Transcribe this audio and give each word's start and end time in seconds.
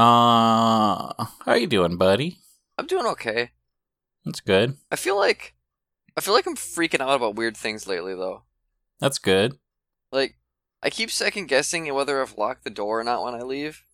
Uh, 0.00 1.12
how 1.44 1.52
you 1.54 1.66
doing, 1.66 1.98
buddy? 1.98 2.38
I'm 2.78 2.86
doing 2.86 3.04
okay. 3.04 3.50
That's 4.24 4.40
good. 4.40 4.78
I 4.90 4.96
feel 4.96 5.14
like 5.14 5.52
I 6.16 6.22
feel 6.22 6.32
like 6.32 6.46
I'm 6.46 6.56
freaking 6.56 7.02
out 7.02 7.16
about 7.16 7.34
weird 7.34 7.54
things 7.54 7.86
lately 7.86 8.14
though. 8.14 8.44
That's 8.98 9.18
good. 9.18 9.58
Like 10.10 10.38
I 10.82 10.88
keep 10.88 11.10
second 11.10 11.48
guessing 11.48 11.92
whether 11.92 12.22
I've 12.22 12.38
locked 12.38 12.64
the 12.64 12.70
door 12.70 13.00
or 13.00 13.04
not 13.04 13.22
when 13.22 13.34
I 13.34 13.42
leave. 13.42 13.84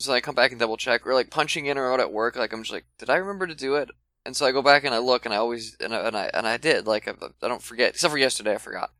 So 0.00 0.12
I 0.12 0.20
come 0.20 0.34
back 0.34 0.50
and 0.50 0.58
double 0.58 0.76
check, 0.76 1.06
or 1.06 1.14
like 1.14 1.30
punching 1.30 1.66
in 1.66 1.78
or 1.78 1.92
out 1.92 2.00
at 2.00 2.12
work. 2.12 2.34
Like 2.34 2.52
I'm 2.52 2.64
just 2.64 2.72
like, 2.72 2.86
did 2.98 3.10
I 3.10 3.14
remember 3.14 3.46
to 3.46 3.54
do 3.54 3.76
it? 3.76 3.90
And 4.26 4.34
so 4.34 4.44
I 4.44 4.50
go 4.50 4.60
back 4.60 4.82
and 4.82 4.92
I 4.92 4.98
look, 4.98 5.24
and 5.24 5.32
I 5.32 5.36
always 5.36 5.76
and 5.78 5.94
I 5.94 6.00
and 6.00 6.16
I, 6.16 6.30
and 6.34 6.48
I 6.48 6.56
did. 6.56 6.88
Like 6.88 7.06
I, 7.06 7.12
I 7.12 7.46
don't 7.46 7.62
forget, 7.62 7.90
except 7.90 8.10
for 8.10 8.18
yesterday, 8.18 8.54
I 8.54 8.58
forgot. 8.58 8.90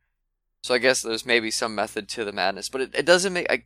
So 0.63 0.73
I 0.73 0.79
guess 0.79 1.03
there's 1.03 1.27
maybe 1.27 1.51
some 1.51 1.75
method 1.75 2.09
to 2.11 2.25
the 2.25 2.31
madness, 2.31 2.69
but 2.69 2.81
it, 2.81 2.95
it 2.95 3.07
doesn't 3.07 3.33
make 3.33 3.51
I. 3.51 3.65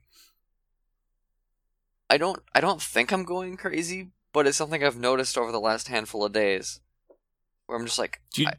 I 2.10 2.16
don't 2.18 2.40
I 2.54 2.60
don't 2.60 2.80
think 2.82 3.12
I'm 3.12 3.24
going 3.24 3.56
crazy, 3.56 4.10
but 4.32 4.46
it's 4.46 4.56
something 4.56 4.84
I've 4.84 4.98
noticed 4.98 5.36
over 5.38 5.50
the 5.52 5.60
last 5.60 5.88
handful 5.88 6.24
of 6.24 6.32
days, 6.32 6.80
where 7.66 7.78
I'm 7.78 7.86
just 7.86 7.98
like, 7.98 8.20
Do 8.32 8.42
you, 8.42 8.48
I, 8.48 8.52
I 8.52 8.56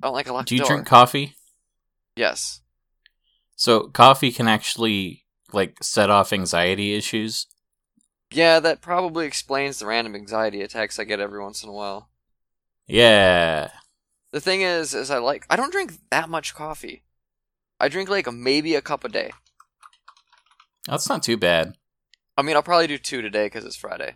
don't 0.00 0.12
like 0.14 0.28
a 0.28 0.32
locked 0.32 0.48
do 0.48 0.54
you 0.54 0.60
door. 0.62 0.68
drink 0.68 0.86
coffee? 0.86 1.34
yes. 2.16 2.60
So 3.56 3.88
coffee 3.88 4.30
can 4.30 4.46
actually 4.48 5.24
like 5.52 5.82
set 5.82 6.10
off 6.10 6.32
anxiety 6.32 6.94
issues. 6.94 7.46
Yeah, 8.30 8.60
that 8.60 8.80
probably 8.82 9.26
explains 9.26 9.78
the 9.78 9.86
random 9.86 10.14
anxiety 10.14 10.62
attacks 10.62 10.98
I 10.98 11.04
get 11.04 11.18
every 11.18 11.40
once 11.42 11.62
in 11.62 11.68
a 11.68 11.72
while. 11.72 12.08
Yeah. 12.86 13.70
The 14.32 14.40
thing 14.40 14.60
is, 14.60 14.94
is 14.94 15.10
I 15.10 15.18
like 15.18 15.44
I 15.50 15.56
don't 15.56 15.72
drink 15.72 15.94
that 16.10 16.28
much 16.28 16.54
coffee. 16.54 17.02
I 17.80 17.88
drink 17.88 18.08
like 18.08 18.32
maybe 18.32 18.74
a 18.74 18.82
cup 18.82 19.04
a 19.04 19.08
day. 19.08 19.30
That's 20.86 21.08
not 21.08 21.22
too 21.22 21.36
bad. 21.36 21.74
I 22.38 22.42
mean, 22.42 22.54
I'll 22.54 22.62
probably 22.62 22.86
do 22.86 22.98
two 22.98 23.20
today 23.20 23.46
because 23.46 23.64
it's 23.64 23.74
Friday. 23.74 24.14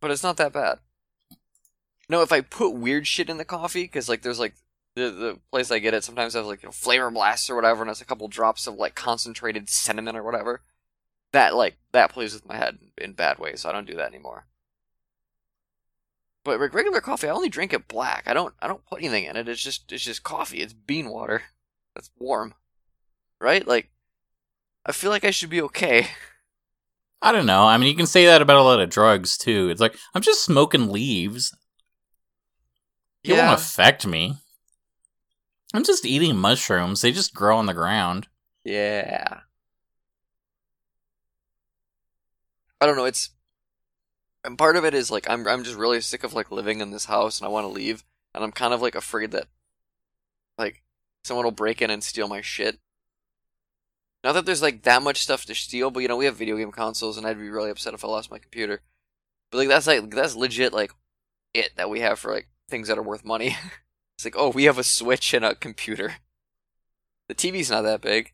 But 0.00 0.12
it's 0.12 0.22
not 0.22 0.36
that 0.36 0.52
bad. 0.52 0.78
No, 2.08 2.22
if 2.22 2.30
I 2.30 2.40
put 2.40 2.70
weird 2.70 3.08
shit 3.08 3.28
in 3.28 3.36
the 3.36 3.44
coffee, 3.44 3.82
because 3.82 4.08
like 4.08 4.22
there's 4.22 4.38
like 4.38 4.54
the 4.94 5.10
the 5.10 5.38
place 5.50 5.72
I 5.72 5.80
get 5.80 5.92
it 5.92 6.04
sometimes 6.04 6.34
has 6.34 6.46
like 6.46 6.62
you 6.62 6.68
know 6.68 6.72
flavor 6.72 7.10
blasts 7.10 7.50
or 7.50 7.56
whatever, 7.56 7.82
and 7.82 7.90
it's 7.90 8.00
a 8.00 8.04
couple 8.04 8.28
drops 8.28 8.68
of 8.68 8.76
like 8.76 8.94
concentrated 8.94 9.68
cinnamon 9.68 10.14
or 10.14 10.22
whatever. 10.22 10.60
That 11.32 11.56
like 11.56 11.78
that 11.90 12.12
plays 12.12 12.32
with 12.32 12.46
my 12.46 12.56
head 12.56 12.78
in 12.96 13.14
bad 13.14 13.40
ways, 13.40 13.62
so 13.62 13.68
I 13.68 13.72
don't 13.72 13.86
do 13.86 13.96
that 13.96 14.12
anymore. 14.12 14.46
But 16.44 16.60
like 16.60 16.74
regular 16.74 17.00
coffee, 17.00 17.26
I 17.26 17.32
only 17.32 17.48
drink 17.48 17.72
it 17.72 17.88
black. 17.88 18.22
I 18.26 18.34
don't 18.34 18.54
I 18.62 18.68
don't 18.68 18.86
put 18.86 19.00
anything 19.00 19.24
in 19.24 19.36
it. 19.36 19.48
It's 19.48 19.64
just 19.64 19.90
it's 19.90 20.04
just 20.04 20.22
coffee. 20.22 20.60
It's 20.60 20.74
bean 20.74 21.08
water. 21.08 21.42
That's 21.92 22.10
warm, 22.20 22.54
right? 23.40 23.66
Like 23.66 23.90
I 24.86 24.92
feel 24.92 25.10
like 25.10 25.24
I 25.24 25.30
should 25.30 25.50
be 25.50 25.62
okay. 25.62 26.08
I 27.22 27.32
don't 27.32 27.46
know. 27.46 27.64
I 27.64 27.78
mean, 27.78 27.88
you 27.88 27.96
can 27.96 28.06
say 28.06 28.26
that 28.26 28.42
about 28.42 28.58
a 28.58 28.62
lot 28.62 28.80
of 28.80 28.90
drugs 28.90 29.38
too. 29.38 29.68
It's 29.70 29.80
like 29.80 29.96
I'm 30.14 30.20
just 30.22 30.44
smoking 30.44 30.90
leaves. 30.92 31.56
It 33.22 33.30
Yeah. 33.30 33.48
won't 33.48 33.60
affect 33.60 34.06
me. 34.06 34.36
I'm 35.72 35.84
just 35.84 36.04
eating 36.04 36.36
mushrooms. 36.36 37.00
They 37.00 37.12
just 37.12 37.34
grow 37.34 37.56
on 37.56 37.66
the 37.66 37.74
ground. 37.74 38.28
Yeah. 38.64 39.40
I 42.80 42.86
don't 42.86 42.96
know, 42.96 43.06
it's 43.06 43.30
and 44.44 44.58
part 44.58 44.76
of 44.76 44.84
it 44.84 44.92
is 44.92 45.10
like 45.10 45.28
I'm 45.30 45.46
I'm 45.48 45.64
just 45.64 45.76
really 45.76 46.00
sick 46.02 46.22
of 46.22 46.34
like 46.34 46.50
living 46.50 46.80
in 46.80 46.90
this 46.90 47.06
house 47.06 47.40
and 47.40 47.46
I 47.46 47.50
want 47.50 47.64
to 47.64 47.68
leave 47.72 48.04
and 48.34 48.44
I'm 48.44 48.52
kind 48.52 48.74
of 48.74 48.82
like 48.82 48.94
afraid 48.94 49.30
that 49.30 49.46
like 50.58 50.82
someone 51.24 51.44
will 51.46 51.50
break 51.52 51.80
in 51.80 51.90
and 51.90 52.04
steal 52.04 52.28
my 52.28 52.42
shit. 52.42 52.78
Not 54.24 54.32
that 54.32 54.46
there's 54.46 54.62
like 54.62 54.82
that 54.82 55.02
much 55.02 55.18
stuff 55.18 55.44
to 55.44 55.54
steal, 55.54 55.90
but 55.90 56.00
you 56.00 56.08
know, 56.08 56.16
we 56.16 56.24
have 56.24 56.36
video 56.36 56.56
game 56.56 56.72
consoles 56.72 57.18
and 57.18 57.26
I'd 57.26 57.38
be 57.38 57.50
really 57.50 57.70
upset 57.70 57.92
if 57.92 58.02
I 58.02 58.08
lost 58.08 58.30
my 58.30 58.38
computer. 58.38 58.80
But 59.50 59.58
like 59.58 59.68
that's 59.68 59.86
like 59.86 60.10
that's 60.10 60.34
legit 60.34 60.72
like 60.72 60.92
it 61.52 61.72
that 61.76 61.90
we 61.90 62.00
have 62.00 62.18
for 62.18 62.32
like 62.32 62.48
things 62.70 62.88
that 62.88 62.96
are 62.96 63.02
worth 63.02 63.22
money. 63.22 63.48
it's 64.16 64.24
like, 64.24 64.34
oh, 64.36 64.48
we 64.48 64.64
have 64.64 64.78
a 64.78 64.82
Switch 64.82 65.34
and 65.34 65.44
a 65.44 65.54
computer. 65.54 66.14
The 67.28 67.34
TV's 67.34 67.70
not 67.70 67.82
that 67.82 68.00
big. 68.00 68.32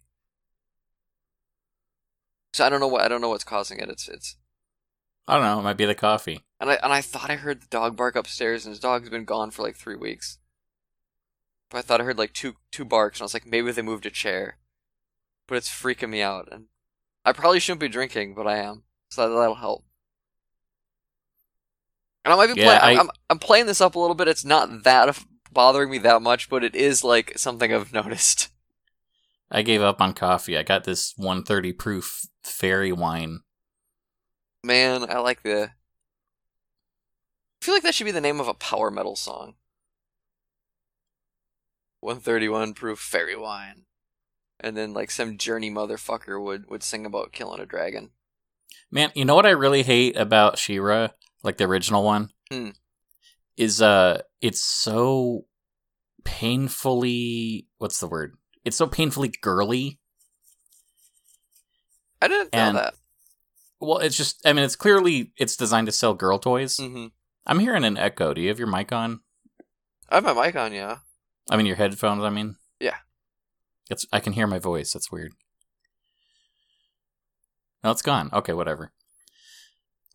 So 2.53 2.65
I 2.65 2.69
don't 2.69 2.81
know 2.81 2.89
what 2.89 3.03
I 3.03 3.09
don't 3.09 3.21
know 3.21 3.31
what's 3.31 3.45
causing 3.45 3.81
it. 3.81 3.89
It's 3.89 4.09
it's 4.09 4.37
I 5.27 5.35
don't 5.35 5.45
know. 5.45 5.59
It 5.59 5.65
might 5.65 5.77
be 5.77 5.87
the 5.87 5.95
coffee. 5.97 6.45
and 6.61 6.71
I 6.71 6.75
and 6.85 6.93
I 6.93 7.01
thought 7.01 7.31
I 7.31 7.37
heard 7.37 7.63
the 7.63 7.69
dog 7.69 7.97
bark 7.97 8.15
upstairs, 8.15 8.65
and 8.65 8.71
his 8.71 8.81
dog's 8.81 9.11
been 9.11 9.25
gone 9.25 9.51
for 9.51 9.63
like 9.63 9.75
three 9.75 9.97
weeks. 9.97 10.39
But 11.69 11.79
I 11.79 11.83
thought 11.83 12.01
I 12.01 12.05
heard 12.05 12.19
like 12.19 12.33
two 12.33 12.55
two 12.71 12.85
barks, 12.85 13.19
and 13.19 13.23
I 13.23 13.25
was 13.25 13.35
like, 13.35 13.47
maybe 13.47 13.73
they 13.73 13.83
moved 13.83 14.07
a 14.07 14.11
chair. 14.11 14.57
But 15.51 15.57
it's 15.57 15.69
freaking 15.69 16.11
me 16.11 16.23
out, 16.23 16.49
and 16.53 16.67
I 17.25 17.33
probably 17.33 17.59
shouldn't 17.59 17.81
be 17.81 17.89
drinking, 17.89 18.35
but 18.37 18.47
I 18.47 18.59
am, 18.59 18.85
so 19.11 19.29
that'll 19.29 19.57
help. 19.57 19.85
And 22.25 22.33
I 22.33 22.37
might 22.37 22.55
be 22.55 22.61
Yeah, 22.61 22.79
playing. 22.79 22.99
I- 22.99 23.01
I'm 23.01 23.11
I'm 23.29 23.39
playing 23.41 23.67
this 23.67 23.81
up 23.81 23.97
a 23.97 23.99
little 23.99 24.15
bit. 24.15 24.29
It's 24.29 24.45
not 24.45 24.85
that 24.85 25.19
bothering 25.51 25.91
me 25.91 25.99
that 25.99 26.23
much, 26.23 26.49
but 26.49 26.63
it 26.63 26.77
is 26.77 27.03
like 27.03 27.37
something 27.37 27.75
I've 27.75 27.93
noticed. 28.01 28.51
I 29.51 29.63
gave 29.63 29.83
up 29.83 30.01
on 30.01 30.15
coffee. 30.15 30.57
I 30.57 30.63
got 30.63 30.85
this 30.85 31.15
130 31.17 31.73
proof 31.73 32.27
fairy 32.45 32.93
wine. 32.93 33.41
Man, 34.63 35.11
I 35.11 35.19
like 35.19 35.43
the. 35.43 35.73
I 37.61 37.65
feel 37.65 37.75
like 37.75 37.83
that 37.83 37.97
should 37.97 38.05
be 38.05 38.13
the 38.13 38.21
name 38.21 38.39
of 38.39 38.47
a 38.47 38.55
power 38.55 38.89
metal 38.93 39.17
song. 39.17 39.55
131 41.99 42.73
proof 42.75 43.01
fairy 43.01 43.35
wine. 43.37 43.87
And 44.63 44.77
then, 44.77 44.93
like, 44.93 45.11
some 45.11 45.39
journey 45.39 45.71
motherfucker 45.71 46.43
would, 46.43 46.69
would 46.69 46.83
sing 46.83 47.07
about 47.07 47.33
killing 47.33 47.61
a 47.61 47.67
dragon. 47.67 48.11
Man, 48.91 49.11
you 49.15 49.25
know 49.25 49.35
what 49.35 49.47
I 49.47 49.51
really 49.51 49.83
hate 49.83 50.17
about 50.17 50.59
She-Ra, 50.59 51.09
like 51.43 51.57
the 51.57 51.65
original 51.65 52.05
one, 52.05 52.31
Hmm. 52.51 52.71
is 53.57 53.81
uh, 53.81 54.23
it's 54.41 54.61
so 54.61 55.47
painfully. 56.25 57.67
What's 57.79 58.01
the 58.01 58.07
word? 58.09 58.35
It's 58.65 58.77
so 58.77 58.87
painfully 58.87 59.33
girly. 59.41 59.99
I 62.21 62.29
didn't 62.29 62.53
know 62.53 62.59
And- 62.59 62.77
that. 62.77 62.95
Well, 63.83 63.99
it's 63.99 64.17
just. 64.17 64.47
I 64.47 64.53
mean, 64.53 64.65
it's 64.67 64.77
clearly 64.77 65.33
it's 65.39 65.57
designed 65.57 65.87
to 65.87 65.93
sell 65.93 66.13
girl 66.13 66.39
toys. 66.39 66.77
hmm 66.77 67.07
I'm 67.47 67.61
hearing 67.61 67.85
an 67.85 67.97
echo. 67.97 68.35
Do 68.35 68.43
you 68.43 68.49
have 68.51 68.59
your 68.59 68.69
mic 68.69 68.93
on? 68.93 69.21
I 70.11 70.17
have 70.17 70.25
my 70.25 70.35
mic 70.35 70.55
on, 70.55 70.75
yeah. 70.75 70.99
I 71.49 71.57
mean, 71.57 71.65
your 71.65 71.77
headphones. 71.77 72.23
I 72.23 72.29
mean. 72.29 72.57
It's. 73.91 74.07
I 74.13 74.21
can 74.21 74.33
hear 74.33 74.47
my 74.47 74.59
voice. 74.59 74.93
That's 74.93 75.13
weird. 75.13 75.33
No, 77.83 77.91
it's 77.91 78.03
gone. 78.03 78.31
Okay, 78.33 78.53
whatever. 78.53 78.93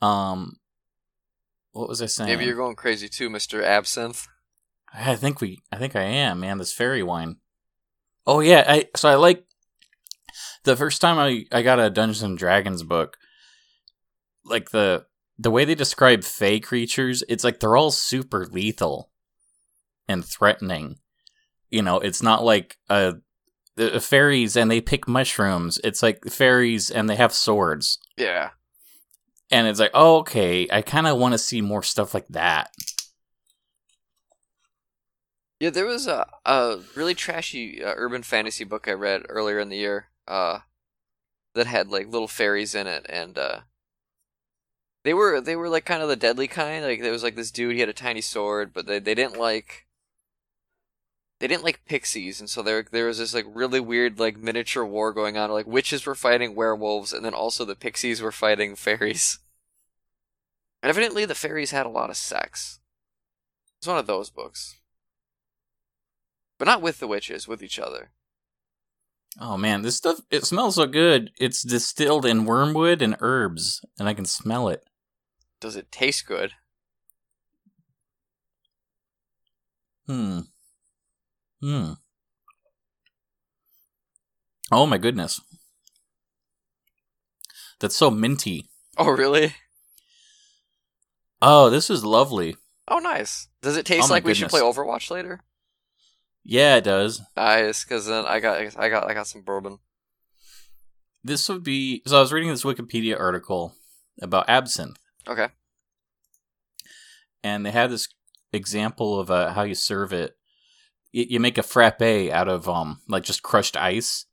Um, 0.02 0.58
what 1.72 1.90
was 1.90 2.02
I 2.02 2.06
saying? 2.06 2.30
Maybe 2.30 2.46
you're 2.46 2.56
going 2.56 2.76
crazy 2.76 3.10
too, 3.10 3.30
Mr. 3.30 3.64
Absinthe. 3.64 4.28
I 4.94 5.16
think 5.16 5.42
we. 5.42 5.62
I 5.72 5.78
think 5.78 5.96
I 5.96 6.04
am, 6.04 6.40
man. 6.40 6.58
This 6.58 6.74
fairy 6.74 7.04
wine. 7.04 7.38
Oh 8.26 8.40
yeah, 8.40 8.64
I. 8.68 8.86
So 8.96 9.10
I 9.10 9.16
like. 9.16 9.46
The 10.64 10.76
first 10.76 11.02
time 11.02 11.20
I 11.20 11.46
I 11.56 11.62
got 11.62 11.80
a 11.80 11.90
Dungeons 11.90 12.24
and 12.24 12.38
Dragons 12.38 12.82
book, 12.84 13.18
like 14.46 14.72
the 14.72 15.06
the 15.38 15.52
way 15.52 15.66
they 15.66 15.76
describe 15.76 16.24
fey 16.24 16.60
creatures, 16.60 17.24
it's 17.28 17.44
like 17.44 17.60
they're 17.60 17.76
all 17.76 17.92
super 17.92 18.46
lethal 18.46 19.12
and 20.08 20.24
threatening. 20.24 21.00
You 21.70 21.82
know, 21.82 22.00
it's 22.00 22.24
not 22.24 22.44
like 22.44 22.78
a, 22.90 23.16
the 23.76 24.00
fairies 24.00 24.56
and 24.56 24.72
they 24.72 24.82
pick 24.82 25.08
mushrooms. 25.08 25.80
It's 25.84 26.02
like 26.02 26.26
fairies 26.26 26.90
and 26.90 27.10
they 27.10 27.16
have 27.16 27.34
swords. 27.34 28.00
Yeah. 28.18 28.52
And 29.52 29.68
it's 29.68 29.80
like, 29.80 29.92
oh, 29.94 30.18
okay, 30.18 30.68
I 30.72 30.82
kind 30.82 31.08
of 31.08 31.18
want 31.18 31.34
to 31.34 31.38
see 31.38 31.62
more 31.62 31.84
stuff 31.84 32.14
like 32.14 32.28
that. 32.30 32.72
Yeah, 35.60 35.70
there 35.70 35.86
was 35.86 36.08
a, 36.08 36.28
a 36.46 36.80
really 36.96 37.14
trashy 37.14 37.84
uh, 37.84 37.94
urban 37.96 38.24
fantasy 38.24 38.64
book 38.64 38.88
I 38.88 38.92
read 38.92 39.24
earlier 39.30 39.60
in 39.60 39.70
the 39.70 39.78
year 39.78 40.08
uh, 40.28 40.60
that 41.54 41.68
had 41.68 41.90
like 41.90 42.08
little 42.12 42.28
fairies 42.28 42.76
in 42.76 42.88
it, 42.88 43.06
and 43.08 43.38
uh, 43.38 43.60
they 45.06 45.14
were 45.14 45.40
they 45.40 45.56
were 45.56 45.70
like 45.70 45.86
kind 45.86 46.04
of 46.04 46.10
the 46.10 46.18
deadly 46.18 46.48
kind. 46.48 46.84
Like 46.84 47.02
there 47.02 47.12
was 47.12 47.24
like 47.24 47.36
this 47.36 47.52
dude, 47.52 47.74
he 47.74 47.80
had 47.80 47.90
a 47.90 47.94
tiny 47.94 48.22
sword, 48.22 48.74
but 48.74 48.86
they, 48.86 49.00
they 49.00 49.16
didn't 49.16 49.40
like 49.40 49.85
they 51.40 51.48
didn't 51.48 51.64
like 51.64 51.86
pixies, 51.86 52.40
and 52.40 52.50
so 52.50 52.62
there 52.62 52.86
there 52.90 53.08
was 53.08 53.18
this 53.18 53.34
like 53.34 53.46
really 53.48 53.80
weird 53.80 54.20
like 54.20 54.38
miniature 54.38 54.86
war 54.86 55.12
going 55.12 55.38
on. 55.38 55.52
Like 55.52 55.68
witches 55.68 56.06
were 56.06 56.16
fighting 56.16 56.56
werewolves, 56.56 57.12
and 57.12 57.26
then 57.26 57.34
also 57.34 57.66
the 57.66 57.76
pixies 57.76 58.22
were 58.22 58.32
fighting 58.32 58.76
fairies. 58.76 59.40
And 60.82 60.90
evidently, 60.90 61.26
the 61.26 61.36
fairies 61.36 61.72
had 61.72 61.86
a 61.86 61.90
lot 61.90 62.10
of 62.10 62.18
sex. 62.18 62.80
It's 63.78 63.88
one 63.88 63.98
of 63.98 64.08
those 64.08 64.30
books. 64.30 64.78
But 66.58 66.66
not 66.66 66.82
with 66.82 67.00
the 67.00 67.08
witches, 67.08 67.48
with 67.48 67.62
each 67.62 67.80
other. 67.80 68.12
Oh 69.40 69.58
man, 69.58 69.82
this 69.82 69.98
stuff 69.98 70.22
it 70.32 70.46
smells 70.46 70.76
so 70.76 70.86
good. 70.86 71.32
It's 71.38 71.62
distilled 71.62 72.26
in 72.26 72.46
wormwood 72.46 73.02
and 73.02 73.18
herbs, 73.20 73.84
and 74.00 74.08
I 74.08 74.14
can 74.14 74.26
smell 74.26 74.70
it. 74.70 74.86
Does 75.60 75.76
it 75.76 75.92
taste 75.92 76.26
good? 76.26 76.54
Hmm. 80.08 80.42
Hmm. 81.66 81.94
Oh 84.72 84.86
my 84.86 85.00
goodness. 85.00 85.42
that's 87.80 87.96
so 87.96 88.12
minty. 88.12 88.70
Oh, 89.00 89.10
really? 89.10 89.56
Oh, 91.42 91.72
this 91.72 91.90
is 91.90 92.06
lovely. 92.06 92.56
Oh, 92.88 93.00
nice. 93.00 93.48
Does 93.64 93.78
it 93.78 93.86
taste 93.88 94.10
Oh 94.10 94.14
like 94.14 94.24
we 94.26 94.36
should 94.36 94.50
play 94.50 94.62
Overwatch 94.62 95.10
later? 95.10 95.42
Yeah, 96.44 96.76
it 96.76 96.84
does. 96.84 97.24
Nice, 97.36 97.84
because 97.84 98.06
then 98.06 98.26
I 98.26 98.40
got 98.40 98.62
I 98.78 98.90
got 98.90 99.10
I 99.10 99.16
got 99.16 99.26
some 99.26 99.42
bourbon. 99.42 99.80
This 101.24 101.50
would 101.50 101.64
be 101.64 102.04
so. 102.06 102.18
I 102.18 102.20
was 102.20 102.32
reading 102.32 102.50
this 102.52 102.64
Wikipedia 102.64 103.20
article 103.20 103.74
about 104.22 104.48
absinthe, 104.48 104.98
Okay. 105.28 105.48
and 107.44 107.66
they 107.66 107.72
had 107.72 107.90
this 107.90 108.08
example 108.54 109.20
of 109.20 109.32
uh, 109.32 109.54
how 109.54 109.64
you 109.64 109.74
serve 109.74 110.14
it. 110.14 110.36
Y- 111.16 111.28
You 111.30 111.40
make 111.40 111.58
a 111.58 111.64
frappe 111.64 112.02
out 112.02 112.48
of 112.50 112.68
um 112.70 113.02
like 113.08 113.24
just 113.24 113.42
crushed 113.42 113.78
ice, 113.78 114.26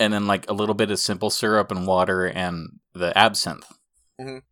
and 0.00 0.12
then 0.12 0.26
like 0.26 0.48
a 0.50 0.54
little 0.54 0.74
bit 0.74 0.90
of 0.90 0.98
simple 0.98 1.30
syrup 1.30 1.70
and 1.70 1.86
water 1.86 2.26
and 2.26 2.78
the 2.94 3.16
absinthe. 3.16 3.66
Mhm. 4.20 4.42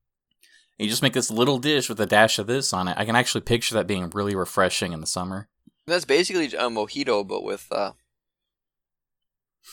You 0.79 0.88
just 0.91 1.03
make 1.03 1.14
this 1.14 1.31
little 1.31 1.58
dish 1.58 1.88
with 1.88 1.99
a 2.00 2.06
dash 2.06 2.38
of 2.38 2.47
this 2.47 2.73
on 2.75 2.87
it. 2.88 2.97
I 2.99 3.06
can 3.06 3.17
actually 3.17 3.41
picture 3.41 3.75
that 3.75 3.87
being 3.87 4.11
really 4.11 4.35
refreshing 4.37 4.93
in 4.93 5.00
the 5.00 5.06
summer. 5.06 5.49
That's 5.87 6.05
basically 6.05 6.47
a 6.47 6.69
mojito, 6.69 7.26
but 7.26 7.43
with 7.43 7.67
uh, 7.73 7.93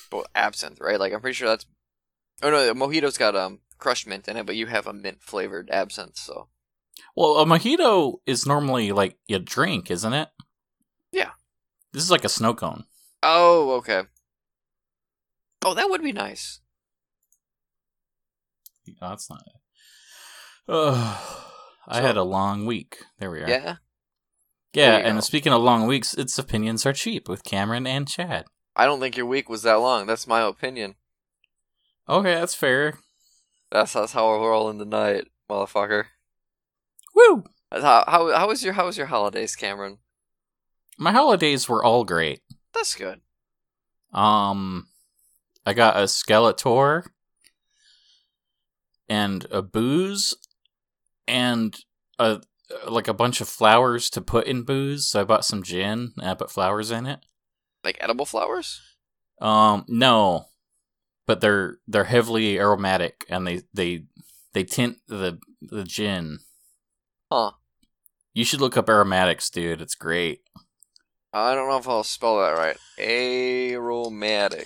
but 0.09 0.27
absinthe, 0.35 0.79
right? 0.79 0.99
Like 0.99 1.13
I'm 1.13 1.21
pretty 1.21 1.35
sure 1.35 1.47
that's. 1.49 1.65
Oh 2.41 2.49
no, 2.49 2.65
the 2.65 2.73
mojito's 2.73 3.17
got 3.17 3.35
um 3.35 3.59
crushed 3.77 4.07
mint 4.07 4.27
in 4.27 4.37
it, 4.37 4.45
but 4.45 4.55
you 4.55 4.67
have 4.67 4.87
a 4.87 4.93
mint 4.93 5.21
flavored 5.21 5.69
absinthe. 5.69 6.17
So 6.17 6.47
Well, 7.15 7.37
a 7.39 7.45
mojito 7.45 8.17
is 8.25 8.45
normally 8.45 8.91
like 8.91 9.17
a 9.29 9.39
drink, 9.39 9.91
isn't 9.91 10.13
it? 10.13 10.29
Yeah. 11.11 11.31
This 11.93 12.03
is 12.03 12.11
like 12.11 12.25
a 12.25 12.29
snow 12.29 12.53
cone. 12.53 12.85
oh 13.21 13.71
okay. 13.77 14.03
Oh, 15.65 15.73
that 15.73 15.89
would 15.89 16.03
be 16.03 16.11
nice. 16.11 16.59
Oh, 19.01 19.09
that's 19.09 19.29
not. 19.29 19.43
Oh, 20.67 21.47
I 21.87 21.97
So- 21.97 22.01
had 22.07 22.17
a 22.17 22.23
long 22.23 22.65
week. 22.65 23.03
There 23.19 23.31
we 23.31 23.41
are. 23.41 23.49
Yeah. 23.49 23.75
Yeah, 24.73 24.95
and 24.97 25.17
go. 25.17 25.21
speaking 25.21 25.53
of 25.53 25.61
long 25.61 25.85
weeks, 25.85 26.15
its 26.15 26.37
opinions 26.39 26.85
are 26.85 26.93
cheap 26.93 27.29
with 27.29 27.43
Cameron 27.43 27.85
and 27.85 28.07
Chad. 28.07 28.45
I 28.75 28.85
don't 28.85 28.99
think 28.99 29.15
your 29.15 29.27
week 29.27 29.47
was 29.47 29.61
that 29.61 29.75
long. 29.75 30.07
That's 30.07 30.25
my 30.25 30.41
opinion. 30.41 30.95
Okay, 32.09 32.33
that's 32.33 32.55
fair. 32.55 32.97
That's 33.71 33.93
that's 33.93 34.13
how 34.13 34.27
we're 34.27 34.49
rolling 34.49 34.79
tonight, 34.79 35.25
motherfucker. 35.49 36.05
Woo! 37.13 37.43
How 37.71 38.03
how 38.07 38.35
how 38.35 38.47
was 38.47 38.63
your 38.63 38.73
how 38.73 38.87
was 38.87 38.97
your 38.97 39.07
holidays, 39.07 39.55
Cameron? 39.55 39.99
My 40.97 41.11
holidays 41.11 41.67
were 41.67 41.83
all 41.83 42.03
great. 42.03 42.41
That's 42.73 42.95
good. 42.95 43.21
Um, 44.13 44.87
I 45.65 45.73
got 45.73 45.97
a 45.97 46.03
Skeletor 46.03 47.05
and 49.09 49.45
a 49.51 49.61
booze 49.61 50.35
and 51.27 51.77
a 52.19 52.41
like 52.87 53.07
a 53.07 53.13
bunch 53.13 53.41
of 53.41 53.49
flowers 53.49 54.09
to 54.11 54.21
put 54.21 54.47
in 54.47 54.63
booze. 54.63 55.07
So 55.07 55.21
I 55.21 55.23
bought 55.23 55.45
some 55.45 55.63
gin 55.63 56.13
and 56.17 56.29
I 56.29 56.33
put 56.33 56.51
flowers 56.51 56.91
in 56.91 57.05
it. 57.05 57.19
Like 57.83 57.97
edible 57.99 58.25
flowers? 58.25 58.81
Um, 59.41 59.85
no, 59.87 60.45
but 61.27 61.41
they're 61.41 61.77
they're 61.87 62.05
heavily 62.05 62.59
aromatic 62.59 63.25
and 63.29 63.45
they 63.45 63.61
they 63.73 64.05
they 64.53 64.63
tint 64.63 64.97
the 65.07 65.39
the 65.61 65.83
gin. 65.83 66.39
Huh. 67.31 67.51
You 68.33 68.45
should 68.45 68.61
look 68.61 68.77
up 68.77 68.89
aromatics, 68.89 69.49
dude. 69.49 69.81
It's 69.81 69.95
great. 69.95 70.41
I 71.35 71.55
don't 71.55 71.67
know 71.67 71.77
if 71.77 71.87
I'll 71.89 72.03
spell 72.03 72.37
that 72.39 72.51
right. 72.51 72.77
Aromatics. 72.99 74.61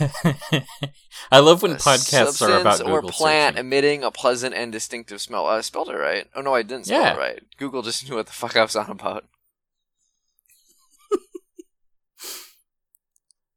I 1.30 1.38
love 1.38 1.62
when 1.62 1.72
A 1.72 1.76
podcasts 1.76 2.42
are 2.42 2.60
about 2.60 2.78
substance 2.78 2.90
or 2.90 3.02
plant 3.02 3.54
searching. 3.56 3.66
emitting 3.66 4.02
a 4.02 4.10
pleasant 4.10 4.54
and 4.56 4.72
distinctive 4.72 5.20
smell. 5.20 5.46
I 5.46 5.60
spelled 5.60 5.88
it 5.90 5.96
right. 5.96 6.26
Oh 6.34 6.40
no, 6.40 6.52
I 6.54 6.62
didn't 6.62 6.86
spell 6.86 7.00
Yeah. 7.00 7.14
it 7.14 7.18
right. 7.18 7.42
Google 7.58 7.82
just 7.82 8.08
knew 8.08 8.16
what 8.16 8.26
the 8.26 8.32
fuck 8.32 8.56
I 8.56 8.62
was 8.62 8.74
on 8.76 8.90
about. 8.90 9.24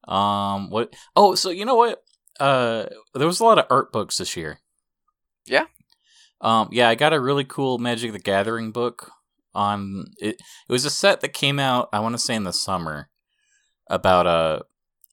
Um, 0.08 0.70
what? 0.70 0.94
Oh, 1.18 1.36
so 1.36 1.50
you 1.50 1.66
know 1.66 1.76
what? 1.76 2.02
Uh, 2.40 2.86
there 3.14 3.28
was 3.28 3.40
a 3.42 3.44
lot 3.44 3.60
of 3.60 3.66
art 3.70 3.92
books 3.92 4.18
this 4.18 4.38
year. 4.38 4.60
Yeah? 5.46 5.66
Um, 6.40 6.70
yeah, 6.72 6.88
I 6.88 6.96
got 6.96 7.12
a 7.14 7.20
really 7.20 7.44
cool 7.44 7.78
Magic 7.78 8.14
the 8.14 8.20
Gathering 8.20 8.72
book 8.72 9.12
on 9.58 10.06
it. 10.20 10.36
It 10.70 10.72
was 10.72 10.86
a 10.86 10.90
set 10.90 11.22
that 11.22 11.34
came 11.34 11.60
out, 11.60 11.90
I 11.92 12.00
want 12.00 12.14
to 12.14 12.20
say 12.20 12.36
in 12.36 12.44
the 12.44 12.54
summer, 12.54 13.10
about 13.90 14.28
uh 14.28 14.60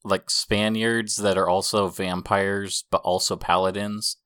like 0.03 0.29
Spaniards 0.29 1.17
that 1.17 1.37
are 1.37 1.49
also 1.49 1.89
vampires 1.89 2.85
but 2.91 3.01
also 3.01 3.35
paladins, 3.35 4.17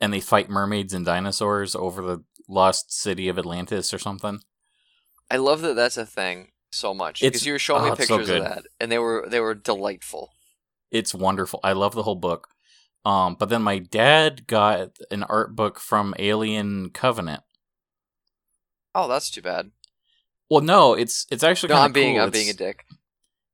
and 0.00 0.12
they 0.12 0.20
fight 0.20 0.50
mermaids 0.50 0.92
and 0.92 1.06
dinosaurs 1.06 1.74
over 1.76 2.02
the 2.02 2.24
lost 2.48 2.92
city 2.92 3.28
of 3.28 3.38
Atlantis 3.38 3.94
or 3.94 3.98
something. 3.98 4.40
I 5.30 5.36
love 5.36 5.60
that 5.62 5.74
that's 5.74 5.96
a 5.96 6.06
thing 6.06 6.52
so 6.72 6.92
much 6.92 7.22
It's- 7.22 7.32
because 7.32 7.46
you 7.46 7.52
were 7.52 7.58
showing 7.58 7.84
me 7.84 7.90
oh, 7.90 7.94
so 7.94 8.18
pictures 8.18 8.28
of 8.28 8.42
that, 8.42 8.64
and 8.80 8.90
they 8.90 8.98
were 8.98 9.26
they 9.28 9.40
were 9.40 9.54
delightful. 9.54 10.30
It's 10.90 11.14
wonderful. 11.14 11.60
I 11.64 11.72
love 11.72 11.94
the 11.94 12.02
whole 12.04 12.16
book. 12.16 12.48
Um, 13.04 13.36
but 13.38 13.48
then 13.48 13.62
my 13.62 13.78
dad 13.78 14.48
got 14.48 14.90
an 15.12 15.22
art 15.24 15.54
book 15.54 15.78
from 15.78 16.14
Alien 16.18 16.90
Covenant. 16.90 17.42
Oh, 18.98 19.06
that's 19.08 19.30
too 19.30 19.42
bad. 19.42 19.72
Well, 20.48 20.62
no, 20.62 20.94
it's 20.94 21.26
it's 21.30 21.42
actually 21.44 21.68
No, 21.74 21.80
I'm 21.82 21.92
being 21.92 22.14
cool. 22.14 22.22
I'm 22.22 22.28
it's, 22.28 22.38
being 22.38 22.48
a 22.50 22.54
dick. 22.54 22.86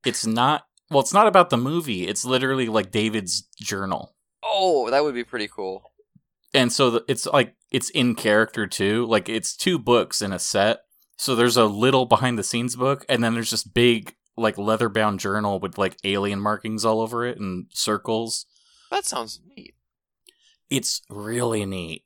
It's 0.05 0.25
not. 0.25 0.65
Well, 0.89 1.01
it's 1.01 1.13
not 1.13 1.27
about 1.27 1.49
the 1.49 1.57
movie. 1.57 2.07
It's 2.07 2.23
literally 2.23 2.67
like 2.67 2.91
David's 2.91 3.41
journal, 3.59 4.15
Oh, 4.43 4.89
that 4.89 5.03
would 5.03 5.15
be 5.15 5.23
pretty 5.23 5.47
cool. 5.47 5.91
and 6.53 6.71
so 6.71 6.91
the, 6.91 7.05
it's 7.07 7.25
like 7.25 7.55
it's 7.71 7.89
in 7.89 8.15
character 8.15 8.67
too. 8.67 9.05
Like 9.07 9.27
it's 9.27 9.55
two 9.57 9.77
books 9.79 10.21
in 10.21 10.31
a 10.31 10.39
set. 10.39 10.81
So 11.17 11.35
there's 11.35 11.57
a 11.57 11.65
little 11.65 12.05
behind 12.05 12.37
the 12.39 12.43
scenes 12.43 12.75
book, 12.75 13.05
and 13.09 13.23
then 13.23 13.33
there's 13.33 13.51
this 13.51 13.63
big 13.63 14.15
like 14.37 14.57
leather 14.57 14.87
bound 14.89 15.19
journal 15.19 15.59
with 15.59 15.77
like 15.77 15.97
alien 16.03 16.39
markings 16.39 16.85
all 16.85 17.01
over 17.01 17.25
it 17.25 17.37
and 17.39 17.65
circles. 17.73 18.45
That 18.91 19.05
sounds 19.05 19.39
neat. 19.57 19.73
it's 20.69 21.01
really 21.09 21.65
neat. 21.65 22.03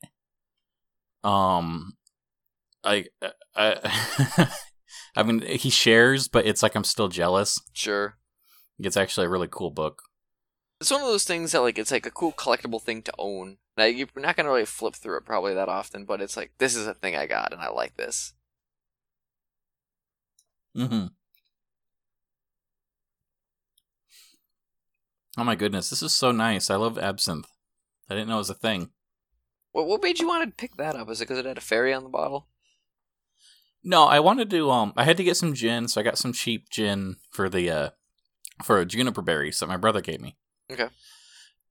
Um, 1.23 1.96
I, 2.87 3.05
I, 3.55 4.51
I 5.15 5.23
mean, 5.23 5.41
he 5.41 5.69
shares, 5.69 6.27
but 6.27 6.45
it's 6.45 6.63
like 6.63 6.75
I'm 6.75 6.83
still 6.83 7.09
jealous. 7.09 7.59
Sure. 7.73 8.17
It's 8.79 8.97
actually 8.97 9.25
a 9.25 9.29
really 9.29 9.49
cool 9.49 9.71
book. 9.71 10.03
It's 10.79 10.91
one 10.91 11.01
of 11.01 11.07
those 11.07 11.23
things 11.23 11.51
that 11.51 11.61
like 11.61 11.77
it's 11.77 11.91
like 11.91 12.05
a 12.05 12.11
cool 12.11 12.31
collectible 12.31 12.81
thing 12.81 13.01
to 13.03 13.13
own. 13.17 13.57
Now 13.75 13.85
you're 13.85 14.07
not 14.15 14.35
gonna 14.35 14.49
really 14.49 14.65
flip 14.65 14.95
through 14.95 15.17
it 15.17 15.25
probably 15.25 15.53
that 15.53 15.69
often, 15.69 16.05
but 16.05 16.21
it's 16.21 16.37
like 16.37 16.51
this 16.59 16.75
is 16.75 16.87
a 16.87 16.93
thing 16.93 17.15
I 17.15 17.25
got 17.25 17.51
and 17.51 17.61
I 17.61 17.69
like 17.69 17.97
this. 17.97 18.33
Mm-hmm. 20.75 21.07
Oh 25.39 25.43
my 25.43 25.55
goodness, 25.55 25.89
this 25.89 26.03
is 26.03 26.13
so 26.13 26.31
nice. 26.31 26.69
I 26.69 26.75
love 26.75 26.97
absinthe. 26.97 27.47
I 28.09 28.13
didn't 28.13 28.29
know 28.29 28.35
it 28.35 28.39
was 28.39 28.49
a 28.51 28.55
thing. 28.55 28.91
What 29.71 29.87
what 29.87 30.03
made 30.03 30.19
you 30.19 30.27
want 30.27 30.47
to 30.47 30.55
pick 30.55 30.77
that 30.77 30.95
up? 30.95 31.09
Is 31.09 31.21
it 31.21 31.25
because 31.25 31.39
it 31.39 31.45
had 31.45 31.57
a 31.57 31.61
fairy 31.61 31.93
on 31.93 32.03
the 32.03 32.09
bottle? 32.09 32.47
No, 33.83 34.05
I 34.05 34.19
wanted 34.19 34.49
to. 34.49 34.69
Um, 34.71 34.93
I 34.97 35.03
had 35.03 35.17
to 35.17 35.23
get 35.23 35.37
some 35.37 35.53
gin, 35.53 35.87
so 35.87 36.01
I 36.01 36.03
got 36.03 36.17
some 36.17 36.33
cheap 36.33 36.69
gin 36.69 37.15
for 37.31 37.47
the 37.49 37.69
uh, 37.69 37.89
for 38.63 38.83
juniper 38.85 39.21
berries 39.21 39.59
that 39.59 39.67
my 39.67 39.77
brother 39.77 40.01
gave 40.01 40.19
me. 40.21 40.35
Okay. 40.71 40.89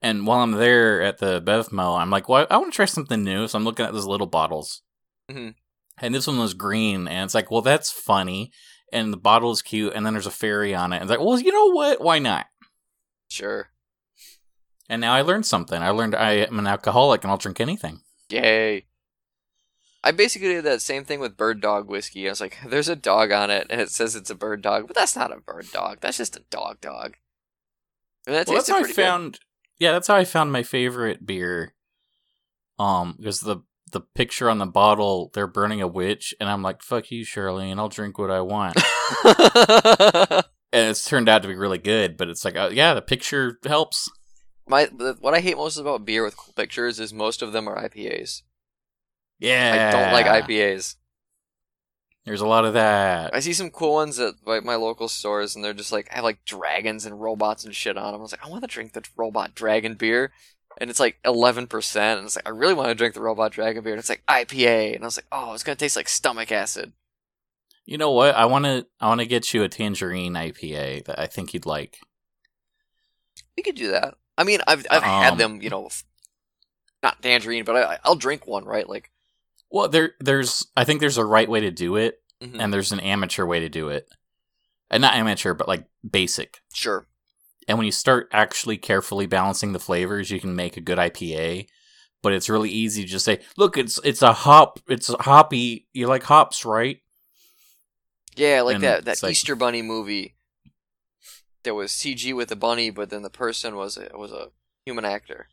And 0.02 0.26
while 0.26 0.40
I'm 0.40 0.52
there 0.52 1.02
at 1.02 1.18
the 1.18 1.40
Bevmo, 1.42 1.98
I'm 1.98 2.10
like, 2.10 2.28
well, 2.28 2.46
I 2.50 2.56
want 2.58 2.72
to 2.72 2.76
try 2.76 2.84
something 2.84 3.22
new. 3.24 3.48
So 3.48 3.58
I'm 3.58 3.64
looking 3.64 3.84
at 3.86 3.92
those 3.92 4.06
little 4.06 4.26
bottles. 4.26 4.82
Mhm. 5.30 5.54
And 5.98 6.14
this 6.14 6.26
one 6.26 6.38
was 6.38 6.54
green, 6.54 7.08
and 7.08 7.24
it's 7.24 7.34
like, 7.34 7.50
well, 7.50 7.62
that's 7.62 7.90
funny. 7.90 8.52
And 8.92 9.12
the 9.12 9.16
bottle 9.16 9.50
is 9.50 9.62
cute, 9.62 9.94
and 9.94 10.04
then 10.06 10.12
there's 10.12 10.26
a 10.26 10.30
fairy 10.30 10.74
on 10.74 10.92
it. 10.92 10.96
And 10.96 11.04
it's 11.04 11.10
like, 11.10 11.26
well, 11.26 11.38
you 11.40 11.52
know 11.52 11.72
what? 11.72 12.00
Why 12.00 12.18
not? 12.18 12.46
Sure. 13.28 13.70
And 14.88 15.00
now 15.00 15.14
I 15.14 15.22
learned 15.22 15.46
something. 15.46 15.82
I 15.82 15.90
learned 15.90 16.14
I 16.14 16.32
am 16.32 16.58
an 16.58 16.66
alcoholic, 16.66 17.24
and 17.24 17.30
I'll 17.30 17.38
drink 17.38 17.60
anything. 17.60 18.02
Yay. 18.28 18.86
I 20.04 20.12
basically 20.12 20.48
did 20.48 20.64
that 20.64 20.82
same 20.82 21.04
thing 21.04 21.20
with 21.20 21.36
bird 21.36 21.60
dog 21.60 21.88
whiskey. 21.88 22.26
I 22.26 22.30
was 22.30 22.40
like, 22.40 22.58
there's 22.66 22.88
a 22.88 22.96
dog 22.96 23.32
on 23.32 23.50
it, 23.50 23.66
and 23.70 23.80
it 23.80 23.90
says 23.90 24.14
it's 24.14 24.30
a 24.30 24.34
bird 24.34 24.62
dog, 24.62 24.86
but 24.86 24.94
that's 24.94 25.16
not 25.16 25.32
a 25.32 25.40
bird 25.40 25.66
dog. 25.72 25.98
That's 26.00 26.18
just 26.18 26.36
a 26.36 26.44
dog 26.50 26.80
dog. 26.80 27.16
And 28.26 28.34
that 28.34 28.46
well, 28.46 28.56
that's 28.56 28.68
how 28.68 28.76
I 28.76 28.80
pretty 28.80 28.94
good. 28.94 29.02
found. 29.02 29.40
Yeah, 29.78 29.92
that's 29.92 30.08
how 30.08 30.16
I 30.16 30.24
found 30.24 30.52
my 30.52 30.62
favorite 30.62 31.26
beer. 31.26 31.74
Um, 32.78 33.16
because 33.18 33.40
the 33.40 33.58
the 33.92 34.00
picture 34.00 34.50
on 34.50 34.58
the 34.58 34.66
bottle, 34.66 35.30
they're 35.34 35.46
burning 35.46 35.80
a 35.80 35.88
witch, 35.88 36.34
and 36.40 36.48
I'm 36.48 36.62
like, 36.62 36.82
"Fuck 36.82 37.10
you, 37.10 37.24
Charlene. 37.24 37.78
I'll 37.78 37.88
drink 37.88 38.18
what 38.18 38.30
I 38.30 38.40
want." 38.40 38.76
and 40.72 40.90
it's 40.90 41.08
turned 41.08 41.28
out 41.28 41.42
to 41.42 41.48
be 41.48 41.54
really 41.54 41.78
good. 41.78 42.16
But 42.16 42.28
it's 42.28 42.44
like, 42.44 42.56
uh, 42.56 42.70
yeah, 42.72 42.94
the 42.94 43.02
picture 43.02 43.58
helps. 43.64 44.10
My 44.68 44.84
what 45.20 45.34
I 45.34 45.40
hate 45.40 45.56
most 45.56 45.78
about 45.78 46.04
beer 46.04 46.24
with 46.24 46.36
cool 46.36 46.52
pictures 46.54 46.98
is 46.98 47.12
most 47.12 47.42
of 47.42 47.52
them 47.52 47.68
are 47.68 47.88
IPAs. 47.88 48.42
Yeah, 49.38 49.90
I 49.92 49.92
don't 49.92 50.12
like 50.12 50.26
IPAs. 50.26 50.96
There's 52.24 52.40
a 52.40 52.46
lot 52.46 52.64
of 52.64 52.74
that. 52.74 53.34
I 53.34 53.40
see 53.40 53.52
some 53.52 53.70
cool 53.70 53.92
ones 53.94 54.18
at 54.18 54.34
like 54.44 54.64
my 54.64 54.74
local 54.74 55.06
stores, 55.08 55.54
and 55.54 55.64
they're 55.64 55.72
just 55.74 55.92
like 55.92 56.08
I 56.10 56.16
have 56.16 56.24
like 56.24 56.44
dragons 56.44 57.06
and 57.06 57.20
robots 57.20 57.64
and 57.64 57.74
shit 57.74 57.96
on 57.96 58.12
them. 58.12 58.20
I 58.20 58.22
was 58.22 58.32
like, 58.32 58.44
I 58.44 58.48
want 58.48 58.62
to 58.62 58.68
drink 58.68 58.92
the 58.94 59.04
robot 59.16 59.54
dragon 59.54 59.94
beer. 59.94 60.32
and 60.78 60.90
it's 60.90 61.00
like 61.00 61.18
eleven 61.24 61.66
percent, 61.68 62.18
and 62.18 62.26
it's 62.26 62.36
like 62.36 62.46
I 62.46 62.50
really 62.50 62.74
want 62.74 62.88
to 62.88 62.94
drink 62.94 63.14
the 63.14 63.20
Robot 63.22 63.52
Dragon 63.52 63.82
beer, 63.82 63.92
and 63.94 63.98
it's 64.00 64.08
like 64.10 64.22
IPA, 64.28 64.94
and 64.96 65.04
I 65.04 65.06
was 65.06 65.16
like, 65.16 65.26
oh, 65.32 65.54
it's 65.54 65.62
gonna 65.62 65.76
taste 65.76 65.96
like 65.96 66.08
stomach 66.08 66.50
acid. 66.52 66.92
You 67.86 67.96
know 67.98 68.10
what? 68.10 68.34
I 68.34 68.46
want 68.46 68.64
to. 68.64 68.86
I 69.00 69.06
want 69.08 69.20
to 69.20 69.26
get 69.26 69.54
you 69.54 69.62
a 69.62 69.68
tangerine 69.68 70.34
IPA 70.34 71.04
that 71.06 71.18
I 71.20 71.26
think 71.26 71.54
you'd 71.54 71.64
like. 71.66 71.98
We 73.56 73.62
could 73.62 73.76
do 73.76 73.92
that. 73.92 74.16
I 74.36 74.44
mean, 74.44 74.60
I've 74.66 74.84
I've 74.90 75.02
had 75.02 75.32
Um, 75.32 75.38
them, 75.38 75.62
you 75.62 75.70
know, 75.70 75.88
not 77.02 77.22
tangerine, 77.22 77.64
but 77.64 77.76
I 77.76 77.98
I'll 78.04 78.16
drink 78.16 78.46
one, 78.46 78.64
right? 78.64 78.86
Like, 78.88 79.10
Well, 79.70 79.88
there, 79.88 80.12
there's. 80.20 80.66
I 80.76 80.84
think 80.84 81.00
there's 81.00 81.18
a 81.18 81.24
right 81.24 81.48
way 81.48 81.60
to 81.60 81.70
do 81.70 81.96
it, 81.96 82.20
mhm. 82.42 82.56
and 82.58 82.72
there's 82.72 82.92
an 82.92 83.00
amateur 83.00 83.44
way 83.44 83.60
to 83.60 83.68
do 83.68 83.88
it, 83.88 84.08
and 84.90 85.00
not 85.00 85.14
amateur, 85.14 85.54
but 85.54 85.68
like 85.68 85.84
basic. 86.08 86.60
sure, 86.72 87.06
And 87.68 87.76
when 87.78 87.84
you 87.86 87.92
start 87.92 88.28
actually 88.32 88.76
carefully 88.78 89.26
balancing 89.26 89.72
the 89.72 89.80
flavors, 89.80 90.30
you 90.30 90.40
can 90.40 90.54
make 90.54 90.76
a 90.76 90.80
good 90.80 90.98
IPA. 90.98 91.66
But 92.22 92.32
it's 92.32 92.48
really 92.48 92.70
easy 92.70 93.02
to 93.02 93.08
just 93.08 93.24
say, 93.24 93.40
"Look, 93.56 93.76
it's 93.76 94.00
it's 94.02 94.22
a 94.22 94.32
hop. 94.32 94.80
It's 94.88 95.08
a 95.10 95.22
hoppy. 95.22 95.86
You 95.92 96.06
like 96.06 96.22
hops, 96.24 96.64
right?" 96.64 97.00
yeah, 98.36 98.62
like 98.62 98.76
And 98.76 98.84
that 98.84 99.04
that 99.04 99.22
like- 99.22 99.32
Easter 99.32 99.54
Bunny 99.56 99.82
movie. 99.82 100.34
There 101.62 101.74
was 101.74 101.90
CG 101.90 102.32
with 102.34 102.48
the 102.48 102.56
bunny, 102.56 102.90
but 102.90 103.10
then 103.10 103.22
the 103.22 103.30
person 103.30 103.74
was 103.74 103.96
a, 103.96 104.08
was 104.16 104.30
a 104.30 104.50
human 104.84 105.04
actor. 105.04 105.48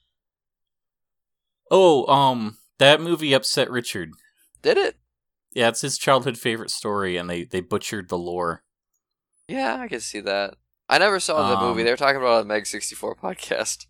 Oh, 1.72 2.06
um, 2.06 2.58
that 2.80 3.02
movie 3.02 3.34
upset 3.34 3.70
Richard. 3.70 4.12
Did 4.62 4.78
it? 4.78 4.98
Yeah, 5.54 5.70
it's 5.70 5.82
his 5.82 5.98
childhood 5.98 6.38
favorite 6.38 6.72
story, 6.72 7.18
and 7.18 7.30
they 7.30 7.44
they 7.44 7.62
butchered 7.62 8.10
the 8.10 8.18
lore. 8.18 8.64
Yeah, 9.48 9.78
I 9.80 9.88
can 9.88 10.00
see 10.00 10.20
that. 10.22 10.56
I 10.90 10.98
never 10.98 11.20
saw 11.20 11.50
the 11.50 11.62
movie. 11.62 11.82
Um, 11.82 11.86
They 11.86 11.92
were 11.92 11.98
talking 11.98 12.18
about 12.18 12.40
on 12.40 12.48
the 12.48 12.54
Mega 12.54 12.66
sixty 12.66 12.96
four 12.96 13.16
podcast. 13.16 13.86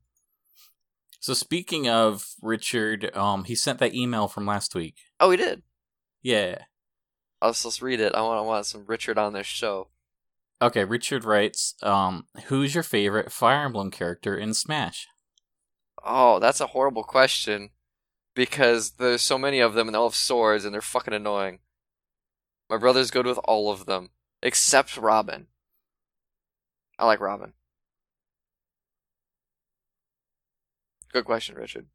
So 1.19 1.33
speaking 1.33 1.87
of 1.87 2.25
Richard, 2.41 3.15
um, 3.15 3.45
he 3.45 3.55
sent 3.55 3.79
that 3.79 3.93
email 3.93 4.27
from 4.27 4.45
last 4.45 4.75
week. 4.75 4.95
Oh, 5.19 5.31
he 5.31 5.37
did. 5.37 5.63
Yeah. 6.21 6.63
Let's 7.41 7.63
let's 7.63 7.81
read 7.81 7.99
it. 7.99 8.13
I 8.13 8.21
want 8.21 8.39
I 8.39 8.41
want 8.41 8.65
some 8.65 8.85
Richard 8.85 9.17
on 9.17 9.33
this 9.33 9.47
show. 9.47 9.89
Okay, 10.61 10.85
Richard 10.85 11.25
writes, 11.25 11.75
um, 11.83 12.27
who's 12.45 12.73
your 12.73 12.83
favorite 12.83 13.31
Fire 13.31 13.65
Emblem 13.65 13.91
character 13.91 14.37
in 14.37 14.53
Smash? 14.53 15.07
Oh, 16.05 16.39
that's 16.39 16.61
a 16.61 16.67
horrible 16.67 17.03
question 17.03 17.71
because 18.35 18.91
there's 18.91 19.21
so 19.21 19.37
many 19.37 19.59
of 19.59 19.73
them 19.73 19.87
and 19.87 19.95
they 19.95 19.99
all 19.99 20.09
have 20.09 20.15
swords 20.15 20.65
and 20.65 20.73
they're 20.73 20.81
fucking 20.81 21.13
annoying. 21.13 21.59
My 22.69 22.77
brother's 22.77 23.11
good 23.11 23.25
with 23.25 23.39
all 23.45 23.71
of 23.71 23.85
them 23.85 24.09
except 24.41 24.97
Robin. 24.97 25.47
I 26.97 27.05
like 27.05 27.19
Robin. 27.19 27.53
Good 31.11 31.25
question, 31.25 31.55
Richard. 31.55 31.87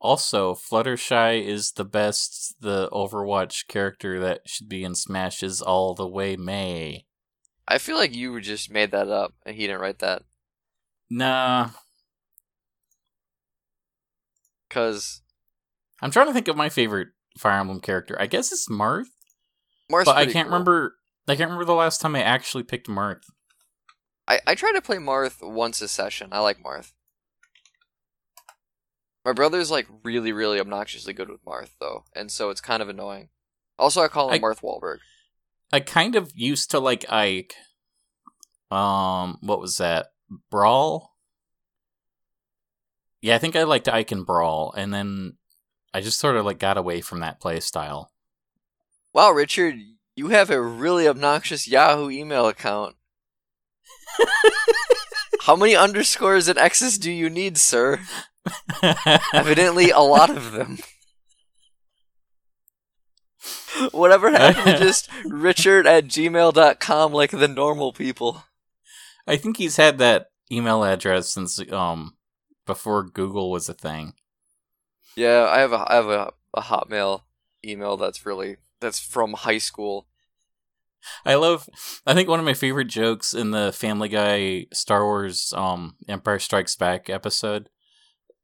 Also, 0.00 0.54
Fluttershy 0.54 1.44
is 1.44 1.72
the 1.72 1.84
best. 1.84 2.54
The 2.60 2.88
Overwatch 2.90 3.66
character 3.66 4.18
that 4.20 4.42
should 4.46 4.68
be 4.68 4.84
in 4.84 4.94
Smash 4.94 5.42
is 5.42 5.60
all 5.60 5.94
the 5.94 6.08
way 6.08 6.36
May. 6.36 7.04
I 7.68 7.78
feel 7.78 7.96
like 7.96 8.14
you 8.14 8.40
just 8.40 8.70
made 8.70 8.90
that 8.90 9.08
up 9.08 9.34
and 9.44 9.54
he 9.54 9.66
didn't 9.66 9.80
write 9.80 10.00
that 10.00 10.22
Nah, 11.10 11.70
because 14.70 15.20
I'm 16.00 16.10
trying 16.10 16.28
to 16.28 16.32
think 16.32 16.48
of 16.48 16.56
my 16.56 16.70
favorite 16.70 17.08
Fire 17.38 17.60
Emblem 17.60 17.80
character. 17.80 18.16
I 18.18 18.26
guess 18.26 18.50
it's 18.52 18.68
Marth, 18.70 19.08
Marth's 19.90 20.06
but 20.06 20.16
I 20.16 20.24
can't 20.24 20.46
cool. 20.48 20.52
remember. 20.54 20.94
I 21.28 21.36
can't 21.36 21.48
remember 21.50 21.66
the 21.66 21.74
last 21.74 22.00
time 22.00 22.16
I 22.16 22.22
actually 22.22 22.62
picked 22.62 22.88
Marth. 22.88 23.22
I, 24.26 24.40
I 24.46 24.54
try 24.54 24.72
to 24.72 24.80
play 24.80 24.96
Marth 24.96 25.36
once 25.42 25.82
a 25.82 25.88
session. 25.88 26.30
I 26.32 26.38
like 26.40 26.62
Marth. 26.62 26.92
My 29.24 29.32
brother's 29.32 29.70
like 29.70 29.86
really, 30.02 30.32
really 30.32 30.58
obnoxiously 30.58 31.12
good 31.12 31.28
with 31.28 31.44
Marth 31.44 31.70
though, 31.80 32.04
and 32.16 32.30
so 32.32 32.48
it's 32.50 32.60
kind 32.60 32.80
of 32.82 32.88
annoying. 32.88 33.28
Also, 33.78 34.02
I 34.02 34.08
call 34.08 34.30
him 34.30 34.42
I- 34.42 34.46
Marth 34.46 34.62
Wahlberg. 34.62 34.98
I 35.72 35.78
kind 35.80 36.16
of 36.16 36.32
used 36.34 36.70
to 36.72 36.80
like 36.80 37.04
Ike. 37.12 37.54
Um, 38.72 39.38
what 39.40 39.60
was 39.60 39.76
that? 39.76 40.08
Brawl. 40.50 41.12
Yeah, 43.22 43.34
I 43.34 43.38
think 43.38 43.56
I 43.56 43.64
liked 43.64 43.88
Ike 43.88 44.12
and 44.12 44.24
Brawl, 44.24 44.72
and 44.76 44.92
then 44.94 45.34
I 45.92 46.00
just 46.00 46.18
sort 46.18 46.36
of 46.36 46.46
like 46.46 46.58
got 46.58 46.78
away 46.78 47.00
from 47.00 47.20
that 47.20 47.40
play 47.40 47.60
style. 47.60 48.12
Wow, 49.12 49.32
Richard, 49.32 49.76
you 50.16 50.28
have 50.28 50.50
a 50.50 50.60
really 50.60 51.06
obnoxious 51.08 51.68
Yahoo 51.68 52.10
email 52.10 52.46
account. 52.46 52.96
How 55.42 55.56
many 55.56 55.74
underscores 55.74 56.48
and 56.48 56.58
X's 56.58 56.98
do 56.98 57.10
you 57.10 57.28
need, 57.28 57.58
sir? 57.58 58.00
Evidently, 59.34 59.90
a 59.90 60.00
lot 60.00 60.30
of 60.30 60.52
them. 60.52 60.78
Whatever 63.92 64.30
happened 64.30 64.76
to 64.76 64.78
just 64.78 65.08
richard 65.24 65.86
at 65.86 66.04
gmail.com 66.04 67.12
like 67.12 67.30
the 67.30 67.48
normal 67.48 67.92
people? 67.92 68.44
I 69.26 69.36
think 69.36 69.56
he's 69.56 69.76
had 69.76 69.98
that 69.98 70.26
email 70.52 70.84
address 70.84 71.30
since 71.30 71.60
um 71.72 72.14
before 72.66 73.04
Google 73.04 73.50
was 73.50 73.68
a 73.68 73.74
thing. 73.74 74.14
Yeah, 75.16 75.46
I 75.50 75.60
have 75.60 75.72
a 75.72 75.90
I 75.90 75.94
have 75.94 76.08
a, 76.08 76.32
a 76.54 76.62
Hotmail 76.62 77.22
email 77.64 77.96
that's 77.96 78.24
really 78.24 78.56
that's 78.80 79.00
from 79.00 79.34
high 79.34 79.58
school. 79.58 80.06
I 81.24 81.34
love. 81.34 81.68
I 82.06 82.14
think 82.14 82.28
one 82.28 82.38
of 82.38 82.44
my 82.44 82.54
favorite 82.54 82.88
jokes 82.88 83.32
in 83.32 83.50
the 83.50 83.72
Family 83.72 84.08
Guy 84.08 84.66
Star 84.72 85.04
Wars 85.04 85.52
um 85.56 85.96
Empire 86.08 86.38
Strikes 86.38 86.76
Back 86.76 87.08
episode 87.10 87.68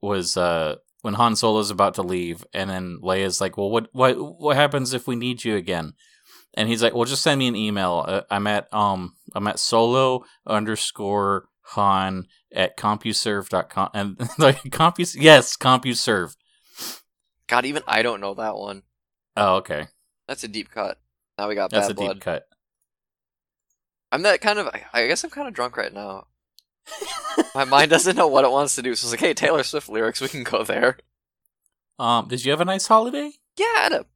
was 0.01 0.37
uh 0.37 0.77
when 1.03 1.15
Han 1.15 1.37
Solo's 1.37 1.71
about 1.71 1.95
to 1.95 2.03
leave, 2.03 2.45
and 2.53 2.69
then 2.69 2.99
Leia's 3.03 3.41
like, 3.41 3.57
"Well, 3.57 3.71
what 3.71 3.89
what 3.93 4.17
what 4.41 4.57
happens 4.57 4.93
if 4.93 5.07
we 5.07 5.17
need 5.17 5.45
you 5.45 5.57
again?" 5.57 5.93
And 6.55 6.69
he's 6.69 6.83
like, 6.83 6.95
"Well, 6.95 7.05
just 7.05 7.23
send 7.23 7.39
me 7.39 7.47
an 7.47 7.57
email. 7.57 8.05
Uh, 8.09 8.23
I'm 8.31 8.47
at 8.47 8.73
um 8.73 9.15
I'm 9.35 9.47
at 9.47 9.59
solo 9.61 10.25
underscore 10.47 11.49
Han 11.71 12.27
at 12.55 12.77
compuserve.com 12.77 13.91
and 13.95 14.19
like 14.39 14.63
compus 14.71 15.15
yes 15.17 15.57
compuserve. 15.57 16.37
God, 17.49 17.65
even 17.65 17.83
I 17.87 18.03
don't 18.03 18.21
know 18.21 18.35
that 18.35 18.57
one. 18.57 18.83
Oh, 19.37 19.57
okay, 19.57 19.87
That's 20.29 20.45
a 20.45 20.49
deep 20.49 20.71
cut. 20.71 20.99
Now 21.39 21.49
we 21.49 21.55
got 21.55 21.71
that's 21.71 21.87
bad 21.89 21.91
a 21.93 21.95
blood. 21.95 22.13
deep 22.15 22.23
cut. 22.23 22.49
I'm 24.13 24.23
that 24.23 24.41
kind 24.41 24.59
of. 24.59 24.69
I- 24.69 24.85
I 24.93 25.07
guess 25.07 25.23
I'm 25.25 25.31
kind 25.31 25.49
of 25.49 25.55
drunk 25.55 25.77
right 25.77 25.93
now. 25.93 26.27
My 27.55 27.65
mind 27.65 27.91
doesn't 27.91 28.17
know 28.17 28.29
what 28.29 28.45
it 28.45 28.51
wants 28.51 28.77
to 28.77 28.83
do, 28.83 28.95
so 28.95 29.07
it's 29.07 29.13
like, 29.13 29.21
hey, 29.21 29.35
Taylor 29.35 29.63
Swift 29.63 29.89
lyrics, 29.89 30.21
we 30.21 30.29
can 30.29 30.45
go 30.45 30.63
there. 30.63 30.99
Um, 31.99 32.29
did 32.29 32.45
you 32.45 32.53
have 32.53 32.61
a 32.61 32.65
nice 32.65 32.87
holiday? 32.87 33.33
Yeah, 33.57 33.67
I 33.77 33.81
had 33.83 33.93
a, 33.93 34.07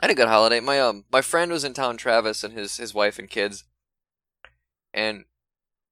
I 0.00 0.06
had 0.06 0.10
a 0.10 0.14
good 0.14 0.28
holiday. 0.28 0.60
My 0.60 0.80
um, 0.80 1.04
my 1.12 1.20
friend 1.20 1.52
was 1.52 1.62
in 1.64 1.74
town, 1.74 1.96
Travis, 1.96 2.42
and 2.42 2.54
his 2.54 2.76
his 2.78 2.94
wife 2.94 3.18
and 3.18 3.28
kids, 3.28 3.64
and 4.92 5.24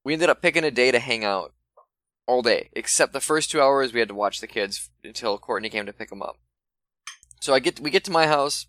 we 0.05 0.13
ended 0.13 0.31
up 0.31 0.43
picking 0.43 0.65
a 0.65 0.71
day 0.71 0.91
to 0.91 0.99
hang 0.99 1.25
out 1.25 1.53
all 2.27 2.43
day, 2.43 2.71
except 2.73 3.13
the 3.13 3.21
first 3.21 3.51
two 3.51 3.61
hours 3.61 3.93
we 3.93 4.01
had 4.01 4.09
to 4.09 4.15
watch 4.15 4.41
the 4.41 4.47
kids 4.47 4.91
until 5.03 5.39
Courtney 5.39 5.69
came 5.69 5.87
to 5.87 5.93
pick 5.93 6.11
them 6.11 6.23
up. 6.23 6.39
So 7.41 7.53
I 7.53 7.59
get 7.59 7.81
we 7.81 7.91
get 7.91 8.05
to 8.05 8.11
my 8.13 8.27
house, 8.27 8.67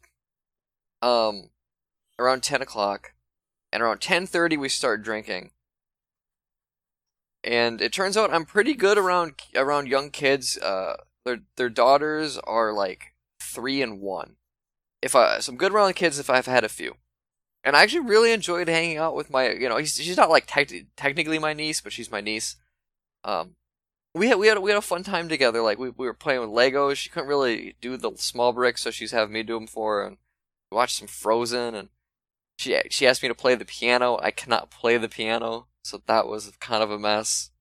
um, 1.01 1.49
around 2.17 2.43
ten 2.43 2.61
o'clock, 2.61 3.13
and 3.71 3.83
around 3.83 4.01
ten 4.01 4.25
thirty 4.25 4.57
we 4.57 4.69
start 4.69 5.03
drinking. 5.03 5.51
And 7.43 7.81
it 7.81 7.93
turns 7.93 8.15
out 8.17 8.33
I'm 8.33 8.45
pretty 8.45 8.73
good 8.73 8.97
around 8.97 9.33
around 9.55 9.87
young 9.87 10.09
kids. 10.09 10.57
Uh, 10.57 10.95
their 11.25 11.39
their 11.57 11.69
daughters 11.69 12.37
are 12.39 12.73
like 12.73 13.13
three 13.39 13.81
and 13.81 13.99
one. 14.01 14.37
If 15.01 15.15
I 15.15 15.39
so 15.39 15.51
I'm 15.51 15.57
good 15.57 15.73
around 15.73 15.93
kids 15.95 16.17
if 16.17 16.29
I've 16.29 16.45
had 16.45 16.63
a 16.63 16.69
few, 16.69 16.95
and 17.63 17.75
I 17.75 17.83
actually 17.83 18.07
really 18.07 18.31
enjoyed 18.31 18.67
hanging 18.67 18.97
out 18.97 19.15
with 19.15 19.29
my 19.29 19.51
you 19.51 19.69
know 19.69 19.77
he's, 19.77 19.95
she's 19.95 20.17
not 20.17 20.29
like 20.29 20.45
tec- 20.47 20.87
technically 20.95 21.39
my 21.39 21.53
niece 21.53 21.81
but 21.81 21.93
she's 21.93 22.11
my 22.11 22.21
niece. 22.21 22.57
Um, 23.23 23.55
we 24.13 24.27
had 24.27 24.37
we 24.37 24.47
had 24.47 24.59
we 24.59 24.69
had 24.69 24.77
a 24.77 24.81
fun 24.81 25.03
time 25.03 25.29
together. 25.29 25.61
Like 25.61 25.79
we 25.79 25.89
we 25.89 26.05
were 26.05 26.13
playing 26.13 26.41
with 26.41 26.49
Legos. 26.49 26.95
She 26.95 27.09
couldn't 27.09 27.29
really 27.29 27.75
do 27.81 27.97
the 27.97 28.11
small 28.15 28.53
bricks, 28.53 28.81
so 28.81 28.91
she's 28.91 29.11
having 29.11 29.33
me 29.33 29.43
do 29.43 29.55
them 29.55 29.67
for 29.67 30.01
her. 30.01 30.07
And 30.07 30.17
we 30.71 30.75
watched 30.75 30.97
some 30.97 31.07
Frozen, 31.07 31.75
and 31.75 31.89
she 32.57 32.79
she 32.89 33.07
asked 33.07 33.23
me 33.23 33.29
to 33.29 33.35
play 33.35 33.55
the 33.55 33.65
piano. 33.65 34.19
I 34.21 34.31
cannot 34.31 34.71
play 34.71 34.97
the 34.97 35.09
piano, 35.09 35.67
so 35.83 36.01
that 36.05 36.27
was 36.27 36.51
kind 36.59 36.83
of 36.83 36.91
a 36.91 36.99
mess. 36.99 37.51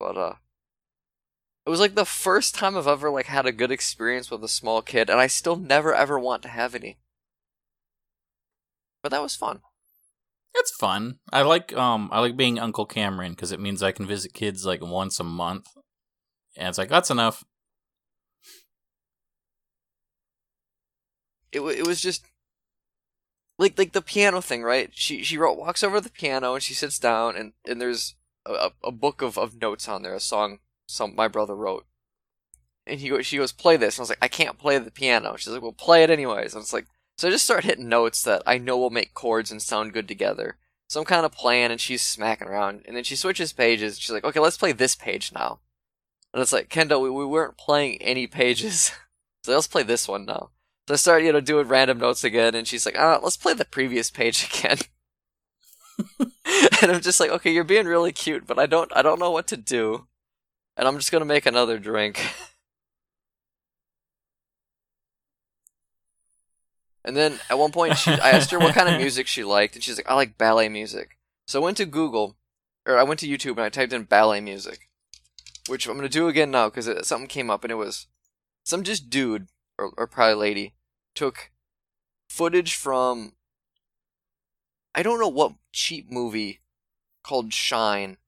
But 0.00 0.16
uh, 0.16 0.34
it 1.64 1.70
was 1.70 1.80
like 1.80 1.94
the 1.94 2.04
first 2.04 2.54
time 2.56 2.76
I've 2.76 2.88
ever 2.88 3.10
like 3.10 3.26
had 3.26 3.46
a 3.46 3.52
good 3.52 3.70
experience 3.70 4.30
with 4.30 4.42
a 4.42 4.48
small 4.48 4.82
kid, 4.82 5.08
and 5.08 5.20
I 5.20 5.28
still 5.28 5.56
never 5.56 5.94
ever 5.94 6.18
want 6.18 6.42
to 6.42 6.48
have 6.48 6.74
any. 6.74 6.98
But 9.02 9.10
that 9.10 9.22
was 9.22 9.36
fun. 9.36 9.60
It's 10.54 10.74
fun. 10.76 11.18
I 11.32 11.42
like 11.42 11.72
um 11.74 12.08
I 12.12 12.20
like 12.20 12.36
being 12.36 12.58
Uncle 12.58 12.86
Cameron 12.86 13.32
because 13.32 13.52
it 13.52 13.60
means 13.60 13.82
I 13.82 13.92
can 13.92 14.06
visit 14.06 14.34
kids 14.34 14.66
like 14.66 14.82
once 14.82 15.18
a 15.18 15.24
month, 15.24 15.66
and 16.56 16.68
it's 16.68 16.78
like 16.78 16.90
that's 16.90 17.10
enough. 17.10 17.44
It 21.52 21.60
wa- 21.60 21.68
it 21.68 21.86
was 21.86 22.00
just 22.00 22.26
like 23.58 23.78
like 23.78 23.92
the 23.92 24.02
piano 24.02 24.40
thing, 24.40 24.62
right? 24.62 24.90
She 24.92 25.22
she 25.22 25.38
wrote, 25.38 25.58
walks 25.58 25.82
over 25.82 25.96
to 25.96 26.00
the 26.02 26.10
piano 26.10 26.54
and 26.54 26.62
she 26.62 26.74
sits 26.74 26.98
down 26.98 27.36
and 27.36 27.52
and 27.66 27.80
there's 27.80 28.14
a, 28.44 28.70
a 28.84 28.92
book 28.92 29.22
of, 29.22 29.38
of 29.38 29.60
notes 29.60 29.88
on 29.88 30.02
there, 30.02 30.14
a 30.14 30.20
song 30.20 30.58
some 30.86 31.14
my 31.14 31.28
brother 31.28 31.54
wrote. 31.54 31.86
And 32.86 32.98
he 32.98 33.08
goes, 33.10 33.26
she 33.26 33.36
goes, 33.36 33.52
play 33.52 33.76
this. 33.76 33.96
And 33.96 34.00
I 34.00 34.02
was 34.02 34.08
like, 34.10 34.18
I 34.20 34.28
can't 34.28 34.58
play 34.58 34.76
the 34.78 34.90
piano. 34.90 35.36
She's 35.36 35.52
like, 35.52 35.62
well, 35.62 35.72
play 35.72 36.02
it 36.02 36.10
anyways. 36.10 36.52
And 36.52 36.62
it's 36.62 36.72
like, 36.72 36.86
so 37.16 37.28
I 37.28 37.30
just 37.30 37.44
start 37.44 37.64
hitting 37.64 37.88
notes 37.88 38.22
that 38.22 38.42
I 38.46 38.58
know 38.58 38.78
will 38.78 38.90
make 38.90 39.14
chords 39.14 39.50
and 39.50 39.60
sound 39.60 39.92
good 39.92 40.08
together. 40.08 40.56
So 40.88 41.00
I'm 41.00 41.06
kind 41.06 41.24
of 41.24 41.32
playing, 41.32 41.70
and 41.70 41.80
she's 41.80 42.02
smacking 42.02 42.48
around. 42.48 42.82
And 42.86 42.96
then 42.96 43.04
she 43.04 43.16
switches 43.16 43.52
pages. 43.52 43.98
She's 43.98 44.10
like, 44.10 44.24
okay, 44.24 44.40
let's 44.40 44.58
play 44.58 44.72
this 44.72 44.94
page 44.94 45.32
now. 45.32 45.60
And 46.32 46.42
it's 46.42 46.52
like, 46.52 46.68
Kendall, 46.68 47.00
we, 47.00 47.10
we 47.10 47.24
weren't 47.24 47.56
playing 47.56 48.00
any 48.02 48.26
pages. 48.26 48.92
so 49.42 49.54
let's 49.54 49.66
play 49.66 49.82
this 49.82 50.08
one 50.08 50.26
now. 50.26 50.50
So 50.88 50.94
I 50.94 50.96
start, 50.96 51.22
you 51.22 51.32
know, 51.32 51.40
doing 51.40 51.68
random 51.68 51.98
notes 51.98 52.24
again, 52.24 52.54
and 52.54 52.66
she's 52.66 52.84
like, 52.84 52.98
ah, 52.98 53.20
let's 53.22 53.36
play 53.36 53.54
the 53.54 53.64
previous 53.64 54.10
page 54.10 54.48
again. 54.58 54.78
and 56.82 56.92
I'm 56.92 57.00
just 57.00 57.20
like, 57.20 57.30
okay, 57.30 57.52
you're 57.52 57.64
being 57.64 57.86
really 57.86 58.12
cute, 58.12 58.46
but 58.46 58.58
I 58.58 58.66
don't, 58.66 58.90
I 58.94 59.02
don't 59.02 59.20
know 59.20 59.30
what 59.30 59.46
to 59.48 59.56
do, 59.56 60.08
and 60.76 60.88
I'm 60.88 60.96
just 60.96 61.12
gonna 61.12 61.24
make 61.24 61.46
another 61.46 61.78
drink. 61.78 62.20
and 67.04 67.16
then 67.16 67.38
at 67.50 67.58
one 67.58 67.72
point, 67.72 67.96
she, 67.96 68.10
I 68.10 68.30
asked 68.30 68.50
her 68.50 68.58
what 68.58 68.74
kind 68.74 68.88
of 68.88 69.00
music 69.00 69.26
she 69.26 69.44
liked, 69.44 69.74
and 69.74 69.82
she's 69.82 69.96
like, 69.96 70.08
I 70.08 70.14
like 70.14 70.38
ballet 70.38 70.68
music. 70.68 71.18
So 71.46 71.60
I 71.60 71.64
went 71.64 71.76
to 71.78 71.86
Google, 71.86 72.36
or 72.86 72.98
I 72.98 73.02
went 73.02 73.20
to 73.20 73.28
YouTube, 73.28 73.52
and 73.52 73.60
I 73.60 73.68
typed 73.68 73.92
in 73.92 74.04
ballet 74.04 74.40
music, 74.40 74.88
which 75.68 75.86
I'm 75.86 75.96
gonna 75.96 76.08
do 76.08 76.28
again 76.28 76.50
now 76.50 76.68
because 76.68 77.06
something 77.06 77.28
came 77.28 77.50
up, 77.50 77.64
and 77.64 77.70
it 77.70 77.76
was 77.76 78.06
some 78.64 78.82
just 78.82 79.10
dude 79.10 79.48
or, 79.78 79.92
or 79.96 80.06
probably 80.06 80.34
lady 80.34 80.74
took 81.14 81.50
footage 82.28 82.74
from 82.74 83.32
I 84.94 85.02
don't 85.02 85.20
know 85.20 85.28
what 85.28 85.54
cheap 85.72 86.10
movie 86.10 86.60
called 87.22 87.52
Shine, 87.52 88.18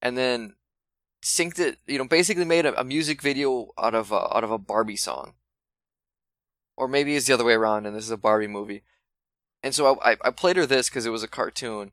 and 0.00 0.16
then 0.16 0.54
synced 1.22 1.58
it. 1.58 1.78
You 1.86 1.98
know, 1.98 2.04
basically 2.04 2.44
made 2.44 2.66
a, 2.66 2.78
a 2.80 2.84
music 2.84 3.22
video 3.22 3.72
out 3.78 3.94
of 3.94 4.12
a, 4.12 4.36
out 4.36 4.44
of 4.44 4.50
a 4.50 4.58
Barbie 4.58 4.96
song, 4.96 5.34
or 6.76 6.88
maybe 6.88 7.16
it's 7.16 7.26
the 7.26 7.34
other 7.34 7.44
way 7.44 7.54
around, 7.54 7.86
and 7.86 7.96
this 7.96 8.04
is 8.04 8.10
a 8.10 8.16
Barbie 8.16 8.46
movie. 8.46 8.82
And 9.62 9.74
so 9.74 9.98
I 10.00 10.16
I 10.22 10.30
played 10.30 10.56
her 10.56 10.66
this 10.66 10.88
because 10.88 11.06
it 11.06 11.10
was 11.10 11.22
a 11.22 11.28
cartoon, 11.28 11.92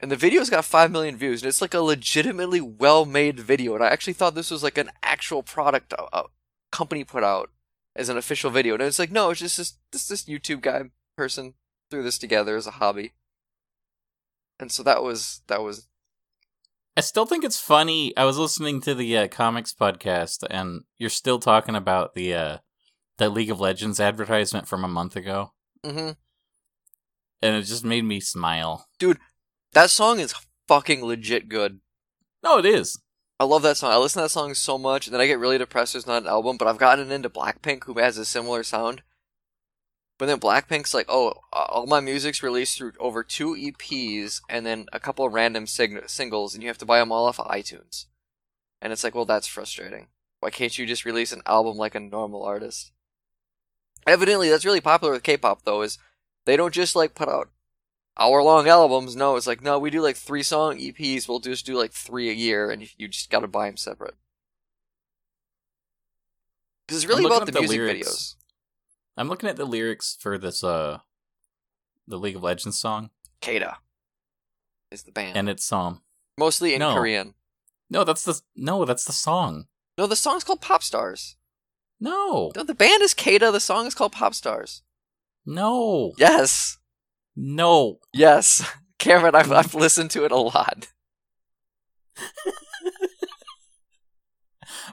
and 0.00 0.10
the 0.10 0.16
video's 0.16 0.50
got 0.50 0.64
five 0.64 0.90
million 0.90 1.16
views, 1.16 1.42
and 1.42 1.48
it's 1.48 1.60
like 1.60 1.74
a 1.74 1.80
legitimately 1.80 2.60
well 2.60 3.04
made 3.04 3.40
video. 3.40 3.74
And 3.74 3.84
I 3.84 3.88
actually 3.88 4.14
thought 4.14 4.34
this 4.34 4.50
was 4.50 4.62
like 4.62 4.78
an 4.78 4.90
actual 5.02 5.42
product 5.42 5.92
a, 5.92 6.04
a 6.16 6.24
company 6.70 7.04
put 7.04 7.24
out 7.24 7.50
as 7.94 8.08
an 8.08 8.16
official 8.16 8.50
video. 8.50 8.74
And 8.74 8.82
it's 8.82 8.98
like, 8.98 9.10
no, 9.10 9.30
it's 9.30 9.40
just 9.40 9.56
this 9.56 9.74
this, 9.92 10.08
this 10.08 10.24
YouTube 10.24 10.62
guy 10.62 10.90
person 11.16 11.54
threw 11.90 12.02
this 12.02 12.18
together 12.18 12.56
as 12.56 12.66
a 12.66 12.72
hobby. 12.72 13.12
And 14.58 14.70
so 14.70 14.82
that 14.82 15.02
was 15.02 15.42
that 15.48 15.62
was 15.62 15.88
I 16.96 17.02
still 17.02 17.26
think 17.26 17.44
it's 17.44 17.60
funny. 17.60 18.16
I 18.16 18.24
was 18.24 18.38
listening 18.38 18.80
to 18.82 18.94
the 18.94 19.16
uh, 19.16 19.28
comics 19.28 19.72
podcast 19.72 20.44
and 20.50 20.82
you're 20.98 21.10
still 21.10 21.38
talking 21.38 21.74
about 21.74 22.14
the 22.14 22.34
uh 22.34 22.58
the 23.20 23.28
League 23.28 23.50
of 23.50 23.60
Legends 23.60 24.00
advertisement 24.00 24.66
from 24.66 24.82
a 24.82 24.88
month 24.88 25.14
ago. 25.14 25.52
Mhm. 25.84 26.16
And 27.42 27.56
it 27.56 27.62
just 27.62 27.84
made 27.84 28.02
me 28.04 28.18
smile. 28.20 28.88
Dude, 28.98 29.20
that 29.72 29.90
song 29.90 30.18
is 30.18 30.34
fucking 30.66 31.04
legit 31.04 31.48
good. 31.48 31.80
No, 32.42 32.58
it 32.58 32.66
is. 32.66 32.98
I 33.38 33.44
love 33.44 33.62
that 33.62 33.76
song. 33.76 33.92
I 33.92 33.96
listen 33.98 34.20
to 34.20 34.24
that 34.24 34.30
song 34.30 34.54
so 34.54 34.76
much, 34.78 35.06
and 35.06 35.14
then 35.14 35.20
I 35.20 35.26
get 35.26 35.38
really 35.38 35.58
depressed 35.58 35.92
there's 35.92 36.06
not 36.06 36.22
an 36.22 36.28
album, 36.28 36.56
but 36.56 36.66
I've 36.68 36.78
gotten 36.78 37.10
into 37.12 37.30
Blackpink, 37.30 37.84
who 37.84 37.98
has 37.98 38.18
a 38.18 38.24
similar 38.24 38.62
sound. 38.62 39.02
But 40.18 40.26
then 40.26 40.40
Blackpink's 40.40 40.92
like, 40.92 41.06
oh, 41.08 41.34
all 41.52 41.86
my 41.86 42.00
music's 42.00 42.42
released 42.42 42.76
through 42.76 42.92
over 42.98 43.22
two 43.22 43.54
EPs 43.54 44.40
and 44.50 44.66
then 44.66 44.86
a 44.92 45.00
couple 45.00 45.24
of 45.24 45.32
random 45.32 45.66
sing- 45.66 46.06
singles, 46.06 46.54
and 46.54 46.62
you 46.62 46.68
have 46.68 46.78
to 46.78 46.84
buy 46.86 46.98
them 46.98 47.12
all 47.12 47.26
off 47.26 47.40
of 47.40 47.46
iTunes. 47.46 48.06
And 48.82 48.92
it's 48.92 49.04
like, 49.04 49.14
well, 49.14 49.24
that's 49.24 49.46
frustrating. 49.46 50.08
Why 50.40 50.50
can't 50.50 50.76
you 50.78 50.86
just 50.86 51.04
release 51.04 51.32
an 51.32 51.42
album 51.46 51.76
like 51.76 51.94
a 51.94 52.00
normal 52.00 52.42
artist? 52.44 52.92
Evidently, 54.06 54.48
that's 54.48 54.64
really 54.64 54.80
popular 54.80 55.12
with 55.12 55.22
K-pop, 55.22 55.62
though. 55.64 55.82
Is 55.82 55.98
they 56.46 56.56
don't 56.56 56.74
just 56.74 56.96
like 56.96 57.14
put 57.14 57.28
out 57.28 57.48
hour 58.18 58.42
long 58.42 58.68
albums. 58.68 59.16
No, 59.16 59.36
it's 59.36 59.46
like 59.46 59.62
no, 59.62 59.78
we 59.78 59.90
do 59.90 60.00
like 60.00 60.16
three 60.16 60.42
song 60.42 60.78
EPs. 60.78 61.28
We'll 61.28 61.40
just 61.40 61.66
do 61.66 61.76
like 61.76 61.92
three 61.92 62.28
a 62.30 62.34
year, 62.34 62.70
and 62.70 62.88
you 62.96 63.08
just 63.08 63.30
got 63.30 63.40
to 63.40 63.48
buy 63.48 63.66
them 63.66 63.76
separate. 63.76 64.14
Because 66.86 67.02
it's 67.02 67.08
really 67.08 67.24
about 67.24 67.46
the, 67.46 67.52
the 67.52 67.60
music 67.60 67.78
lyrics. 67.78 68.08
videos. 68.08 68.34
I'm 69.16 69.28
looking 69.28 69.48
at 69.48 69.56
the 69.56 69.64
lyrics 69.64 70.16
for 70.20 70.38
this 70.38 70.62
uh, 70.62 70.98
the 72.06 72.18
League 72.18 72.36
of 72.36 72.42
Legends 72.42 72.78
song. 72.78 73.10
K/DA 73.40 73.74
is 74.90 75.02
the 75.02 75.12
band, 75.12 75.36
and 75.36 75.48
it's 75.48 75.72
um 75.72 76.02
mostly 76.38 76.74
in 76.74 76.80
no. 76.80 76.94
Korean. 76.94 77.34
No, 77.88 78.04
that's 78.04 78.24
the 78.24 78.40
no, 78.54 78.84
that's 78.84 79.04
the 79.04 79.12
song. 79.12 79.66
No, 79.98 80.06
the 80.06 80.16
song's 80.16 80.44
called 80.44 80.60
Pop 80.60 80.82
Stars. 80.82 81.36
No. 82.00 82.50
No, 82.56 82.64
the 82.64 82.74
band 82.74 83.02
is 83.02 83.14
K/DA. 83.14 83.50
The 83.52 83.60
song 83.60 83.86
is 83.86 83.94
called 83.94 84.12
Pop 84.12 84.34
Stars. 84.34 84.82
No. 85.44 86.12
Yes. 86.16 86.78
No. 87.36 87.98
Yes. 88.12 88.68
Cameron, 88.98 89.34
I've, 89.34 89.50
I've 89.50 89.74
listened 89.74 90.10
to 90.12 90.24
it 90.24 90.32
a 90.32 90.36
lot. 90.36 90.88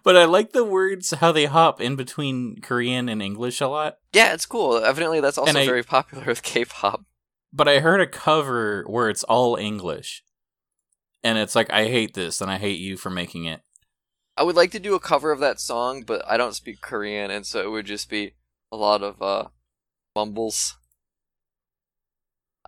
but 0.04 0.16
I 0.16 0.26
like 0.26 0.54
the 0.54 0.64
words 0.64 1.12
how 1.12 1.32
they 1.34 1.46
hop 1.46 1.82
in 1.82 1.96
between 1.98 2.62
Korean 2.62 3.10
and 3.10 3.22
English 3.22 3.60
a 3.60 3.68
lot. 3.68 3.98
Yeah, 4.14 4.34
it's 4.34 4.46
cool. 4.46 4.78
Evidently, 4.78 5.20
that's 5.20 5.38
also 5.38 5.60
I, 5.60 5.66
very 5.66 5.84
popular 5.84 6.24
with 6.26 6.42
K-pop. 6.42 7.04
But 7.52 7.68
I 7.68 7.80
heard 7.80 8.00
a 8.02 8.08
cover 8.08 8.86
where 8.88 9.10
it's 9.10 9.24
all 9.24 9.58
English, 9.58 10.24
and 11.24 11.38
it's 11.38 11.56
like 11.56 11.70
I 11.72 11.88
hate 11.88 12.14
this, 12.14 12.40
and 12.40 12.50
I 12.50 12.58
hate 12.58 12.80
you 12.80 12.96
for 12.98 13.10
making 13.10 13.46
it. 13.46 13.62
I 14.38 14.44
would 14.44 14.56
like 14.56 14.70
to 14.72 14.80
do 14.80 14.94
a 14.94 15.00
cover 15.00 15.32
of 15.32 15.40
that 15.40 15.60
song, 15.60 16.04
but 16.04 16.24
I 16.28 16.38
don't 16.38 16.54
speak 16.54 16.80
Korean, 16.80 17.32
and 17.32 17.46
so 17.46 17.60
it 17.62 17.72
would 17.72 17.88
just 17.88 18.08
be 18.08 18.34
a 18.72 18.78
lot 18.78 19.02
of 19.02 19.20
uh, 19.20 19.46
mumbles. 20.16 20.78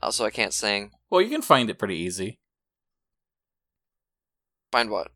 Also, 0.01 0.25
I 0.25 0.31
can't 0.31 0.53
sing. 0.53 0.91
Well, 1.11 1.21
you 1.21 1.29
can 1.29 1.43
find 1.43 1.69
it 1.69 1.77
pretty 1.77 1.97
easy. 1.97 2.39
Find 4.71 4.89
what? 4.89 5.11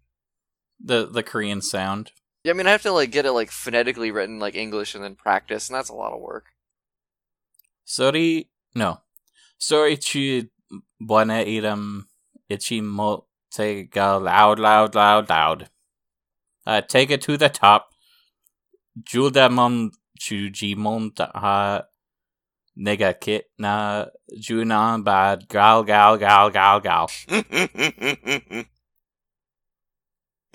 The 0.79 1.07
the 1.07 1.23
Korean 1.23 1.61
sound. 1.61 2.11
Yeah, 2.43 2.51
I 2.51 2.53
mean, 2.53 2.67
I 2.67 2.71
have 2.71 2.81
to 2.83 2.91
like 2.91 3.11
get 3.11 3.25
it 3.25 3.31
like 3.31 3.49
phonetically 3.49 4.11
written 4.11 4.37
like 4.37 4.55
English 4.55 4.93
and 4.93 5.03
then 5.03 5.15
practice, 5.15 5.69
and 5.69 5.75
that's 5.75 5.89
a 5.89 5.95
lot 5.95 6.13
of 6.13 6.21
work. 6.21 6.45
Sorry, 7.85 8.49
no. 8.75 8.99
Sorry 9.57 9.97
to 9.97 10.49
buena 10.99 11.41
iram 11.41 12.07
ichi 12.49 12.81
mo 12.81 13.25
take 13.49 13.95
loud, 13.95 14.59
loud, 14.59 14.93
loud, 14.93 15.29
loud. 15.29 15.69
Uh, 16.65 16.81
take 16.81 17.11
it 17.11 17.21
to 17.23 17.37
the 17.37 17.49
top. 17.49 17.89
Juldamon 19.01 19.91
chujimon 20.19 21.11
ha 21.35 21.83
nega 22.77 23.19
kit 23.19 23.45
na 23.57 24.05
junan 24.37 25.03
bad 25.03 25.47
gal 25.47 25.83
gal 25.83 26.17
gal 26.17 26.49
gal 26.49 26.79
gal. 26.79 27.09
yeah, 27.29 27.43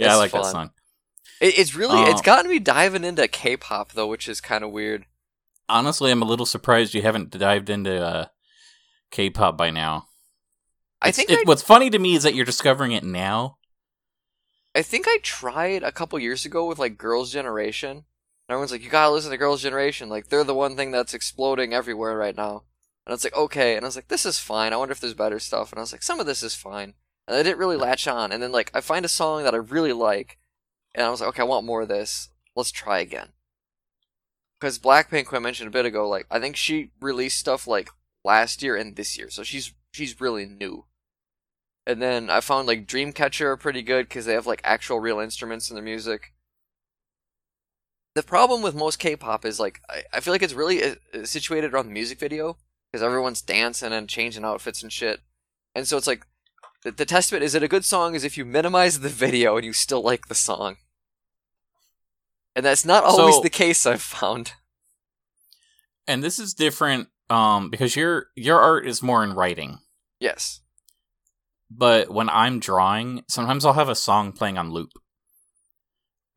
I 0.01 0.15
like 0.17 0.31
fun. 0.31 0.43
that 0.43 0.51
song. 0.51 0.71
It, 1.41 1.59
it's 1.59 1.75
really 1.75 2.03
it's 2.03 2.23
gotten 2.23 2.51
me 2.51 2.59
diving 2.59 3.05
into 3.05 3.29
K-pop 3.29 3.93
though, 3.93 4.09
which 4.09 4.29
is 4.29 4.41
kind 4.41 4.65
of 4.65 4.71
weird. 4.71 5.07
Honestly, 5.69 6.11
I'm 6.11 6.23
a 6.23 6.27
little 6.27 6.47
surprised 6.47 6.95
you 6.95 7.03
haven't 7.03 7.31
dived 7.31 7.69
into 7.69 8.03
uh, 8.05 8.27
K-pop 9.11 9.57
by 9.57 9.71
now. 9.71 10.07
I 11.01 11.11
think 11.13 11.31
it, 11.31 11.47
what's 11.47 11.63
funny 11.63 11.91
to 11.91 11.99
me 11.99 12.15
is 12.15 12.25
that 12.25 12.35
you're 12.35 12.45
discovering 12.45 12.93
it 12.93 13.05
now. 13.05 13.58
I 14.79 14.83
think 14.83 15.07
I 15.09 15.19
tried 15.25 15.83
a 15.83 15.91
couple 15.91 16.21
years 16.21 16.47
ago 16.47 16.65
with 16.65 16.79
like 16.79 16.99
Girls' 16.99 17.33
Generation, 17.33 17.91
And 17.91 18.05
everyone's 18.49 18.71
like, 18.71 18.85
you 18.85 18.91
gotta 18.91 19.13
listen 19.13 19.33
to 19.33 19.37
Girls' 19.37 19.61
Generation. 19.61 20.09
Like, 20.09 20.29
they're 20.29 20.45
the 20.45 20.55
one 20.55 20.77
thing 20.77 20.93
that's 20.93 21.15
exploding 21.15 21.75
everywhere 21.75 22.17
right 22.17 22.37
now. 22.37 22.63
And 23.05 23.13
it's 23.13 23.25
like, 23.25 23.35
okay. 23.35 23.75
And 23.75 23.85
I 23.85 23.89
was 23.89 23.97
like, 23.97 24.07
this 24.07 24.25
is 24.25 24.39
fine. 24.39 24.73
I 24.73 24.77
wonder 24.77 24.93
if 24.93 25.01
there's 25.01 25.15
better 25.15 25.41
stuff. 25.41 25.73
And 25.73 25.81
I 25.81 25.83
was 25.83 25.91
like, 25.91 26.05
some 26.05 26.21
of 26.21 26.27
this 26.27 26.45
is 26.45 26.55
fine. 26.55 26.95
And 27.27 27.37
I 27.37 27.43
didn't 27.43 27.59
really 27.59 27.77
latch 27.77 28.07
on. 28.07 28.31
And 28.31 28.41
then, 28.41 28.53
like, 28.53 28.71
I 28.73 28.81
find 28.81 29.05
a 29.05 29.09
song 29.09 29.43
that 29.43 29.53
I 29.53 29.57
really 29.57 29.93
like. 29.93 30.39
And 30.95 31.05
I 31.05 31.11
was 31.11 31.21
like, 31.21 31.31
okay, 31.31 31.43
I 31.43 31.47
want 31.47 31.67
more 31.67 31.83
of 31.83 31.89
this. 31.89 32.29
Let's 32.55 32.71
try 32.71 33.01
again. 33.01 33.31
Because 34.61 34.79
Blackpink, 34.79 35.27
who 35.27 35.37
I 35.37 35.41
mentioned 35.41 35.67
a 35.67 35.73
bit 35.73 35.87
ago, 35.87 36.09
like, 36.09 36.27
I 36.31 36.39
think 36.39 36.55
she 36.55 36.93
released 37.01 37.41
stuff, 37.41 37.67
like, 37.67 37.91
last 38.25 38.63
year 38.63 38.77
and 38.77 38.95
this 38.95 39.19
year. 39.19 39.29
So 39.29 39.43
she's, 39.43 39.75
she's 39.91 40.21
really 40.21 40.47
new. 40.47 40.85
And 41.89 42.01
then 42.01 42.31
I 42.31 42.41
found, 42.41 42.69
like, 42.69 42.87
Dreamcatcher 42.87 43.47
are 43.47 43.57
pretty 43.57 43.83
good 43.83 44.09
because 44.09 44.27
they 44.27 44.35
have, 44.35 44.47
like, 44.47 44.61
actual 44.63 45.01
real 45.01 45.19
instruments 45.19 45.71
in 45.71 45.75
their 45.75 45.83
music 45.83 46.33
the 48.19 48.23
problem 48.25 48.63
with 48.63 48.75
most 48.75 48.99
K-pop 48.99 49.45
is 49.45 49.61
like 49.61 49.81
I, 49.89 50.03
I 50.15 50.21
feel 50.21 50.35
like 50.35 50.43
it's 50.43 50.53
really 50.53 50.83
uh, 50.83 50.95
uh, 51.15 51.25
situated 51.25 51.73
around 51.73 51.87
the 51.87 51.93
music 51.93 52.19
video 52.19 52.57
because 52.91 53.01
everyone's 53.01 53.41
dancing 53.41 53.93
and 53.93 54.09
changing 54.09 54.45
outfits 54.45 54.83
and 54.83 54.93
shit, 54.93 55.21
and 55.73 55.87
so 55.87 55.97
it's 55.97 56.09
like 56.09 56.27
the, 56.83 56.91
the 56.91 57.05
testament 57.05 57.45
is 57.45 57.55
it 57.55 57.63
a 57.63 57.69
good 57.69 57.85
song 57.85 58.17
is 58.17 58.25
if 58.25 58.37
you 58.37 58.45
minimize 58.45 58.99
the 58.99 59.09
video 59.09 59.57
and 59.57 59.65
you 59.65 59.73
still 59.73 60.03
like 60.03 60.27
the 60.27 60.35
song, 60.35 60.79
and 62.57 62.67
that's 62.67 62.85
not 62.85 63.05
always 63.05 63.37
so, 63.37 63.41
the 63.41 63.51
case 63.51 63.87
I've 63.87 64.03
found. 64.03 64.55
And 66.09 66.21
this 66.21 66.41
is 66.41 66.55
different 66.55 67.11
um, 67.31 67.71
because 67.71 67.95
your 67.95 68.31
your 68.35 68.59
art 68.59 68.85
is 68.85 69.01
more 69.01 69.23
in 69.23 69.33
writing. 69.33 69.79
Yes. 70.19 70.61
But 71.71 72.11
when 72.11 72.29
I'm 72.31 72.61
drawing, 72.61 73.23
sometimes 73.29 73.65
I'll 73.65 73.73
have 73.75 73.89
a 73.89 73.95
song 73.95 74.33
playing 74.33 74.59
on 74.59 74.71
loop. 74.71 74.91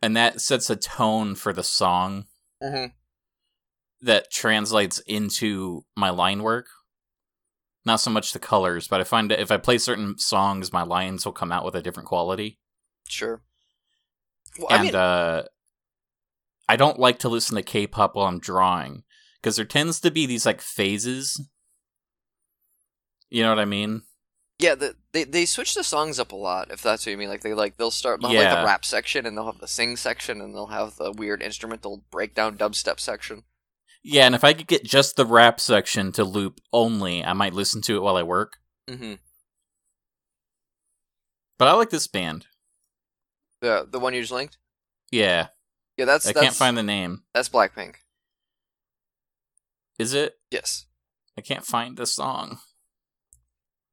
And 0.01 0.15
that 0.17 0.41
sets 0.41 0.69
a 0.69 0.75
tone 0.75 1.35
for 1.35 1.53
the 1.53 1.63
song 1.63 2.25
Mm-hmm. 2.61 2.91
that 4.05 4.31
translates 4.31 4.99
into 5.07 5.83
my 5.97 6.11
line 6.11 6.43
work. 6.43 6.67
Not 7.85 7.95
so 7.99 8.11
much 8.11 8.33
the 8.33 8.39
colors, 8.39 8.87
but 8.87 9.01
I 9.01 9.03
find 9.03 9.31
that 9.31 9.39
if 9.39 9.51
I 9.51 9.57
play 9.57 9.79
certain 9.79 10.19
songs, 10.19 10.71
my 10.71 10.83
lines 10.83 11.25
will 11.25 11.33
come 11.33 11.51
out 11.51 11.65
with 11.65 11.73
a 11.73 11.81
different 11.81 12.07
quality. 12.07 12.59
Sure. 13.09 13.41
Well, 14.59 14.67
I 14.69 14.75
and 14.75 14.83
mean, 14.85 14.95
uh, 14.95 15.43
I 16.69 16.75
don't 16.75 16.99
like 16.99 17.17
to 17.19 17.29
listen 17.29 17.55
to 17.55 17.63
K-pop 17.63 18.15
while 18.15 18.27
I'm 18.27 18.39
drawing 18.39 19.03
because 19.41 19.55
there 19.55 19.65
tends 19.65 19.99
to 20.01 20.11
be 20.11 20.27
these 20.27 20.45
like 20.45 20.61
phases. 20.61 21.41
You 23.31 23.41
know 23.41 23.49
what 23.49 23.59
I 23.59 23.65
mean? 23.65 24.03
Yeah, 24.61 24.75
the, 24.75 24.95
they 25.11 25.23
they 25.23 25.45
switch 25.45 25.73
the 25.73 25.83
songs 25.83 26.19
up 26.19 26.31
a 26.31 26.35
lot. 26.35 26.69
If 26.69 26.83
that's 26.83 27.03
what 27.05 27.11
you 27.11 27.17
mean, 27.17 27.29
like 27.29 27.41
they 27.41 27.55
like 27.55 27.77
they'll 27.77 27.89
start 27.89 28.21
they'll 28.21 28.29
have 28.29 28.43
like 28.43 28.59
the 28.59 28.65
rap 28.65 28.85
section, 28.85 29.25
and 29.25 29.35
they'll 29.35 29.47
have 29.47 29.59
the 29.59 29.67
sing 29.67 29.97
section, 29.97 30.39
and 30.39 30.53
they'll 30.53 30.67
have 30.67 30.97
the 30.97 31.11
weird 31.11 31.41
instrumental 31.41 32.03
breakdown 32.11 32.57
dubstep 32.57 32.99
section. 32.99 33.43
Yeah, 34.03 34.27
and 34.27 34.35
if 34.35 34.43
I 34.43 34.53
could 34.53 34.67
get 34.67 34.83
just 34.83 35.15
the 35.15 35.25
rap 35.25 35.59
section 35.59 36.11
to 36.13 36.23
loop 36.23 36.59
only, 36.71 37.23
I 37.23 37.33
might 37.33 37.53
listen 37.53 37.81
to 37.83 37.95
it 37.95 38.01
while 38.01 38.17
I 38.17 38.23
work. 38.23 38.57
Mm-hmm. 38.87 39.15
But 41.57 41.67
I 41.67 41.73
like 41.73 41.89
this 41.89 42.07
band. 42.07 42.45
The 43.61 43.87
the 43.89 43.99
one 43.99 44.13
you 44.13 44.21
just 44.21 44.31
linked. 44.31 44.57
Yeah, 45.11 45.47
Yeah, 45.97 46.05
that's 46.05 46.27
I 46.27 46.33
that's, 46.33 46.43
can't 46.43 46.55
find 46.55 46.77
the 46.77 46.83
name. 46.83 47.23
that's 47.33 47.49
Blackpink. 47.49 47.95
Is 49.97 50.13
it? 50.13 50.35
Yes, 50.51 50.85
I 51.37 51.41
can't 51.41 51.65
find 51.65 51.97
the 51.97 52.05
song. 52.05 52.59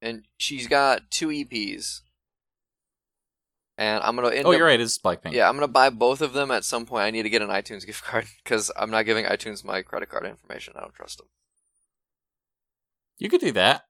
And 0.03 0.25
she's 0.39 0.67
got 0.67 1.11
two 1.11 1.29
EPs. 1.29 2.01
And 3.77 4.03
I'm 4.03 4.17
gonna 4.17 4.31
end 4.31 4.47
Oh, 4.47 4.51
up, 4.53 4.59
you're 4.59 4.67
right. 4.67 4.81
It's 4.81 4.99
Blackpink. 4.99 5.33
Yeah, 5.33 5.49
I'm 5.49 5.55
gonna 5.55 5.69
buy 5.69 5.89
both 5.91 6.21
of 6.21 6.33
them 6.33 6.51
at 6.51 6.65
some 6.65 6.85
point. 6.85 7.05
I 7.05 7.11
need 7.11 7.23
to 7.23 7.31
get 7.31 7.43
an 7.43 7.49
iTunes 7.49 7.87
gift 7.87 8.03
card 8.05 8.27
because 8.45 8.73
I'm 8.77 8.91
not 8.91 9.03
giving 9.05 9.25
iTunes 9.25 9.65
my 9.65 9.83
credit 9.83 10.09
card 10.09 10.27
information. 10.27 10.75
I 10.77 10.81
don't 10.81 10.95
trust 10.95 11.19
them. 11.19 11.29
you 13.19 13.29
could 13.29 13.41
do 13.41 13.53
that. 13.53 13.83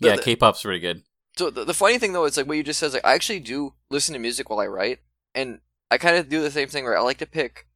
The- 0.00 0.08
yeah, 0.08 0.16
the- 0.16 0.22
K-pop's 0.22 0.62
pretty 0.62 0.80
good. 0.80 1.02
So 1.38 1.48
the, 1.48 1.64
the 1.64 1.74
funny 1.74 1.98
thing 1.98 2.12
though, 2.12 2.24
it's 2.24 2.36
like 2.36 2.46
what 2.48 2.56
you 2.56 2.64
just 2.64 2.80
said. 2.80 2.92
Like 2.92 3.04
I 3.06 3.14
actually 3.14 3.38
do 3.40 3.74
listen 3.88 4.12
to 4.14 4.18
music 4.18 4.50
while 4.50 4.58
I 4.58 4.66
write, 4.66 4.98
and 5.34 5.60
I 5.90 5.96
kind 5.96 6.16
of 6.16 6.28
do 6.28 6.42
the 6.42 6.50
same 6.50 6.68
thing 6.68 6.84
where 6.84 6.98
I 6.98 7.02
like 7.02 7.18
to 7.18 7.26
pick 7.26 7.66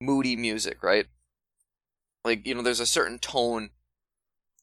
moody 0.00 0.36
music, 0.36 0.82
right? 0.82 1.06
Like 2.24 2.46
you 2.46 2.54
know, 2.54 2.62
there's 2.62 2.78
a 2.80 2.86
certain 2.86 3.18
tone 3.18 3.70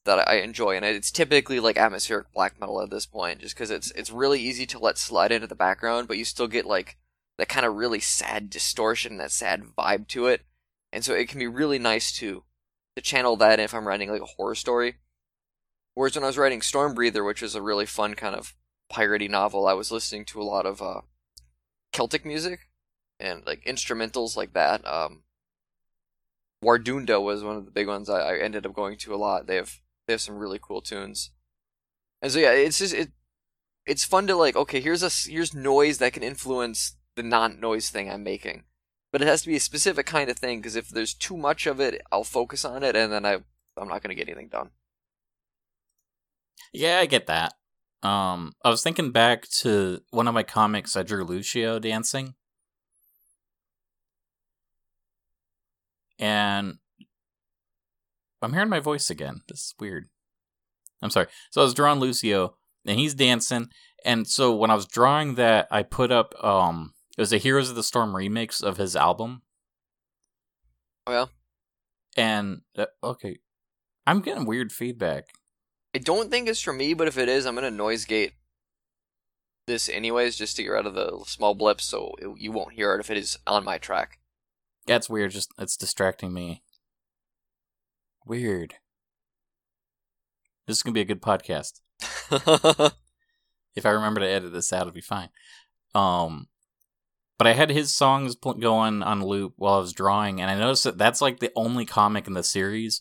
that 0.04 0.28
I 0.28 0.36
enjoy, 0.36 0.76
and 0.76 0.84
it's 0.84 1.10
typically 1.10 1.60
like 1.60 1.76
atmospheric 1.76 2.32
black 2.32 2.60
metal 2.60 2.80
at 2.82 2.90
this 2.90 3.06
point, 3.06 3.40
just 3.40 3.54
because 3.54 3.70
it's 3.70 3.90
it's 3.92 4.10
really 4.10 4.40
easy 4.40 4.66
to 4.66 4.78
let 4.78 4.98
slide 4.98 5.32
into 5.32 5.46
the 5.46 5.54
background, 5.54 6.08
but 6.08 6.18
you 6.18 6.24
still 6.24 6.48
get 6.48 6.66
like 6.66 6.96
that 7.38 7.48
kind 7.48 7.64
of 7.64 7.74
really 7.74 8.00
sad 8.00 8.50
distortion, 8.50 9.16
that 9.18 9.30
sad 9.30 9.62
vibe 9.78 10.08
to 10.08 10.26
it, 10.26 10.42
and 10.92 11.04
so 11.04 11.14
it 11.14 11.28
can 11.28 11.38
be 11.38 11.46
really 11.46 11.78
nice 11.78 12.12
to 12.12 12.44
to 12.96 13.02
channel 13.02 13.36
that 13.36 13.60
if 13.60 13.74
I'm 13.74 13.86
writing 13.86 14.10
like 14.10 14.22
a 14.22 14.26
horror 14.36 14.54
story. 14.54 14.96
Whereas 15.94 16.14
when 16.14 16.24
I 16.24 16.28
was 16.28 16.38
writing 16.38 16.60
Stormbreather, 16.60 17.24
which 17.24 17.42
is 17.42 17.54
a 17.54 17.62
really 17.62 17.86
fun 17.86 18.14
kind 18.14 18.34
of 18.34 18.54
piratey 18.90 19.28
novel, 19.28 19.66
I 19.66 19.74
was 19.74 19.92
listening 19.92 20.24
to 20.26 20.40
a 20.40 20.44
lot 20.44 20.66
of 20.66 20.80
uh, 20.80 21.02
Celtic 21.92 22.24
music 22.24 22.68
and 23.20 23.44
like 23.46 23.64
instrumentals 23.64 24.36
like 24.36 24.54
that. 24.54 24.86
Um, 24.86 25.22
Wardruna 26.62 27.22
was 27.22 27.42
one 27.44 27.56
of 27.56 27.64
the 27.66 27.70
big 27.70 27.88
ones 27.88 28.08
I, 28.08 28.20
I 28.20 28.38
ended 28.38 28.64
up 28.64 28.72
going 28.72 28.96
to 28.98 29.14
a 29.14 29.16
lot. 29.16 29.46
They 29.46 29.56
have 29.56 29.80
they 30.06 30.12
have 30.14 30.20
some 30.20 30.38
really 30.38 30.58
cool 30.60 30.80
tunes, 30.82 31.30
and 32.20 32.32
so 32.32 32.38
yeah, 32.38 32.52
it's 32.52 32.78
just 32.78 32.94
it 32.94 33.12
it's 33.86 34.04
fun 34.04 34.26
to 34.26 34.36
like 34.36 34.56
okay 34.56 34.80
here's 34.80 35.02
a 35.02 35.10
here's 35.30 35.54
noise 35.54 35.98
that 35.98 36.12
can 36.12 36.22
influence 36.22 36.96
the 37.16 37.22
non-noise 37.22 37.90
thing 37.90 38.10
I'm 38.10 38.22
making, 38.22 38.64
but 39.12 39.22
it 39.22 39.28
has 39.28 39.42
to 39.42 39.48
be 39.48 39.56
a 39.56 39.60
specific 39.60 40.06
kind 40.06 40.30
of 40.30 40.38
thing 40.38 40.60
because 40.60 40.76
if 40.76 40.88
there's 40.88 41.14
too 41.14 41.36
much 41.36 41.66
of 41.66 41.80
it, 41.80 42.00
I'll 42.10 42.24
focus 42.24 42.64
on 42.64 42.82
it 42.82 42.96
and 42.96 43.12
then 43.12 43.24
I 43.26 43.38
I'm 43.76 43.88
not 43.88 44.02
gonna 44.02 44.14
get 44.14 44.28
anything 44.28 44.48
done. 44.48 44.70
Yeah, 46.72 46.98
I 46.98 47.06
get 47.06 47.26
that. 47.26 47.54
Um, 48.02 48.52
I 48.64 48.70
was 48.70 48.82
thinking 48.82 49.12
back 49.12 49.48
to 49.60 50.00
one 50.10 50.26
of 50.28 50.34
my 50.34 50.42
comics. 50.42 50.96
I 50.96 51.02
drew 51.02 51.24
Lucio 51.24 51.78
dancing, 51.78 52.34
and 56.18 56.78
I'm 58.42 58.52
hearing 58.52 58.68
my 58.68 58.80
voice 58.80 59.10
again. 59.10 59.42
This 59.48 59.60
is 59.60 59.74
weird. 59.78 60.08
I'm 61.00 61.10
sorry. 61.10 61.26
So 61.50 61.60
I 61.60 61.64
was 61.64 61.74
drawing 61.74 62.00
Lucio, 62.00 62.54
and 62.86 62.98
he's 62.98 63.14
dancing. 63.14 63.68
And 64.04 64.26
so 64.26 64.54
when 64.54 64.70
I 64.70 64.74
was 64.74 64.86
drawing 64.86 65.34
that, 65.36 65.68
I 65.70 65.82
put 65.82 66.10
up 66.10 66.34
um, 66.42 66.92
it 67.16 67.20
was 67.20 67.32
a 67.32 67.38
Heroes 67.38 67.70
of 67.70 67.76
the 67.76 67.82
Storm 67.82 68.12
remix 68.12 68.62
of 68.62 68.76
his 68.76 68.96
album. 68.96 69.42
Oh 71.06 71.12
yeah. 71.12 71.26
And 72.16 72.62
uh, 72.76 72.86
okay, 73.02 73.38
I'm 74.06 74.20
getting 74.20 74.44
weird 74.44 74.72
feedback. 74.72 75.24
I 75.94 75.98
don't 75.98 76.30
think 76.30 76.48
it's 76.48 76.60
for 76.60 76.72
me, 76.72 76.94
but 76.94 77.08
if 77.08 77.18
it 77.18 77.28
is, 77.28 77.46
I'm 77.46 77.54
gonna 77.54 77.70
noise 77.70 78.04
gate 78.04 78.32
this 79.66 79.88
anyways, 79.88 80.36
just 80.36 80.56
to 80.56 80.62
get 80.62 80.70
rid 80.70 80.86
of 80.86 80.94
the 80.94 81.22
small 81.26 81.54
blips, 81.54 81.84
so 81.84 82.14
it, 82.18 82.28
you 82.38 82.50
won't 82.50 82.74
hear 82.74 82.94
it 82.94 83.00
if 83.00 83.10
it 83.10 83.16
is 83.16 83.38
on 83.46 83.64
my 83.64 83.78
track. 83.78 84.18
That's 84.86 85.08
weird. 85.08 85.30
Just 85.30 85.52
it's 85.58 85.76
distracting 85.76 86.32
me. 86.32 86.62
Weird. 88.26 88.74
This 90.66 90.76
is 90.78 90.82
gonna 90.82 90.94
be 90.94 91.00
a 91.00 91.04
good 91.04 91.22
podcast. 91.22 91.80
If 93.74 93.86
I 93.86 93.90
remember 93.90 94.20
to 94.20 94.28
edit 94.28 94.52
this 94.52 94.70
out, 94.70 94.82
it'll 94.82 94.92
be 94.92 95.00
fine. 95.00 95.30
Um, 95.94 96.48
but 97.38 97.46
I 97.46 97.54
had 97.54 97.70
his 97.70 97.90
songs 97.90 98.36
pl- 98.36 98.52
going 98.52 99.02
on 99.02 99.24
loop 99.24 99.54
while 99.56 99.72
I 99.76 99.78
was 99.78 99.94
drawing, 99.94 100.42
and 100.42 100.50
I 100.50 100.58
noticed 100.58 100.84
that 100.84 100.98
that's 100.98 101.22
like 101.22 101.40
the 101.40 101.50
only 101.56 101.86
comic 101.86 102.26
in 102.26 102.34
the 102.34 102.42
series 102.42 103.00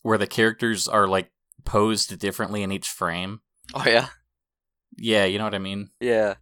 where 0.00 0.16
the 0.16 0.26
characters 0.26 0.88
are 0.88 1.06
like 1.06 1.30
posed 1.66 2.18
differently 2.18 2.62
in 2.62 2.72
each 2.72 2.88
frame. 2.88 3.40
oh 3.74 3.84
yeah, 3.86 4.08
Yeah, 4.96 5.26
you 5.26 5.36
know 5.36 5.44
what 5.44 5.54
I 5.54 5.58
mean. 5.58 5.90
yeah, 6.00 6.36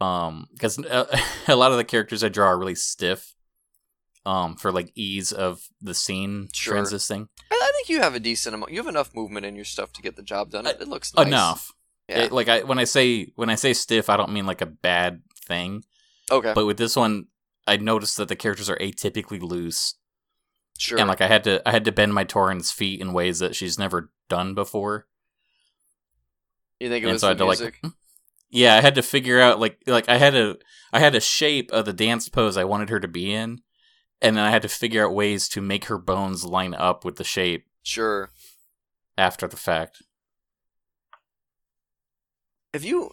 um 0.00 0.46
because 0.54 0.78
uh, 0.78 1.04
a 1.48 1.54
lot 1.56 1.70
of 1.70 1.76
the 1.76 1.84
characters 1.84 2.24
i 2.24 2.28
draw 2.30 2.46
are 2.48 2.58
really 2.58 2.74
stiff 2.74 3.34
um 4.26 4.56
for 4.56 4.70
like 4.72 4.90
ease 4.94 5.32
of 5.32 5.68
the 5.80 5.94
scene 5.94 6.48
Sure. 6.52 6.76
I, 6.76 6.84
I 7.50 7.70
think 7.74 7.88
you 7.88 8.00
have 8.00 8.14
a 8.14 8.20
decent 8.20 8.54
amount. 8.54 8.72
You 8.72 8.78
have 8.78 8.88
enough 8.88 9.14
movement 9.14 9.46
in 9.46 9.54
your 9.56 9.64
stuff 9.64 9.92
to 9.94 10.02
get 10.02 10.16
the 10.16 10.22
job 10.22 10.50
done. 10.50 10.66
It, 10.66 10.78
it 10.80 10.88
looks 10.88 11.14
nice. 11.14 11.26
enough 11.26 11.72
Yeah. 12.08 12.24
It- 12.24 12.32
like 12.32 12.48
i 12.48 12.62
when 12.62 12.78
i 12.78 12.84
say 12.84 13.32
when 13.36 13.48
i 13.50 13.54
say 13.54 13.72
stiff 13.72 14.10
i 14.10 14.16
don't 14.16 14.32
mean 14.32 14.46
like 14.46 14.60
a 14.60 14.66
bad 14.66 15.22
thing 15.46 15.84
okay. 16.30 16.52
but 16.54 16.66
with 16.66 16.76
this 16.76 16.96
one 16.96 17.26
i 17.66 17.76
noticed 17.76 18.16
that 18.16 18.28
the 18.28 18.36
characters 18.36 18.68
are 18.68 18.78
atypically 18.78 19.40
loose 19.40 19.94
sure. 20.78 20.98
and 20.98 21.08
like 21.08 21.20
i 21.20 21.28
had 21.28 21.44
to 21.44 21.62
i 21.68 21.70
had 21.72 21.84
to 21.84 21.92
bend 21.92 22.12
my 22.12 22.24
torrent's 22.24 22.72
feet 22.72 23.00
in 23.00 23.12
ways 23.12 23.38
that 23.38 23.54
she's 23.54 23.78
never 23.78 24.10
done 24.28 24.54
before 24.54 25.06
you 26.80 26.88
think 26.88 27.02
it 27.04 27.06
and 27.06 27.14
was 27.14 27.20
so 27.22 27.32
the 27.34 27.44
music? 27.44 27.78
like 27.82 27.92
yeah 28.50 28.74
i 28.74 28.80
had 28.80 28.94
to 28.96 29.02
figure 29.02 29.40
out 29.40 29.60
like 29.60 29.78
like 29.86 30.08
i 30.08 30.16
had 30.16 30.34
a 30.34 30.56
i 30.92 30.98
had 30.98 31.14
a 31.14 31.20
shape 31.20 31.70
of 31.72 31.84
the 31.84 31.92
dance 31.92 32.28
pose 32.28 32.56
i 32.56 32.64
wanted 32.64 32.88
her 32.88 33.00
to 33.00 33.08
be 33.08 33.32
in 33.32 33.60
and 34.22 34.36
then 34.36 34.44
i 34.44 34.50
had 34.50 34.62
to 34.62 34.68
figure 34.68 35.04
out 35.04 35.14
ways 35.14 35.48
to 35.48 35.60
make 35.60 35.86
her 35.86 35.98
bones 35.98 36.44
line 36.44 36.74
up 36.74 37.04
with 37.04 37.16
the 37.16 37.24
shape 37.24 37.66
Sure. 37.82 38.30
after 39.18 39.46
the 39.48 39.56
fact 39.56 40.02
Have 42.74 42.84
you? 42.84 43.10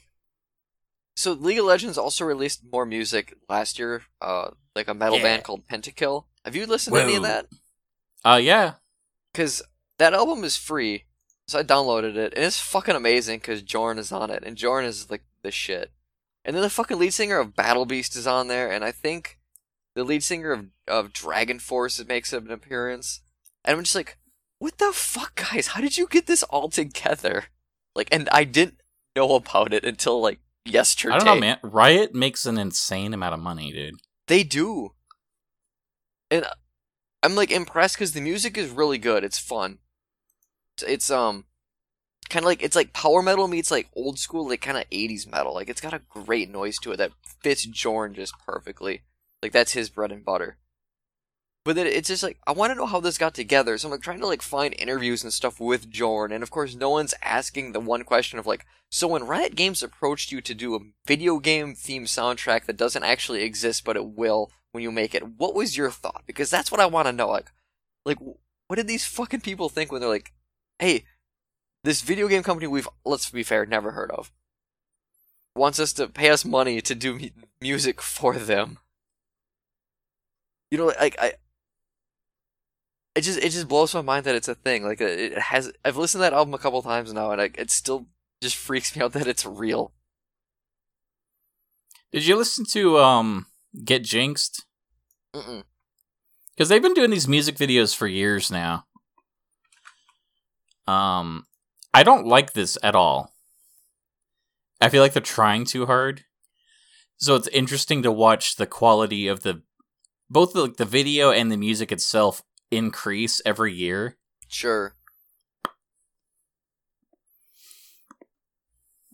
So 1.15 1.31
League 1.31 1.59
of 1.59 1.65
Legends 1.65 1.97
also 1.97 2.25
released 2.25 2.63
more 2.69 2.85
music 2.85 3.35
last 3.47 3.77
year, 3.79 4.01
uh, 4.19 4.49
like 4.75 4.87
a 4.87 4.93
metal 4.93 5.17
Yeah. 5.17 5.23
band 5.23 5.43
called 5.43 5.67
Pentakill. 5.67 6.25
Have 6.43 6.55
you 6.55 6.65
listened 6.65 6.95
to 6.95 7.01
any 7.03 7.15
of 7.15 7.23
that? 7.23 7.45
uh 8.25 8.39
yeah 8.41 8.73
Because 9.31 9.61
that 9.99 10.13
album 10.13 10.43
is 10.43 10.57
free, 10.57 11.05
so 11.47 11.59
I 11.59 11.63
downloaded 11.63 12.15
it, 12.15 12.33
and 12.35 12.43
it's 12.43 12.59
fucking 12.59 12.95
amazing 12.95 13.39
because 13.39 13.61
Jorn 13.63 13.97
is 13.99 14.11
on 14.11 14.31
it, 14.31 14.43
and 14.43 14.57
Jorn 14.57 14.85
is 14.85 15.09
like 15.09 15.23
the 15.43 15.51
shit. 15.51 15.91
And 16.43 16.55
then 16.55 16.63
the 16.63 16.69
fucking 16.69 16.97
lead 16.99 17.13
singer 17.13 17.37
of 17.39 17.55
Battle 17.55 17.85
Beast 17.85 18.15
is 18.17 18.27
on 18.27 18.47
there, 18.47 18.69
and 18.71 18.83
I 18.83 18.91
think 18.91 19.39
the 19.95 20.03
lead 20.03 20.23
singer 20.23 20.51
of 20.51 20.65
of 20.87 21.13
Dragon 21.13 21.59
Force 21.59 22.03
makes 22.05 22.33
an 22.33 22.51
appearance. 22.51 23.21
And 23.65 23.77
I'm 23.77 23.83
just 23.83 23.95
like, 23.95 24.17
what 24.59 24.77
the 24.77 24.91
fuck, 24.93 25.35
guys? 25.35 25.67
How 25.67 25.81
did 25.81 25.97
you 25.97 26.07
get 26.07 26.27
this 26.27 26.43
all 26.43 26.69
together? 26.69 27.45
Like, 27.95 28.09
and 28.11 28.27
I 28.31 28.43
didn't 28.43 28.81
know 29.15 29.35
about 29.35 29.73
it 29.73 29.83
until 29.85 30.21
like 30.21 30.39
yesterday. 30.65 31.13
i 31.13 31.17
don't 31.17 31.25
know 31.25 31.35
man 31.35 31.57
riot 31.61 32.15
makes 32.15 32.45
an 32.45 32.57
insane 32.57 33.13
amount 33.13 33.33
of 33.33 33.39
money 33.39 33.71
dude 33.71 33.95
They 34.27 34.43
do. 34.43 34.93
And 36.31 36.45
I'm 37.21 37.35
like 37.35 37.51
impressed 37.51 37.95
because 37.95 38.13
the 38.13 38.21
music 38.21 38.57
is 38.57 38.69
really 38.69 38.97
good. 38.97 39.23
It's 39.23 39.37
fun. 39.37 39.79
It's, 40.75 40.83
it's 40.83 41.11
um 41.11 41.45
kind 42.29 42.43
of 42.43 42.47
like 42.47 42.63
it's 42.63 42.75
like 42.75 42.93
power 42.93 43.21
metal 43.21 43.47
meets 43.47 43.69
like 43.69 43.89
old 43.95 44.17
school 44.17 44.47
like 44.47 44.61
kind 44.61 44.77
of 44.77 44.89
80s 44.89 45.29
metal. 45.29 45.53
Like 45.53 45.69
it's 45.69 45.81
got 45.81 45.93
a 45.93 46.01
great 46.09 46.49
noise 46.49 46.77
to 46.79 46.91
it 46.93 46.97
that 46.97 47.11
fits 47.43 47.67
Jorn 47.67 48.13
just 48.13 48.33
perfectly. 48.45 49.03
Like 49.43 49.51
that's 49.51 49.73
his 49.73 49.89
bread 49.89 50.13
and 50.13 50.23
butter. 50.23 50.57
But 51.65 51.75
then 51.75 51.85
it's 51.85 52.07
just 52.07 52.23
like 52.23 52.39
I 52.47 52.53
want 52.53 52.71
to 52.71 52.75
know 52.75 52.85
how 52.85 53.01
this 53.01 53.17
got 53.17 53.33
together. 53.33 53.77
So 53.77 53.87
I'm 53.87 53.91
like 53.91 54.01
trying 54.01 54.21
to 54.21 54.27
like 54.27 54.41
find 54.41 54.73
interviews 54.79 55.21
and 55.23 55.33
stuff 55.33 55.59
with 55.59 55.91
Jorn, 55.91 56.31
and 56.33 56.41
of 56.41 56.49
course 56.49 56.75
no 56.75 56.89
one's 56.89 57.13
asking 57.21 57.73
the 57.73 57.81
one 57.81 58.05
question 58.05 58.39
of 58.39 58.47
like, 58.47 58.65
so 58.89 59.07
when 59.07 59.27
Riot 59.27 59.55
Games 59.55 59.83
approached 59.83 60.31
you 60.31 60.39
to 60.41 60.53
do 60.53 60.75
a 60.75 60.79
video 61.05 61.39
game 61.39 61.75
theme 61.75 62.05
soundtrack 62.05 62.65
that 62.65 62.77
doesn't 62.77 63.03
actually 63.03 63.43
exist 63.43 63.83
but 63.83 63.97
it 63.97 64.05
will 64.05 64.49
when 64.71 64.81
you 64.81 64.91
make 64.91 65.13
it, 65.13 65.37
what 65.37 65.53
was 65.53 65.77
your 65.77 65.91
thought? 65.91 66.23
Because 66.25 66.49
that's 66.49 66.71
what 66.71 66.79
I 66.81 66.85
want 66.85 67.07
to 67.07 67.11
know. 67.11 67.27
Like, 67.27 67.51
like 68.05 68.17
what 68.19 68.77
did 68.77 68.87
these 68.87 69.05
fucking 69.05 69.41
people 69.41 69.67
think 69.67 69.91
when 69.91 69.99
they're 70.01 70.09
like, 70.09 70.33
hey, 70.79 71.03
this 71.83 72.01
video 72.01 72.29
game 72.29 72.43
company 72.43 72.67
we've 72.67 72.87
let's 73.03 73.29
be 73.29 73.43
fair 73.43 73.65
never 73.65 73.91
heard 73.91 74.09
of 74.11 74.31
wants 75.55 75.79
us 75.79 75.93
to 75.93 76.07
pay 76.07 76.29
us 76.29 76.45
money 76.45 76.81
to 76.81 76.95
do 76.95 77.19
mu- 77.19 77.29
music 77.61 78.01
for 78.01 78.35
them. 78.35 78.79
You 80.73 80.79
know, 80.79 80.85
like 80.85 81.15
I, 81.19 81.33
it 83.13 83.21
just 83.21 83.37
it 83.37 83.51
just 83.51 83.67
blows 83.67 83.93
my 83.93 84.01
mind 84.01 84.25
that 84.25 84.33
it's 84.33 84.47
a 84.47 84.55
thing. 84.55 84.83
Like 84.83 84.99
it 85.01 85.37
has. 85.37 85.71
I've 85.85 85.97
listened 85.97 86.21
to 86.21 86.23
that 86.23 86.33
album 86.33 86.55
a 86.55 86.57
couple 86.57 86.81
times 86.81 87.13
now, 87.13 87.29
and 87.29 87.39
I, 87.39 87.51
it 87.53 87.69
still 87.69 88.07
just 88.41 88.55
freaks 88.55 88.95
me 88.95 89.03
out 89.03 89.13
that 89.13 89.27
it's 89.27 89.45
real. 89.45 89.93
Did 92.11 92.25
you 92.25 92.35
listen 92.35 92.65
to 92.71 92.97
um 92.97 93.45
Get 93.85 94.03
Jinxed? 94.03 94.65
Because 95.31 96.69
they've 96.69 96.81
been 96.81 96.95
doing 96.95 97.11
these 97.11 97.27
music 97.27 97.55
videos 97.55 97.95
for 97.95 98.07
years 98.07 98.49
now. 98.49 98.85
Um, 100.87 101.45
I 101.93 102.01
don't 102.01 102.25
like 102.25 102.53
this 102.53 102.79
at 102.81 102.95
all. 102.95 103.31
I 104.81 104.89
feel 104.89 105.03
like 105.03 105.13
they're 105.13 105.21
trying 105.21 105.65
too 105.65 105.85
hard. 105.85 106.23
So 107.17 107.35
it's 107.35 107.47
interesting 107.49 108.01
to 108.01 108.11
watch 108.11 108.55
the 108.55 108.65
quality 108.65 109.27
of 109.27 109.41
the 109.43 109.61
both 110.33 110.53
the, 110.53 110.63
like 110.63 110.77
the 110.77 110.85
video 110.85 111.31
and 111.31 111.51
the 111.51 111.57
music 111.57 111.91
itself 111.91 112.41
increase 112.71 113.41
every 113.45 113.71
year. 113.73 114.17
Sure. 114.47 114.95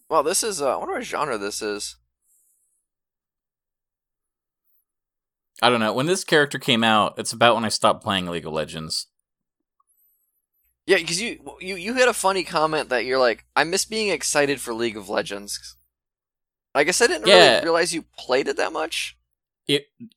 Well, 0.10 0.24
this 0.24 0.44
is. 0.44 0.62
Uh, 0.62 0.74
I 0.74 0.76
wonder 0.78 0.96
what 0.96 1.04
genre 1.04 1.38
this 1.38 1.62
is. 1.62 1.98
I 5.62 5.70
don't 5.70 5.82
know. 5.82 5.94
When 5.94 6.06
this 6.06 6.24
character 6.24 6.58
came 6.58 6.84
out, 6.84 7.16
it's 7.18 7.34
about 7.34 7.56
when 7.56 7.66
I 7.66 7.70
stopped 7.70 8.04
playing 8.04 8.26
League 8.28 8.46
of 8.46 8.54
Legends. 8.54 9.08
Yeah, 10.88 10.98
because 10.98 11.22
you 11.22 11.40
you 11.60 11.76
you 11.76 11.94
had 11.96 12.08
a 12.08 12.14
funny 12.14 12.44
comment 12.44 12.90
that 12.90 13.06
you're 13.06 13.20
like, 13.20 13.46
I 13.56 13.64
miss 13.66 13.86
being 13.86 14.10
excited 14.10 14.60
for 14.62 14.74
League 14.74 14.98
of 14.98 15.10
Legends. 15.10 15.76
I 16.74 16.84
guess 16.84 17.02
I 17.02 17.08
didn't 17.08 17.28
Yeah. 17.28 17.50
really 17.52 17.64
realize 17.66 17.94
you 17.94 18.06
played 18.18 18.48
it 18.48 18.58
that 18.58 18.74
much. 18.74 19.18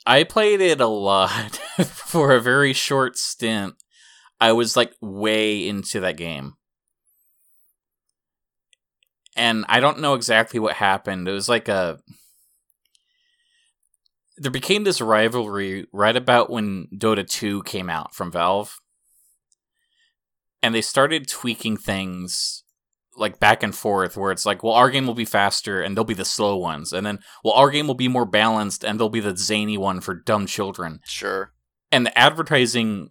I 0.07 0.25
played 0.25 0.61
it 0.61 0.81
a 0.81 0.87
lot 0.87 1.57
for 1.87 2.33
a 2.33 2.41
very 2.41 2.73
short 2.73 3.19
stint. 3.19 3.75
I 4.41 4.53
was 4.53 4.77
like 4.77 4.93
way 5.01 5.67
into 5.69 6.01
that 6.01 6.17
game. 6.17 6.55
And 9.37 9.65
I 9.69 9.81
don't 9.81 10.01
know 10.01 10.15
exactly 10.15 10.61
what 10.61 10.75
happened. 10.75 11.29
It 11.29 11.33
was 11.33 11.49
like 11.49 11.69
a 11.69 11.99
there 14.39 14.51
became 14.51 14.85
this 14.85 15.01
rivalry 15.01 15.87
right 15.93 16.17
about 16.17 16.51
when 16.51 16.89
Dota 16.93 17.29
2 17.29 17.63
came 17.63 17.89
out 17.89 18.15
from 18.15 18.33
Valve. 18.33 18.81
And 20.63 20.75
they 20.75 20.81
started 20.81 21.29
tweaking 21.29 21.77
things 21.77 22.62
like 23.17 23.39
back 23.39 23.63
and 23.63 23.75
forth 23.75 24.17
where 24.17 24.33
it's 24.33 24.47
like, 24.47 24.63
well, 24.63 24.73
our 24.73 24.91
game 24.91 25.07
will 25.07 25.15
be 25.15 25.25
faster 25.25 25.81
and 25.81 25.97
they'll 25.97 26.05
be 26.05 26.15
the 26.15 26.25
slow 26.25 26.57
ones. 26.57 26.93
And 26.93 27.07
then, 27.07 27.19
well, 27.45 27.55
our 27.55 27.71
game 27.71 27.87
will 27.87 27.95
be 27.95 28.09
more 28.09 28.25
balanced 28.25 28.85
and 28.85 28.99
they'll 28.99 29.09
be 29.09 29.21
the 29.21 29.37
zany 29.37 29.77
one 29.77 30.01
for 30.01 30.15
dumb 30.15 30.47
children. 30.47 31.01
Sure. 31.05 31.53
And 31.91 32.07
the 32.07 32.19
advertising 32.19 33.11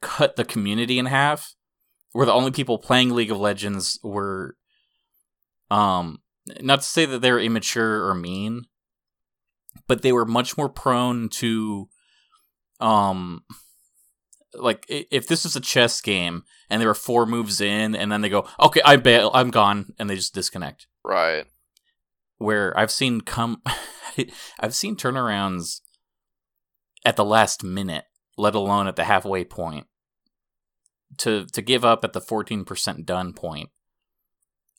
cut 0.00 0.36
the 0.36 0.44
community 0.44 0.98
in 0.98 1.06
half, 1.06 1.54
where 2.12 2.26
the 2.26 2.32
only 2.32 2.50
people 2.50 2.78
playing 2.78 3.14
League 3.14 3.30
of 3.30 3.38
Legends 3.38 3.98
were, 4.02 4.56
um, 5.70 6.20
not 6.60 6.80
to 6.80 6.86
say 6.86 7.06
that 7.06 7.20
they're 7.20 7.40
immature 7.40 8.06
or 8.06 8.14
mean, 8.14 8.64
but 9.86 10.02
they 10.02 10.12
were 10.12 10.26
much 10.26 10.56
more 10.58 10.68
prone 10.68 11.28
to, 11.30 11.88
um, 12.80 13.44
like 14.54 14.84
if 14.88 15.26
this 15.26 15.44
is 15.44 15.56
a 15.56 15.60
chess 15.60 16.00
game 16.00 16.42
and 16.70 16.80
there 16.80 16.88
are 16.88 16.94
four 16.94 17.26
moves 17.26 17.60
in 17.60 17.94
and 17.94 18.10
then 18.10 18.20
they 18.22 18.28
go, 18.28 18.48
okay, 18.60 18.80
I 18.84 18.96
bail, 18.96 19.30
I'm 19.34 19.50
gone, 19.50 19.92
and 19.98 20.08
they 20.08 20.14
just 20.16 20.34
disconnect 20.34 20.86
Right. 21.04 21.46
where 22.38 22.76
I've 22.78 22.90
seen 22.90 23.20
come 23.20 23.62
I've 24.60 24.74
seen 24.74 24.96
turnarounds 24.96 25.80
at 27.04 27.16
the 27.16 27.24
last 27.24 27.62
minute, 27.62 28.04
let 28.36 28.54
alone 28.54 28.86
at 28.86 28.96
the 28.96 29.04
halfway 29.04 29.44
point. 29.44 29.86
To 31.18 31.46
to 31.46 31.62
give 31.62 31.84
up 31.84 32.04
at 32.04 32.12
the 32.12 32.20
14% 32.20 33.04
done 33.06 33.32
point. 33.32 33.70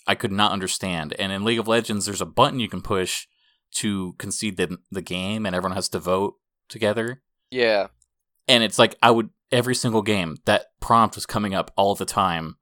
I 0.07 0.15
could 0.15 0.31
not 0.31 0.51
understand. 0.51 1.13
And 1.19 1.31
in 1.31 1.43
League 1.43 1.59
of 1.59 1.67
Legends 1.67 2.05
there's 2.05 2.21
a 2.21 2.25
button 2.25 2.59
you 2.59 2.69
can 2.69 2.81
push 2.81 3.27
to 3.75 4.13
concede 4.17 4.57
the 4.57 4.77
the 4.91 5.01
game 5.01 5.45
and 5.45 5.55
everyone 5.55 5.75
has 5.75 5.89
to 5.89 5.99
vote 5.99 6.35
together. 6.69 7.21
Yeah. 7.51 7.87
And 8.47 8.63
it's 8.63 8.79
like 8.79 8.95
I 9.01 9.11
would 9.11 9.29
every 9.51 9.75
single 9.75 10.01
game 10.01 10.37
that 10.45 10.67
prompt 10.79 11.15
was 11.15 11.25
coming 11.25 11.53
up 11.53 11.71
all 11.75 11.95
the 11.95 12.05
time. 12.05 12.57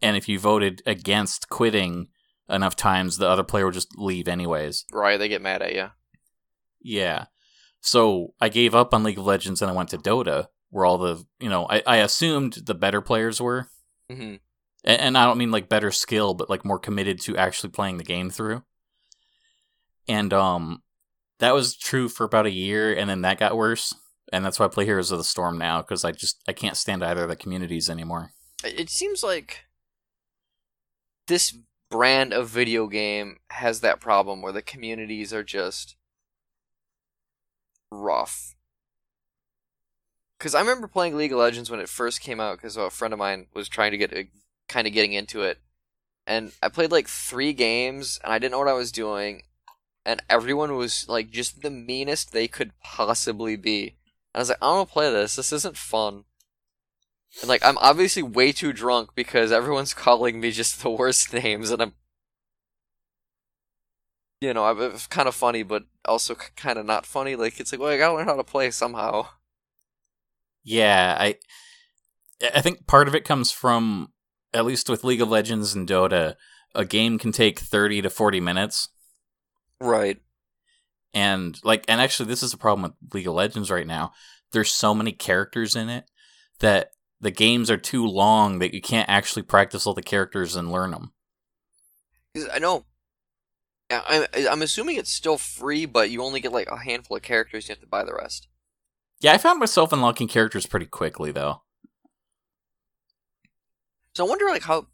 And 0.00 0.16
if 0.16 0.28
you 0.28 0.38
voted 0.38 0.82
against 0.86 1.48
quitting 1.48 2.08
enough 2.48 2.76
times, 2.76 3.18
the 3.18 3.28
other 3.28 3.44
player 3.44 3.64
would 3.64 3.74
just 3.74 3.96
leave 3.96 4.28
anyways. 4.28 4.84
Right. 4.92 5.16
They 5.16 5.28
get 5.28 5.42
mad 5.42 5.62
at 5.62 5.74
you. 5.74 5.88
Yeah. 6.80 7.26
So 7.80 8.34
I 8.40 8.48
gave 8.48 8.74
up 8.74 8.94
on 8.94 9.02
League 9.02 9.18
of 9.18 9.26
Legends 9.26 9.62
and 9.62 9.70
I 9.70 9.74
went 9.74 9.90
to 9.90 9.98
Dota, 9.98 10.46
where 10.70 10.86
all 10.86 10.98
the 10.98 11.24
you 11.40 11.48
know 11.50 11.66
I, 11.68 11.82
I 11.86 11.96
assumed 11.98 12.54
the 12.64 12.74
better 12.74 13.00
players 13.00 13.40
were, 13.40 13.68
hmm 14.08 14.36
and, 14.84 15.00
and 15.00 15.18
I 15.18 15.26
don't 15.26 15.38
mean 15.38 15.50
like 15.50 15.68
better 15.68 15.90
skill, 15.90 16.34
but 16.34 16.50
like 16.50 16.64
more 16.64 16.78
committed 16.78 17.20
to 17.22 17.36
actually 17.36 17.70
playing 17.70 17.98
the 17.98 18.04
game 18.04 18.30
through. 18.30 18.62
And 20.08 20.32
um, 20.32 20.82
that 21.38 21.54
was 21.54 21.76
true 21.76 22.08
for 22.08 22.24
about 22.24 22.46
a 22.46 22.50
year, 22.50 22.92
and 22.92 23.08
then 23.08 23.22
that 23.22 23.38
got 23.38 23.56
worse, 23.56 23.94
and 24.32 24.44
that's 24.44 24.58
why 24.58 24.66
I 24.66 24.68
play 24.68 24.84
Heroes 24.84 25.10
of 25.10 25.18
the 25.18 25.24
Storm 25.24 25.58
now 25.58 25.82
because 25.82 26.04
I 26.04 26.12
just 26.12 26.42
I 26.46 26.52
can't 26.52 26.76
stand 26.76 27.02
either 27.02 27.24
of 27.24 27.28
the 27.28 27.36
communities 27.36 27.90
anymore. 27.90 28.32
It 28.64 28.90
seems 28.90 29.22
like 29.22 29.64
this 31.26 31.56
brand 31.90 32.32
of 32.32 32.48
video 32.48 32.86
game 32.86 33.36
has 33.50 33.80
that 33.80 34.00
problem 34.00 34.42
where 34.42 34.52
the 34.52 34.62
communities 34.62 35.32
are 35.32 35.42
just 35.42 35.96
rough. 37.90 38.54
Because 40.38 40.54
I 40.54 40.60
remember 40.60 40.88
playing 40.88 41.16
League 41.16 41.32
of 41.32 41.38
Legends 41.38 41.70
when 41.70 41.80
it 41.80 41.88
first 41.88 42.20
came 42.20 42.40
out 42.40 42.56
because 42.56 42.76
a 42.76 42.90
friend 42.90 43.12
of 43.12 43.18
mine 43.18 43.46
was 43.54 43.68
trying 43.68 43.92
to 43.92 43.98
get 43.98 44.16
uh, 44.16 44.22
kind 44.68 44.86
of 44.86 44.92
getting 44.92 45.12
into 45.12 45.42
it. 45.42 45.58
And 46.26 46.52
I 46.62 46.68
played 46.68 46.90
like 46.90 47.08
three 47.08 47.52
games 47.52 48.18
and 48.24 48.32
I 48.32 48.38
didn't 48.38 48.52
know 48.52 48.58
what 48.58 48.68
I 48.68 48.72
was 48.72 48.90
doing. 48.90 49.42
And 50.04 50.22
everyone 50.28 50.76
was 50.76 51.06
like 51.08 51.30
just 51.30 51.62
the 51.62 51.70
meanest 51.70 52.32
they 52.32 52.48
could 52.48 52.72
possibly 52.82 53.54
be. 53.56 53.96
And 54.34 54.40
I 54.40 54.42
was 54.42 54.48
like, 54.48 54.58
I 54.62 54.66
don't 54.66 54.76
want 54.76 54.88
to 54.88 54.92
play 54.92 55.12
this. 55.12 55.36
This 55.36 55.52
isn't 55.52 55.76
fun. 55.76 56.24
And 57.40 57.48
like, 57.48 57.64
I'm 57.64 57.78
obviously 57.78 58.22
way 58.22 58.52
too 58.52 58.72
drunk 58.72 59.10
because 59.14 59.52
everyone's 59.52 59.94
calling 60.06 60.40
me 60.40 60.50
just 60.50 60.82
the 60.82 60.90
worst 60.90 61.32
names, 61.32 61.70
and 61.70 61.82
I'm, 61.82 61.94
you 64.40 64.52
know, 64.52 64.64
I'm 64.64 64.98
kind 65.10 65.28
of 65.28 65.34
funny, 65.34 65.62
but 65.62 65.84
also 66.04 66.34
kind 66.56 66.78
of 66.78 66.86
not 66.86 67.06
funny. 67.06 67.36
Like, 67.36 67.60
it's 67.60 67.72
like, 67.72 67.80
well, 67.80 67.90
I 67.90 67.98
gotta 67.98 68.14
learn 68.14 68.26
how 68.26 68.36
to 68.36 68.44
play 68.44 68.70
somehow. 68.70 69.28
Yeah, 70.64 71.16
I 71.18 71.36
I 72.54 72.60
think 72.60 72.86
part 72.86 73.08
of 73.08 73.14
it 73.14 73.24
comes 73.24 73.50
from 73.50 74.12
at 74.54 74.64
least 74.64 74.88
with 74.88 75.04
League 75.04 75.22
of 75.22 75.28
Legends 75.28 75.74
and 75.74 75.88
Dota, 75.88 76.34
a 76.74 76.84
game 76.84 77.18
can 77.18 77.32
take 77.32 77.58
30 77.58 78.02
to 78.02 78.10
40 78.10 78.40
minutes 78.40 78.88
Right. 79.82 80.20
And 81.14 81.58
like 81.64 81.84
and 81.88 82.00
actually 82.00 82.28
this 82.28 82.42
is 82.42 82.52
a 82.52 82.58
problem 82.58 82.82
with 82.82 83.14
League 83.14 83.28
of 83.28 83.34
Legends 83.34 83.70
right 83.70 83.86
now. 83.86 84.12
There's 84.52 84.70
so 84.70 84.94
many 84.94 85.12
characters 85.12 85.76
in 85.76 85.88
it 85.88 86.04
that 86.60 86.90
the 87.20 87.30
games 87.30 87.70
are 87.70 87.76
too 87.76 88.06
long 88.06 88.58
that 88.58 88.74
you 88.74 88.80
can't 88.80 89.08
actually 89.08 89.42
practice 89.42 89.86
all 89.86 89.94
the 89.94 90.02
characters 90.02 90.56
and 90.56 90.72
learn 90.72 90.90
them 90.90 91.12
I 92.52 92.58
know. 92.58 92.84
I'm 93.90 94.26
I'm 94.48 94.62
assuming 94.62 94.96
it's 94.96 95.12
still 95.12 95.36
free, 95.36 95.84
but 95.84 96.10
you 96.10 96.22
only 96.22 96.40
get 96.40 96.52
like 96.52 96.68
a 96.68 96.78
handful 96.78 97.16
of 97.16 97.22
characters. 97.22 97.68
You 97.68 97.72
have 97.72 97.80
to 97.80 97.86
buy 97.86 98.04
the 98.04 98.14
rest. 98.14 98.48
Yeah, 99.20 99.34
I 99.34 99.38
found 99.38 99.60
myself 99.60 99.92
unlocking 99.92 100.28
characters 100.28 100.66
pretty 100.66 100.86
quickly 100.86 101.30
though. 101.30 101.62
So 104.14 104.26
I 104.26 104.28
wonder, 104.28 104.46
like, 104.46 104.64
how 104.64 104.86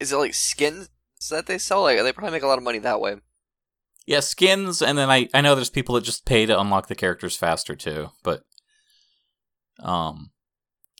is 0.00 0.12
it 0.12 0.16
like 0.16 0.34
skins 0.34 0.88
that 1.30 1.46
they 1.46 1.58
sell? 1.58 1.82
Like, 1.82 2.00
they 2.02 2.12
probably 2.12 2.32
make 2.32 2.42
a 2.42 2.46
lot 2.46 2.58
of 2.58 2.64
money 2.64 2.78
that 2.80 3.00
way. 3.00 3.16
Yeah, 4.06 4.20
skins 4.20 4.82
and 4.82 4.96
then 4.96 5.10
I 5.10 5.28
I 5.34 5.40
know 5.40 5.54
there's 5.54 5.70
people 5.70 5.96
that 5.96 6.04
just 6.04 6.24
pay 6.24 6.46
to 6.46 6.58
unlock 6.58 6.86
the 6.86 6.94
characters 6.94 7.36
faster 7.36 7.74
too, 7.74 8.10
but 8.22 8.42
um 9.80 10.30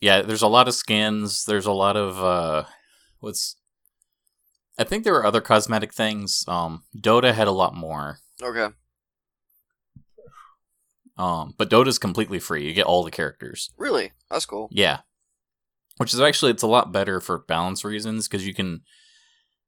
yeah, 0.01 0.23
there's 0.23 0.43
a 0.43 0.49
lot 0.49 0.69
of 0.69 0.75
skins, 0.75 1.45
there's 1.45 1.67
a 1.67 1.73
lot 1.73 1.97
of 1.97 2.23
uh 2.23 2.65
what's 3.21 3.57
I 4.79 4.85
think 4.85 5.05
there 5.05 5.15
were 5.15 5.25
other 5.25 5.41
cosmetic 5.41 5.95
things. 5.95 6.45
Um 6.49 6.83
Dota 6.97 7.33
had 7.33 7.49
a 7.49 7.53
lot 7.53 7.75
more. 7.75 8.19
Okay. 8.43 8.69
Um, 11.19 11.55
but 11.57 11.71
Dota's 11.71 11.99
completely 11.99 12.39
free. 12.39 12.67
You 12.67 12.75
get 12.75 12.85
all 12.87 13.03
the 13.03 13.11
characters. 13.11 13.71
Really? 13.79 14.13
That's 14.31 14.45
cool. 14.45 14.69
Yeah, 14.71 14.99
which 15.97 16.13
is 16.13 16.21
actually 16.21 16.51
it's 16.51 16.63
a 16.63 16.67
lot 16.67 16.93
better 16.93 17.21
for 17.21 17.39
balance 17.39 17.85
reasons 17.85 18.29
because 18.29 18.47
you 18.47 18.53
can, 18.53 18.83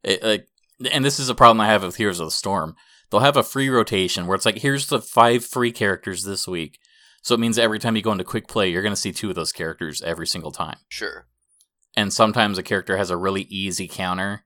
it, 0.02 0.22
like, 0.22 0.46
and 0.92 1.04
this 1.04 1.18
is 1.18 1.28
a 1.28 1.34
problem 1.34 1.60
I 1.60 1.68
have 1.68 1.82
with 1.82 1.96
Heroes 1.96 2.20
of 2.20 2.26
the 2.26 2.32
Storm. 2.32 2.76
They'll 3.10 3.20
have 3.20 3.36
a 3.36 3.42
free 3.42 3.68
rotation 3.68 4.26
where 4.26 4.34
it's 4.34 4.44
like, 4.46 4.58
here's 4.58 4.88
the 4.88 5.00
five 5.00 5.44
free 5.44 5.72
characters 5.72 6.24
this 6.24 6.46
week. 6.46 6.78
So 7.22 7.34
it 7.34 7.40
means 7.40 7.58
every 7.58 7.78
time 7.78 7.96
you 7.96 8.02
go 8.02 8.12
into 8.12 8.24
quick 8.24 8.48
play, 8.48 8.70
you're 8.70 8.82
going 8.82 8.94
to 8.94 9.00
see 9.00 9.12
two 9.12 9.30
of 9.30 9.34
those 9.34 9.52
characters 9.52 10.02
every 10.02 10.26
single 10.26 10.52
time. 10.52 10.78
Sure. 10.88 11.26
And 11.96 12.12
sometimes 12.12 12.58
a 12.58 12.62
character 12.62 12.96
has 12.96 13.10
a 13.10 13.16
really 13.16 13.42
easy 13.42 13.88
counter. 13.88 14.44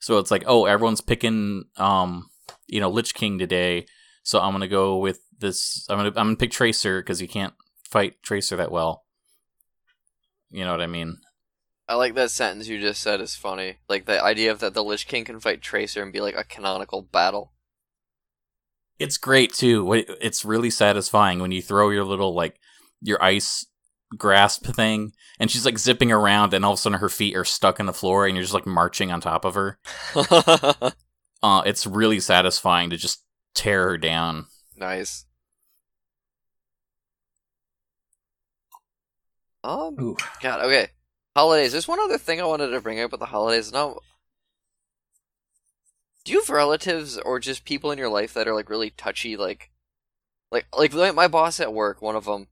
So 0.00 0.18
it's 0.18 0.30
like, 0.30 0.44
oh, 0.46 0.64
everyone's 0.64 1.00
picking, 1.00 1.64
um, 1.76 2.28
you 2.66 2.80
know, 2.80 2.90
Lich 2.90 3.14
King 3.14 3.38
today. 3.38 3.86
So 4.22 4.40
I'm 4.40 4.52
going 4.52 4.62
to 4.62 4.68
go 4.68 4.98
with 4.98 5.20
this. 5.38 5.86
I'm 5.88 5.98
going 5.98 6.12
to 6.12 6.18
I'm 6.18 6.26
going 6.26 6.36
to 6.36 6.40
pick 6.40 6.50
Tracer 6.50 7.00
because 7.00 7.22
you 7.22 7.28
can't 7.28 7.54
fight 7.88 8.22
Tracer 8.22 8.56
that 8.56 8.72
well. 8.72 9.04
You 10.50 10.64
know 10.64 10.72
what 10.72 10.80
I 10.80 10.86
mean? 10.86 11.18
I 11.88 11.94
like 11.94 12.14
that 12.14 12.30
sentence 12.30 12.68
you 12.68 12.80
just 12.80 13.00
said 13.00 13.20
is 13.20 13.34
funny. 13.34 13.78
Like 13.88 14.04
the 14.04 14.22
idea 14.22 14.50
of 14.50 14.60
that 14.60 14.74
the 14.74 14.84
Lich 14.84 15.06
King 15.06 15.24
can 15.24 15.40
fight 15.40 15.62
Tracer 15.62 16.02
and 16.02 16.12
be 16.12 16.20
like 16.20 16.36
a 16.36 16.44
canonical 16.44 17.02
battle. 17.02 17.52
It's 18.98 19.16
great 19.16 19.52
too. 19.54 19.92
It's 20.20 20.44
really 20.44 20.70
satisfying 20.70 21.38
when 21.40 21.52
you 21.52 21.62
throw 21.62 21.90
your 21.90 22.04
little 22.04 22.34
like 22.34 22.58
your 23.00 23.22
ice 23.22 23.64
grasp 24.16 24.66
thing 24.66 25.12
and 25.38 25.50
she's 25.50 25.64
like 25.64 25.78
zipping 25.78 26.10
around 26.10 26.54
and 26.54 26.64
all 26.64 26.72
of 26.72 26.78
a 26.78 26.80
sudden 26.80 26.98
her 26.98 27.08
feet 27.08 27.36
are 27.36 27.44
stuck 27.44 27.78
in 27.78 27.86
the 27.86 27.92
floor 27.92 28.26
and 28.26 28.36
you're 28.36 28.42
just 28.42 28.54
like 28.54 28.66
marching 28.66 29.12
on 29.12 29.20
top 29.20 29.44
of 29.44 29.54
her. 29.54 29.78
uh 31.42 31.62
it's 31.66 31.86
really 31.86 32.20
satisfying 32.20 32.90
to 32.90 32.96
just 32.96 33.22
tear 33.54 33.90
her 33.90 33.98
down. 33.98 34.46
Nice. 34.76 35.26
Um 39.62 39.96
Ooh. 40.00 40.16
God, 40.40 40.64
okay. 40.64 40.88
Holidays. 41.36 41.72
There's 41.72 41.86
one 41.86 42.00
other 42.00 42.18
thing 42.18 42.40
I 42.40 42.46
wanted 42.46 42.68
to 42.70 42.80
bring 42.80 43.00
up 43.00 43.12
with 43.12 43.20
the 43.20 43.26
holidays. 43.26 43.70
Now 43.70 43.98
do 46.28 46.34
you 46.34 46.40
have 46.40 46.50
relatives 46.50 47.16
or 47.16 47.40
just 47.40 47.64
people 47.64 47.90
in 47.90 47.96
your 47.96 48.10
life 48.10 48.34
that 48.34 48.46
are 48.46 48.54
like 48.54 48.68
really 48.68 48.90
touchy 48.90 49.34
like 49.34 49.70
like 50.52 50.66
like 50.74 51.14
my 51.14 51.26
boss 51.26 51.58
at 51.58 51.72
work 51.72 52.02
one 52.02 52.14
of 52.14 52.26
them 52.26 52.48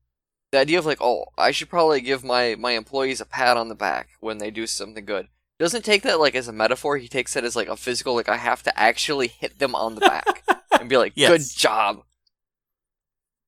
the 0.51 0.59
idea 0.59 0.79
of 0.79 0.87
like 0.87 0.97
oh 1.03 1.27
i 1.37 1.51
should 1.51 1.69
probably 1.69 2.01
give 2.01 2.25
my 2.25 2.55
my 2.59 2.73
employees 2.73 3.21
a 3.21 3.27
pat 3.27 3.59
on 3.59 3.69
the 3.69 3.75
back 3.75 4.09
when 4.21 4.39
they 4.39 4.51
do 4.51 4.67
something 4.67 5.05
good 5.05 5.29
doesn't 5.59 5.85
take 5.85 6.03
that 6.03 6.19
like 6.19 6.35
as 6.35 6.49
a 6.49 6.53
metaphor 6.55 6.97
he 6.97 7.07
takes 7.07 7.37
it 7.37 7.45
as 7.45 7.55
like 7.55 7.69
a 7.69 7.77
physical 7.77 8.15
like 8.15 8.31
i 8.31 8.39
have 8.39 8.62
to 8.62 8.81
actually 8.81 9.29
hit 9.29 9.59
them 9.59 9.75
on 9.75 9.95
the 9.95 10.01
back 10.01 10.43
and 10.81 10.89
be 10.89 10.97
like 10.97 11.12
yes. 11.15 11.29
good 11.29 11.59
job 11.59 12.03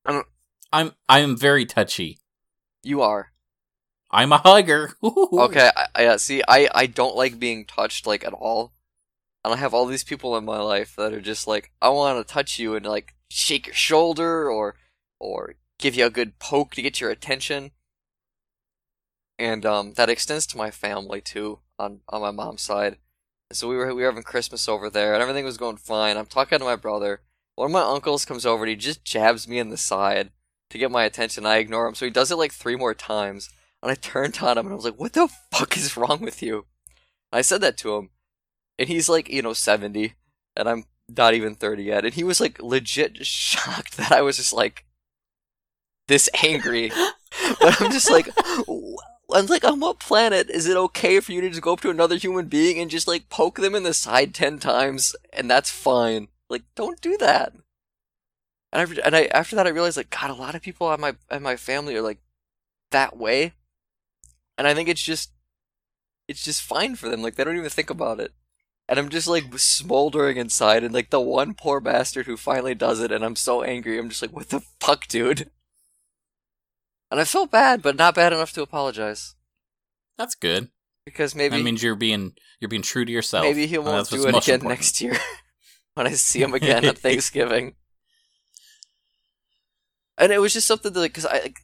I'm, 0.05 0.25
I'm 0.71 0.93
i'm 1.09 1.37
very 1.39 1.65
touchy. 1.65 2.19
You 2.83 3.01
are. 3.01 3.33
I'm 4.11 4.33
a 4.33 4.39
hugger. 4.39 4.93
Okay 5.03 5.71
I, 5.95 6.09
I 6.09 6.17
see 6.17 6.43
i 6.47 6.69
i 6.75 6.85
don't 6.85 7.17
like 7.17 7.39
being 7.39 7.65
touched 7.65 8.07
like 8.07 8.25
at 8.25 8.35
all 8.35 8.73
and 9.45 9.55
I 9.55 9.57
have 9.57 9.75
all 9.75 9.87
these 9.87 10.05
people 10.05 10.37
in 10.37 10.45
my 10.45 10.59
life 10.59 10.95
that 10.97 11.13
are 11.13 11.21
just 11.21 11.47
like, 11.47 11.71
I 11.81 11.89
want 11.89 12.27
to 12.27 12.33
touch 12.33 12.59
you 12.59 12.75
and 12.75 12.85
like 12.85 13.15
shake 13.31 13.67
your 13.67 13.75
shoulder 13.75 14.51
or 14.51 14.75
or 15.21 15.55
give 15.79 15.95
you 15.95 16.07
a 16.07 16.11
good 16.11 16.39
poke 16.39 16.75
to 16.75 16.83
get 16.83 17.01
your 17.01 17.11
attention. 17.11 17.71
And 19.39 19.65
um, 19.65 19.93
that 19.95 20.11
extends 20.11 20.47
to 20.49 20.57
my 20.57 20.71
family 20.71 21.21
too, 21.21 21.61
on 21.79 22.01
on 22.09 22.21
my 22.21 22.31
mom's 22.31 22.63
side. 22.63 22.99
so 23.53 23.69
we 23.69 23.77
were 23.77 23.95
we 23.95 24.03
were 24.03 24.11
having 24.11 24.25
Christmas 24.25 24.69
over 24.69 24.91
there, 24.91 25.15
and 25.15 25.23
everything 25.23 25.45
was 25.45 25.57
going 25.57 25.77
fine. 25.77 26.17
I'm 26.17 26.27
talking 26.27 26.59
to 26.59 26.65
my 26.65 26.77
brother. 26.77 27.21
One 27.55 27.67
of 27.67 27.73
my 27.73 27.83
uncles 27.83 28.25
comes 28.25 28.47
over 28.47 28.65
and 28.65 28.71
he 28.71 28.77
just 28.77 29.05
jabs 29.05 29.49
me 29.49 29.59
in 29.59 29.71
the 29.71 29.77
side 29.77 30.31
to 30.71 30.79
get 30.79 30.91
my 30.93 31.05
attention. 31.05 31.47
I 31.47 31.57
ignore 31.57 31.87
him, 31.89 31.95
so 31.95 32.05
he 32.05 32.11
does 32.11 32.31
it 32.31 32.37
like 32.37 32.53
three 32.53 32.77
more 32.77 32.95
times. 32.95 33.51
And 33.83 33.91
I 33.91 33.95
turned 33.95 34.39
on 34.43 34.59
him 34.59 34.67
and 34.67 34.73
I 34.73 34.77
was 34.77 34.85
like, 34.85 34.99
"What 34.99 35.13
the 35.13 35.29
fuck 35.53 35.77
is 35.77 35.97
wrong 35.97 36.21
with 36.21 36.43
you?" 36.43 36.67
And 37.33 37.39
I 37.39 37.43
said 37.43 37.61
that 37.61 37.77
to 37.79 37.97
him, 37.97 38.11
and 38.79 38.89
he's 38.89 39.09
like, 39.09 39.29
you 39.29 39.43
know, 39.43 39.53
70, 39.53 40.15
and 40.57 40.69
I'm 40.69 40.85
not 41.09 41.35
even 41.35 41.55
30 41.55 41.83
yet, 41.83 42.05
and 42.05 42.15
he 42.15 42.25
was 42.25 42.41
like 42.41 42.63
legit 42.63 43.17
shocked 43.27 43.97
that 43.97 44.13
I 44.13 44.23
was 44.23 44.37
just 44.37 44.53
like 44.53 44.85
this 46.07 46.29
angry. 46.43 46.91
but 47.61 47.81
I'm 47.81 47.91
just 47.91 48.11
like, 48.11 48.29
I'm 49.33 49.47
like, 49.47 49.65
on 49.65 49.81
what 49.81 49.99
planet 49.99 50.49
is 50.51 50.67
it 50.67 50.77
okay 50.77 51.21
for 51.21 51.33
you 51.33 51.41
to 51.41 51.51
just 51.51 51.63
go 51.63 51.73
up 51.73 51.81
to 51.83 51.91
another 51.91 52.17
human 52.17 52.47
being 52.47 52.79
and 52.79 52.91
just 52.91 53.09
like 53.09 53.29
poke 53.29 53.59
them 53.59 53.75
in 53.75 53.83
the 53.83 53.95
side 53.95 54.35
10 54.35 54.59
times, 54.59 55.17
and 55.33 55.51
that's 55.51 55.71
fine? 55.71 56.29
Like, 56.49 56.63
don't 56.75 57.01
do 57.01 57.17
that. 57.19 57.53
And 58.73 58.83
I, 58.83 59.07
and 59.07 59.17
I 59.17 59.25
after 59.27 59.57
that 59.57 59.67
I 59.67 59.71
realized 59.71 59.97
like 59.97 60.11
God, 60.11 60.31
a 60.31 60.35
lot 60.35 60.55
of 60.55 60.63
people 60.63 60.87
on 60.87 61.01
my 61.01 61.17
in 61.31 61.43
my 61.43 61.57
family 61.57 61.97
are 61.97 62.03
like 62.03 62.19
that 62.91 63.17
way, 63.17 63.55
and 64.59 64.67
I 64.67 64.75
think 64.75 64.91
it's 64.91 65.03
just 65.03 65.31
it's 66.29 66.45
just 66.45 66.61
fine 66.61 66.95
for 66.95 67.09
them. 67.09 67.23
Like 67.23 67.37
they 67.37 67.45
don't 67.45 67.57
even 67.57 67.71
think 67.71 67.89
about 67.89 68.21
it 68.21 68.33
and 68.89 68.99
I'm 68.99 69.11
just 69.11 69.29
like 69.29 69.59
smoldering 69.59 70.39
inside, 70.39 70.83
and 70.83 70.95
like 70.95 71.11
the 71.11 71.21
one 71.21 71.55
poor 71.55 71.81
bastard 71.81 72.27
who 72.27 72.37
finally 72.37 72.75
does 72.75 73.01
it, 73.01 73.13
and 73.13 73.25
I'm 73.25 73.37
so 73.37 73.63
angry. 73.63 73.99
I'm 73.99 74.09
just 74.09 74.23
like, 74.23 74.33
what 74.33 74.49
the 74.49 74.63
fuck, 74.81 75.07
dude? 75.07 75.51
And 77.11 77.21
I 77.21 77.25
felt 77.25 77.51
bad, 77.51 77.83
but 77.83 77.97
not 77.97 78.15
bad 78.15 78.33
enough 78.33 78.53
to 78.53 78.63
apologize. 78.63 79.35
That's 80.17 80.35
good. 80.35 80.69
Because 81.05 81.35
maybe 81.35 81.57
that 81.57 81.63
means 81.63 81.83
you're 81.83 81.95
being 81.95 82.33
you're 82.61 82.69
being 82.69 82.83
true 82.83 83.05
to 83.05 83.13
yourself. 83.13 83.45
Maybe 83.45 83.67
he 83.67 83.79
uh, 83.79 83.83
won't 83.83 84.11
do 84.11 84.17
it 84.17 84.29
again 84.29 84.35
important. 84.35 84.69
next 84.69 85.01
year 85.01 85.17
when 85.95 86.07
I 86.07 86.13
see 86.13 86.43
him 86.43 86.55
again 86.55 86.85
at 86.85 86.99
Thanksgiving. 86.99 87.75
And 90.19 90.33
it 90.33 90.39
was 90.39 90.53
just 90.53 90.67
something 90.67 90.93
that, 90.93 91.01
because 91.01 91.25
I, 91.25 91.39
like, 91.39 91.61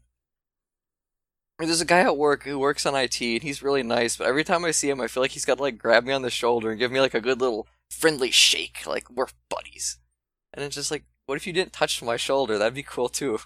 there's 1.59 1.81
a 1.81 1.87
guy 1.87 2.01
at 2.01 2.17
work 2.17 2.43
who 2.45 2.59
works 2.59 2.85
on 2.85 2.97
IT, 2.97 3.21
and 3.21 3.43
he's 3.43 3.63
really 3.63 3.83
nice. 3.83 4.17
But 4.17 4.27
every 4.27 4.45
time 4.45 4.65
I 4.65 4.73
see 4.73 4.91
him, 4.91 5.01
I 5.01 5.07
feel 5.07 5.23
like 5.23 5.31
he's 5.31 5.45
got 5.45 5.57
to 5.57 5.63
like 5.63 5.79
grab 5.79 6.05
me 6.05 6.13
on 6.13 6.23
the 6.23 6.31
shoulder 6.31 6.71
and 6.71 6.79
give 6.79 6.91
me 6.91 7.01
like 7.01 7.15
a 7.15 7.21
good 7.21 7.41
little 7.41 7.69
friendly 7.89 8.31
shake, 8.31 8.87
like 8.87 9.09
we're 9.09 9.27
buddies. 9.49 9.99
And 10.53 10.65
it's 10.65 10.75
just 10.75 10.91
like, 10.91 11.05
what 11.27 11.37
if 11.37 11.47
you 11.47 11.53
didn't 11.53 11.73
touch 11.73 12.03
my 12.03 12.17
shoulder? 12.17 12.59
That'd 12.59 12.75
be 12.75 12.83
cool 12.83 13.09
too. 13.09 13.39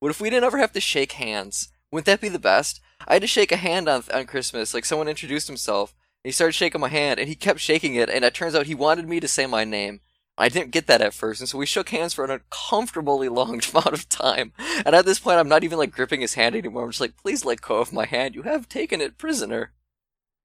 What 0.00 0.10
if 0.10 0.20
we 0.20 0.30
didn't 0.30 0.44
ever 0.44 0.58
have 0.58 0.72
to 0.72 0.80
shake 0.80 1.12
hands? 1.12 1.68
Wouldn't 1.90 2.06
that 2.06 2.20
be 2.20 2.28
the 2.28 2.38
best? 2.38 2.80
I 3.06 3.14
had 3.14 3.22
to 3.22 3.28
shake 3.28 3.52
a 3.52 3.56
hand 3.56 3.88
on 3.88 4.04
on 4.12 4.26
Christmas. 4.26 4.72
Like 4.72 4.84
someone 4.84 5.08
introduced 5.08 5.48
himself, 5.48 5.94
and 6.24 6.28
he 6.28 6.32
started 6.32 6.54
shaking 6.54 6.80
my 6.80 6.88
hand, 6.88 7.18
and 7.18 7.28
he 7.28 7.34
kept 7.34 7.60
shaking 7.60 7.96
it, 7.96 8.08
and 8.08 8.24
it 8.24 8.34
turns 8.34 8.54
out 8.54 8.66
he 8.66 8.74
wanted 8.74 9.08
me 9.08 9.20
to 9.20 9.28
say 9.28 9.46
my 9.46 9.64
name. 9.64 10.00
I 10.42 10.48
didn't 10.48 10.72
get 10.72 10.88
that 10.88 11.00
at 11.00 11.14
first, 11.14 11.40
and 11.40 11.48
so 11.48 11.56
we 11.56 11.66
shook 11.66 11.90
hands 11.90 12.14
for 12.14 12.24
an 12.24 12.30
uncomfortably 12.32 13.28
long 13.28 13.60
amount 13.70 13.92
of 13.92 14.08
time. 14.08 14.52
And 14.84 14.92
at 14.92 15.04
this 15.04 15.20
point, 15.20 15.38
I'm 15.38 15.48
not 15.48 15.62
even 15.62 15.78
like 15.78 15.92
gripping 15.92 16.20
his 16.20 16.34
hand 16.34 16.56
anymore. 16.56 16.82
I'm 16.82 16.90
just 16.90 17.00
like, 17.00 17.16
please 17.16 17.44
let 17.44 17.60
go 17.60 17.76
of 17.76 17.92
my 17.92 18.06
hand. 18.06 18.34
You 18.34 18.42
have 18.42 18.68
taken 18.68 19.00
it 19.00 19.18
prisoner. 19.18 19.70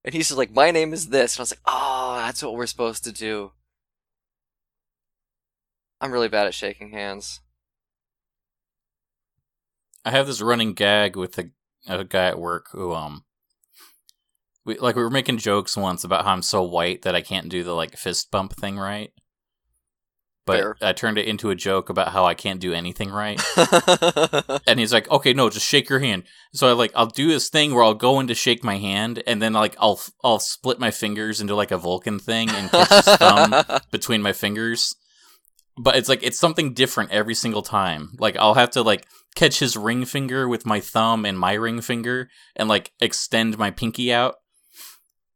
And 0.06 0.14
he's 0.14 0.28
just 0.28 0.38
like, 0.38 0.54
my 0.54 0.70
name 0.70 0.94
is 0.94 1.08
this. 1.08 1.34
And 1.34 1.40
I 1.40 1.42
was 1.42 1.52
like, 1.52 1.62
oh, 1.66 2.16
that's 2.18 2.44
what 2.44 2.54
we're 2.54 2.68
supposed 2.68 3.06
to 3.06 3.12
do. 3.12 3.54
I'm 6.00 6.12
really 6.12 6.30
bad 6.30 6.46
at 6.46 6.54
shaking 6.54 6.92
hands. 6.92 7.40
I 10.06 10.12
have 10.12 10.28
this 10.28 10.42
running 10.42 10.74
gag 10.74 11.16
with 11.16 11.40
a, 11.40 11.50
a 11.88 12.04
guy 12.04 12.28
at 12.28 12.40
work 12.40 12.68
who, 12.72 12.94
um, 12.94 13.24
we 14.64 14.78
like 14.78 14.96
we 14.96 15.02
were 15.02 15.10
making 15.10 15.40
jokes 15.40 15.76
once 15.76 16.04
about 16.04 16.24
how 16.24 16.34
I'm 16.34 16.44
so 16.44 16.62
white 16.62 17.02
that 17.02 17.16
I 17.16 17.22
can't 17.22 17.50
do 17.50 17.64
the 17.64 17.74
like 17.74 17.98
fist 17.98 18.30
bump 18.30 18.54
thing 18.54 18.78
right 18.78 19.12
but 20.48 20.60
Fair. 20.60 20.78
I 20.82 20.94
turned 20.94 21.18
it 21.18 21.28
into 21.28 21.50
a 21.50 21.56
joke 21.56 21.90
about 21.90 22.14
how 22.14 22.26
I 22.26 22.34
can't 22.34 22.62
do 22.62 22.74
anything 22.74 23.12
right. 23.12 23.40
and 24.66 24.80
he's 24.80 24.94
like, 24.94 25.12
"Okay, 25.12 25.34
no, 25.34 25.50
just 25.50 25.68
shake 25.68 25.90
your 25.90 26.00
hand." 26.00 26.24
So 26.54 26.70
I 26.70 26.72
like 26.72 26.94
I'll 26.96 27.06
do 27.06 27.28
this 27.28 27.50
thing 27.50 27.76
where 27.76 27.84
I'll 27.84 27.94
go 27.94 28.20
in 28.22 28.28
to 28.28 28.34
shake 28.34 28.64
my 28.64 28.78
hand, 28.78 29.22
and 29.28 29.42
then 29.42 29.54
like 29.54 29.76
I'll 29.80 30.00
I'll 30.24 30.40
split 30.40 30.80
my 30.80 30.90
fingers 30.90 31.42
into 31.42 31.54
like 31.54 31.72
a 31.72 31.78
Vulcan 31.78 32.18
thing 32.18 32.50
and 32.50 32.72
catch 32.72 33.06
his 33.06 33.16
thumb 33.18 33.54
between 33.92 34.22
my 34.22 34.32
fingers. 34.32 34.96
But 35.78 35.98
it's 35.98 36.10
like 36.10 36.24
it's 36.24 36.40
something 36.40 36.74
different 36.74 37.12
every 37.12 37.36
single 37.36 37.62
time. 37.62 38.13
Like 38.17 38.38
I'll 38.38 38.56
have 38.56 38.71
to 38.71 38.82
like 38.82 39.06
catch 39.36 39.60
his 39.60 39.76
ring 39.76 40.06
finger 40.06 40.48
with 40.48 40.65
my 40.65 40.80
thumb 40.80 41.26
and 41.26 41.38
my 41.38 41.54
ring 41.54 41.82
finger, 41.82 42.30
and 42.56 42.69
like 42.69 42.94
extend 43.02 43.58
my 43.58 43.69
pinky 43.69 44.13
out 44.13 44.36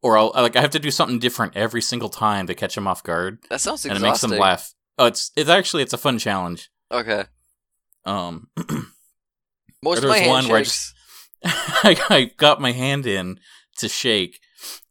or 0.01 0.17
I'll 0.17 0.31
like 0.33 0.55
I 0.55 0.61
have 0.61 0.71
to 0.71 0.79
do 0.79 0.89
something 0.89 1.19
different 1.19 1.55
every 1.55 1.81
single 1.81 2.09
time 2.09 2.47
to 2.47 2.55
catch 2.55 2.77
him 2.77 2.87
off 2.87 3.03
guard. 3.03 3.39
That 3.49 3.61
sounds 3.61 3.85
exhausting. 3.85 3.91
And 3.91 4.03
it 4.03 4.07
makes 4.07 4.23
him 4.23 4.31
laugh. 4.31 4.73
Oh, 4.97 5.05
it's 5.05 5.31
it's 5.35 5.49
actually 5.49 5.83
it's 5.83 5.93
a 5.93 5.97
fun 5.97 6.17
challenge. 6.19 6.69
Okay. 6.91 7.25
Um, 8.05 8.47
most 9.83 10.03
of 10.03 10.09
my 10.09 10.27
one 10.27 10.47
where 10.47 10.57
I, 10.57 10.63
just, 10.63 10.93
I, 11.43 11.95
I 12.09 12.31
got 12.37 12.61
my 12.61 12.71
hand 12.71 13.05
in 13.05 13.39
to 13.77 13.87
shake, 13.87 14.39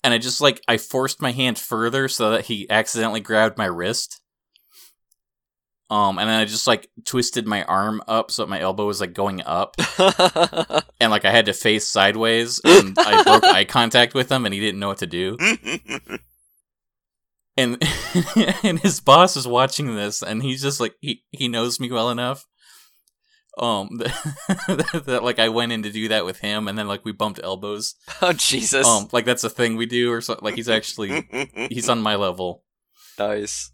and 0.03 0.14
I 0.14 0.18
just 0.18 0.40
like 0.40 0.62
I 0.66 0.76
forced 0.76 1.20
my 1.20 1.32
hand 1.32 1.59
further 1.59 2.09
so 2.09 2.30
that 2.30 2.46
he 2.46 2.68
accidentally 2.70 3.20
grabbed 3.20 3.59
my 3.59 3.66
wrist. 3.66 4.20
Um, 5.90 6.20
and 6.20 6.30
then 6.30 6.40
I 6.40 6.44
just 6.44 6.68
like 6.68 6.88
twisted 7.05 7.48
my 7.48 7.64
arm 7.64 8.01
up 8.07 8.30
so 8.30 8.42
that 8.42 8.48
my 8.48 8.61
elbow 8.61 8.86
was 8.86 9.01
like 9.01 9.12
going 9.12 9.42
up, 9.44 9.74
and 11.01 11.11
like 11.11 11.24
I 11.24 11.32
had 11.32 11.46
to 11.46 11.53
face 11.53 11.88
sideways, 11.88 12.61
and 12.64 12.96
I 12.98 13.24
broke 13.24 13.44
eye 13.44 13.64
contact 13.64 14.14
with 14.14 14.30
him, 14.30 14.44
and 14.44 14.55
he 14.55 14.61
didn't 14.61 14.78
know 14.78 14.88
what 14.88 14.98
to 14.98 15.07
do 15.07 15.36
and 17.61 17.82
and 18.64 18.80
his 18.80 19.00
boss 19.00 19.36
is 19.36 19.46
watching 19.46 19.94
this 19.96 20.22
and 20.22 20.42
he's 20.42 20.62
just 20.62 20.80
like 20.80 20.94
he 21.00 21.22
he 21.30 21.48
knows 21.48 21.78
me 21.80 21.90
well 21.90 22.11
enough 22.11 22.46
Um, 23.58 23.88
that, 23.98 25.02
that 25.06 25.24
like 25.24 25.38
I 25.38 25.48
went 25.48 25.72
in 25.72 25.82
to 25.82 25.90
do 25.90 26.08
that 26.08 26.24
with 26.24 26.38
him, 26.38 26.68
and 26.68 26.78
then 26.78 26.86
like 26.88 27.04
we 27.04 27.12
bumped 27.12 27.40
elbows. 27.42 27.94
Oh 28.22 28.32
Jesus! 28.32 28.86
Um, 28.86 29.08
like 29.12 29.24
that's 29.26 29.44
a 29.44 29.50
thing 29.50 29.76
we 29.76 29.86
do, 29.86 30.12
or 30.12 30.20
so. 30.20 30.38
Like 30.40 30.54
he's 30.54 30.68
actually 30.68 31.26
he's 31.68 31.88
on 31.88 32.00
my 32.00 32.14
level. 32.16 32.64
nice. 33.18 33.72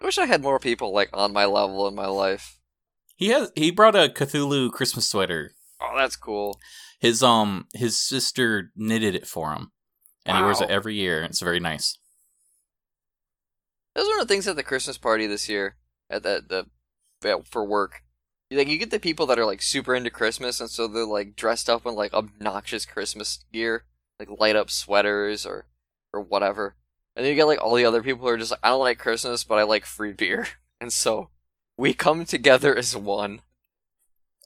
I 0.00 0.04
wish 0.06 0.18
I 0.18 0.26
had 0.26 0.42
more 0.42 0.58
people 0.58 0.92
like 0.92 1.10
on 1.12 1.32
my 1.32 1.44
level 1.44 1.86
in 1.88 1.94
my 1.94 2.06
life. 2.06 2.58
He 3.16 3.28
has 3.28 3.52
he 3.54 3.70
brought 3.70 3.94
a 3.94 4.08
Cthulhu 4.08 4.70
Christmas 4.72 5.06
sweater. 5.06 5.52
Oh, 5.80 5.94
that's 5.96 6.16
cool. 6.16 6.58
His 7.00 7.22
um 7.22 7.66
his 7.74 7.98
sister 8.00 8.72
knitted 8.74 9.14
it 9.14 9.26
for 9.26 9.52
him, 9.52 9.70
and 10.24 10.36
he 10.36 10.42
wears 10.42 10.60
it 10.60 10.70
every 10.70 10.94
year. 10.94 11.18
and 11.22 11.30
It's 11.30 11.40
very 11.40 11.60
nice. 11.60 11.98
That 13.94 14.00
was 14.02 14.08
one 14.08 14.20
of 14.20 14.28
the 14.28 14.34
things 14.34 14.48
at 14.48 14.56
the 14.56 14.62
Christmas 14.62 14.98
party 14.98 15.26
this 15.26 15.48
year 15.48 15.76
at 16.10 16.22
the 16.22 16.66
the 17.20 17.42
for 17.44 17.64
work. 17.64 18.02
Like 18.50 18.68
you 18.68 18.78
get 18.78 18.90
the 18.90 19.00
people 19.00 19.26
that 19.26 19.38
are 19.38 19.46
like 19.46 19.62
super 19.62 19.94
into 19.94 20.10
Christmas, 20.10 20.60
and 20.60 20.70
so 20.70 20.86
they're 20.86 21.04
like 21.06 21.34
dressed 21.36 21.68
up 21.68 21.86
in 21.86 21.94
like 21.94 22.12
obnoxious 22.12 22.86
Christmas 22.86 23.44
gear, 23.52 23.84
like 24.18 24.28
light 24.38 24.56
up 24.56 24.70
sweaters 24.70 25.46
or 25.46 25.66
or 26.12 26.20
whatever. 26.20 26.76
And 27.16 27.24
then 27.24 27.30
you 27.30 27.36
get 27.36 27.46
like 27.46 27.62
all 27.62 27.74
the 27.74 27.84
other 27.84 28.02
people 28.02 28.22
who 28.22 28.28
are 28.28 28.36
just 28.36 28.50
like, 28.50 28.60
I 28.62 28.68
don't 28.70 28.80
like 28.80 28.98
Christmas, 28.98 29.44
but 29.44 29.58
I 29.58 29.62
like 29.62 29.84
free 29.86 30.12
beer, 30.12 30.46
and 30.80 30.92
so 30.92 31.30
we 31.76 31.94
come 31.94 32.24
together 32.24 32.76
as 32.76 32.96
one. 32.96 33.40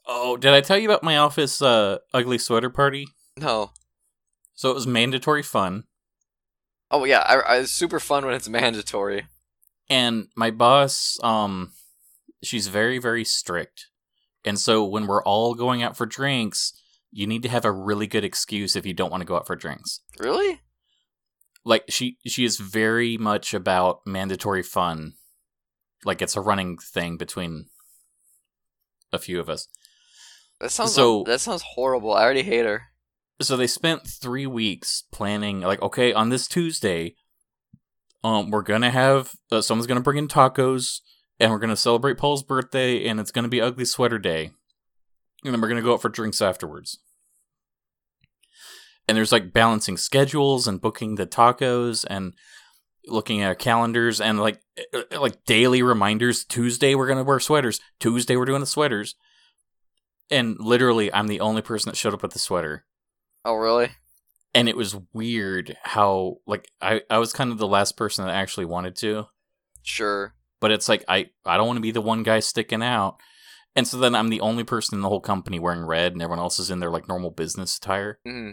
Oh, 0.07 0.37
did 0.37 0.53
I 0.53 0.61
tell 0.61 0.77
you 0.77 0.89
about 0.89 1.03
my 1.03 1.17
office 1.17 1.61
uh 1.61 1.99
ugly 2.13 2.37
sweater 2.37 2.69
party? 2.69 3.07
No. 3.37 3.71
So 4.59 4.69
it 4.69 4.73
was 4.73 4.85
mandatory 4.85 5.41
fun, 5.41 5.85
Oh 6.91 7.05
yeah, 7.05 7.19
I, 7.19 7.35
I, 7.39 7.55
it's 7.59 7.71
super 7.71 7.97
fun 7.97 8.25
when 8.25 8.35
it's 8.35 8.49
mandatory. 8.49 9.27
and 9.89 10.27
my 10.35 10.51
boss 10.51 11.17
um 11.23 11.71
she's 12.43 12.67
very 12.67 12.97
very 12.99 13.23
strict, 13.23 13.87
and 14.43 14.59
so 14.59 14.83
when 14.83 15.07
we're 15.07 15.23
all 15.23 15.53
going 15.55 15.81
out 15.81 15.95
for 15.95 16.05
drinks, 16.05 16.73
you 17.09 17.25
need 17.25 17.41
to 17.43 17.49
have 17.49 17.63
a 17.63 17.71
really 17.71 18.05
good 18.05 18.25
excuse 18.25 18.75
if 18.75 18.85
you 18.85 18.93
don't 18.93 19.11
want 19.11 19.21
to 19.21 19.25
go 19.25 19.37
out 19.37 19.47
for 19.47 19.55
drinks. 19.55 20.01
Really? 20.19 20.59
like 21.63 21.83
she 21.89 22.17
she 22.27 22.43
is 22.43 22.57
very 22.57 23.17
much 23.17 23.53
about 23.53 23.99
mandatory 24.05 24.63
fun 24.63 25.13
like 26.05 26.21
it's 26.21 26.35
a 26.37 26.41
running 26.41 26.77
thing 26.77 27.15
between 27.17 27.65
a 29.13 29.19
few 29.19 29.39
of 29.39 29.49
us 29.49 29.67
That 30.59 30.71
sounds 30.71 30.93
So- 30.93 31.23
that 31.27 31.39
sounds 31.39 31.63
horrible. 31.75 32.13
I 32.13 32.23
already 32.23 32.43
hate 32.43 32.65
her. 32.65 32.81
So 33.41 33.55
they 33.55 33.67
spent 33.67 34.05
three 34.05 34.45
weeks 34.45 35.03
planning 35.11 35.61
like 35.61 35.81
okay 35.81 36.13
on 36.13 36.29
this 36.29 36.47
tuesday 36.47 37.15
um 38.23 38.51
we're 38.51 38.61
gonna 38.61 38.91
have 38.91 39.33
uh, 39.51 39.61
someone's 39.61 39.87
gonna 39.87 40.01
bring 40.01 40.17
in 40.17 40.27
tacos 40.27 40.99
and 41.39 41.51
we're 41.51 41.59
gonna 41.59 41.75
celebrate 41.75 42.17
paul's 42.17 42.43
birthday 42.43 43.05
and 43.07 43.19
it's 43.19 43.31
gonna 43.31 43.47
be 43.47 43.61
ugly 43.61 43.85
sweater 43.85 44.19
day. 44.19 44.51
And 45.43 45.53
then 45.53 45.61
we're 45.61 45.69
gonna 45.69 45.81
go 45.81 45.93
out 45.93 46.01
for 46.01 46.09
drinks 46.09 46.41
afterwards. 46.41 46.99
And 49.07 49.17
there's 49.17 49.31
like 49.31 49.53
balancing 49.53 49.97
schedules 49.97 50.67
and 50.67 50.81
booking 50.81 51.15
the 51.15 51.25
tacos 51.25 52.05
and 52.07 52.33
looking 53.07 53.41
at 53.41 53.57
calendars 53.57 54.19
and 54.21 54.39
like 54.39 54.61
uh, 54.93 55.19
like 55.19 55.45
daily 55.45 55.81
reminders. 55.81 56.43
Tuesday 56.43 56.93
we're 56.93 57.07
gonna 57.07 57.23
wear 57.23 57.39
sweaters. 57.39 57.79
Tuesday 57.99 58.35
we're 58.35 58.45
doing 58.45 58.59
the 58.59 58.67
sweaters. 58.67 59.15
And 60.29 60.59
literally 60.59 61.11
i'm 61.11 61.27
the 61.27 61.39
only 61.39 61.61
person 61.61 61.89
that 61.89 61.95
showed 61.95 62.13
up 62.13 62.21
with 62.21 62.33
the 62.33 62.39
sweater 62.39 62.85
Oh 63.45 63.55
really? 63.55 63.89
and 64.55 64.67
it 64.67 64.75
was 64.75 64.97
weird 65.13 65.77
how 65.83 66.37
like 66.47 66.67
I, 66.81 67.01
I 67.09 67.19
was 67.19 67.33
kind 67.33 67.51
of 67.51 67.59
the 67.59 67.67
last 67.67 67.95
person 67.95 68.25
that 68.25 68.33
actually 68.33 68.65
wanted 68.65 68.95
to. 68.97 69.27
Sure. 69.83 70.33
but 70.59 70.71
it's 70.71 70.89
like 70.89 71.03
i 71.07 71.29
i 71.45 71.55
don't 71.57 71.67
want 71.67 71.77
to 71.77 71.81
be 71.81 71.91
the 71.91 72.01
one 72.01 72.23
guy 72.23 72.39
sticking 72.39 72.83
out. 72.83 73.17
And 73.75 73.87
so 73.87 73.97
then 73.97 74.15
i'm 74.15 74.29
the 74.29 74.41
only 74.41 74.63
person 74.63 74.97
in 74.97 75.01
the 75.01 75.09
whole 75.09 75.21
company 75.21 75.59
wearing 75.59 75.85
red 75.85 76.13
and 76.13 76.21
everyone 76.21 76.39
else 76.39 76.59
is 76.59 76.69
in 76.71 76.79
their 76.79 76.89
like 76.89 77.07
normal 77.07 77.31
business 77.31 77.77
attire. 77.77 78.19
Hmm 78.25 78.51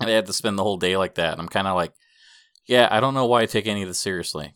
and 0.00 0.08
i 0.08 0.14
had 0.14 0.26
to 0.26 0.32
spend 0.32 0.58
the 0.58 0.62
whole 0.62 0.78
day 0.78 0.96
like 0.96 1.16
that. 1.16 1.32
And 1.32 1.40
i'm 1.42 1.48
kind 1.48 1.66
of 1.66 1.76
like 1.76 1.92
yeah 2.66 2.88
i 2.90 3.00
don't 3.00 3.14
know 3.14 3.26
why 3.26 3.42
i 3.42 3.46
take 3.46 3.66
any 3.66 3.82
of 3.82 3.88
this 3.88 3.98
seriously. 4.00 4.52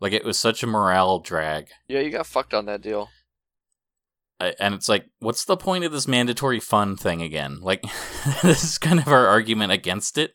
Like 0.00 0.12
it 0.12 0.24
was 0.24 0.38
such 0.38 0.62
a 0.62 0.66
morale 0.66 1.18
drag. 1.20 1.68
Yeah, 1.88 2.00
you 2.00 2.10
got 2.10 2.26
fucked 2.26 2.54
on 2.54 2.66
that 2.66 2.80
deal. 2.80 3.08
And 4.58 4.74
it's 4.74 4.88
like 4.88 5.06
what's 5.20 5.44
the 5.44 5.56
point 5.56 5.84
of 5.84 5.92
this 5.92 6.08
mandatory 6.08 6.60
fun 6.60 6.96
thing 6.96 7.22
again 7.22 7.60
like 7.60 7.82
this 8.42 8.64
is 8.64 8.78
kind 8.78 8.98
of 9.00 9.08
our 9.08 9.26
argument 9.26 9.72
against 9.72 10.18
it 10.18 10.34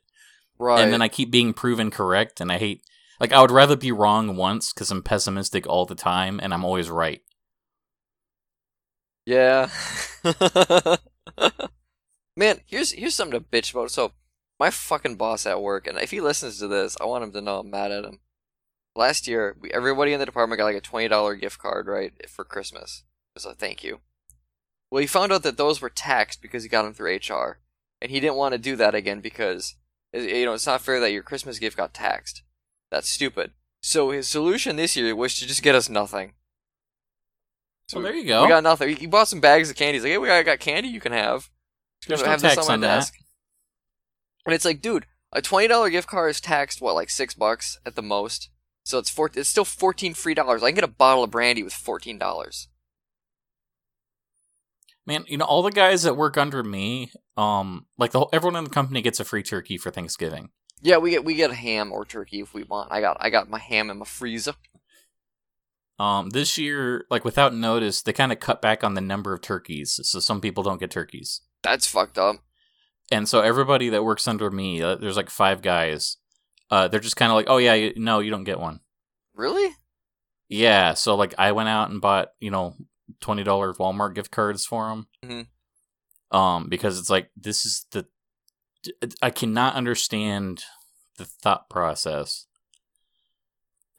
Right. 0.61 0.81
and 0.81 0.91
then 0.91 1.01
I 1.01 1.07
keep 1.07 1.31
being 1.31 1.53
proven 1.53 1.89
correct, 1.89 2.41
and 2.41 2.51
I 2.51 2.57
hate. 2.57 2.83
Like 3.21 3.31
I 3.31 3.41
would 3.41 3.51
rather 3.51 3.77
be 3.77 3.93
wrong 3.93 4.35
once 4.35 4.73
because 4.73 4.91
I'm 4.91 5.01
pessimistic 5.01 5.65
all 5.65 5.85
the 5.85 5.95
time, 5.95 6.39
and 6.43 6.53
I'm 6.53 6.65
always 6.65 6.89
right. 6.89 7.21
Yeah. 9.25 9.69
Man, 12.35 12.59
here's 12.65 12.91
here's 12.91 13.15
something 13.15 13.39
to 13.39 13.45
bitch 13.45 13.71
about. 13.73 13.91
So, 13.91 14.13
my 14.59 14.69
fucking 14.69 15.15
boss 15.15 15.45
at 15.45 15.61
work, 15.61 15.87
and 15.87 15.97
if 15.97 16.11
he 16.11 16.19
listens 16.21 16.59
to 16.59 16.67
this, 16.67 16.97
I 17.01 17.05
want 17.05 17.23
him 17.23 17.31
to 17.33 17.41
know 17.41 17.59
I'm 17.59 17.69
mad 17.69 17.91
at 17.91 18.05
him. 18.05 18.19
Last 18.95 19.27
year, 19.27 19.55
we, 19.59 19.71
everybody 19.71 20.13
in 20.13 20.19
the 20.19 20.25
department 20.25 20.57
got 20.59 20.65
like 20.65 20.75
a 20.75 20.81
twenty 20.81 21.07
dollar 21.07 21.35
gift 21.35 21.59
card, 21.59 21.87
right, 21.87 22.13
for 22.29 22.43
Christmas. 22.43 23.03
So 23.39 23.53
thank 23.53 23.83
you. 23.83 23.99
Well, 24.91 25.01
he 25.01 25.07
found 25.07 25.31
out 25.31 25.43
that 25.43 25.57
those 25.57 25.81
were 25.81 25.89
taxed 25.89 26.41
because 26.41 26.63
he 26.63 26.69
got 26.69 26.83
them 26.83 26.93
through 26.93 27.15
HR, 27.15 27.59
and 28.01 28.11
he 28.11 28.19
didn't 28.19 28.35
want 28.35 28.53
to 28.53 28.57
do 28.57 28.75
that 28.75 28.95
again 28.95 29.19
because 29.21 29.75
you 30.13 30.45
know 30.45 30.53
it's 30.53 30.65
not 30.65 30.81
fair 30.81 30.99
that 30.99 31.11
your 31.11 31.23
Christmas 31.23 31.59
gift 31.59 31.77
got 31.77 31.93
taxed. 31.93 32.43
That's 32.91 33.09
stupid. 33.09 33.51
So 33.81 34.11
his 34.11 34.27
solution 34.27 34.75
this 34.75 34.95
year 34.95 35.15
was 35.15 35.35
to 35.35 35.47
just 35.47 35.63
get 35.63 35.75
us 35.75 35.89
nothing. 35.89 36.33
So 37.87 38.01
there 38.01 38.13
you 38.13 38.25
go. 38.25 38.43
We 38.43 38.49
got 38.49 38.63
nothing. 38.63 38.95
He 38.95 39.07
bought 39.07 39.27
some 39.27 39.39
bags 39.39 39.69
of 39.69 39.75
candy. 39.75 39.97
He's 39.97 40.03
like, 40.03 40.11
"Hey, 40.11 40.17
we 40.17 40.27
got, 40.27 40.45
got 40.45 40.59
candy 40.59 40.89
you 40.89 40.99
can 40.99 41.11
have." 41.11 41.49
There's 42.07 42.21
gonna 42.21 42.27
no 42.27 42.31
have 42.31 42.41
this 42.41 42.67
my 42.67 42.73
on 42.73 42.81
that. 42.81 42.95
desk. 42.95 43.15
And 44.45 44.53
it's 44.53 44.65
like, 44.65 44.81
dude, 44.81 45.05
a 45.31 45.41
twenty 45.41 45.67
dollar 45.67 45.89
gift 45.89 46.07
card 46.07 46.31
is 46.31 46.41
taxed 46.41 46.81
what, 46.81 46.95
like 46.95 47.09
six 47.09 47.33
bucks 47.33 47.79
at 47.85 47.95
the 47.95 48.01
most. 48.01 48.49
So 48.83 48.97
it's 48.97 49.09
four. 49.09 49.29
It's 49.33 49.49
still 49.49 49.65
fourteen 49.65 50.13
free 50.13 50.33
dollars. 50.33 50.63
I 50.63 50.69
can 50.69 50.75
get 50.75 50.83
a 50.83 50.87
bottle 50.87 51.23
of 51.23 51.31
brandy 51.31 51.63
with 51.63 51.73
fourteen 51.73 52.17
dollars. 52.17 52.67
Man, 55.05 55.25
you 55.27 55.37
know 55.37 55.45
all 55.45 55.63
the 55.63 55.71
guys 55.71 56.03
that 56.03 56.17
work 56.17 56.37
under 56.37 56.63
me, 56.63 57.11
um, 57.35 57.85
like 57.97 58.11
the 58.11 58.19
whole, 58.19 58.29
everyone 58.31 58.57
in 58.57 58.65
the 58.65 58.69
company 58.69 59.01
gets 59.01 59.19
a 59.19 59.25
free 59.25 59.43
turkey 59.43 59.77
for 59.77 59.91
Thanksgiving. 59.91 60.49
Yeah, 60.81 60.97
we 60.97 61.11
get 61.11 61.25
we 61.25 61.35
get 61.35 61.51
a 61.51 61.55
ham 61.55 61.91
or 61.91 62.05
turkey 62.05 62.41
if 62.41 62.53
we 62.53 62.63
want. 62.63 62.91
I 62.91 63.01
got 63.01 63.17
I 63.19 63.29
got 63.29 63.49
my 63.49 63.59
ham 63.59 63.89
in 63.89 63.97
my 63.97 64.05
freezer. 64.05 64.53
Um, 65.99 66.29
this 66.29 66.57
year, 66.57 67.05
like 67.09 67.25
without 67.25 67.53
notice, 67.53 68.01
they 68.01 68.13
kind 68.13 68.31
of 68.31 68.39
cut 68.39 68.61
back 68.61 68.83
on 68.83 68.93
the 68.93 69.01
number 69.01 69.33
of 69.33 69.41
turkeys, 69.41 69.99
so 70.03 70.19
some 70.19 70.39
people 70.39 70.63
don't 70.63 70.79
get 70.79 70.91
turkeys. 70.91 71.41
That's 71.61 71.85
fucked 71.85 72.17
up. 72.17 72.37
And 73.11 73.27
so 73.27 73.41
everybody 73.41 73.89
that 73.89 74.03
works 74.03 74.27
under 74.27 74.49
me, 74.49 74.81
uh, 74.81 74.95
there's 74.95 75.17
like 75.17 75.29
five 75.29 75.61
guys. 75.61 76.17
Uh, 76.69 76.87
they're 76.87 76.99
just 76.99 77.15
kind 77.17 77.31
of 77.31 77.35
like, 77.35 77.49
oh 77.49 77.57
yeah, 77.57 77.73
you, 77.73 77.93
no, 77.97 78.19
you 78.19 78.29
don't 78.31 78.43
get 78.43 78.59
one. 78.59 78.79
Really? 79.33 79.75
Yeah, 80.47 80.93
so 80.93 81.15
like 81.15 81.35
I 81.37 81.51
went 81.51 81.69
out 81.69 81.89
and 81.89 81.99
bought, 81.99 82.29
you 82.39 82.51
know, 82.51 82.75
twenty 83.21 83.43
dollars 83.43 83.77
Walmart 83.77 84.15
gift 84.15 84.31
cards 84.31 84.65
for 84.65 84.89
them. 84.89 85.07
Mhm. 85.23 86.35
Um, 86.35 86.69
because 86.69 86.99
it's 86.99 87.09
like 87.09 87.31
this 87.35 87.65
is 87.65 87.85
the 87.91 88.07
I 89.21 89.29
cannot 89.29 89.75
understand 89.75 90.63
the 91.17 91.25
thought 91.25 91.69
process. 91.69 92.45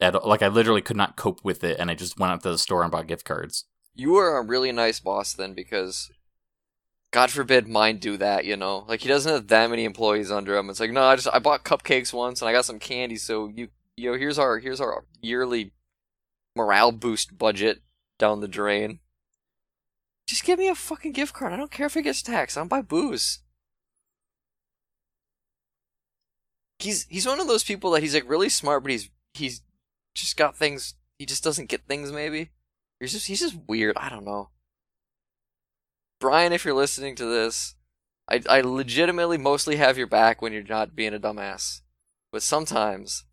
At, 0.00 0.26
like 0.26 0.40
I 0.42 0.48
literally 0.48 0.80
could 0.80 0.96
not 0.96 1.16
cope 1.16 1.44
with 1.44 1.62
it, 1.62 1.78
and 1.78 1.90
I 1.90 1.94
just 1.94 2.18
went 2.18 2.32
out 2.32 2.42
to 2.42 2.50
the 2.50 2.58
store 2.58 2.82
and 2.82 2.90
bought 2.90 3.06
gift 3.06 3.26
cards. 3.26 3.66
You 3.94 4.16
are 4.16 4.38
a 4.38 4.42
really 4.42 4.72
nice 4.72 4.98
boss 5.00 5.34
then, 5.34 5.52
because 5.52 6.10
God 7.10 7.30
forbid 7.30 7.68
mine 7.68 7.98
do 7.98 8.16
that. 8.16 8.46
You 8.46 8.56
know, 8.56 8.84
like 8.88 9.02
he 9.02 9.08
doesn't 9.08 9.30
have 9.30 9.48
that 9.48 9.68
many 9.68 9.84
employees 9.84 10.30
under 10.30 10.56
him. 10.56 10.70
It's 10.70 10.80
like, 10.80 10.92
no, 10.92 11.02
I 11.02 11.16
just 11.16 11.28
I 11.30 11.38
bought 11.38 11.64
cupcakes 11.64 12.14
once 12.14 12.40
and 12.40 12.48
I 12.48 12.52
got 12.52 12.64
some 12.64 12.78
candy. 12.78 13.16
So 13.16 13.48
you 13.48 13.68
you 13.96 14.10
know, 14.10 14.16
here's 14.16 14.38
our 14.38 14.58
here's 14.58 14.80
our 14.80 15.04
yearly 15.20 15.72
morale 16.56 16.92
boost 16.92 17.36
budget 17.36 17.82
down 18.18 18.40
the 18.40 18.48
drain. 18.48 19.00
Just 20.30 20.44
give 20.44 20.60
me 20.60 20.68
a 20.68 20.76
fucking 20.76 21.10
gift 21.10 21.34
card. 21.34 21.52
I 21.52 21.56
don't 21.56 21.72
care 21.72 21.86
if 21.86 21.96
it 21.96 22.02
gets 22.02 22.22
taxed. 22.22 22.56
I 22.56 22.60
don't 22.60 22.68
buy 22.68 22.82
booze. 22.82 23.40
He's 26.78 27.04
he's 27.06 27.26
one 27.26 27.40
of 27.40 27.48
those 27.48 27.64
people 27.64 27.90
that 27.90 28.02
he's 28.04 28.14
like 28.14 28.30
really 28.30 28.48
smart, 28.48 28.84
but 28.84 28.92
he's 28.92 29.10
he's 29.34 29.62
just 30.14 30.36
got 30.36 30.56
things. 30.56 30.94
He 31.18 31.26
just 31.26 31.42
doesn't 31.42 31.68
get 31.68 31.88
things. 31.88 32.12
Maybe 32.12 32.50
he's 33.00 33.10
just 33.10 33.26
he's 33.26 33.40
just 33.40 33.58
weird. 33.66 33.96
I 33.96 34.08
don't 34.08 34.24
know. 34.24 34.50
Brian, 36.20 36.52
if 36.52 36.64
you're 36.64 36.74
listening 36.74 37.16
to 37.16 37.24
this, 37.24 37.74
I 38.30 38.40
I 38.48 38.60
legitimately 38.60 39.36
mostly 39.36 39.76
have 39.76 39.98
your 39.98 40.06
back 40.06 40.40
when 40.40 40.52
you're 40.52 40.62
not 40.62 40.94
being 40.94 41.12
a 41.12 41.18
dumbass, 41.18 41.80
but 42.30 42.44
sometimes 42.44 43.24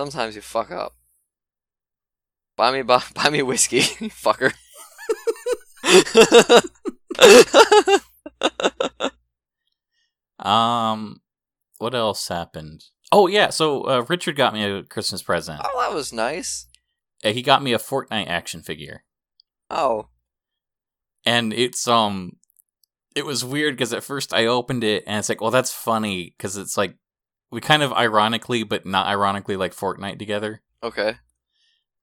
sometimes 0.00 0.34
you 0.34 0.40
fuck 0.40 0.70
up. 0.70 0.94
Buy 2.56 2.72
me 2.72 2.80
buy, 2.80 3.02
buy 3.14 3.28
me 3.28 3.42
whiskey, 3.42 3.80
fucker. 4.08 4.54
Um, 10.38 11.20
what 11.78 11.94
else 11.94 12.28
happened? 12.28 12.84
Oh 13.12 13.26
yeah, 13.26 13.50
so 13.50 13.82
uh, 13.82 14.04
Richard 14.08 14.36
got 14.36 14.54
me 14.54 14.64
a 14.64 14.82
Christmas 14.82 15.22
present. 15.22 15.60
oh, 15.64 15.80
that 15.80 15.94
was 15.94 16.12
nice. 16.12 16.66
Uh, 17.24 17.30
He 17.30 17.42
got 17.42 17.62
me 17.62 17.72
a 17.72 17.78
Fortnite 17.78 18.28
action 18.28 18.62
figure. 18.62 19.04
Oh, 19.70 20.08
and 21.24 21.52
it's 21.52 21.88
um, 21.88 22.36
it 23.14 23.24
was 23.24 23.44
weird 23.44 23.76
because 23.76 23.92
at 23.92 24.04
first 24.04 24.34
I 24.34 24.46
opened 24.46 24.84
it 24.84 25.04
and 25.06 25.18
it's 25.18 25.28
like, 25.28 25.40
well, 25.40 25.50
that's 25.50 25.72
funny 25.72 26.34
because 26.36 26.56
it's 26.56 26.76
like 26.76 26.96
we 27.50 27.60
kind 27.60 27.82
of 27.82 27.92
ironically, 27.92 28.62
but 28.62 28.86
not 28.86 29.06
ironically, 29.06 29.56
like 29.56 29.74
Fortnite 29.74 30.18
together. 30.18 30.62
Okay. 30.82 31.16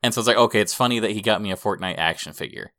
And 0.02 0.14
so 0.14 0.20
it's 0.20 0.28
like, 0.28 0.38
okay, 0.38 0.60
it's 0.60 0.74
funny 0.74 1.00
that 1.00 1.12
he 1.12 1.22
got 1.22 1.42
me 1.42 1.52
a 1.52 1.56
Fortnite 1.56 1.98
action 1.98 2.34
figure. 2.34 2.74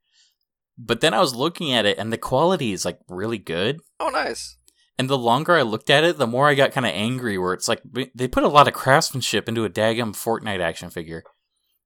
But 0.77 1.01
then 1.01 1.15
I 1.15 1.21
was 1.21 1.35
looking 1.35 1.73
at 1.73 1.87
it 1.87 1.99
and 1.99 2.13
the 2.13 2.19
quality 2.19 2.73
is 2.73 2.85
like 2.85 2.99
really 3.09 3.39
good. 3.39 3.81
Oh, 4.01 4.09
nice. 4.09 4.57
And 4.99 5.09
the 5.11 5.19
longer 5.19 5.55
I 5.55 5.63
looked 5.63 5.91
at 5.91 6.05
it, 6.05 6.19
the 6.19 6.27
more 6.27 6.49
I 6.49 6.55
got 6.55 6.73
kind 6.73 6.87
of 6.87 6.93
angry 6.93 7.37
where 7.39 7.53
it's 7.53 7.69
like 7.69 7.83
they 8.15 8.29
put 8.29 8.45
a 8.45 8.49
lot 8.49 8.69
of 8.69 8.75
craftsmanship 8.75 9.49
into 9.49 9.65
a 9.65 9.71
daggum 9.71 10.13
Fortnite 10.13 10.61
action 10.61 10.91
figure. 10.91 11.25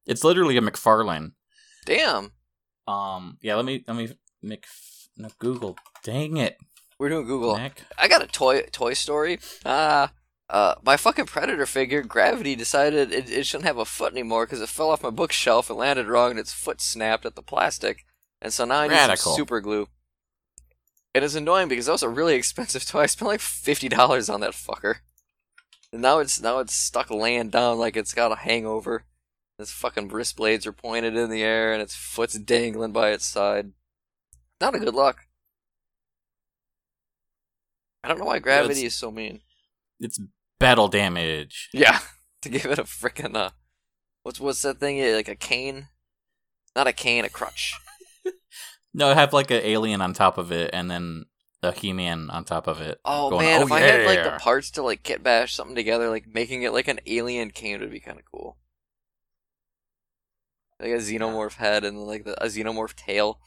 It's 0.06 0.24
literally 0.24 0.56
a 0.56 0.60
McFarlane. 0.60 1.32
Damn. 1.86 2.32
Um 2.86 3.38
yeah, 3.42 3.54
let 3.54 3.64
me 3.64 3.84
let 3.86 3.96
me 3.96 4.08
Mc 4.42 4.64
no, 5.16 5.28
Google. 5.38 5.76
Dang 6.04 6.36
it. 6.36 6.56
We're 6.98 7.08
doing 7.08 7.26
Google. 7.26 7.56
Mac. 7.56 7.82
I 7.98 8.08
got 8.08 8.22
a 8.22 8.26
toy 8.26 8.62
Toy 8.72 8.94
Story. 8.94 9.38
Ah, 9.64 10.12
uh, 10.50 10.74
my 10.82 10.96
fucking 10.96 11.26
Predator 11.26 11.66
figure, 11.66 12.02
Gravity 12.02 12.56
decided 12.56 13.12
it, 13.12 13.30
it 13.30 13.46
shouldn't 13.46 13.66
have 13.66 13.76
a 13.76 13.84
foot 13.84 14.12
anymore 14.12 14.46
because 14.46 14.62
it 14.62 14.68
fell 14.68 14.90
off 14.90 15.02
my 15.02 15.10
bookshelf 15.10 15.68
and 15.68 15.78
landed 15.78 16.06
wrong, 16.06 16.30
and 16.30 16.40
its 16.40 16.52
foot 16.52 16.80
snapped 16.80 17.26
at 17.26 17.34
the 17.34 17.42
plastic, 17.42 18.04
and 18.40 18.52
so 18.52 18.64
now 18.64 18.80
I 18.80 18.88
need 18.88 19.18
some 19.18 19.34
super 19.34 19.60
glue. 19.60 19.88
It 21.14 21.22
is 21.22 21.34
annoying 21.34 21.68
because 21.68 21.86
that 21.86 21.92
was 21.92 22.02
a 22.02 22.08
really 22.08 22.34
expensive 22.36 22.86
toy. 22.86 23.00
I 23.00 23.06
spent 23.06 23.28
like 23.28 23.40
fifty 23.40 23.88
dollars 23.88 24.28
on 24.28 24.40
that 24.40 24.52
fucker, 24.52 24.96
and 25.92 26.02
now 26.02 26.18
it's 26.18 26.40
now 26.40 26.58
it's 26.58 26.74
stuck 26.74 27.10
laying 27.10 27.50
down 27.50 27.78
like 27.78 27.96
it's 27.96 28.14
got 28.14 28.32
a 28.32 28.36
hangover. 28.36 29.04
Its 29.58 29.72
fucking 29.72 30.08
wrist 30.08 30.36
blades 30.36 30.66
are 30.66 30.72
pointed 30.72 31.16
in 31.16 31.30
the 31.30 31.42
air, 31.42 31.72
and 31.72 31.82
its 31.82 31.96
foot's 31.96 32.38
dangling 32.38 32.92
by 32.92 33.10
its 33.10 33.26
side. 33.26 33.72
Not 34.60 34.76
a 34.76 34.78
good 34.78 34.94
look. 34.94 35.26
I 38.04 38.08
don't 38.08 38.18
know 38.18 38.26
why 38.26 38.38
gravity 38.38 38.84
is 38.84 38.94
so 38.94 39.10
mean. 39.10 39.40
It's 39.98 40.20
battle 40.60 40.86
damage. 40.86 41.68
Yeah, 41.72 41.98
to 42.42 42.48
give 42.48 42.66
it 42.66 42.78
a 42.78 42.84
frickin' 42.84 43.34
uh, 43.34 43.50
what's 44.22 44.38
what's 44.38 44.62
that 44.62 44.78
thing? 44.78 45.02
Like 45.14 45.28
a 45.28 45.34
cane? 45.34 45.88
Not 46.76 46.86
a 46.86 46.92
cane, 46.92 47.24
a 47.24 47.28
crutch. 47.28 47.74
No, 48.98 49.10
I 49.10 49.14
have 49.14 49.32
like 49.32 49.52
an 49.52 49.60
alien 49.62 50.00
on 50.00 50.12
top 50.12 50.38
of 50.38 50.50
it 50.50 50.70
and 50.72 50.90
then 50.90 51.26
a 51.62 51.70
He 51.70 51.92
Man 51.92 52.30
on 52.30 52.44
top 52.44 52.66
of 52.66 52.80
it. 52.80 52.98
Oh 53.04 53.30
going, 53.30 53.46
man, 53.46 53.60
"Oh, 53.60 53.66
if 53.66 53.70
I 53.70 53.78
had 53.78 54.04
like 54.04 54.24
the 54.24 54.40
parts 54.40 54.72
to 54.72 54.82
like 54.82 55.04
kit 55.04 55.22
bash 55.22 55.54
something 55.54 55.76
together, 55.76 56.10
like 56.10 56.26
making 56.26 56.64
it 56.64 56.72
like 56.72 56.88
an 56.88 56.98
alien 57.06 57.52
cane 57.52 57.78
would 57.78 57.92
be 57.92 58.00
kind 58.00 58.18
of 58.18 58.24
cool. 58.24 58.58
Like 60.80 60.90
a 60.90 60.96
xenomorph 60.96 61.54
head 61.54 61.84
and 61.84 62.08
like 62.08 62.24
the, 62.24 62.42
a 62.42 62.48
xenomorph 62.48 62.96
tail. 62.96 63.38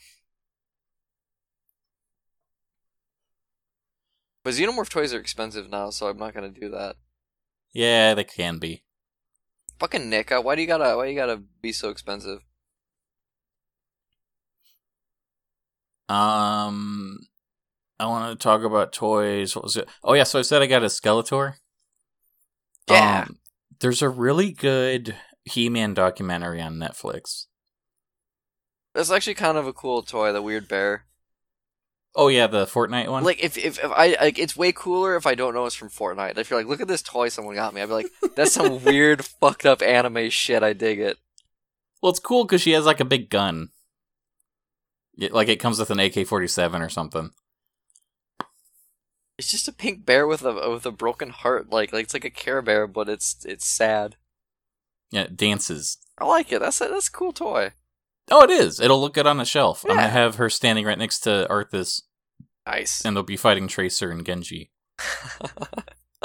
But 4.46 4.54
xenomorph 4.54 4.88
toys 4.88 5.14
are 5.14 5.20
expensive 5.20 5.70
now, 5.70 5.90
so 5.90 6.08
I'm 6.08 6.18
not 6.18 6.34
gonna 6.34 6.50
do 6.50 6.70
that. 6.70 6.96
Yeah, 7.74 8.14
they 8.14 8.24
can 8.24 8.58
be. 8.58 8.84
Fucking 9.80 10.10
Nick, 10.10 10.32
uh, 10.32 10.42
why 10.42 10.56
do 10.56 10.62
you 10.62 10.68
gotta 10.68 10.96
why 10.96 11.08
you 11.08 11.16
gotta 11.16 11.42
be 11.62 11.74
so 11.74 11.90
expensive? 11.90 12.40
Um, 16.12 17.20
I 17.98 18.06
want 18.08 18.38
to 18.38 18.44
talk 18.44 18.64
about 18.64 18.92
toys. 18.92 19.56
What 19.56 19.64
was 19.64 19.78
it? 19.78 19.88
Oh 20.04 20.14
yeah, 20.14 20.24
so 20.24 20.40
I 20.40 20.42
said 20.42 20.62
I 20.62 20.68
got 20.68 20.84
a 20.84 20.88
Skeletor. 20.88 21.54
Yeah. 22.90 23.26
Um, 23.28 23.40
there's 23.80 24.02
a 24.02 24.10
really 24.10 24.52
good 24.52 25.16
He-Man 25.46 25.94
documentary 25.94 26.62
on 26.62 26.76
Netflix. 26.76 27.46
That's 28.94 29.12
actually 29.12 29.36
kind 29.36 29.58
of 29.58 29.68
a 29.68 29.74
cool 29.74 30.02
toy, 30.02 30.34
the 30.34 30.42
weird 30.42 30.68
bear. 30.68 31.06
Oh 32.14 32.28
yeah, 32.28 32.48
the 32.48 32.66
Fortnite 32.66 33.08
one. 33.08 33.24
Like 33.24 33.42
if, 33.42 33.58
if, 33.58 33.82
if 33.82 33.90
I 33.92 34.18
like 34.20 34.38
it's 34.38 34.58
way 34.58 34.74
cooler 34.74 35.16
if 35.16 35.26
I 35.26 35.34
don't 35.34 35.54
know 35.54 35.66
it's 35.66 35.76
from 35.76 35.90
Fortnite. 35.90 36.38
If 36.38 36.50
you're 36.50 36.60
like, 36.60 36.68
look 36.68 36.82
at 36.82 36.90
this 36.90 37.02
toy 37.02 37.30
someone 37.30 37.56
got 37.56 37.74
me, 37.74 37.82
I'd 37.82 37.86
be 37.86 37.94
like, 37.94 38.12
that's 38.36 38.52
some 38.52 38.84
weird 38.84 39.24
fucked 39.24 39.66
up 39.66 39.82
anime 39.82 40.30
shit. 40.30 40.62
I 40.62 40.74
dig 40.74 41.00
it. 41.00 41.18
well, 42.02 42.10
it's 42.10 42.20
cool 42.20 42.44
because 42.44 42.62
she 42.62 42.72
has 42.72 42.86
like 42.86 43.00
a 43.00 43.06
big 43.06 43.30
gun. 43.30 43.70
Yeah, 45.22 45.30
like 45.34 45.50
it 45.50 45.60
comes 45.60 45.78
with 45.78 45.92
an 45.92 46.00
AK-47 46.00 46.84
or 46.84 46.90
something. 46.90 47.30
It's 49.38 49.52
just 49.52 49.68
a 49.68 49.72
pink 49.72 50.04
bear 50.04 50.26
with 50.26 50.42
a 50.44 50.70
with 50.72 50.86
a 50.88 50.92
broken 50.92 51.30
heart. 51.30 51.70
Like 51.72 51.94
like 51.94 52.06
it's 52.06 52.14
like 52.16 52.26
a 52.26 52.32
Care 52.32 52.64
Bear, 52.64 52.88
but 52.88 53.08
it's 53.08 53.46
it's 53.46 53.68
sad. 53.68 54.16
Yeah, 55.12 55.22
it 55.26 55.38
dances. 55.38 55.98
I 56.18 56.26
like 56.26 56.52
it. 56.52 56.60
That's 56.60 56.82
a 56.82 56.86
that's 56.88 57.08
a 57.08 57.12
cool 57.12 57.34
toy. 57.34 57.72
Oh, 58.32 58.44
it 58.44 58.50
is. 58.50 58.80
It'll 58.80 59.00
look 59.00 59.14
good 59.14 59.28
on 59.28 59.38
the 59.38 59.46
shelf. 59.46 59.84
I'm 59.88 59.96
gonna 59.96 60.08
have 60.10 60.36
her 60.38 60.50
standing 60.50 60.86
right 60.86 60.98
next 60.98 61.20
to 61.22 61.46
Arthas, 61.52 62.02
Nice. 62.66 63.06
and 63.06 63.16
they'll 63.16 63.22
be 63.24 63.38
fighting 63.38 63.68
Tracer 63.68 64.10
and 64.10 64.26
Genji. 64.26 64.72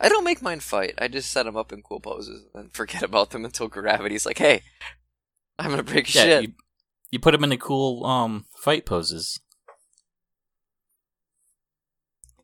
I 0.00 0.08
don't 0.08 0.24
make 0.24 0.42
mine 0.42 0.60
fight. 0.60 0.94
I 0.98 1.08
just 1.08 1.30
set 1.30 1.44
them 1.44 1.56
up 1.56 1.72
in 1.72 1.82
cool 1.82 2.00
poses 2.00 2.44
and 2.54 2.72
forget 2.72 3.02
about 3.10 3.30
them 3.30 3.44
until 3.44 3.68
gravity's 3.68 4.26
like, 4.26 4.38
hey, 4.38 4.62
I'm 5.58 5.70
gonna 5.70 5.82
break 5.82 6.12
Yeah, 6.14 6.22
shit. 6.22 6.42
you, 6.42 6.52
you 7.10 7.18
put 7.18 7.32
them 7.32 7.44
into 7.44 7.56
cool 7.56 8.04
um 8.04 8.46
fight 8.56 8.86
poses. 8.86 9.40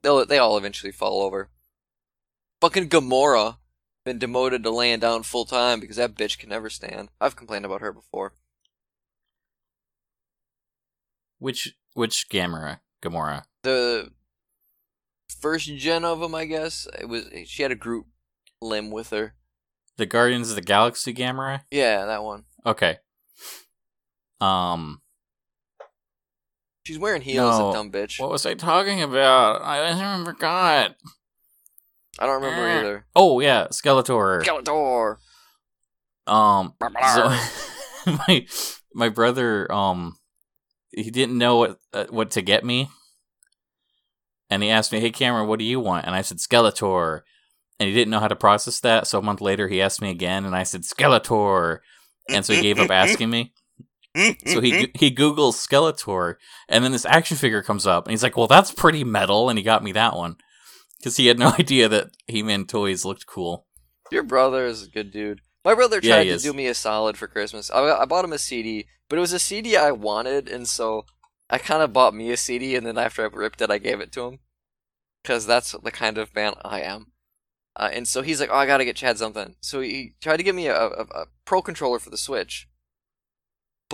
They'll 0.03 0.25
they 0.27 0.39
all 0.39 0.57
eventually 0.57 0.93
fall 0.93 1.23
over. 1.23 1.51
Fucking 2.61 2.89
Gamora 2.89 3.57
been 4.05 4.19
demoted 4.19 4.63
to 4.63 4.71
laying 4.71 5.01
down 5.01 5.23
full 5.23 5.47
time 5.47 5.81
because 5.81 5.97
that 5.97 6.15
bitch 6.15 6.39
can 6.39 6.51
never 6.51 6.69
stand. 6.69 7.09
I've 7.21 7.37
complained 7.37 7.65
about 7.65 7.81
her 7.81 7.93
before. 7.93 8.35
Which 11.39 11.75
which 11.95 12.29
Gamera? 12.29 12.81
Gamora. 13.03 13.45
The 13.63 14.11
first 15.29 15.75
gen 15.77 16.05
of 16.05 16.21
them, 16.21 16.35
I 16.35 16.45
guess, 16.45 16.87
it 16.99 17.09
was 17.09 17.27
she 17.47 17.63
had 17.63 17.73
a 17.73 17.77
Groot 17.77 18.07
limb 18.61 18.91
with 18.91 19.11
her. 19.11 19.35
The 19.97 20.07
Guardians 20.07 20.51
of 20.51 20.57
the 20.57 20.63
Galaxy 20.63 21.15
Gamera? 21.15 21.63
Yeah, 21.71 22.07
that 22.07 22.25
one. 22.25 22.45
Okay. 22.67 22.99
Um 24.41 25.01
She's 26.87 26.99
wearing 26.99 27.23
heels, 27.23 27.59
No. 27.59 27.71
a 27.71 27.73
dumb 27.73 27.91
bitch. 27.91 28.21
what 28.21 28.31
was 28.31 28.45
I 28.45 28.53
talking 28.55 29.01
about? 29.01 29.63
I, 29.63 29.89
I 29.91 30.25
forgot. 30.25 30.97
I 32.19 32.27
don't 32.27 32.43
remember 32.43 32.69
either. 32.69 33.07
Oh 33.17 33.41
yeah, 33.41 33.69
Skeletor. 33.69 34.43
Skeletor. 34.45 35.17
Um 36.27 36.75
so 37.15 37.37
my 38.29 38.47
my 38.95 39.09
brother 39.09 39.71
um 39.73 40.17
he 40.91 41.11
didn't 41.11 41.39
know 41.39 41.57
what 41.57 41.79
uh, 41.93 42.05
what 42.11 42.31
to 42.33 42.43
get 42.43 42.65
me. 42.65 42.89
And 44.51 44.63
he 44.63 44.71
asked 44.71 44.93
me, 44.93 45.01
"Hey 45.01 45.11
Cameron, 45.11 45.49
what 45.49 45.59
do 45.59 45.65
you 45.65 45.81
want?" 45.81 46.07
And 46.07 46.15
I 46.15 46.21
said 46.23 46.39
Skeletor. 46.39 47.23
And 47.81 47.89
he 47.89 47.95
didn't 47.95 48.11
know 48.13 48.21
how 48.21 48.29
to 48.29 48.37
process 48.37 48.79
that, 48.81 49.09
so 49.09 49.19
a 49.19 49.23
month 49.23 49.41
later 49.41 49.67
he 49.67 49.83
asked 49.83 50.01
me 50.01 50.09
again 50.11 50.45
and 50.45 50.55
I 50.55 50.63
said 50.63 50.83
Skeletor. 50.83 51.81
And 52.29 52.45
so 52.47 52.53
he 52.55 52.61
gave 52.63 52.79
up 52.79 52.91
asking 52.93 53.31
me. 53.31 53.53
So 54.47 54.61
he 54.61 54.91
he 54.95 55.11
googles 55.11 55.55
Skeletor, 55.55 56.37
and 56.69 56.85
then 56.85 56.93
this 56.93 57.05
action 57.05 57.37
figure 57.37 57.63
comes 57.63 57.87
up, 57.87 58.07
and 58.07 58.13
he's 58.13 58.23
like, 58.23 58.37
"Well, 58.37 58.47
that's 58.47 58.71
pretty 58.71 59.03
metal," 59.03 59.49
and 59.49 59.59
he 59.59 59.65
got 59.65 59.83
me 59.83 59.93
that 59.93 60.17
one 60.17 60.37
because 60.99 61.17
he 61.17 61.27
had 61.27 61.39
no 61.39 61.49
idea 61.59 61.89
that 61.89 62.11
He-Man 62.27 62.67
toys 62.67 63.05
looked 63.05 63.27
cool. 63.27 63.67
Your 64.11 64.23
brother 64.23 64.67
is 64.67 64.85
a 64.85 64.91
good 64.91 65.11
dude. 65.11 65.41
My 65.65 65.75
brother 65.75 66.01
tried 66.01 66.25
he 66.25 66.29
to 66.29 66.35
is. 66.37 66.43
do 66.43 66.53
me 66.53 66.67
a 66.67 66.75
solid 66.75 67.17
for 67.17 67.27
Christmas. 67.27 67.71
I, 67.71 67.81
I 67.81 68.05
bought 68.05 68.25
him 68.25 68.33
a 68.33 68.39
CD, 68.39 68.87
but 69.09 69.17
it 69.17 69.21
was 69.21 69.33
a 69.33 69.39
CD 69.39 69.77
I 69.77 69.93
wanted, 69.93 70.49
and 70.49 70.69
so 70.69 71.07
I 71.51 71.59
kind 71.59 71.83
of 71.83 71.93
bought 71.93 72.15
me 72.15 72.31
a 72.31 72.37
CD, 72.37 72.77
and 72.77 72.87
then 72.87 72.99
after 72.99 73.23
I 73.23 73.35
ripped 73.35 73.61
it, 73.61 73.71
I 73.71 73.79
gave 73.79 74.01
it 74.01 74.13
to 74.13 74.27
him. 74.27 74.39
Because 75.23 75.47
that's 75.47 75.73
the 75.73 75.91
kind 75.91 76.19
of 76.19 76.35
man 76.35 76.55
I 76.63 76.81
am. 76.83 77.13
Uh, 77.77 77.91
and 77.93 78.07
so 78.07 78.23
he's 78.23 78.41
like, 78.41 78.51
oh, 78.53 78.57
I 78.57 78.67
gotta 78.67 78.85
get 78.85 78.97
Chad 78.97 79.19
something. 79.19 79.57
So 79.61 79.81
he 79.81 80.15
tried 80.21 80.37
to 80.37 80.43
give 80.43 80.55
me 80.55 80.67
a, 80.67 80.77
a, 80.77 81.03
a 81.03 81.27
Pro 81.45 81.63
controller 81.63 81.99
for 81.99 82.11
the 82.11 82.19
Switch. 82.19 82.69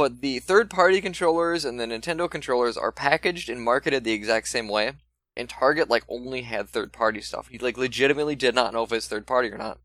But 0.00 0.22
the 0.22 0.38
third 0.38 0.70
party 0.70 1.02
controllers 1.02 1.66
and 1.66 1.78
the 1.78 1.84
Nintendo 1.84 2.28
controllers 2.30 2.78
are 2.78 2.90
packaged 2.90 3.50
and 3.50 3.60
marketed 3.60 4.02
the 4.02 4.12
exact 4.12 4.48
same 4.48 4.66
way. 4.66 4.92
And 5.36 5.46
Target 5.46 5.90
like 5.90 6.04
only 6.08 6.40
had 6.40 6.70
third 6.70 6.90
party 6.90 7.20
stuff. 7.20 7.48
He 7.48 7.58
like 7.58 7.76
legitimately 7.76 8.34
did 8.34 8.54
not 8.54 8.72
know 8.72 8.82
if 8.82 8.92
it's 8.92 9.06
third 9.06 9.26
party 9.26 9.50
or 9.50 9.58
not. 9.58 9.76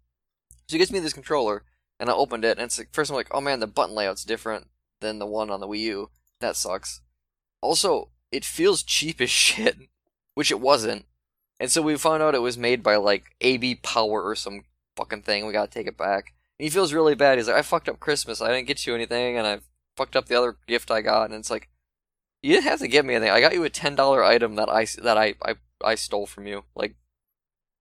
So 0.70 0.76
he 0.76 0.78
gives 0.78 0.93
me 0.93 0.99
this 0.99 1.11
controller, 1.11 1.63
and 1.99 2.09
I 2.09 2.13
opened 2.13 2.45
it, 2.45 2.57
and 2.57 2.61
it's 2.61 2.78
like 2.78 2.93
first 2.93 3.11
I'm 3.11 3.18
like, 3.18 3.28
oh 3.32 3.41
man, 3.41 3.59
the 3.59 3.68
button 3.68 3.93
layout's 3.93 4.24
different 4.24 4.68
than 5.01 5.20
the 5.20 5.26
one 5.26 5.49
on 5.49 5.59
the 5.59 5.68
Wii 5.68 5.80
U. 5.80 6.11
That 6.39 6.55
sucks. 6.55 7.01
Also, 7.59 8.11
it 8.32 8.45
feels 8.45 8.82
cheap 8.82 9.20
as 9.20 9.30
shit, 9.47 9.76
which 10.34 10.49
it 10.49 10.61
wasn't. 10.61 11.07
And 11.59 11.70
so 11.70 11.82
we 11.82 11.97
found 11.97 12.24
out 12.24 12.36
it 12.36 12.41
was 12.41 12.57
made 12.57 12.84
by 12.84 12.95
like 12.95 13.36
AB 13.41 13.76
Power 13.84 14.24
or 14.24 14.36
some 14.36 14.63
fucking 14.95 15.24
thing. 15.24 15.45
We 15.45 15.51
gotta 15.51 15.70
take 15.70 15.88
it 15.88 15.97
back. 15.97 16.32
And 16.57 16.63
he 16.63 16.70
feels 16.70 16.93
really 16.93 17.16
bad. 17.16 17.38
He's 17.38 17.49
like, 17.49 17.57
I 17.57 17.63
fucked 17.63 17.89
up 17.89 17.99
Christmas. 17.99 18.39
I 18.39 18.47
didn't 18.47 18.68
get 18.68 18.88
you 18.88 18.95
anything, 18.95 19.38
and 19.38 19.45
I 19.45 19.59
fucked 19.95 20.15
up 20.15 20.27
the 20.27 20.37
other 20.37 20.57
gift 20.67 20.91
I 20.91 21.01
got. 21.01 21.25
And 21.25 21.35
it's 21.35 21.49
like, 21.49 21.69
you 22.41 22.53
didn't 22.53 22.69
have 22.69 22.79
to 22.79 22.87
give 22.87 23.05
me 23.05 23.15
anything. 23.15 23.31
I 23.31 23.41
got 23.41 23.53
you 23.53 23.63
a 23.63 23.69
ten 23.69 23.95
dollar 23.95 24.23
item 24.23 24.55
that 24.55 24.69
I 24.69 24.85
that 25.01 25.17
I, 25.17 25.35
I 25.41 25.55
I 25.83 25.95
stole 25.95 26.25
from 26.27 26.47
you. 26.47 26.63
Like, 26.75 26.95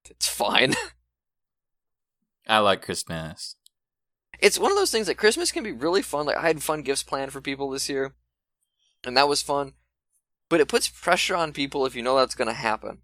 it's 0.08 0.28
fine. 0.28 0.74
I 2.48 2.58
like 2.58 2.82
Christmas. 2.82 3.56
it's 4.40 4.58
one 4.58 4.70
of 4.70 4.76
those 4.76 4.90
things 4.90 5.06
that 5.06 5.16
Christmas 5.16 5.52
can 5.52 5.64
be 5.64 5.72
really 5.72 6.02
fun. 6.02 6.26
Like 6.26 6.36
I 6.36 6.46
had 6.46 6.62
fun 6.62 6.82
gifts 6.82 7.02
planned 7.02 7.32
for 7.32 7.40
people 7.40 7.70
this 7.70 7.88
year, 7.88 8.14
and 9.04 9.16
that 9.16 9.28
was 9.28 9.42
fun. 9.42 9.74
But 10.48 10.60
it 10.60 10.68
puts 10.68 10.88
pressure 10.88 11.36
on 11.36 11.52
people 11.52 11.86
if 11.86 11.94
you 11.94 12.02
know 12.02 12.16
that's 12.16 12.34
gonna 12.34 12.52
happen. 12.52 12.98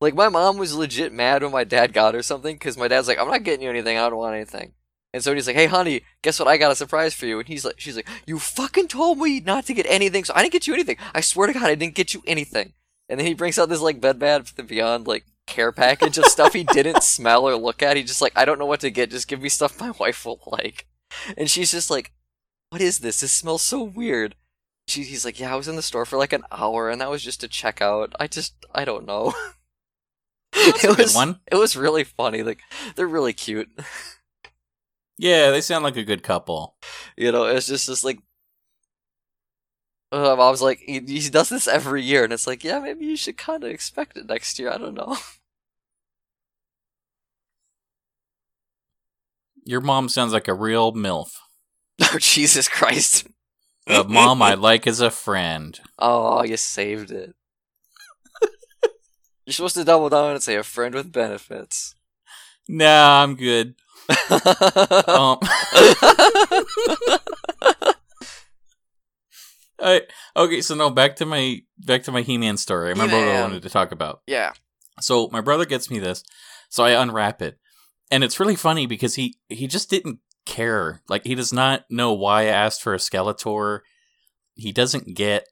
Like 0.00 0.14
my 0.14 0.28
mom 0.28 0.58
was 0.58 0.74
legit 0.74 1.12
mad 1.12 1.42
when 1.42 1.52
my 1.52 1.64
dad 1.64 1.92
got 1.92 2.14
her 2.14 2.22
something 2.22 2.56
because 2.56 2.76
my 2.76 2.88
dad's 2.88 3.08
like, 3.08 3.18
"I'm 3.18 3.28
not 3.28 3.42
getting 3.42 3.62
you 3.62 3.70
anything. 3.70 3.96
I 3.96 4.08
don't 4.08 4.18
want 4.18 4.36
anything." 4.36 4.74
And 5.16 5.24
so 5.24 5.34
he's 5.34 5.46
like, 5.46 5.56
"Hey, 5.56 5.64
honey, 5.64 6.02
guess 6.20 6.38
what? 6.38 6.46
I 6.46 6.58
got 6.58 6.70
a 6.70 6.76
surprise 6.76 7.14
for 7.14 7.24
you." 7.24 7.38
And 7.38 7.48
he's 7.48 7.64
like, 7.64 7.80
"She's 7.80 7.96
like, 7.96 8.06
you 8.26 8.38
fucking 8.38 8.88
told 8.88 9.16
me 9.16 9.40
not 9.40 9.64
to 9.64 9.72
get 9.72 9.86
anything, 9.88 10.24
so 10.24 10.34
I 10.36 10.42
didn't 10.42 10.52
get 10.52 10.66
you 10.66 10.74
anything. 10.74 10.98
I 11.14 11.22
swear 11.22 11.46
to 11.46 11.54
God, 11.54 11.62
I 11.62 11.74
didn't 11.74 11.94
get 11.94 12.12
you 12.12 12.22
anything." 12.26 12.74
And 13.08 13.18
then 13.18 13.26
he 13.26 13.32
brings 13.32 13.58
out 13.58 13.70
this 13.70 13.80
like 13.80 13.98
Bed 13.98 14.18
Bath 14.18 14.54
Beyond 14.66 15.06
like 15.06 15.24
care 15.46 15.72
package 15.72 16.18
of 16.18 16.26
stuff 16.26 16.52
he 16.52 16.64
didn't 16.74 17.02
smell 17.02 17.48
or 17.48 17.56
look 17.56 17.82
at. 17.82 17.96
He's 17.96 18.08
just 18.08 18.20
like, 18.20 18.34
"I 18.36 18.44
don't 18.44 18.58
know 18.58 18.66
what 18.66 18.80
to 18.80 18.90
get. 18.90 19.10
Just 19.10 19.26
give 19.26 19.40
me 19.40 19.48
stuff 19.48 19.80
my 19.80 19.90
wife 19.98 20.26
will 20.26 20.42
like." 20.52 20.86
And 21.38 21.50
she's 21.50 21.70
just 21.70 21.90
like, 21.90 22.12
"What 22.68 22.82
is 22.82 22.98
this? 22.98 23.20
This 23.20 23.32
smells 23.32 23.62
so 23.62 23.82
weird." 23.82 24.34
She, 24.86 25.02
he's 25.02 25.24
like, 25.24 25.40
"Yeah, 25.40 25.54
I 25.54 25.56
was 25.56 25.66
in 25.66 25.76
the 25.76 25.82
store 25.82 26.04
for 26.04 26.18
like 26.18 26.34
an 26.34 26.44
hour, 26.52 26.90
and 26.90 27.00
that 27.00 27.08
was 27.08 27.22
just 27.22 27.40
to 27.40 27.48
check 27.48 27.80
out. 27.80 28.14
I 28.20 28.26
just, 28.26 28.52
I 28.74 28.84
don't 28.84 29.06
know." 29.06 29.32
It 30.58 30.96
was 30.96 31.14
one. 31.14 31.40
it 31.50 31.56
was 31.56 31.76
really 31.76 32.04
funny. 32.04 32.42
Like 32.42 32.60
they're 32.94 33.06
really 33.06 33.32
cute. 33.34 33.68
Yeah, 35.18 35.50
they 35.50 35.60
sound 35.60 35.84
like 35.84 35.96
a 35.96 36.04
good 36.04 36.22
couple. 36.22 36.76
You 37.16 37.32
know, 37.32 37.44
it's 37.44 37.66
just 37.66 37.86
just 37.86 38.04
like 38.04 38.20
uh, 40.12 40.34
I 40.34 40.50
was 40.50 40.62
like, 40.62 40.78
he, 40.78 41.00
he 41.00 41.28
does 41.30 41.48
this 41.48 41.66
every 41.66 42.02
year, 42.02 42.24
and 42.24 42.32
it's 42.32 42.46
like, 42.46 42.62
yeah, 42.62 42.78
maybe 42.78 43.04
you 43.04 43.16
should 43.16 43.36
kind 43.36 43.64
of 43.64 43.70
expect 43.70 44.16
it 44.16 44.26
next 44.26 44.58
year. 44.58 44.70
I 44.70 44.78
don't 44.78 44.94
know. 44.94 45.16
Your 49.64 49.80
mom 49.80 50.08
sounds 50.08 50.32
like 50.32 50.46
a 50.46 50.54
real 50.54 50.92
MILF. 50.92 51.32
oh 52.02 52.18
Jesus 52.18 52.68
Christ! 52.68 53.26
A 53.88 54.04
mom 54.04 54.40
I 54.42 54.54
like 54.58 54.86
as 54.86 55.00
a 55.00 55.10
friend. 55.10 55.80
Oh, 55.98 56.44
you 56.44 56.56
saved 56.56 57.10
it. 57.10 57.34
You're 59.44 59.54
supposed 59.54 59.76
to 59.76 59.84
double 59.84 60.08
down 60.08 60.32
and 60.32 60.42
say 60.42 60.56
a 60.56 60.64
friend 60.64 60.94
with 60.94 61.12
benefits. 61.12 61.94
Nah, 62.68 63.22
I'm 63.22 63.36
good. 63.36 63.76
Um, 65.08 65.38
I, 69.78 70.02
okay, 70.34 70.60
so 70.62 70.74
now 70.74 70.88
back 70.90 71.16
to 71.16 71.26
my 71.26 71.60
back 71.78 72.04
to 72.04 72.12
my 72.12 72.22
He-Man 72.22 72.56
story. 72.56 72.86
I 72.88 72.90
remember 72.92 73.18
what 73.18 73.28
I 73.28 73.40
wanted 73.42 73.62
to 73.62 73.70
talk 73.70 73.92
about. 73.92 74.22
yeah. 74.26 74.52
So 75.00 75.28
my 75.30 75.42
brother 75.42 75.66
gets 75.66 75.90
me 75.90 75.98
this, 75.98 76.24
so 76.70 76.82
I 76.82 76.90
unwrap 77.00 77.42
it, 77.42 77.58
and 78.10 78.24
it's 78.24 78.40
really 78.40 78.56
funny 78.56 78.86
because 78.86 79.16
he 79.16 79.36
he 79.50 79.66
just 79.66 79.90
didn't 79.90 80.20
care. 80.46 81.02
Like 81.08 81.24
he 81.24 81.34
does 81.34 81.52
not 81.52 81.84
know 81.90 82.14
why 82.14 82.42
I 82.42 82.46
asked 82.46 82.80
for 82.82 82.94
a 82.94 82.98
Skeletor. 82.98 83.80
He 84.54 84.72
doesn't 84.72 85.14
get 85.14 85.46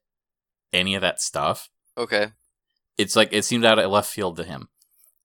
any 0.73 0.95
of 0.95 1.03
that 1.03 1.21
stuff. 1.21 1.69
Okay. 1.99 2.33
It's 2.97 3.15
like 3.17 3.29
it 3.33 3.45
seemed 3.45 3.67
out 3.67 3.79
of 3.79 3.91
left 3.91 4.11
field 4.11 4.37
to 4.39 4.45
him. 4.45 4.69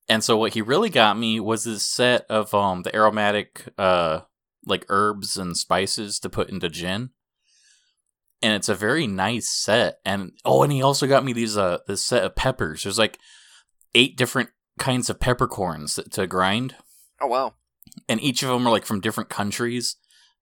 And 0.10 0.24
so 0.24 0.36
what 0.36 0.54
he 0.56 0.62
really 0.62 0.90
got 0.90 1.18
me 1.18 1.40
was 1.40 1.64
this 1.64 1.86
set 1.86 2.26
of 2.30 2.54
um 2.54 2.82
the 2.84 2.96
aromatic 2.96 3.66
uh 3.78 4.22
like 4.66 4.86
herbs 4.90 5.38
and 5.38 5.56
spices 5.56 6.20
to 6.20 6.30
put 6.30 6.50
into 6.50 6.68
gin. 6.70 7.12
And 8.42 8.54
it's 8.54 8.70
a 8.70 8.76
very 8.76 9.06
nice 9.08 9.50
set. 9.50 10.00
And 10.06 10.32
oh, 10.46 10.64
and 10.64 10.72
he 10.74 10.82
also 10.82 11.08
got 11.08 11.24
me 11.24 11.34
these 11.34 11.58
uh 11.58 11.80
this 11.88 12.04
set 12.06 12.24
of 12.24 12.36
peppers. 12.36 12.84
There's 12.84 12.98
like 13.00 13.18
eight 13.96 14.18
different 14.18 14.50
kinds 14.80 15.10
of 15.10 15.20
peppercorns 15.20 15.96
that- 15.96 16.12
to 16.14 16.26
grind, 16.28 16.76
Oh 17.22 17.28
wow. 17.28 17.54
and 18.08 18.22
each 18.22 18.42
of 18.44 18.50
them 18.50 18.66
are 18.68 18.72
like 18.72 18.86
from 18.86 19.02
different 19.02 19.30
countries. 19.30 19.98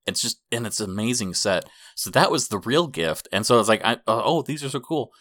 It's 0.05 0.21
just 0.21 0.39
and 0.51 0.65
it's 0.67 0.79
an 0.79 0.89
amazing 0.89 1.33
set. 1.33 1.65
So 1.95 2.09
that 2.11 2.31
was 2.31 2.47
the 2.47 2.59
real 2.59 2.87
gift. 2.87 3.27
And 3.33 3.45
so 3.45 3.55
I 3.55 3.57
was 3.57 3.67
like, 3.67 3.83
I, 3.83 3.93
uh, 4.07 4.21
oh, 4.23 4.41
these 4.43 4.63
are 4.63 4.69
so 4.69 4.79
cool. 4.79 5.11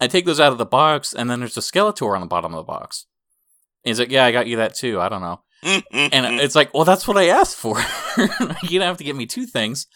I 0.00 0.06
take 0.06 0.26
those 0.26 0.38
out 0.38 0.52
of 0.52 0.58
the 0.58 0.66
box, 0.66 1.12
and 1.12 1.28
then 1.28 1.40
there's 1.40 1.56
a 1.56 1.60
Skeletor 1.60 2.14
on 2.14 2.20
the 2.20 2.26
bottom 2.28 2.52
of 2.54 2.58
the 2.58 2.62
box. 2.62 3.06
He's 3.84 3.98
like, 3.98 4.10
yeah, 4.10 4.24
I 4.24 4.32
got 4.32 4.46
you 4.46 4.56
that 4.56 4.74
too. 4.74 5.00
I 5.00 5.08
don't 5.08 5.20
know. 5.20 5.40
And 5.62 5.84
it's 5.92 6.54
like, 6.54 6.72
well, 6.74 6.84
that's 6.84 7.08
what 7.08 7.16
I 7.18 7.28
asked 7.28 7.56
for. 7.56 7.78
you 8.62 8.78
don't 8.78 8.88
have 8.88 8.98
to 8.98 9.04
get 9.04 9.16
me 9.16 9.26
two 9.26 9.46
things. 9.46 9.86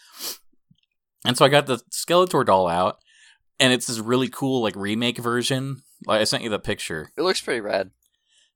And 1.25 1.37
so 1.37 1.45
I 1.45 1.49
got 1.49 1.67
the 1.67 1.77
Skeletor 1.91 2.45
doll 2.45 2.67
out, 2.67 2.97
and 3.59 3.71
it's 3.71 3.87
this 3.87 3.99
really 3.99 4.29
cool 4.29 4.61
like 4.61 4.75
remake 4.75 5.17
version. 5.17 5.83
Like 6.05 6.21
I 6.21 6.25
sent 6.25 6.43
you 6.43 6.49
the 6.49 6.59
picture. 6.59 7.11
it 7.15 7.21
looks 7.21 7.41
pretty 7.41 7.61
rad. 7.61 7.91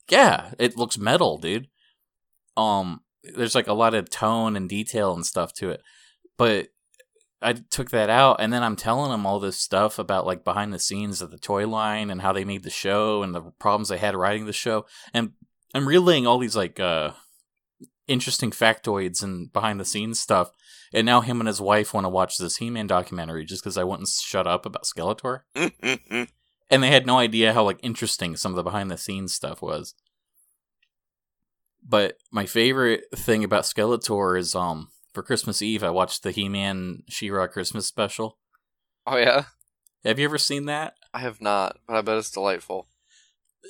Yeah, 0.10 0.52
it 0.60 0.78
looks 0.78 0.98
metal, 0.98 1.38
dude. 1.38 1.68
Um, 2.56 3.02
there's 3.24 3.56
like 3.56 3.68
a 3.68 3.74
lot 3.74 3.94
of 3.94 4.10
tone 4.10 4.56
and 4.56 4.68
detail 4.68 5.14
and 5.14 5.26
stuff 5.26 5.54
to 5.56 5.70
it, 5.70 5.82
but 6.38 6.70
I 7.42 7.54
took 7.54 7.92
that 7.92 8.10
out, 8.10 8.38
and 8.40 8.52
then 8.52 8.64
I'm 8.64 8.76
telling 8.76 9.12
him 9.12 9.26
all 9.26 9.40
this 9.40 9.58
stuff 9.58 10.00
about 10.00 10.26
like 10.26 10.44
behind 10.44 10.74
the 10.74 10.80
scenes 10.80 11.22
of 11.22 11.32
the 11.32 11.38
toy 11.38 11.68
line 11.68 12.10
and 12.10 12.22
how 12.22 12.34
they 12.34 12.44
made 12.44 12.64
the 12.64 12.70
show 12.70 13.22
and 13.22 13.34
the 13.34 13.42
problems 13.60 13.90
they 13.90 13.98
had 13.98 14.16
writing 14.16 14.46
the 14.46 14.54
show, 14.54 14.86
and 15.14 15.34
I'm 15.74 15.88
relaying 15.88 16.26
all 16.26 16.40
these 16.40 16.56
like 16.56 16.80
uh 16.80 17.12
interesting 18.08 18.52
factoids 18.52 19.22
and 19.22 19.52
behind 19.52 19.80
the 19.80 19.86
scenes 19.86 20.20
stuff. 20.20 20.52
And 20.94 21.06
now 21.06 21.20
him 21.22 21.42
and 21.42 21.48
his 21.48 21.60
wife 21.60 21.94
want 21.94 22.06
to 22.06 22.10
watch 22.10 22.38
this 22.38 22.58
He-Man 22.58 22.88
documentary 22.88 23.44
just 23.44 23.62
because 23.62 23.78
I 23.78 23.84
wouldn't 23.84 24.08
shut 24.08 24.48
up 24.48 24.66
about 24.66 24.86
Skeletor 24.86 25.42
and 26.70 26.84
they 26.84 26.88
had 26.90 27.06
no 27.06 27.18
idea 27.18 27.54
how 27.54 27.64
like 27.64 27.80
interesting 27.84 28.36
some 28.36 28.54
of 28.54 28.56
the 28.56 28.64
behind 28.64 28.90
the 28.90 28.98
scenes 28.98 29.34
stuff 29.34 29.62
was. 29.62 29.94
But 31.86 32.18
my 32.32 32.46
favorite 32.46 33.06
thing 33.16 33.44
about 33.44 33.64
Skeletor 33.64 34.40
is 34.40 34.56
um 34.56 34.90
for 35.18 35.24
Christmas 35.24 35.64
Eve 35.64 35.84
I 35.84 35.90
watched 35.90 36.22
the 36.22 36.30
He-Man 36.30 37.02
She-Ra 37.10 37.48
Christmas 37.48 37.88
special. 37.88 38.38
oh 39.08 39.18
yeah. 39.18 39.46
Have 40.06 40.20
you 40.20 40.26
ever 40.26 40.38
seen 40.38 40.66
that? 40.66 40.94
I 41.12 41.22
have 41.22 41.42
not, 41.42 41.80
but 41.88 41.96
I 41.96 42.02
bet 42.02 42.18
it's 42.18 42.30
delightful. 42.30 42.88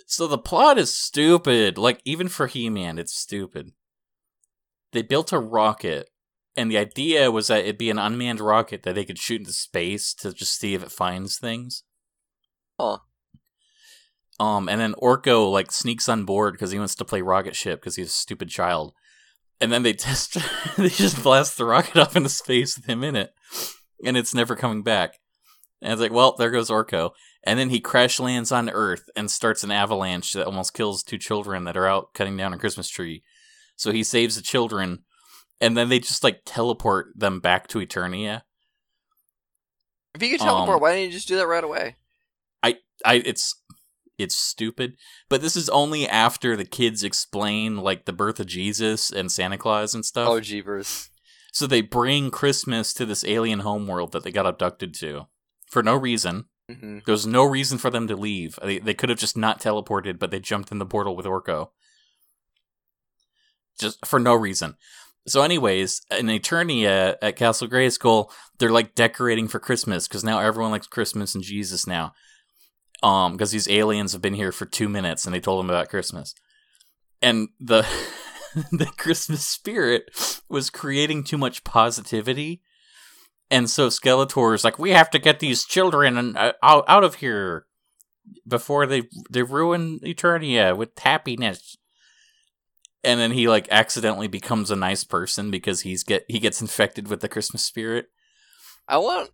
So 0.07 0.27
the 0.27 0.37
plot 0.37 0.77
is 0.77 0.93
stupid. 0.93 1.77
Like 1.77 2.01
even 2.03 2.27
for 2.27 2.47
He-Man 2.47 2.99
it's 2.99 3.17
stupid. 3.17 3.71
They 4.91 5.03
built 5.03 5.31
a 5.31 5.39
rocket 5.39 6.09
and 6.57 6.69
the 6.69 6.77
idea 6.77 7.31
was 7.31 7.47
that 7.47 7.61
it'd 7.61 7.77
be 7.77 7.89
an 7.89 7.97
unmanned 7.97 8.41
rocket 8.41 8.83
that 8.83 8.95
they 8.95 9.05
could 9.05 9.17
shoot 9.17 9.39
into 9.39 9.53
space 9.53 10.13
to 10.15 10.33
just 10.33 10.59
see 10.59 10.73
if 10.73 10.83
it 10.83 10.91
finds 10.91 11.39
things. 11.39 11.83
Huh. 12.77 12.97
Um, 14.37 14.67
and 14.67 14.81
then 14.81 14.95
Orko 14.95 15.49
like 15.49 15.71
sneaks 15.71 16.09
on 16.09 16.25
board 16.25 16.55
because 16.55 16.71
he 16.71 16.77
wants 16.77 16.95
to 16.95 17.05
play 17.05 17.21
rocket 17.21 17.55
ship 17.55 17.79
because 17.79 17.95
he's 17.95 18.07
a 18.07 18.09
stupid 18.09 18.49
child. 18.49 18.93
And 19.59 19.71
then 19.71 19.83
they 19.83 19.93
test, 19.93 20.37
they 20.77 20.89
just 20.89 21.23
blast 21.23 21.57
the 21.57 21.65
rocket 21.65 21.97
off 21.97 22.15
into 22.15 22.29
space 22.29 22.77
with 22.77 22.85
him 22.85 23.03
in 23.03 23.15
it, 23.15 23.33
and 24.03 24.15
it's 24.15 24.33
never 24.33 24.55
coming 24.55 24.83
back. 24.83 25.15
And 25.81 25.91
it's 25.93 26.01
like, 26.01 26.11
well, 26.11 26.35
there 26.37 26.51
goes 26.51 26.69
Orko. 26.69 27.11
And 27.43 27.59
then 27.59 27.69
he 27.69 27.79
crash 27.79 28.19
lands 28.19 28.51
on 28.51 28.69
Earth 28.69 29.09
and 29.15 29.29
starts 29.29 29.63
an 29.63 29.71
avalanche 29.71 30.33
that 30.33 30.45
almost 30.45 30.73
kills 30.73 31.03
two 31.03 31.17
children 31.17 31.63
that 31.63 31.77
are 31.77 31.87
out 31.87 32.13
cutting 32.13 32.35
down 32.35 32.51
a 32.51 32.57
Christmas 32.57 32.89
tree. 32.89 33.23
So 33.75 33.91
he 33.91 34.03
saves 34.03 34.35
the 34.35 34.41
children, 34.41 35.03
and 35.61 35.77
then 35.77 35.89
they 35.89 35.99
just 35.99 36.23
like 36.23 36.41
teleport 36.45 37.07
them 37.15 37.39
back 37.39 37.67
to 37.67 37.79
Eternia. 37.79 38.41
If 40.15 40.23
you 40.23 40.31
could 40.31 40.39
teleport, 40.39 40.75
Um, 40.75 40.81
why 40.81 40.95
didn't 40.95 41.05
you 41.05 41.11
just 41.11 41.27
do 41.27 41.37
that 41.37 41.47
right 41.47 41.63
away? 41.63 41.95
I 43.05 43.15
it's 43.15 43.55
it's 44.18 44.36
stupid, 44.36 44.97
but 45.30 45.41
this 45.41 45.55
is 45.55 45.70
only 45.70 46.07
after 46.07 46.55
the 46.55 46.65
kids 46.65 47.03
explain 47.03 47.78
like 47.78 48.05
the 48.05 48.13
birth 48.13 48.39
of 48.39 48.47
Jesus 48.47 49.11
and 49.11 49.32
Santa 49.32 49.57
Claus 49.57 49.93
and 49.93 50.05
stuff. 50.05 50.28
Oh 50.28 50.39
jeepers. 50.39 51.09
So 51.51 51.65
they 51.68 51.82
bring 51.82 52.30
Christmas 52.32 52.93
to 52.93 53.05
this 53.05 53.24
alien 53.26 53.59
homeworld 53.59 54.11
that 54.11 54.24
they 54.24 54.32
got 54.32 54.45
abducted 54.45 54.93
to 54.95 55.28
for 55.65 55.82
no 55.84 55.95
reason. 55.95 56.45
hmm 56.70 56.99
There's 57.05 57.28
no 57.28 57.43
reason 57.43 57.78
for 57.78 57.89
them 57.89 58.07
to 58.07 58.15
leave. 58.15 58.59
They 58.61 58.80
they 58.80 58.93
could 58.93 59.09
have 59.09 59.20
just 59.20 59.38
not 59.38 59.59
teleported, 59.61 60.20
but 60.20 60.32
they 60.32 60.39
jumped 60.39 60.72
in 60.72 60.80
the 60.80 60.86
portal 60.86 61.15
with 61.15 61.26
Orko. 61.26 61.70
Just 63.80 64.05
for 64.05 64.20
no 64.20 64.34
reason. 64.34 64.76
So, 65.28 65.41
anyways, 65.41 66.01
in 66.09 66.28
Eternia 66.28 67.15
at 67.22 67.36
Castle 67.36 67.68
Grayskull, 67.68 68.32
they're 68.59 68.72
like 68.72 68.95
decorating 68.95 69.47
for 69.49 69.59
Christmas 69.59 70.07
because 70.07 70.24
now 70.24 70.39
everyone 70.39 70.72
likes 70.72 70.88
Christmas 70.88 71.36
and 71.36 71.43
Jesus 71.43 71.86
now. 71.86 72.13
Um, 73.03 73.33
because 73.33 73.51
these 73.51 73.69
aliens 73.69 74.13
have 74.13 74.21
been 74.21 74.33
here 74.33 74.51
for 74.51 74.65
two 74.65 74.89
minutes 74.89 75.25
and 75.25 75.33
they 75.33 75.39
told 75.39 75.59
them 75.59 75.69
about 75.69 75.89
Christmas, 75.89 76.33
and 77.21 77.49
the 77.59 77.85
the 78.71 78.91
Christmas 78.97 79.45
spirit 79.45 80.09
was 80.49 80.69
creating 80.69 81.23
too 81.23 81.37
much 81.37 81.63
positivity, 81.63 82.61
and 83.49 83.69
so 83.69 83.87
Skeletor 83.87 84.55
is 84.55 84.63
like, 84.63 84.79
"We 84.79 84.91
have 84.91 85.09
to 85.11 85.19
get 85.19 85.39
these 85.39 85.65
children 85.65 86.35
uh, 86.35 86.53
out 86.63 86.85
out 86.87 87.03
of 87.03 87.15
here 87.15 87.65
before 88.47 88.85
they 88.85 89.03
they 89.29 89.43
ruin 89.43 89.99
Eternia 89.99 90.75
with 90.75 90.97
happiness." 90.97 91.77
And 93.03 93.19
then 93.19 93.31
he 93.31 93.47
like 93.47 93.67
accidentally 93.69 94.27
becomes 94.27 94.71
a 94.71 94.75
nice 94.75 95.03
person 95.03 95.51
because 95.51 95.81
he's 95.81 96.03
get 96.03 96.25
he 96.27 96.39
gets 96.39 96.61
infected 96.61 97.07
with 97.07 97.21
the 97.21 97.29
Christmas 97.29 97.63
spirit. 97.63 98.07
I 98.87 98.97
want 98.97 99.29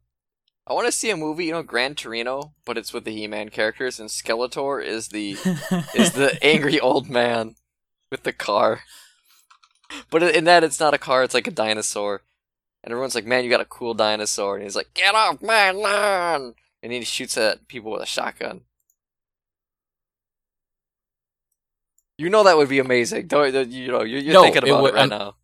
I 0.66 0.74
want 0.74 0.86
to 0.86 0.92
see 0.94 1.10
a 1.10 1.18
movie, 1.18 1.46
you 1.46 1.52
know, 1.52 1.64
Gran 1.64 1.94
Torino, 1.94 2.54
but 2.66 2.78
it's 2.78 2.94
with 2.94 3.04
the 3.04 3.12
He-Man 3.12 3.50
characters, 3.50 4.00
and 4.00 4.10
Skeletor 4.10 4.84
is 4.84 5.10
the 5.10 5.32
is 5.94 6.14
the 6.14 6.38
angry 6.42 6.80
old 6.80 7.10
man 7.10 7.56
with 8.10 8.24
the 8.24 8.32
car. 8.34 8.82
But 10.10 10.24
in 10.24 10.46
that, 10.46 10.64
it's 10.64 10.80
not 10.80 10.94
a 10.94 10.98
car; 10.98 11.24
it's 11.24 11.34
like 11.34 11.48
a 11.48 11.52
dinosaur. 11.52 12.22
and 12.84 12.92
everyone's 12.92 13.14
like, 13.16 13.26
"Man, 13.26 13.44
you 13.44 13.50
got 13.50 13.60
a 13.62 13.66
cool 13.66 13.94
dinosaur," 13.94 14.56
and 14.56 14.64
he's 14.64 14.76
like, 14.76 14.94
"Get 14.94 15.14
off 15.16 15.42
my 15.42 15.72
lawn!" 15.72 16.56
And 16.82 16.92
he 16.94 17.04
shoots 17.04 17.38
at 17.38 17.68
people 17.68 17.92
with 17.92 18.02
a 18.02 18.06
shotgun. 18.06 18.62
You 22.18 22.30
know 22.30 22.44
that 22.44 22.58
would 22.58 22.70
be 22.70 22.80
amazing. 22.80 23.28
Don't 23.28 23.54
you 23.72 23.92
know? 23.92 24.04
You're, 24.04 24.22
you're 24.22 24.34
No, 24.34 24.44
thinking 24.44 24.64
it 24.64 24.70
about 24.70 24.80
it, 24.80 24.82
would- 24.84 24.94
right 24.94 25.00
I'm- 25.02 25.10
now. 25.10 25.36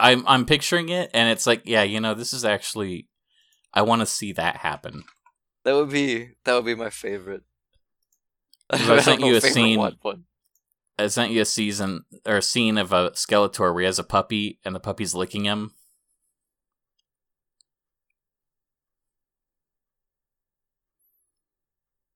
I'm 0.00 0.24
I'm 0.26 0.46
picturing 0.46 0.88
it, 0.88 1.10
and 1.14 1.30
it's 1.30 1.46
like, 1.46 1.62
yeah, 1.64 1.82
you 1.84 2.00
know, 2.00 2.12
this 2.14 2.32
is 2.32 2.44
actually. 2.44 3.06
I 3.74 3.82
want 3.82 4.00
to 4.00 4.06
see 4.06 4.32
that 4.32 4.56
happen. 4.56 5.04
That 5.64 5.74
would 5.74 5.90
be 5.90 6.30
that 6.44 6.54
would 6.54 6.64
be 6.64 6.74
my 6.74 6.90
favorite. 6.90 7.42
I 8.70 9.00
sent 9.00 9.20
you 9.20 9.36
a 9.36 9.40
scene- 9.40 9.96
but 10.02 10.18
I 10.98 11.06
sent 11.08 11.32
you 11.32 11.40
a 11.40 11.46
season 11.46 12.04
or 12.26 12.36
a 12.36 12.42
scene 12.42 12.78
of 12.78 12.92
a 12.92 13.10
Skeletor 13.10 13.72
where 13.72 13.80
he 13.80 13.86
has 13.86 13.98
a 13.98 14.04
puppy, 14.04 14.58
and 14.64 14.74
the 14.74 14.80
puppy's 14.80 15.14
licking 15.14 15.44
him. 15.44 15.72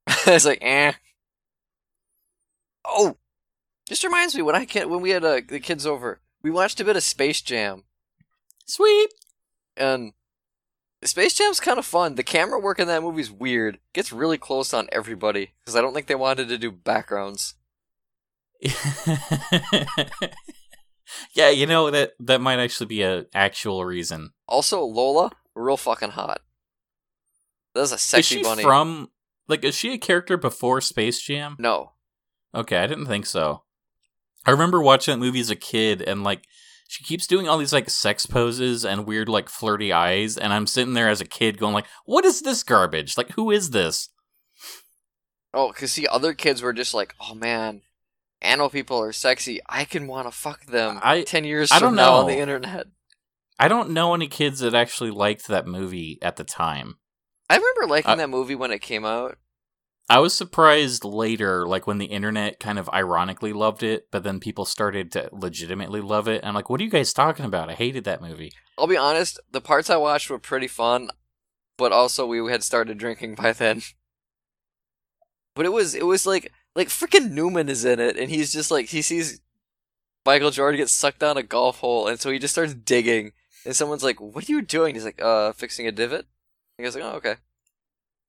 it's 0.27 0.45
like, 0.45 0.59
eh. 0.61 0.93
Oh, 2.85 3.17
just 3.89 4.05
reminds 4.05 4.35
me 4.35 4.43
when 4.43 4.55
I 4.55 4.65
can 4.65 4.89
when 4.89 5.01
we 5.01 5.11
had 5.11 5.25
uh, 5.25 5.41
the 5.49 5.61
kids 5.61 5.87
over, 5.87 6.21
we 6.43 6.51
watched 6.51 6.81
a 6.81 6.85
bit 6.85 6.97
of 6.97 7.03
Space 7.03 7.41
Jam, 7.41 7.85
Sweet. 8.67 9.11
and 9.77 10.13
Space 11.09 11.35
Jam's 11.35 11.61
kind 11.61 11.79
of 11.79 11.85
fun. 11.87 12.15
The 12.15 12.23
camera 12.23 12.59
work 12.59 12.79
in 12.79 12.89
that 12.89 13.03
movie's 13.03 13.31
weird. 13.31 13.79
Gets 13.93 14.13
really 14.13 14.39
close 14.39 14.73
on 14.75 14.89
everybody 14.93 15.53
because 15.65 15.77
I 15.77 15.81
don't 15.81 15.93
think 15.95 16.07
they 16.07 16.15
wanted 16.15 16.49
to 16.49 16.59
do 16.59 16.71
backgrounds. 16.73 17.55
yeah, 21.35 21.51
you 21.51 21.67
know 21.67 21.91
that 21.91 22.13
that 22.21 22.41
might 22.41 22.59
actually 22.59 22.87
be 22.87 23.03
a 23.03 23.27
actual 23.35 23.85
reason. 23.85 24.31
Also, 24.49 24.83
Lola, 24.83 25.31
real 25.55 25.77
fucking 25.77 26.11
hot. 26.11 26.41
That's 27.75 27.93
a 27.93 27.97
Is 27.97 28.01
sexy 28.03 28.37
she 28.37 28.43
bunny. 28.43 28.63
from 28.63 29.11
like 29.49 29.65
is 29.65 29.75
she 29.75 29.93
a 29.93 29.99
character 29.99 30.37
before 30.37 30.81
Space 30.81 31.21
Jam? 31.21 31.57
no, 31.59 31.93
Okay, 32.55 32.79
I 32.79 32.87
didn't 32.87 33.07
think 33.07 33.27
so. 33.27 33.63
I 34.47 34.51
remember 34.51 34.81
watching 34.81 35.13
that 35.13 35.25
movie 35.25 35.41
as 35.41 35.51
a 35.51 35.57
kid 35.57 36.01
and 36.01 36.25
like 36.25 36.45
she 36.89 37.03
keeps 37.05 37.27
doing 37.27 37.49
all 37.49 37.59
these 37.59 37.73
like 37.73 37.91
sex 37.91 38.27
poses 38.27 38.85
and 38.85 39.07
weird 39.07 39.29
like 39.29 39.49
flirty 39.49 39.93
eyes 39.93 40.37
and 40.37 40.53
I'm 40.53 40.67
sitting 40.67 40.95
there 40.95 41.09
as 41.09 41.21
a 41.21 41.27
kid 41.27 41.59
going 41.59 41.75
like, 41.75 41.87
"What 42.05 42.25
is 42.25 42.43
this 42.43 42.63
garbage? 42.63 43.17
Like 43.17 43.31
who 43.33 43.51
is 43.51 43.71
this?" 43.71 44.09
oh, 45.55 45.73
cause 45.73 45.93
see, 45.93 46.07
other 46.07 46.35
kids 46.35 46.61
were 46.61 46.73
just 46.75 46.93
like, 46.93 47.15
oh 47.21 47.35
man, 47.35 47.81
animal 48.43 48.69
people 48.69 48.99
are 49.01 49.13
sexy. 49.13 49.61
I 49.69 49.85
can 49.85 50.07
want 50.07 50.27
to 50.27 50.31
fuck 50.31 50.67
them. 50.67 50.99
I- 51.03 51.23
ten 51.23 51.45
years 51.45 51.73
I 51.73 51.79
from 51.79 51.89
don't 51.89 51.97
now 51.97 52.15
on 52.17 52.27
the 52.27 52.39
internet. 52.39 52.87
I 53.59 53.69
don't 53.69 53.91
know 53.91 54.13
any 54.15 54.29
kids 54.29 54.61
that 54.61 54.75
actually 54.75 55.11
liked 55.11 55.49
that 55.49 55.67
movie 55.67 56.19
at 56.21 56.37
the 56.37 56.45
time. 56.45 56.99
I 57.49 57.57
remember 57.57 57.87
liking 57.87 58.11
Uh, 58.11 58.17
that 58.17 58.29
movie 58.29 58.55
when 58.55 58.71
it 58.71 58.83
came 58.83 59.07
out. 59.07 59.39
I 60.09 60.21
was 60.21 60.35
surprised 60.35 61.05
later, 61.05 61.67
like 61.67 61.87
when 61.87 61.99
the 61.99 62.07
internet 62.07 62.61
kind 62.61 62.79
of 62.79 62.89
ironically 62.91 63.53
loved 63.53 63.83
it, 63.83 64.07
but 64.13 64.23
then 64.23 64.39
people 64.39 64.65
started 64.65 65.11
to 65.13 65.29
legitimately 65.33 66.01
love 66.01 66.29
it. 66.29 66.45
I'm 66.45 66.55
like, 66.55 66.71
what 66.71 66.81
are 66.81 66.85
you 66.85 66.91
guys 66.91 67.13
talking 67.13 67.45
about? 67.45 67.71
I 67.71 67.75
hated 67.75 68.05
that 68.05 68.23
movie. 68.23 68.53
I'll 68.79 68.87
be 68.87 68.97
honest, 68.97 69.41
the 69.51 69.61
parts 69.61 69.91
I 69.91 69.97
watched 69.97 70.31
were 70.31 70.39
pretty 70.39 70.69
fun, 70.69 71.11
but 71.77 71.91
also 71.91 72.25
we 72.25 72.39
had 72.51 72.63
started 72.63 72.99
drinking 72.99 73.35
by 73.35 73.53
then. 73.53 73.83
But 75.57 75.67
it 75.67 75.73
was 75.73 75.95
it 75.95 76.07
was 76.07 76.27
like 76.27 76.53
like 76.77 76.89
freaking 76.89 77.31
Newman 77.31 77.69
is 77.69 77.85
in 77.85 77.99
it, 77.99 78.17
and 78.17 78.31
he's 78.31 78.53
just 78.53 78.71
like 78.71 78.87
he 78.87 79.03
sees 79.03 79.41
Michael 80.25 80.51
Jordan 80.51 80.79
get 80.79 80.91
sucked 80.91 81.21
down 81.21 81.37
a 81.37 81.43
golf 81.43 81.79
hole, 81.81 82.07
and 82.07 82.21
so 82.21 82.31
he 82.31 82.39
just 82.39 82.55
starts 82.55 82.75
digging, 82.75 83.33
and 83.65 83.75
someone's 83.75 84.05
like, 84.05 84.21
"What 84.21 84.49
are 84.49 84.53
you 84.53 84.61
doing?" 84.63 84.95
He's 84.95 85.05
like, 85.05 85.21
"Uh, 85.21 85.53
fixing 85.53 85.87
a 85.87 85.93
divot." 85.93 86.27
He 86.77 86.85
goes 86.85 86.95
like, 86.95 87.05
"Oh, 87.05 87.17
okay." 87.17 87.37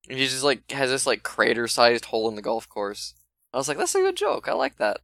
He 0.09 0.25
just 0.27 0.43
like 0.43 0.69
has 0.71 0.89
this 0.89 1.05
like 1.05 1.23
crater-sized 1.23 2.05
hole 2.05 2.29
in 2.29 2.35
the 2.35 2.41
golf 2.41 2.67
course. 2.69 3.13
I 3.53 3.57
was 3.57 3.67
like, 3.67 3.77
"That's 3.77 3.95
a 3.95 3.99
good 3.99 4.15
joke. 4.15 4.47
I 4.47 4.53
like 4.53 4.77
that." 4.77 5.01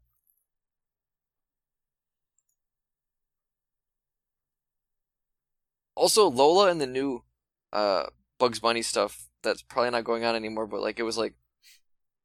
Also, 5.95 6.30
Lola 6.30 6.70
and 6.70 6.82
the 6.82 6.88
new 6.88 7.24
uh, 7.72 8.06
Bugs 8.39 8.60
Bunny 8.60 8.82
stuff 8.82 9.28
that's 9.43 9.62
probably 9.62 9.91
not 9.91 10.04
going 10.04 10.24
on 10.26 10.36
anymore, 10.36 10.66
but 10.68 10.82
like 10.82 10.99
it 10.99 11.04
was 11.04 11.18
like 11.18 11.36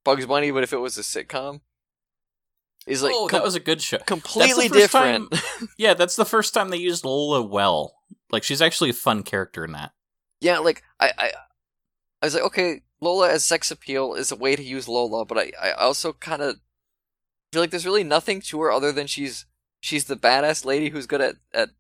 Bugs 0.05 0.27
Bunny, 0.27 0.51
but 0.51 0.63
if 0.63 0.73
it 0.73 0.79
was 0.79 0.97
a 0.97 1.03
sitcom, 1.03 1.61
is 2.87 3.03
like 3.03 3.13
oh, 3.15 3.27
com- 3.29 3.39
that 3.39 3.45
was 3.45 3.55
a 3.55 3.61
good 3.61 3.83
show. 3.83 3.99
completely 3.99 4.69
different. 4.69 5.35
Yeah, 5.77 5.95
that's 5.95 6.17
the 6.17 6.25
first 6.25 6.55
time 6.55 6.71
they 6.71 6.77
used 6.77 7.05
Lola 7.05 7.43
well. 7.43 7.95
Like 8.31 8.43
she's 8.43 8.63
actually 8.63 8.91
a 8.91 8.95
fun 8.95 9.23
character 9.23 9.65
in 9.65 9.73
that. 9.73 9.93
yeah, 10.41 10.59
like 10.59 10.83
I, 11.01 11.13
I, 11.19 11.33
I 12.21 12.27
was 12.27 12.35
like, 12.35 12.45
okay, 12.45 12.83
Lola 13.01 13.31
as 13.31 13.45
sex 13.45 13.71
appeal 13.71 14.15
is 14.15 14.33
a 14.33 14.37
way 14.37 14.57
to 14.57 14.63
use 14.63 14.89
Lola, 14.89 15.25
but 15.25 15.39
I, 15.39 15.53
I 15.61 15.73
also 15.73 16.13
kind 16.13 16.43
of 16.43 16.57
feel 17.53 17.63
like 17.63 17.71
there's 17.71 17.87
really 17.87 18.05
nothing 18.05 18.41
to 18.43 18.61
her 18.61 18.71
other 18.71 18.93
than 18.93 19.07
she's 19.07 19.47
she's 19.81 20.05
the 20.05 20.17
badass 20.17 20.65
lady 20.65 20.89
who's 20.89 21.07
good 21.07 21.21
at 21.21 21.37
at 21.55 21.71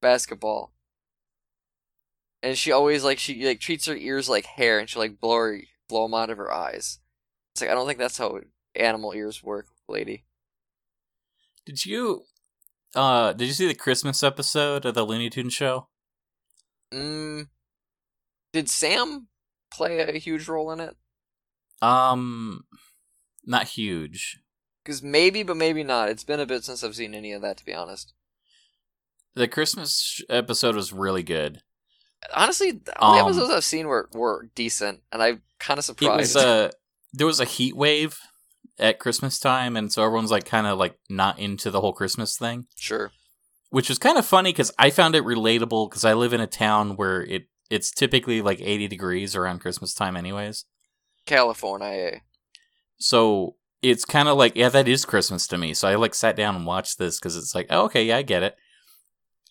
basketball. 0.00 0.72
And 2.42 2.56
she 2.56 2.72
always 2.72 3.04
like 3.04 3.18
she 3.18 3.46
like 3.46 3.60
treats 3.60 3.86
her 3.86 3.96
ears 3.96 4.28
like 4.28 4.46
hair, 4.46 4.78
and 4.78 4.88
she 4.88 4.98
like 4.98 5.20
blow 5.20 5.36
her, 5.36 5.60
blow 5.88 6.04
them 6.06 6.14
out 6.14 6.30
of 6.30 6.38
her 6.38 6.52
eyes. 6.52 6.98
It's 7.54 7.62
like 7.62 7.70
I 7.70 7.74
don't 7.74 7.86
think 7.86 7.98
that's 7.98 8.18
how 8.18 8.40
animal 8.74 9.12
ears 9.14 9.42
work, 9.42 9.66
lady. 9.88 10.24
Did 11.64 11.84
you 11.84 12.24
uh 12.94 13.32
did 13.32 13.46
you 13.46 13.54
see 13.54 13.66
the 13.66 13.74
Christmas 13.74 14.22
episode 14.22 14.84
of 14.84 14.94
the 14.94 15.04
Looney 15.04 15.30
Tunes 15.30 15.54
show? 15.54 15.88
Mm, 16.92 17.48
did 18.52 18.68
Sam 18.68 19.28
play 19.70 20.00
a 20.00 20.18
huge 20.18 20.48
role 20.48 20.70
in 20.72 20.80
it? 20.80 20.96
Um 21.82 22.64
not 23.44 23.68
huge. 23.68 24.38
Because 24.84 25.02
maybe, 25.02 25.42
but 25.42 25.56
maybe 25.56 25.82
not. 25.82 26.08
It's 26.08 26.24
been 26.24 26.40
a 26.40 26.46
bit 26.46 26.64
since 26.64 26.82
I've 26.84 26.94
seen 26.96 27.14
any 27.14 27.32
of 27.32 27.42
that, 27.42 27.56
to 27.58 27.64
be 27.64 27.74
honest. 27.74 28.12
The 29.34 29.48
Christmas 29.48 30.22
episode 30.28 30.74
was 30.74 30.92
really 30.92 31.22
good. 31.22 31.62
Honestly, 32.34 32.72
the 32.72 32.98
only 33.02 33.20
Um, 33.20 33.26
episodes 33.28 33.50
I've 33.52 33.64
seen 33.64 33.86
were 33.86 34.08
were 34.12 34.50
decent, 34.54 35.00
and 35.12 35.22
I'm 35.22 35.42
kind 35.58 35.78
of 35.78 35.82
It 35.84 35.86
surprised. 35.86 36.34
was 36.34 36.36
uh 36.36 36.70
there 37.12 37.26
was 37.26 37.40
a 37.40 37.44
heat 37.44 37.76
wave 37.76 38.18
at 38.78 38.98
Christmas 38.98 39.38
time 39.38 39.76
and 39.76 39.92
so 39.92 40.02
everyone's 40.04 40.30
like 40.30 40.44
kind 40.46 40.66
of 40.66 40.78
like 40.78 40.98
not 41.08 41.38
into 41.38 41.70
the 41.70 41.80
whole 41.80 41.92
Christmas 41.92 42.36
thing. 42.38 42.66
sure. 42.76 43.10
which 43.70 43.88
was 43.88 43.98
kind 43.98 44.16
of 44.18 44.24
funny 44.26 44.52
because 44.52 44.72
I 44.78 44.90
found 44.90 45.14
it 45.14 45.22
relatable 45.24 45.90
because 45.90 46.04
I 46.04 46.14
live 46.14 46.32
in 46.32 46.40
a 46.40 46.46
town 46.46 46.96
where 46.96 47.22
it 47.22 47.46
it's 47.70 47.90
typically 47.90 48.42
like 48.42 48.60
80 48.60 48.88
degrees 48.88 49.34
around 49.36 49.60
Christmas 49.60 49.94
time, 49.94 50.16
anyways. 50.16 50.64
California. 51.26 52.20
So 52.98 53.56
it's 53.82 54.04
kind 54.04 54.28
of 54.28 54.36
like, 54.36 54.56
yeah, 54.56 54.68
that 54.68 54.88
is 54.88 55.04
Christmas 55.04 55.46
to 55.48 55.56
me. 55.56 55.72
So 55.72 55.88
I 55.88 55.94
like 55.94 56.14
sat 56.14 56.36
down 56.36 56.56
and 56.56 56.66
watched 56.66 56.98
this 56.98 57.18
because 57.18 57.36
it's 57.36 57.54
like, 57.54 57.66
oh, 57.70 57.84
okay, 57.84 58.04
yeah, 58.04 58.18
I 58.18 58.22
get 58.22 58.42
it. 58.42 58.56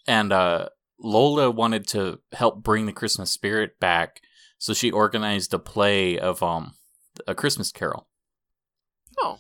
And 0.08 0.32
uh, 0.34 0.70
Lola 1.00 1.50
wanted 1.50 1.88
to 1.90 2.20
help 2.34 2.62
bring 2.64 2.86
the 2.86 2.92
Christmas 2.92 3.32
spirit 3.32 3.80
back, 3.80 4.22
so 4.58 4.74
she 4.74 4.92
organized 4.92 5.54
a 5.54 5.60
play 5.60 6.20
of 6.20 6.44
um 6.44 6.74
a 7.28 7.34
Christmas 7.36 7.72
Carol. 7.72 8.08
Oh. 9.20 9.40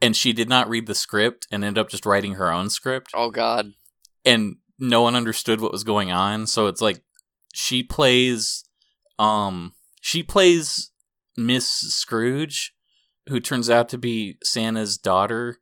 And 0.00 0.16
she 0.16 0.32
did 0.32 0.48
not 0.48 0.68
read 0.68 0.86
the 0.86 0.94
script 0.94 1.46
and 1.50 1.64
ended 1.64 1.80
up 1.80 1.90
just 1.90 2.06
writing 2.06 2.34
her 2.34 2.52
own 2.52 2.70
script. 2.70 3.10
Oh 3.14 3.30
God. 3.30 3.72
and 4.24 4.56
no 4.78 5.02
one 5.02 5.16
understood 5.16 5.60
what 5.60 5.72
was 5.72 5.82
going 5.82 6.12
on 6.12 6.46
so 6.46 6.68
it's 6.68 6.80
like 6.80 7.02
she 7.60 7.82
plays 7.82 8.62
um 9.18 9.72
she 10.00 10.22
plays 10.22 10.92
miss 11.36 11.66
scrooge 11.68 12.72
who 13.28 13.40
turns 13.40 13.68
out 13.68 13.88
to 13.88 13.98
be 13.98 14.38
santa's 14.44 14.96
daughter. 14.96 15.58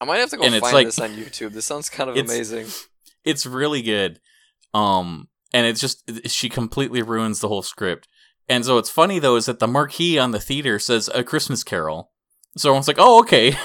I 0.00 0.04
might 0.06 0.18
have 0.18 0.30
to 0.30 0.36
go 0.36 0.42
And 0.42 0.54
find 0.60 0.74
like- 0.74 0.86
this 0.88 0.98
on 0.98 1.10
YouTube. 1.10 1.52
This 1.52 1.64
sounds 1.64 1.88
kind 1.88 2.10
of 2.10 2.16
It's- 2.18 2.34
amazing. 2.34 2.66
it's 3.24 3.46
really 3.46 3.82
good. 3.82 4.18
Um 4.74 5.28
and 5.52 5.64
it's 5.64 5.80
just 5.80 6.02
she 6.28 6.48
completely 6.48 7.02
ruins 7.02 7.38
the 7.38 7.48
whole 7.48 7.62
script. 7.62 8.08
And 8.48 8.64
so 8.64 8.74
what's 8.74 8.90
funny 8.90 9.20
though 9.20 9.36
is 9.36 9.46
that 9.46 9.60
the 9.60 9.68
marquee 9.68 10.18
on 10.18 10.32
the 10.32 10.40
theater 10.40 10.80
says 10.80 11.08
a 11.14 11.22
christmas 11.22 11.62
carol. 11.62 12.10
So 12.56 12.70
everyone's 12.70 12.88
like 12.88 12.98
oh 12.98 13.20
okay. 13.20 13.54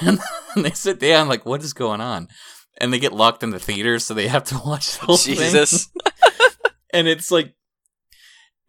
And 0.54 0.64
they 0.64 0.70
sit 0.70 1.00
down 1.00 1.28
like 1.28 1.44
what 1.44 1.64
is 1.64 1.72
going 1.72 2.00
on? 2.00 2.28
And 2.80 2.92
they 2.92 2.98
get 3.00 3.12
locked 3.12 3.42
in 3.42 3.50
the 3.50 3.58
theater 3.58 3.98
so 3.98 4.14
they 4.14 4.28
have 4.28 4.44
to 4.44 4.60
watch 4.64 4.96
the 4.98 5.06
whole 5.06 5.16
thing. 5.16 5.50
And 6.96 7.06
it's 7.06 7.30
like 7.30 7.54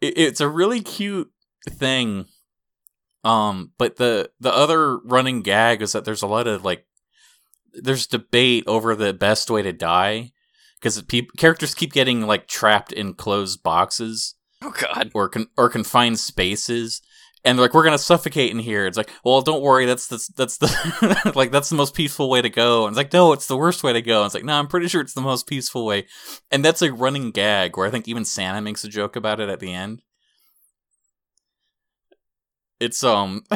it, 0.00 0.16
it's 0.18 0.40
a 0.40 0.48
really 0.48 0.80
cute 0.80 1.30
thing 1.68 2.26
um 3.24 3.72
but 3.78 3.96
the 3.96 4.30
the 4.40 4.54
other 4.54 4.98
running 4.98 5.42
gag 5.42 5.82
is 5.82 5.92
that 5.92 6.04
there's 6.04 6.22
a 6.22 6.26
lot 6.26 6.46
of 6.46 6.64
like 6.64 6.86
there's 7.72 8.06
debate 8.06 8.64
over 8.66 8.94
the 8.94 9.12
best 9.12 9.50
way 9.50 9.60
to 9.60 9.72
die 9.72 10.30
because 10.76 11.02
peop 11.02 11.30
characters 11.36 11.74
keep 11.74 11.92
getting 11.92 12.22
like 12.22 12.46
trapped 12.46 12.92
in 12.92 13.12
closed 13.14 13.62
boxes 13.62 14.34
Oh 14.62 14.70
God. 14.70 15.10
or 15.14 15.28
con- 15.28 15.48
or 15.56 15.68
confined 15.68 16.18
spaces 16.20 17.02
and 17.48 17.58
they're 17.58 17.64
like 17.64 17.72
we're 17.72 17.84
gonna 17.84 17.96
suffocate 17.96 18.50
in 18.50 18.58
here. 18.58 18.86
It's 18.86 18.98
like, 18.98 19.10
well, 19.24 19.40
don't 19.40 19.62
worry, 19.62 19.86
that's 19.86 20.08
the 20.08 20.22
that's 20.36 20.58
the 20.58 21.32
like 21.34 21.50
that's 21.50 21.70
the 21.70 21.76
most 21.76 21.94
peaceful 21.94 22.28
way 22.28 22.42
to 22.42 22.50
go. 22.50 22.84
And 22.84 22.92
it's 22.92 22.98
like, 22.98 23.12
no, 23.12 23.32
it's 23.32 23.46
the 23.46 23.56
worst 23.56 23.82
way 23.82 23.94
to 23.94 24.02
go. 24.02 24.20
And 24.20 24.26
it's 24.26 24.34
like, 24.34 24.44
no, 24.44 24.52
I'm 24.52 24.66
pretty 24.66 24.86
sure 24.86 25.00
it's 25.00 25.14
the 25.14 25.22
most 25.22 25.46
peaceful 25.46 25.86
way. 25.86 26.06
And 26.50 26.62
that's 26.62 26.82
a 26.82 26.92
running 26.92 27.30
gag 27.30 27.76
where 27.76 27.86
I 27.86 27.90
think 27.90 28.06
even 28.06 28.26
Santa 28.26 28.60
makes 28.60 28.84
a 28.84 28.88
joke 28.88 29.16
about 29.16 29.40
it 29.40 29.48
at 29.48 29.60
the 29.60 29.72
end. 29.72 30.02
It's 32.78 33.02
um, 33.02 33.44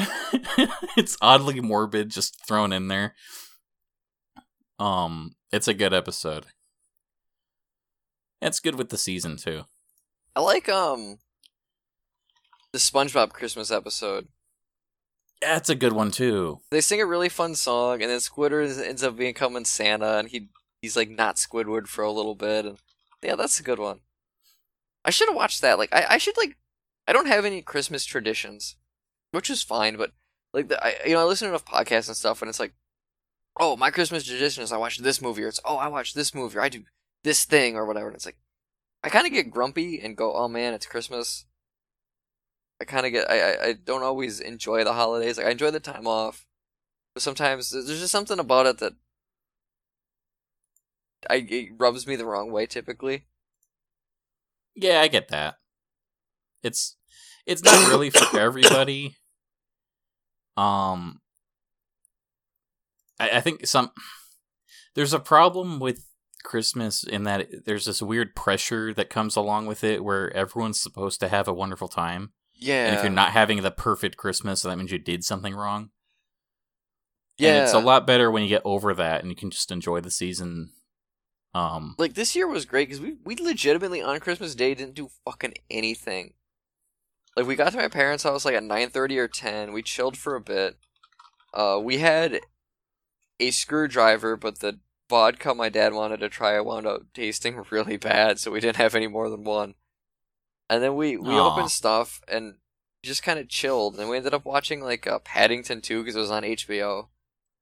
it's 0.96 1.18
oddly 1.20 1.60
morbid, 1.60 2.08
just 2.08 2.46
thrown 2.48 2.72
in 2.72 2.88
there. 2.88 3.14
Um, 4.78 5.36
it's 5.52 5.68
a 5.68 5.74
good 5.74 5.92
episode. 5.92 6.46
It's 8.40 8.58
good 8.58 8.76
with 8.76 8.88
the 8.88 8.96
season 8.96 9.36
too. 9.36 9.64
I 10.34 10.40
like 10.40 10.70
um 10.70 11.18
the 12.72 12.78
SpongeBob 12.78 13.30
Christmas 13.30 13.70
episode. 13.70 14.28
That's 15.40 15.68
a 15.68 15.74
good 15.74 15.92
one 15.92 16.10
too. 16.10 16.60
They 16.70 16.80
sing 16.80 17.00
a 17.00 17.06
really 17.06 17.28
fun 17.28 17.54
song, 17.54 18.00
and 18.00 18.10
then 18.10 18.18
Squidward 18.18 18.80
ends 18.80 19.02
up 19.02 19.16
becoming 19.16 19.64
Santa, 19.64 20.18
and 20.18 20.28
he 20.28 20.48
he's 20.80 20.96
like 20.96 21.10
not 21.10 21.36
Squidward 21.36 21.86
for 21.88 22.02
a 22.04 22.12
little 22.12 22.34
bit, 22.34 22.64
and 22.64 22.78
yeah, 23.22 23.34
that's 23.34 23.60
a 23.60 23.64
good 23.64 23.78
one. 23.78 24.00
I 25.04 25.10
should 25.10 25.28
have 25.28 25.36
watched 25.36 25.60
that. 25.62 25.78
Like, 25.78 25.92
I, 25.92 26.06
I 26.10 26.18
should 26.18 26.36
like, 26.36 26.56
I 27.08 27.12
don't 27.12 27.26
have 27.26 27.44
any 27.44 27.60
Christmas 27.60 28.04
traditions, 28.04 28.76
which 29.32 29.50
is 29.50 29.62
fine, 29.62 29.96
but 29.96 30.12
like, 30.52 30.68
the, 30.68 30.84
I 30.84 30.94
you 31.06 31.14
know 31.14 31.20
I 31.20 31.24
listen 31.24 31.46
to 31.46 31.50
enough 31.50 31.64
podcasts 31.64 32.08
and 32.08 32.16
stuff, 32.16 32.40
and 32.40 32.48
it's 32.48 32.60
like, 32.60 32.74
oh, 33.58 33.76
my 33.76 33.90
Christmas 33.90 34.24
tradition 34.24 34.62
is 34.62 34.72
I 34.72 34.76
watch 34.76 34.98
this 34.98 35.20
movie, 35.20 35.42
or 35.42 35.48
it's 35.48 35.60
oh 35.64 35.76
I 35.76 35.88
watch 35.88 36.14
this 36.14 36.34
movie, 36.34 36.56
or 36.56 36.62
I 36.62 36.68
do 36.68 36.84
this 37.24 37.44
thing, 37.44 37.76
or 37.76 37.84
whatever. 37.84 38.06
And 38.06 38.14
it's 38.14 38.26
like, 38.26 38.38
I 39.02 39.08
kind 39.08 39.26
of 39.26 39.32
get 39.32 39.50
grumpy 39.50 40.00
and 40.00 40.16
go, 40.16 40.32
oh 40.34 40.46
man, 40.48 40.72
it's 40.72 40.86
Christmas. 40.86 41.46
I 42.82 42.84
kind 42.84 43.06
of 43.06 43.12
get 43.12 43.30
I, 43.30 43.40
I 43.40 43.66
I 43.68 43.72
don't 43.74 44.02
always 44.02 44.40
enjoy 44.40 44.82
the 44.84 44.92
holidays. 44.92 45.38
Like 45.38 45.46
I 45.46 45.50
enjoy 45.50 45.70
the 45.70 45.80
time 45.80 46.06
off, 46.08 46.46
but 47.14 47.22
sometimes 47.22 47.70
there's 47.70 48.00
just 48.00 48.10
something 48.12 48.40
about 48.40 48.66
it 48.66 48.78
that 48.78 48.94
I 51.30 51.46
it 51.48 51.70
rubs 51.78 52.06
me 52.06 52.16
the 52.16 52.26
wrong 52.26 52.50
way. 52.50 52.66
Typically, 52.66 53.26
Yeah, 54.74 55.00
I 55.00 55.08
get 55.08 55.28
that. 55.28 55.56
It's 56.62 56.96
it's 57.46 57.62
not 57.62 57.88
really 57.88 58.10
for 58.10 58.38
everybody. 58.40 59.16
Um 60.56 61.20
I, 63.20 63.30
I 63.38 63.40
think 63.40 63.66
some 63.66 63.92
there's 64.96 65.14
a 65.14 65.20
problem 65.20 65.78
with 65.78 66.06
Christmas 66.42 67.04
in 67.04 67.22
that 67.24 67.64
there's 67.66 67.86
this 67.86 68.02
weird 68.02 68.34
pressure 68.34 68.92
that 68.94 69.10
comes 69.10 69.36
along 69.36 69.66
with 69.66 69.84
it 69.84 70.02
where 70.04 70.34
everyone's 70.36 70.80
supposed 70.80 71.20
to 71.20 71.28
have 71.28 71.46
a 71.46 71.54
wonderful 71.54 71.88
time. 71.88 72.32
Yeah. 72.62 72.86
And 72.86 72.96
if 72.96 73.02
you're 73.02 73.10
not 73.12 73.32
having 73.32 73.62
the 73.62 73.70
perfect 73.70 74.16
Christmas, 74.16 74.62
that 74.62 74.76
means 74.76 74.92
you 74.92 74.98
did 74.98 75.24
something 75.24 75.54
wrong. 75.54 75.90
yeah, 77.38 77.54
And 77.54 77.62
it's 77.64 77.74
a 77.74 77.78
lot 77.78 78.06
better 78.06 78.30
when 78.30 78.42
you 78.42 78.48
get 78.48 78.62
over 78.64 78.94
that 78.94 79.20
and 79.22 79.30
you 79.30 79.36
can 79.36 79.50
just 79.50 79.70
enjoy 79.70 80.00
the 80.00 80.10
season. 80.10 80.70
Um 81.54 81.96
like 81.98 82.14
this 82.14 82.34
year 82.34 82.48
was 82.48 82.64
great 82.64 82.88
because 82.88 83.00
we 83.00 83.16
we 83.24 83.36
legitimately 83.36 84.00
on 84.00 84.20
Christmas 84.20 84.54
Day 84.54 84.74
didn't 84.74 84.94
do 84.94 85.10
fucking 85.24 85.54
anything. 85.70 86.32
Like 87.36 87.46
we 87.46 87.56
got 87.56 87.72
to 87.72 87.78
my 87.78 87.88
parents' 87.88 88.24
house 88.24 88.44
like 88.44 88.54
at 88.54 88.62
nine 88.62 88.88
thirty 88.88 89.18
or 89.18 89.28
ten. 89.28 89.72
We 89.72 89.82
chilled 89.82 90.16
for 90.16 90.34
a 90.34 90.40
bit. 90.40 90.78
Uh, 91.52 91.78
we 91.82 91.98
had 91.98 92.40
a 93.38 93.50
screwdriver, 93.50 94.36
but 94.36 94.60
the 94.60 94.78
vodka 95.10 95.54
my 95.54 95.68
dad 95.68 95.92
wanted 95.92 96.20
to 96.20 96.28
try 96.30 96.58
wound 96.60 96.86
up 96.86 97.02
tasting 97.12 97.62
really 97.70 97.98
bad, 97.98 98.38
so 98.38 98.50
we 98.50 98.60
didn't 98.60 98.76
have 98.76 98.94
any 98.94 99.06
more 99.08 99.28
than 99.28 99.44
one. 99.44 99.74
And 100.72 100.82
then 100.82 100.96
we 100.96 101.18
we 101.18 101.34
Aw. 101.34 101.52
opened 101.52 101.70
stuff 101.70 102.22
and 102.26 102.54
just 103.02 103.22
kind 103.22 103.38
of 103.38 103.48
chilled, 103.48 103.98
and 103.98 104.08
we 104.08 104.16
ended 104.16 104.32
up 104.32 104.46
watching 104.46 104.80
like 104.80 105.06
uh, 105.06 105.18
Paddington 105.18 105.82
Two 105.82 106.00
because 106.00 106.16
it 106.16 106.20
was 106.20 106.30
on 106.30 106.44
HBO. 106.44 107.08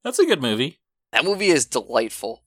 that's 0.05 0.21
a 0.21 0.27
good 0.27 0.41
movie. 0.41 0.79
That 1.13 1.25
movie 1.25 1.49
is 1.49 1.67
delightful. 1.67 2.45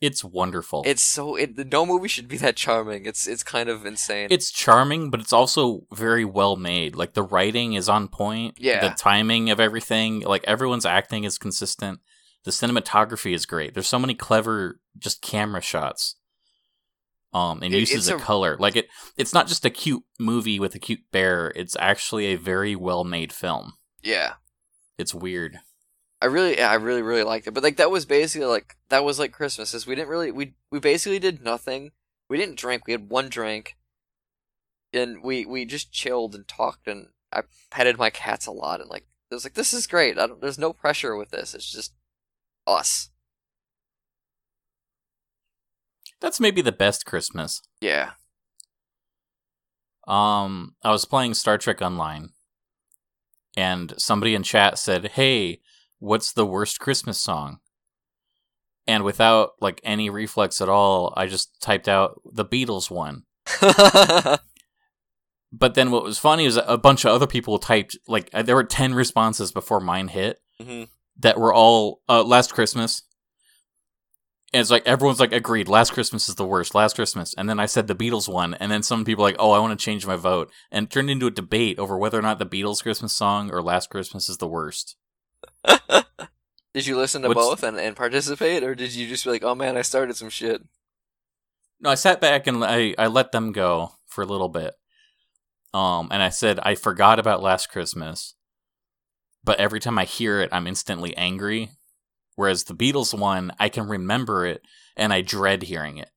It's 0.00 0.24
wonderful. 0.24 0.82
It's 0.86 1.02
so 1.02 1.36
it 1.36 1.70
no 1.70 1.84
movie 1.84 2.08
should 2.08 2.28
be 2.28 2.38
that 2.38 2.56
charming. 2.56 3.04
It's 3.04 3.26
it's 3.26 3.42
kind 3.42 3.68
of 3.68 3.84
insane. 3.84 4.28
it's 4.30 4.50
charming, 4.50 5.10
but 5.10 5.20
it's 5.20 5.34
also 5.34 5.86
very 5.92 6.24
well 6.24 6.56
made. 6.56 6.96
Like 6.96 7.12
the 7.12 7.22
writing 7.22 7.74
is 7.74 7.88
on 7.88 8.08
point. 8.08 8.56
Yeah. 8.58 8.88
The 8.88 8.94
timing 8.94 9.50
of 9.50 9.60
everything, 9.60 10.20
like 10.20 10.44
everyone's 10.44 10.86
acting 10.86 11.24
is 11.24 11.36
consistent. 11.36 12.00
The 12.44 12.52
cinematography 12.52 13.34
is 13.34 13.44
great. 13.44 13.74
There's 13.74 13.88
so 13.88 13.98
many 13.98 14.14
clever 14.14 14.80
just 14.98 15.20
camera 15.20 15.60
shots. 15.60 16.16
Um, 17.36 17.62
and 17.62 17.74
It- 17.74 17.80
uses 17.80 18.08
of 18.08 18.20
a- 18.20 18.24
color. 18.24 18.56
Like 18.58 18.76
it, 18.76 18.88
it's 19.16 19.34
not 19.34 19.46
just 19.46 19.64
a 19.64 19.70
cute 19.70 20.04
movie 20.18 20.58
with 20.58 20.74
a 20.74 20.78
cute 20.78 21.02
bear. 21.12 21.52
It's 21.54 21.76
actually 21.78 22.26
a 22.26 22.36
very 22.36 22.74
well 22.74 23.04
made 23.04 23.32
film. 23.32 23.74
yeah. 24.02 24.34
It's 24.98 25.12
weird. 25.14 25.58
I 26.22 26.26
really, 26.26 26.56
yeah, 26.56 26.70
I 26.70 26.74
really, 26.76 27.02
really 27.02 27.22
liked 27.22 27.46
it. 27.46 27.50
But 27.52 27.62
like 27.62 27.76
that 27.76 27.90
was 27.90 28.06
basically 28.06 28.46
like 28.46 28.76
that 28.88 29.04
was 29.04 29.18
like 29.18 29.32
Christmas. 29.32 29.74
Is 29.74 29.86
we 29.86 29.94
didn't 29.94 30.08
really 30.08 30.30
we 30.30 30.54
we 30.70 30.80
basically 30.80 31.18
did 31.18 31.42
nothing. 31.44 31.90
We 32.30 32.38
didn't 32.38 32.56
drink. 32.58 32.84
We 32.86 32.92
had 32.92 33.10
one 33.10 33.28
drink, 33.28 33.76
and 34.94 35.22
we 35.22 35.44
we 35.44 35.66
just 35.66 35.92
chilled 35.92 36.34
and 36.34 36.48
talked. 36.48 36.88
And 36.88 37.08
I 37.30 37.42
petted 37.70 37.98
my 37.98 38.08
cats 38.08 38.46
a 38.46 38.52
lot. 38.52 38.80
And 38.80 38.88
like 38.88 39.06
it 39.30 39.34
was 39.34 39.44
like 39.44 39.52
this 39.52 39.74
is 39.74 39.86
great. 39.86 40.18
I 40.18 40.26
don't, 40.28 40.40
there's 40.40 40.58
no 40.58 40.72
pressure 40.72 41.14
with 41.14 41.30
this. 41.30 41.54
It's 41.54 41.70
just 41.70 41.92
us. 42.66 43.10
That's 46.20 46.40
maybe 46.40 46.62
the 46.62 46.72
best 46.72 47.06
Christmas. 47.06 47.62
Yeah. 47.80 48.12
Um, 50.06 50.74
I 50.82 50.90
was 50.90 51.04
playing 51.04 51.34
Star 51.34 51.58
Trek 51.58 51.82
Online, 51.82 52.30
and 53.56 53.92
somebody 53.98 54.34
in 54.34 54.42
chat 54.42 54.78
said, 54.78 55.12
"Hey, 55.12 55.60
what's 55.98 56.32
the 56.32 56.46
worst 56.46 56.78
Christmas 56.78 57.18
song?" 57.18 57.58
And 58.86 59.02
without 59.02 59.52
like 59.60 59.80
any 59.82 60.08
reflex 60.10 60.60
at 60.60 60.68
all, 60.68 61.12
I 61.16 61.26
just 61.26 61.60
typed 61.60 61.88
out 61.88 62.20
the 62.24 62.44
Beatles 62.44 62.90
one. 62.90 63.24
But 65.52 65.74
then 65.74 65.90
what 65.90 66.02
was 66.02 66.18
funny 66.18 66.44
is 66.44 66.58
a 66.66 66.76
bunch 66.76 67.04
of 67.04 67.12
other 67.12 67.26
people 67.26 67.58
typed 67.58 67.96
like 68.06 68.28
uh, 68.34 68.42
there 68.42 68.56
were 68.56 68.64
ten 68.64 68.94
responses 68.94 69.52
before 69.52 69.80
mine 69.80 70.08
hit 70.08 70.38
hmm 70.60 70.84
that 71.18 71.38
were 71.38 71.54
all 71.54 72.02
uh, 72.10 72.22
Last 72.22 72.52
Christmas. 72.52 73.02
And 74.52 74.60
it's 74.60 74.70
like 74.70 74.86
everyone's 74.86 75.20
like 75.20 75.32
agreed. 75.32 75.68
Last 75.68 75.92
Christmas 75.92 76.28
is 76.28 76.36
the 76.36 76.46
worst. 76.46 76.74
Last 76.74 76.94
Christmas, 76.94 77.34
and 77.36 77.48
then 77.48 77.58
I 77.58 77.66
said 77.66 77.88
the 77.88 77.94
Beatles 77.94 78.28
one, 78.28 78.54
and 78.54 78.70
then 78.70 78.82
some 78.82 79.04
people 79.04 79.24
like, 79.24 79.36
oh, 79.38 79.50
I 79.50 79.58
want 79.58 79.78
to 79.78 79.84
change 79.84 80.06
my 80.06 80.16
vote, 80.16 80.50
and 80.70 80.86
it 80.86 80.90
turned 80.90 81.10
into 81.10 81.26
a 81.26 81.30
debate 81.32 81.78
over 81.78 81.98
whether 81.98 82.18
or 82.18 82.22
not 82.22 82.38
the 82.38 82.46
Beatles 82.46 82.82
Christmas 82.82 83.12
song 83.14 83.50
or 83.50 83.60
Last 83.62 83.90
Christmas 83.90 84.28
is 84.28 84.38
the 84.38 84.46
worst. 84.46 84.96
Did 86.74 86.86
you 86.86 86.96
listen 86.96 87.22
to 87.22 87.28
What's- 87.28 87.40
both 87.40 87.62
and, 87.62 87.78
and 87.78 87.96
participate, 87.96 88.62
or 88.62 88.74
did 88.74 88.94
you 88.94 89.08
just 89.08 89.24
be 89.24 89.30
like, 89.30 89.42
oh 89.42 89.54
man, 89.54 89.76
I 89.76 89.82
started 89.82 90.14
some 90.16 90.28
shit? 90.28 90.62
No, 91.80 91.90
I 91.90 91.94
sat 91.94 92.20
back 92.20 92.46
and 92.46 92.62
I 92.64 92.94
I 92.98 93.06
let 93.06 93.32
them 93.32 93.52
go 93.52 93.92
for 94.06 94.22
a 94.22 94.26
little 94.26 94.48
bit, 94.48 94.74
um, 95.74 96.08
and 96.10 96.22
I 96.22 96.28
said 96.28 96.60
I 96.62 96.74
forgot 96.74 97.18
about 97.18 97.42
Last 97.42 97.70
Christmas, 97.70 98.34
but 99.42 99.58
every 99.58 99.80
time 99.80 99.98
I 99.98 100.04
hear 100.04 100.40
it, 100.40 100.50
I'm 100.52 100.66
instantly 100.66 101.16
angry. 101.16 101.70
Whereas 102.36 102.64
the 102.64 102.74
Beatles 102.74 103.18
one, 103.18 103.52
I 103.58 103.68
can 103.68 103.88
remember 103.88 104.46
it, 104.46 104.62
and 104.96 105.12
I 105.12 105.22
dread 105.22 105.64
hearing 105.64 105.96
it. 105.98 106.10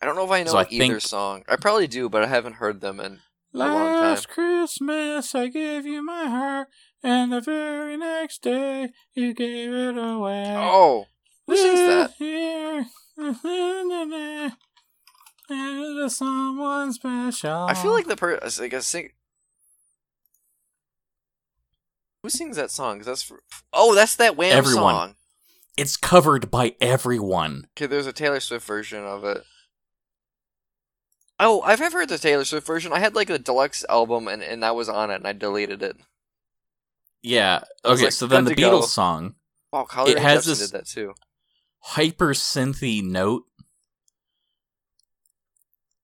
I 0.00 0.06
don't 0.06 0.14
know 0.16 0.24
if 0.24 0.30
I 0.30 0.42
know 0.42 0.50
So 0.52 0.58
I 0.58 0.66
either 0.70 0.84
think- 0.94 1.00
song. 1.00 1.42
I 1.48 1.56
probably 1.56 1.86
do, 1.88 2.08
but 2.08 2.22
I 2.22 2.26
haven't 2.26 2.54
heard 2.54 2.80
them 2.80 3.00
in 3.00 3.20
a 3.54 3.58
long 3.58 3.68
time. 3.68 4.02
Last 4.02 4.28
Christmas 4.28 5.34
I 5.34 5.48
gave 5.48 5.86
you 5.86 6.02
my 6.02 6.26
heart, 6.26 6.68
and 7.02 7.32
the 7.32 7.40
very 7.40 7.96
next 7.96 8.42
day 8.42 8.90
you 9.14 9.32
gave 9.34 9.72
it 9.72 9.96
away. 9.96 10.54
Oh, 10.56 11.06
who 11.46 11.56
sings 11.56 11.78
that? 11.80 12.14
Here, 12.18 12.86
is 16.04 16.16
someone 16.16 16.92
special. 16.92 17.66
I 17.68 17.74
feel 17.74 17.92
like 17.92 18.06
the 18.06 18.16
per 18.16 18.38
like 18.60 18.72
a 18.72 18.82
sing. 18.82 19.10
Who 22.22 22.30
sings 22.30 22.56
that 22.56 22.70
song? 22.70 23.00
that's 23.00 23.22
for... 23.22 23.42
oh, 23.72 23.94
that's 23.94 24.16
that 24.16 24.36
Wham 24.36 24.56
Everyone. 24.56 24.94
song. 24.94 25.14
It's 25.76 25.96
covered 25.96 26.50
by 26.50 26.74
everyone. 26.80 27.66
Okay, 27.76 27.86
there's 27.86 28.06
a 28.06 28.12
Taylor 28.12 28.40
Swift 28.40 28.66
version 28.66 29.04
of 29.04 29.24
it. 29.24 29.44
Oh, 31.40 31.60
I've 31.62 31.80
I've 31.80 31.92
heard 31.92 32.08
the 32.08 32.18
Taylor 32.18 32.44
Swift 32.44 32.66
version. 32.66 32.92
I 32.92 32.98
had 33.00 33.14
like 33.14 33.30
a 33.30 33.38
deluxe 33.38 33.84
album, 33.88 34.28
and, 34.28 34.42
and 34.42 34.62
that 34.62 34.76
was 34.76 34.88
on 34.88 35.10
it, 35.10 35.16
and 35.16 35.26
I 35.26 35.32
deleted 35.32 35.82
it. 35.82 35.96
Yeah. 37.22 37.62
Okay, 37.84 38.04
like, 38.04 38.12
so 38.12 38.26
then 38.26 38.44
the 38.44 38.54
to 38.54 38.60
go. 38.60 38.80
Beatles 38.80 38.88
song, 38.88 39.34
Wow, 39.72 39.84
Collier 39.84 40.16
It 40.16 40.22
has 40.22 40.44
this- 40.44 40.58
did 40.58 40.78
that 40.78 40.86
too. 40.86 41.14
hyper 41.80 42.32
synthy 42.34 43.02
note. 43.02 43.44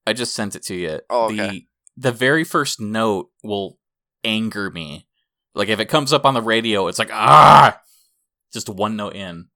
I 0.06 0.12
just 0.14 0.34
sent 0.34 0.56
it 0.56 0.62
to 0.64 0.74
you. 0.74 1.00
Oh, 1.10 1.26
okay. 1.26 1.36
The 1.36 1.66
the 1.98 2.12
very 2.12 2.44
first 2.44 2.80
note 2.80 3.30
will 3.42 3.78
anger 4.24 4.70
me. 4.70 5.06
Like 5.54 5.68
if 5.68 5.80
it 5.80 5.86
comes 5.88 6.12
up 6.12 6.24
on 6.24 6.34
the 6.34 6.40
radio, 6.42 6.86
it's 6.88 6.98
like 6.98 7.10
ah, 7.12 7.78
just 8.52 8.68
one 8.68 8.96
note 8.96 9.14
in. 9.14 9.48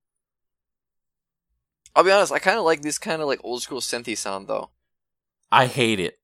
I'll 1.95 2.05
be 2.05 2.11
honest, 2.11 2.33
I 2.33 2.39
kind 2.39 2.59
of 2.59 2.65
like 2.65 2.83
this 2.83 2.99
kind 2.99 3.21
of 3.21 3.29
like 3.29 3.41
old 3.45 3.63
school 3.63 3.81
synthy 3.81 4.17
sound 4.17 4.49
though. 4.49 4.71
I 5.51 5.67
hate 5.67 6.01
it, 6.01 6.19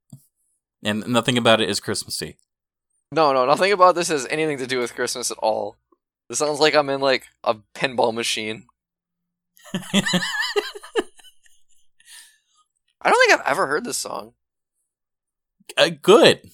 and 0.83 1.07
nothing 1.07 1.37
about 1.37 1.61
it 1.61 1.69
is 1.69 1.81
Christmassy. 1.81 2.39
No, 3.13 3.33
no, 3.33 3.47
nothing 3.47 3.73
about 3.73 3.95
this 3.95 4.09
has 4.09 4.27
anything 4.31 4.59
to 4.59 4.67
do 4.67 4.79
with 4.79 4.95
Christmas 4.95 5.31
at 5.31 5.39
all. 5.39 5.77
This 6.29 6.39
sounds 6.39 6.61
like 6.61 6.75
I'm 6.75 6.91
in 6.91 7.01
like 7.01 7.25
a 7.43 7.57
pinball 7.75 8.13
machine. 8.13 8.65
I 9.75 10.03
don't 13.11 13.29
think 13.29 13.41
I've 13.41 13.47
ever 13.47 13.67
heard 13.67 13.85
this 13.85 13.97
song. 13.97 14.35
Uh, 15.77 15.91
good. 16.03 16.51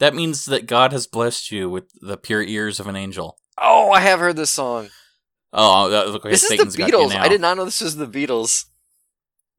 That 0.00 0.14
means 0.14 0.44
that 0.46 0.66
God 0.66 0.92
has 0.92 1.06
blessed 1.06 1.50
you 1.50 1.70
with 1.70 1.84
the 2.00 2.16
pure 2.16 2.42
ears 2.42 2.78
of 2.78 2.86
an 2.86 2.96
angel. 2.96 3.38
Oh, 3.58 3.90
I 3.90 4.00
have 4.00 4.18
heard 4.18 4.36
this 4.36 4.50
song. 4.50 4.90
Oh, 5.54 5.88
that 5.90 6.08
look 6.08 6.24
like 6.24 6.32
this 6.32 6.42
is 6.42 6.74
the 6.74 6.82
Beatles. 6.82 7.14
I 7.14 7.28
did 7.28 7.40
not 7.40 7.56
know 7.56 7.64
this 7.64 7.80
was 7.80 7.96
the 7.96 8.06
Beatles. 8.06 8.64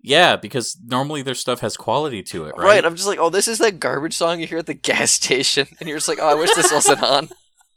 Yeah, 0.02 0.36
because 0.36 0.78
normally 0.86 1.22
their 1.24 1.34
stuff 1.34 1.62
has 1.62 1.76
quality 1.78 2.22
to 2.24 2.46
it, 2.46 2.54
Right. 2.58 2.66
right? 2.66 2.86
I'm 2.86 2.96
just 2.96 3.08
like, 3.08 3.18
oh, 3.18 3.30
this 3.32 3.48
is 3.48 3.58
that 3.58 3.80
garbage 3.80 4.14
song 4.14 4.40
you 4.40 4.46
hear 4.46 4.60
at 4.60 4.68
the 4.68 4.74
gas 4.76 5.12
station, 5.22 5.68
and 5.80 5.90
you're 5.90 5.98
just 5.98 6.08
like, 6.08 6.20
oh, 6.22 6.28
I 6.28 6.36
wish 6.36 6.54
this 6.54 6.72
wasn't 6.72 7.02
on. 7.02 7.30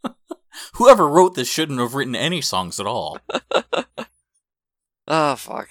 Whoever 0.75 1.09
wrote 1.09 1.35
this 1.37 1.49
shouldn't 1.51 1.79
have 1.79 1.95
written 1.95 2.15
any 2.17 2.41
songs 2.41 2.79
at 2.81 2.87
all. 2.87 3.19
Oh 5.07 5.37
fuck. 5.37 5.69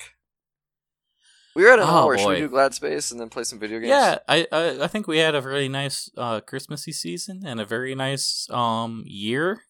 We 1.55 1.63
were 1.63 1.71
at 1.71 1.79
an 1.79 1.85
Oh, 1.87 1.91
hour. 1.91 2.17
Should 2.17 2.27
we 2.29 2.35
do 2.37 2.47
Glad 2.49 2.73
Space 2.75 3.11
and 3.11 3.19
then 3.19 3.29
play 3.29 3.43
some 3.43 3.59
video 3.59 3.79
games? 3.79 3.89
Yeah, 3.89 4.17
I, 4.27 4.47
I 4.51 4.83
I 4.83 4.87
think 4.87 5.07
we 5.07 5.17
had 5.17 5.35
a 5.35 5.41
really 5.41 5.69
nice 5.69 6.09
uh, 6.17 6.39
Christmassy 6.41 6.91
season 6.91 7.41
and 7.45 7.59
a 7.59 7.65
very 7.65 7.95
nice 7.95 8.47
um 8.51 9.03
year. 9.05 9.63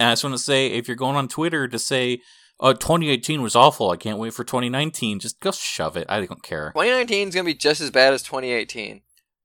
And 0.00 0.08
I 0.08 0.12
just 0.12 0.24
want 0.24 0.34
to 0.34 0.42
say, 0.42 0.68
if 0.68 0.88
you're 0.88 0.96
going 0.96 1.14
on 1.14 1.28
Twitter 1.28 1.68
to 1.68 1.78
say, 1.78 2.22
"Uh, 2.58 2.72
2018 2.72 3.42
was 3.42 3.54
awful. 3.54 3.90
I 3.90 3.96
can't 3.96 4.18
wait 4.18 4.32
for 4.32 4.44
2019," 4.44 5.20
just 5.20 5.38
go 5.40 5.52
shove 5.52 5.94
it. 5.98 6.06
I 6.08 6.24
don't 6.24 6.42
care. 6.42 6.70
2019 6.74 7.28
is 7.28 7.34
gonna 7.34 7.44
be 7.44 7.54
just 7.54 7.82
as 7.82 7.90
bad 7.90 8.14
as 8.14 8.22
2018. 8.22 9.02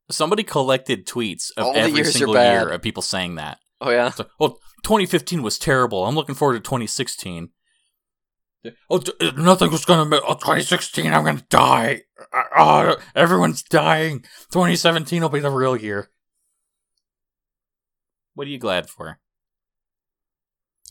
Somebody 0.10 0.44
collected 0.44 1.06
tweets 1.06 1.52
of 1.58 1.66
All 1.66 1.76
every 1.76 2.06
single 2.06 2.36
year 2.36 2.70
of 2.70 2.82
people 2.82 3.04
saying 3.04 3.36
that. 3.36 3.60
Oh 3.82 3.90
yeah. 3.90 4.14
Oh, 4.40 4.58
2015 4.84 5.44
was 5.44 5.60
terrible. 5.60 6.06
I'm 6.06 6.16
looking 6.16 6.36
forward 6.36 6.54
to 6.54 6.62
2016. 6.62 7.50
Oh, 8.90 9.00
d- 9.00 9.12
uh, 9.20 9.32
nothing 9.32 9.72
was 9.72 9.84
gonna. 9.84 10.16
Oh, 10.26 10.36
2016, 10.36 11.12
I'm 11.14 11.26
gonna 11.26 11.46
die. 11.50 12.04
Uh, 12.56 12.96
everyone's 13.14 13.62
dying. 13.62 14.22
2017 14.52 15.22
will 15.22 15.28
be 15.30 15.42
the 15.42 15.52
real 15.52 15.76
year. 15.76 16.10
What 18.36 18.48
are 18.48 18.52
you 18.52 18.58
glad 18.58 18.90
for? 18.90 19.20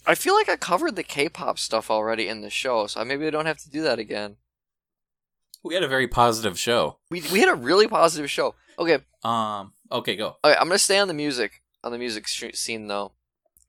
I 0.07 0.15
feel 0.15 0.35
like 0.35 0.49
I 0.49 0.57
covered 0.57 0.97
the 0.97 1.03
K-pop 1.03 1.59
stuff 1.59 1.91
already 1.91 2.29
in 2.29 2.41
the 2.43 2.51
show, 2.51 2.87
so 2.87 3.05
maybe 3.05 3.27
I 3.27 3.31
don't 3.31 3.47
have 3.47 3.59
to 3.59 3.71
do 3.71 3.83
that 3.83 3.99
again. 3.99 4.37
We 5.63 5.75
had 5.75 5.83
a 5.83 5.89
very 5.89 6.07
positive 6.09 6.59
show. 6.59 6.99
We 7.11 7.23
we 7.33 7.41
had 7.41 7.49
a 7.49 7.55
really 7.55 7.89
positive 7.89 8.31
show. 8.31 8.55
Okay, 8.79 8.99
Um. 9.23 9.73
Okay, 9.91 10.17
go. 10.17 10.37
okay, 10.45 10.57
I'm 10.59 10.67
gonna 10.69 10.79
stay 10.79 10.99
on 10.99 11.09
the 11.09 11.15
music 11.15 11.63
on 11.83 11.93
the 11.93 11.99
music 11.99 12.29
scene 12.29 12.87
though, 12.87 13.13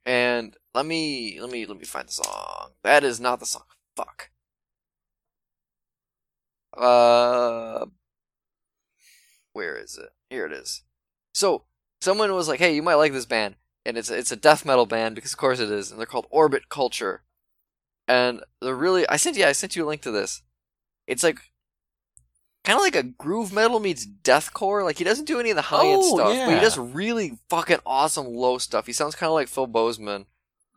and 0.06 0.56
let 0.74 0.86
me 0.86 1.40
let 1.40 1.50
me 1.50 1.66
let 1.66 1.78
me 1.78 1.86
find 1.86 2.08
the 2.08 2.12
song. 2.14 2.72
That 2.84 3.04
is 3.06 3.20
not 3.22 3.40
the 3.40 3.46
song. 3.46 3.64
Fuck. 3.96 4.30
Uh, 6.76 7.86
where 9.54 9.78
is 9.78 9.98
it? 9.98 10.10
Here 10.30 10.46
it 10.46 10.52
is. 10.52 10.84
So 11.34 11.64
someone 12.02 12.34
was 12.34 12.48
like, 12.50 12.60
"Hey, 12.60 12.76
you 12.76 12.84
might 12.84 12.96
like 12.96 13.14
this 13.14 13.26
band," 13.26 13.56
and 13.86 13.98
it's 13.98 14.10
it's 14.10 14.32
a 14.32 14.36
death 14.36 14.66
metal 14.66 14.86
band 14.86 15.16
because 15.16 15.34
of 15.34 15.38
course 15.38 15.60
it 15.60 15.72
is, 15.72 15.92
and 15.92 16.00
they're 16.00 16.06
called 16.06 16.28
Orbit 16.30 16.70
Culture, 16.70 17.24
and 18.08 18.42
they're 18.62 18.76
really. 18.76 19.08
I 19.08 19.18
sent 19.18 19.38
yeah, 19.38 19.48
I 19.50 19.54
sent 19.54 19.76
you 19.76 19.86
a 19.86 19.88
link 19.88 20.02
to 20.04 20.12
this. 20.12 20.42
It's 21.08 21.24
like 21.24 21.40
kind 22.64 22.78
of 22.78 22.84
like 22.84 22.96
a 22.96 23.04
groove 23.04 23.54
metal 23.54 23.80
meets 23.80 24.06
deathcore. 24.06 24.84
Like 24.84 24.98
he 24.98 25.04
doesn't 25.04 25.26
do 25.26 25.40
any 25.40 25.52
of 25.52 25.56
the 25.56 25.62
high 25.64 25.88
end 25.88 26.02
Oh, 26.04 26.16
stuff, 26.16 26.34
but 26.46 26.54
he 26.56 26.60
does 26.60 26.78
really 26.78 27.38
fucking 27.50 27.80
awesome 27.86 28.28
low 28.28 28.58
stuff. 28.58 28.88
He 28.88 28.94
sounds 28.94 29.16
kind 29.16 29.30
of 29.30 29.36
like 29.36 29.48
Phil 29.48 29.68
Bozeman, 29.68 30.26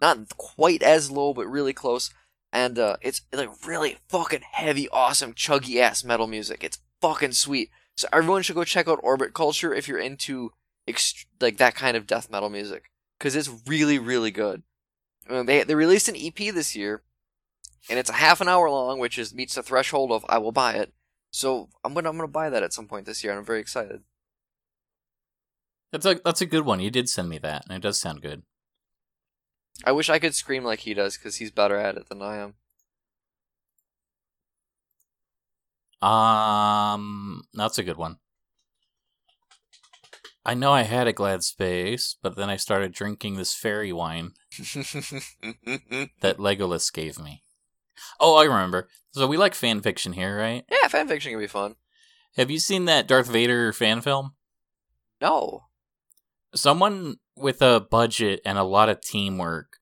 not 0.01 0.37
quite 0.37 0.83
as 0.83 1.11
low, 1.11 1.33
but 1.33 1.47
really 1.47 1.73
close. 1.73 2.11
And 2.53 2.79
uh, 2.79 2.97
it's 3.03 3.23
like 3.33 3.51
really 3.67 3.99
fucking 4.09 4.43
heavy, 4.53 4.89
awesome, 4.91 5.35
chuggy 5.35 5.81
ass 5.81 6.03
metal 6.05 6.27
music. 6.27 6.65
It's 6.65 6.79
fucking 7.01 7.33
sweet. 7.33 7.71
So 7.97 8.09
everyone 8.13 8.43
should 8.43 8.57
go 8.57 8.65
check 8.65 8.89
out 8.89 9.01
Orbit 9.03 9.35
Culture 9.35 9.75
if 9.75 9.89
you're 9.89 9.99
into 9.99 10.53
ext- 10.89 11.27
like 11.41 11.57
that 11.59 11.75
kind 11.75 11.97
of 11.97 12.07
death 12.07 12.31
metal 12.31 12.49
music, 12.49 12.91
because 13.19 13.35
it's 13.35 13.51
really 13.67 13.99
really 13.99 14.31
good. 14.31 14.63
Uh, 15.29 15.43
they 15.43 15.63
they 15.65 15.75
released 15.75 16.09
an 16.09 16.17
EP 16.17 16.37
this 16.37 16.75
year, 16.75 17.03
and 17.91 17.99
it's 17.99 18.11
a 18.11 18.15
half 18.15 18.41
an 18.41 18.49
hour 18.49 18.71
long, 18.71 18.99
which 18.99 19.19
is 19.19 19.35
meets 19.35 19.55
the 19.55 19.63
threshold 19.63 20.13
of 20.13 20.25
I 20.29 20.39
will 20.39 20.53
buy 20.53 20.75
it. 20.75 20.93
So 21.31 21.69
I'm 21.85 21.95
gonna 21.95 22.09
I'm 22.09 22.17
gonna 22.17 22.29
buy 22.29 22.51
that 22.51 22.63
at 22.63 22.73
some 22.73 22.87
point 22.87 23.07
this 23.07 23.23
year, 23.23 23.33
and 23.33 23.39
I'm 23.39 23.45
very 23.45 23.61
excited. 23.61 24.03
That's 25.93 26.07
a 26.07 26.21
that's 26.25 26.41
a 26.41 26.47
good 26.47 26.65
one. 26.65 26.81
You 26.81 26.91
did 26.91 27.09
send 27.09 27.29
me 27.29 27.39
that, 27.39 27.65
and 27.69 27.77
it 27.77 27.83
does 27.83 27.99
sound 27.99 28.23
good. 28.23 28.43
I 29.85 29.93
wish 29.93 30.11
I 30.11 30.19
could 30.19 30.35
scream 30.35 30.65
like 30.65 30.81
he 30.81 30.95
does, 30.95 31.17
because 31.17 31.37
he's 31.37 31.51
better 31.51 31.77
at 31.77 31.97
it 31.97 32.09
than 32.09 32.21
I 32.21 32.37
am. 32.37 32.55
Um, 36.01 37.43
that's 37.55 37.79
a 37.79 37.85
good 37.85 37.97
one. 37.97 38.19
I 40.49 40.55
know 40.55 40.73
I 40.73 40.85
had 40.85 41.07
a 41.07 41.13
glad 41.13 41.43
space, 41.43 42.17
but 42.23 42.35
then 42.35 42.49
I 42.49 42.57
started 42.57 42.95
drinking 42.95 43.37
this 43.37 43.55
fairy 43.55 43.93
wine 43.93 44.33
that 46.23 46.39
Legolas 46.39 46.91
gave 46.91 47.19
me. 47.19 47.43
Oh, 48.19 48.35
I 48.35 48.45
remember. 48.45 48.89
So 49.11 49.27
we 49.27 49.37
like 49.37 49.55
fan 49.55 49.83
fiction 49.83 50.15
here, 50.15 50.39
right? 50.39 50.65
yeah, 50.71 50.89
fanfiction 50.89 51.33
can 51.33 51.39
be 51.39 51.49
fun. 51.49 51.75
Have 52.39 52.51
you 52.51 52.61
seen 52.61 52.87
that 52.87 53.07
Darth 53.07 53.29
Vader 53.29 53.75
fan 53.75 54.01
film? 54.01 54.37
No. 55.21 55.65
Someone 56.55 57.17
with 57.37 57.61
a 57.61 57.87
budget 57.91 58.41
and 58.43 58.57
a 58.57 58.65
lot 58.65 58.89
of 58.89 59.03
teamwork 59.03 59.77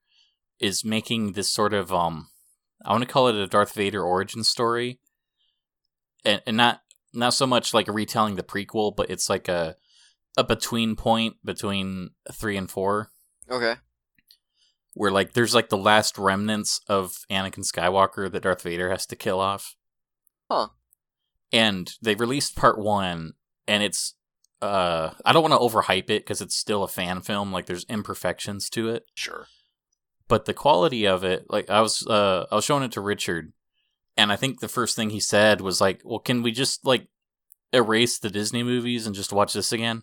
is 0.59 0.83
making 0.83 1.31
this 1.31 1.47
sort 1.47 1.73
of 1.73 1.93
um 1.93 2.27
I 2.83 2.91
want 2.91 3.05
to 3.05 3.09
call 3.09 3.29
it 3.29 3.35
a 3.35 3.47
Darth 3.47 3.73
Vader 3.73 4.03
origin 4.03 4.43
story. 4.43 4.99
And 6.25 6.41
and 6.45 6.57
not 6.57 6.81
not 7.13 7.33
so 7.33 7.47
much 7.47 7.73
like 7.73 7.87
retelling 7.87 8.35
the 8.35 8.43
prequel, 8.43 8.93
but 8.93 9.09
it's 9.09 9.29
like 9.29 9.47
a 9.47 9.77
a 10.37 10.43
between 10.43 10.95
point 10.95 11.35
between 11.43 12.11
3 12.31 12.55
and 12.57 12.69
4 12.71 13.09
Okay. 13.49 13.75
where 14.93 15.11
like 15.11 15.33
there's 15.33 15.55
like 15.55 15.69
the 15.69 15.77
last 15.77 16.17
remnants 16.17 16.79
of 16.87 17.25
Anakin 17.29 17.65
Skywalker 17.65 18.31
that 18.31 18.43
Darth 18.43 18.61
Vader 18.61 18.89
has 18.89 19.05
to 19.07 19.15
kill 19.15 19.39
off. 19.39 19.75
Huh. 20.49 20.67
And 21.51 21.91
they 22.01 22.15
released 22.15 22.55
part 22.55 22.77
1 22.77 23.33
and 23.67 23.83
it's 23.83 24.13
uh 24.61 25.11
I 25.25 25.33
don't 25.33 25.47
want 25.47 25.53
to 25.53 25.59
overhype 25.59 26.09
it 26.09 26.25
cuz 26.25 26.41
it's 26.41 26.55
still 26.55 26.83
a 26.83 26.87
fan 26.87 27.21
film 27.21 27.51
like 27.51 27.65
there's 27.67 27.85
imperfections 27.85 28.69
to 28.71 28.89
it, 28.89 29.05
Sure. 29.15 29.47
but 30.27 30.45
the 30.45 30.53
quality 30.53 31.05
of 31.07 31.23
it 31.23 31.45
like 31.49 31.69
I 31.69 31.81
was 31.81 32.05
uh 32.07 32.45
I 32.51 32.55
was 32.55 32.65
showing 32.65 32.83
it 32.83 32.91
to 32.93 33.01
Richard 33.01 33.53
and 34.17 34.31
I 34.31 34.35
think 34.35 34.59
the 34.59 34.67
first 34.67 34.95
thing 34.95 35.11
he 35.11 35.19
said 35.19 35.61
was 35.61 35.79
like, 35.79 36.01
"Well, 36.03 36.17
can 36.19 36.41
we 36.41 36.51
just 36.51 36.83
like 36.85 37.07
erase 37.71 38.17
the 38.17 38.31
Disney 38.31 38.63
movies 38.63 39.05
and 39.05 39.15
just 39.15 39.31
watch 39.31 39.53
this 39.53 39.71
again?" 39.71 40.01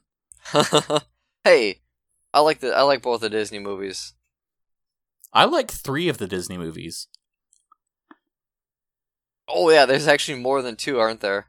hey, 1.44 1.80
I 2.32 2.40
like 2.40 2.60
the 2.60 2.74
I 2.74 2.82
like 2.82 3.02
both 3.02 3.20
the 3.20 3.30
Disney 3.30 3.58
movies. 3.58 4.14
I 5.32 5.44
like 5.46 5.70
3 5.70 6.08
of 6.08 6.18
the 6.18 6.28
Disney 6.28 6.58
movies. 6.58 7.08
Oh 9.48 9.70
yeah, 9.70 9.86
there's 9.86 10.08
actually 10.08 10.40
more 10.40 10.62
than 10.62 10.76
two, 10.76 10.98
aren't 10.98 11.20
there? 11.20 11.48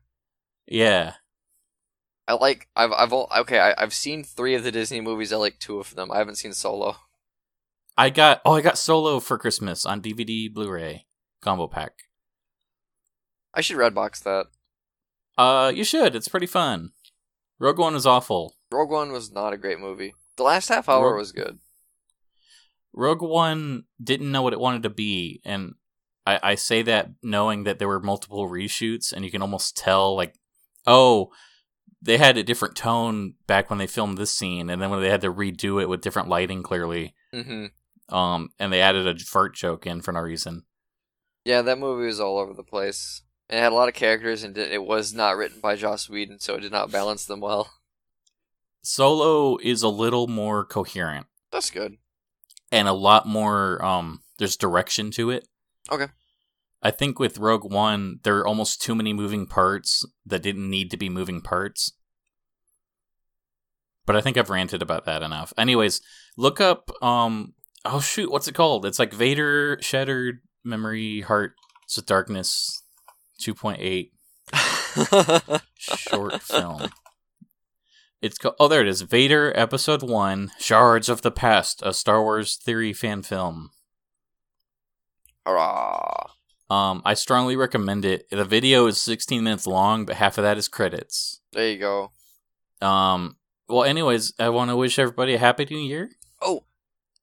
Yeah. 0.67 1.13
I 2.27 2.33
like 2.33 2.67
I've 2.75 2.91
I've 2.91 3.13
okay 3.13 3.59
I, 3.59 3.75
I've 3.77 3.93
seen 3.93 4.23
three 4.23 4.55
of 4.55 4.63
the 4.63 4.71
Disney 4.71 4.99
movies. 5.01 5.31
I 5.31 5.37
like 5.37 5.59
two 5.59 5.79
of 5.79 5.95
them. 5.95 6.11
I 6.11 6.17
haven't 6.17 6.35
seen 6.35 6.53
Solo. 6.53 6.97
I 7.97 8.09
got 8.09 8.41
oh 8.43 8.53
I 8.53 8.61
got 8.61 8.77
Solo 8.77 9.19
for 9.19 9.37
Christmas 9.37 9.85
on 9.85 10.01
DVD 10.01 10.51
Blu-ray 10.51 11.05
combo 11.41 11.67
pack. 11.67 11.93
I 13.53 13.61
should 13.61 13.77
redbox 13.77 14.23
that. 14.23 14.47
Uh 15.37 15.71
you 15.73 15.83
should. 15.83 16.15
It's 16.15 16.27
pretty 16.27 16.47
fun. 16.47 16.91
Rogue 17.59 17.79
One 17.79 17.95
is 17.95 18.07
awful. 18.07 18.55
Rogue 18.71 18.89
One 18.89 19.11
was 19.11 19.31
not 19.31 19.53
a 19.53 19.57
great 19.57 19.79
movie. 19.79 20.13
The 20.37 20.43
last 20.43 20.69
half 20.69 20.89
hour 20.89 21.11
Rogue- 21.11 21.19
was 21.19 21.31
good. 21.31 21.59
Rogue 22.93 23.21
One 23.21 23.83
didn't 24.01 24.31
know 24.31 24.41
what 24.41 24.53
it 24.53 24.59
wanted 24.59 24.83
to 24.83 24.89
be 24.89 25.41
and 25.43 25.73
I, 26.25 26.39
I 26.41 26.55
say 26.55 26.81
that 26.83 27.11
knowing 27.21 27.65
that 27.65 27.77
there 27.77 27.87
were 27.87 27.99
multiple 27.99 28.49
reshoots 28.49 29.11
and 29.11 29.23
you 29.25 29.31
can 29.31 29.41
almost 29.41 29.75
tell 29.77 30.15
like 30.15 30.35
oh 30.87 31.29
they 32.01 32.17
had 32.17 32.37
a 32.37 32.43
different 32.43 32.75
tone 32.75 33.33
back 33.47 33.69
when 33.69 33.79
they 33.79 33.87
filmed 33.87 34.17
this 34.17 34.31
scene 34.31 34.69
and 34.69 34.81
then 34.81 34.89
when 34.89 35.01
they 35.01 35.09
had 35.09 35.21
to 35.21 35.33
redo 35.33 35.81
it 35.81 35.89
with 35.89 36.01
different 36.01 36.29
lighting 36.29 36.63
clearly 36.63 37.13
hmm 37.33 37.65
um 38.09 38.49
and 38.59 38.71
they 38.71 38.81
added 38.81 39.07
a 39.07 39.19
fart 39.19 39.55
joke 39.55 39.85
in 39.85 40.01
for 40.01 40.11
no 40.13 40.21
reason 40.21 40.63
Yeah, 41.43 41.61
that 41.63 41.79
movie 41.79 42.07
was 42.07 42.19
all 42.19 42.39
over 42.39 42.53
the 42.53 42.63
place. 42.63 43.21
It 43.49 43.59
had 43.59 43.71
a 43.71 43.75
lot 43.75 43.87
of 43.87 43.93
characters, 43.93 44.43
and 44.43 44.57
it 44.57 44.83
was 44.83 45.13
not 45.13 45.37
written 45.37 45.59
by 45.59 45.75
Joss 45.75 46.09
Whedon, 46.09 46.39
so 46.39 46.55
it 46.55 46.61
did 46.61 46.71
not 46.71 46.91
balance 46.91 47.25
them 47.25 47.39
well. 47.41 47.69
Solo 48.85 49.57
is 49.57 49.81
a 49.83 49.87
little 49.89 50.27
more 50.27 50.63
coherent 50.65 51.25
That's 51.51 51.69
good. 51.69 51.97
and 52.71 52.87
a 52.87 52.93
lot 52.93 53.27
more 53.27 53.83
um 53.83 54.21
there's 54.37 54.55
direction 54.57 55.11
to 55.11 55.29
it 55.29 55.47
Okay. 55.91 56.07
i 56.81 56.91
think 56.91 57.19
with 57.19 57.37
rogue 57.37 57.71
one 57.71 58.19
there 58.23 58.37
are 58.37 58.47
almost 58.47 58.81
too 58.81 58.95
many 58.95 59.13
moving 59.13 59.45
parts 59.47 60.05
that 60.25 60.41
didn't 60.43 60.69
need 60.69 60.89
to 60.91 60.97
be 60.97 61.09
moving 61.09 61.41
parts 61.41 61.91
but 64.07 64.15
I 64.15 64.21
think 64.21 64.37
I've 64.37 64.51
ranted 64.51 64.83
about 64.83 65.05
that 65.05 65.23
enough. 65.23 65.51
Anyways, 65.57 65.99
look 66.37 66.61
up 66.61 66.91
um 67.01 67.55
oh 67.85 67.99
shoot, 67.99 68.29
what's 68.31 68.47
it 68.47 68.53
called? 68.53 68.85
It's 68.85 68.99
like 68.99 69.11
Vader 69.11 69.79
Shattered 69.81 70.41
Memory 70.63 71.21
Hearts 71.21 71.97
of 71.97 72.05
Darkness 72.05 72.83
2.8 73.41 74.11
short 75.79 76.39
film. 76.43 76.89
It's 78.25 78.39
called 78.39 78.55
Oh, 78.59 78.67
there 78.67 78.81
it 78.81 78.87
is. 78.87 79.01
Vader 79.01 79.53
Episode 79.55 80.01
1 80.01 80.53
Shards 80.57 81.09
of 81.09 81.21
the 81.21 81.29
Past, 81.29 81.83
a 81.85 81.93
Star 81.93 82.23
Wars 82.23 82.55
theory 82.55 82.91
fan 82.91 83.21
film. 83.21 83.69
Hurrah! 85.45 86.31
Um 86.71 87.03
I 87.05 87.13
strongly 87.13 87.55
recommend 87.55 88.03
it. 88.03 88.27
The 88.31 88.43
video 88.43 88.87
is 88.87 88.99
16 88.99 89.43
minutes 89.43 89.67
long, 89.67 90.05
but 90.05 90.15
half 90.15 90.39
of 90.39 90.43
that 90.43 90.57
is 90.57 90.67
credits. 90.67 91.41
There 91.53 91.69
you 91.69 91.77
go. 91.77 92.11
Um 92.81 93.37
well 93.69 93.83
anyways, 93.83 94.33
I 94.39 94.49
want 94.49 94.71
to 94.71 94.75
wish 94.75 94.97
everybody 94.97 95.35
a 95.35 95.37
happy 95.37 95.67
new 95.69 95.77
year. 95.77 96.09
Oh, 96.41 96.63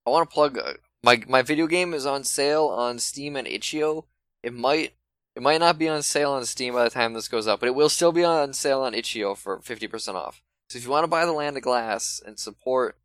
I 0.07 0.11
want 0.11 0.31
to 0.31 0.33
plug 0.33 0.57
uh, 0.57 0.75
my 1.03 1.21
my 1.27 1.43
video 1.43 1.67
game 1.67 1.95
is 1.95 2.07
on 2.07 2.23
sale 2.23 2.67
on 2.67 3.01
Steam 3.01 3.35
and 3.35 3.49
itch.io. 3.49 4.05
It 4.45 4.55
might 4.55 4.93
it 5.35 5.43
might 5.43 5.59
not 5.59 5.81
be 5.81 5.89
on 5.89 6.03
sale 6.03 6.31
on 6.31 6.47
Steam 6.47 6.75
by 6.75 6.85
the 6.85 6.91
time 6.91 7.13
this 7.15 7.27
goes 7.27 7.49
up, 7.49 7.59
but 7.59 7.67
it 7.67 7.75
will 7.75 7.89
still 7.89 8.13
be 8.13 8.23
on 8.23 8.53
sale 8.53 8.83
on 8.83 8.95
itch.io 8.95 9.35
for 9.35 9.61
fifty 9.63 9.89
percent 9.89 10.17
off. 10.17 10.41
So 10.73 10.79
if 10.79 10.85
you 10.87 10.91
want 10.91 11.05
to 11.05 11.09
buy 11.09 11.27
the 11.27 11.33
Land 11.33 11.55
of 11.59 11.62
Glass 11.62 12.23
and 12.25 12.39
support 12.39 12.97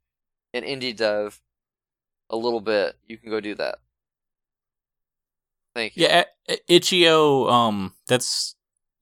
an 0.53 0.63
indie 0.63 0.95
dev 0.95 1.41
a 2.30 2.38
little 2.38 2.61
bit, 2.61 2.95
you 3.05 3.18
can 3.18 3.30
go 3.30 3.41
do 3.41 3.55
that. 3.55 3.80
Thank 5.76 5.97
you. 5.97 6.03
Yeah, 6.03 6.24
I- 6.49 6.59
itch.io 6.70 7.49
um 7.49 7.93
that's 8.07 8.55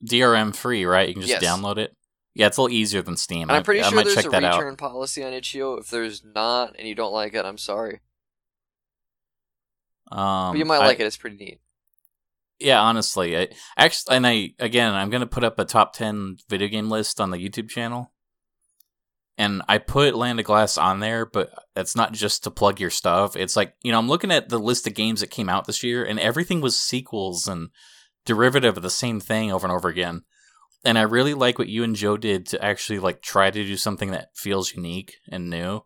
DRM 0.03 0.55
free, 0.55 0.83
right? 0.85 1.07
You 1.07 1.13
can 1.13 1.21
just 1.21 1.39
Yes. 1.39 1.43
download 1.43 1.77
it. 1.77 1.95
Yeah, 2.33 2.47
it's 2.47 2.57
a 2.57 2.63
little 2.63 2.75
easier 2.75 3.03
than 3.03 3.17
Steam. 3.17 3.43
And 3.43 3.51
I'm 3.51 3.61
pretty 3.61 3.81
I, 3.81 3.85
I 3.85 3.89
sure 3.89 3.95
might 3.97 4.03
there's 4.05 4.15
check 4.15 4.25
a 4.25 4.29
that 4.31 4.43
out. 4.43 4.57
return 4.59 4.77
policy 4.77 5.23
on 5.23 5.31
itch.io. 5.31 5.75
If 5.75 5.91
there's 5.91 6.23
not 6.23 6.75
and 6.79 6.87
you 6.87 6.95
don't 6.95 7.13
like 7.13 7.35
it, 7.35 7.45
I'm 7.45 7.59
sorry. 7.59 7.99
Um, 10.11 10.53
But 10.53 10.57
you 10.57 10.65
might 10.65 10.81
I- 10.81 10.87
like 10.87 10.99
it. 10.99 11.05
It's 11.05 11.17
pretty 11.17 11.37
neat. 11.37 11.61
Yeah, 12.57 12.81
honestly, 12.81 13.37
I 13.37 13.49
actually, 13.77 14.15
and 14.15 14.25
I 14.25 14.53
again, 14.57 14.91
I'm 14.95 15.11
gonna 15.11 15.27
put 15.27 15.43
up 15.43 15.59
a 15.59 15.65
top 15.65 15.93
ten 15.93 16.37
video 16.49 16.67
game 16.67 16.89
list 16.89 17.21
on 17.21 17.29
the 17.29 17.37
YouTube 17.37 17.69
channel, 17.69 18.11
and 19.37 19.61
I 19.67 19.79
put 19.79 20.15
Land 20.15 20.39
of 20.39 20.45
Glass 20.45 20.77
on 20.77 20.99
there, 20.99 21.25
but 21.25 21.51
that's 21.73 21.95
not 21.95 22.13
just 22.13 22.43
to 22.43 22.51
plug 22.51 22.79
your 22.79 22.89
stuff. 22.89 23.35
It's 23.35 23.55
like 23.55 23.73
you 23.83 23.91
know, 23.91 23.99
I'm 23.99 24.07
looking 24.07 24.31
at 24.31 24.49
the 24.49 24.59
list 24.59 24.87
of 24.87 24.93
games 24.93 25.19
that 25.21 25.31
came 25.31 25.49
out 25.49 25.65
this 25.65 25.83
year, 25.83 26.03
and 26.03 26.19
everything 26.19 26.61
was 26.61 26.79
sequels 26.79 27.47
and 27.47 27.69
derivative 28.25 28.77
of 28.77 28.83
the 28.83 28.89
same 28.89 29.19
thing 29.19 29.51
over 29.51 29.65
and 29.65 29.75
over 29.75 29.89
again. 29.89 30.23
And 30.83 30.97
I 30.97 31.01
really 31.01 31.33
like 31.33 31.57
what 31.57 31.67
you 31.67 31.83
and 31.83 31.95
Joe 31.95 32.15
did 32.15 32.45
to 32.47 32.63
actually 32.63 32.99
like 32.99 33.21
try 33.21 33.49
to 33.49 33.63
do 33.63 33.75
something 33.75 34.11
that 34.11 34.29
feels 34.35 34.73
unique 34.73 35.15
and 35.29 35.49
new. 35.49 35.81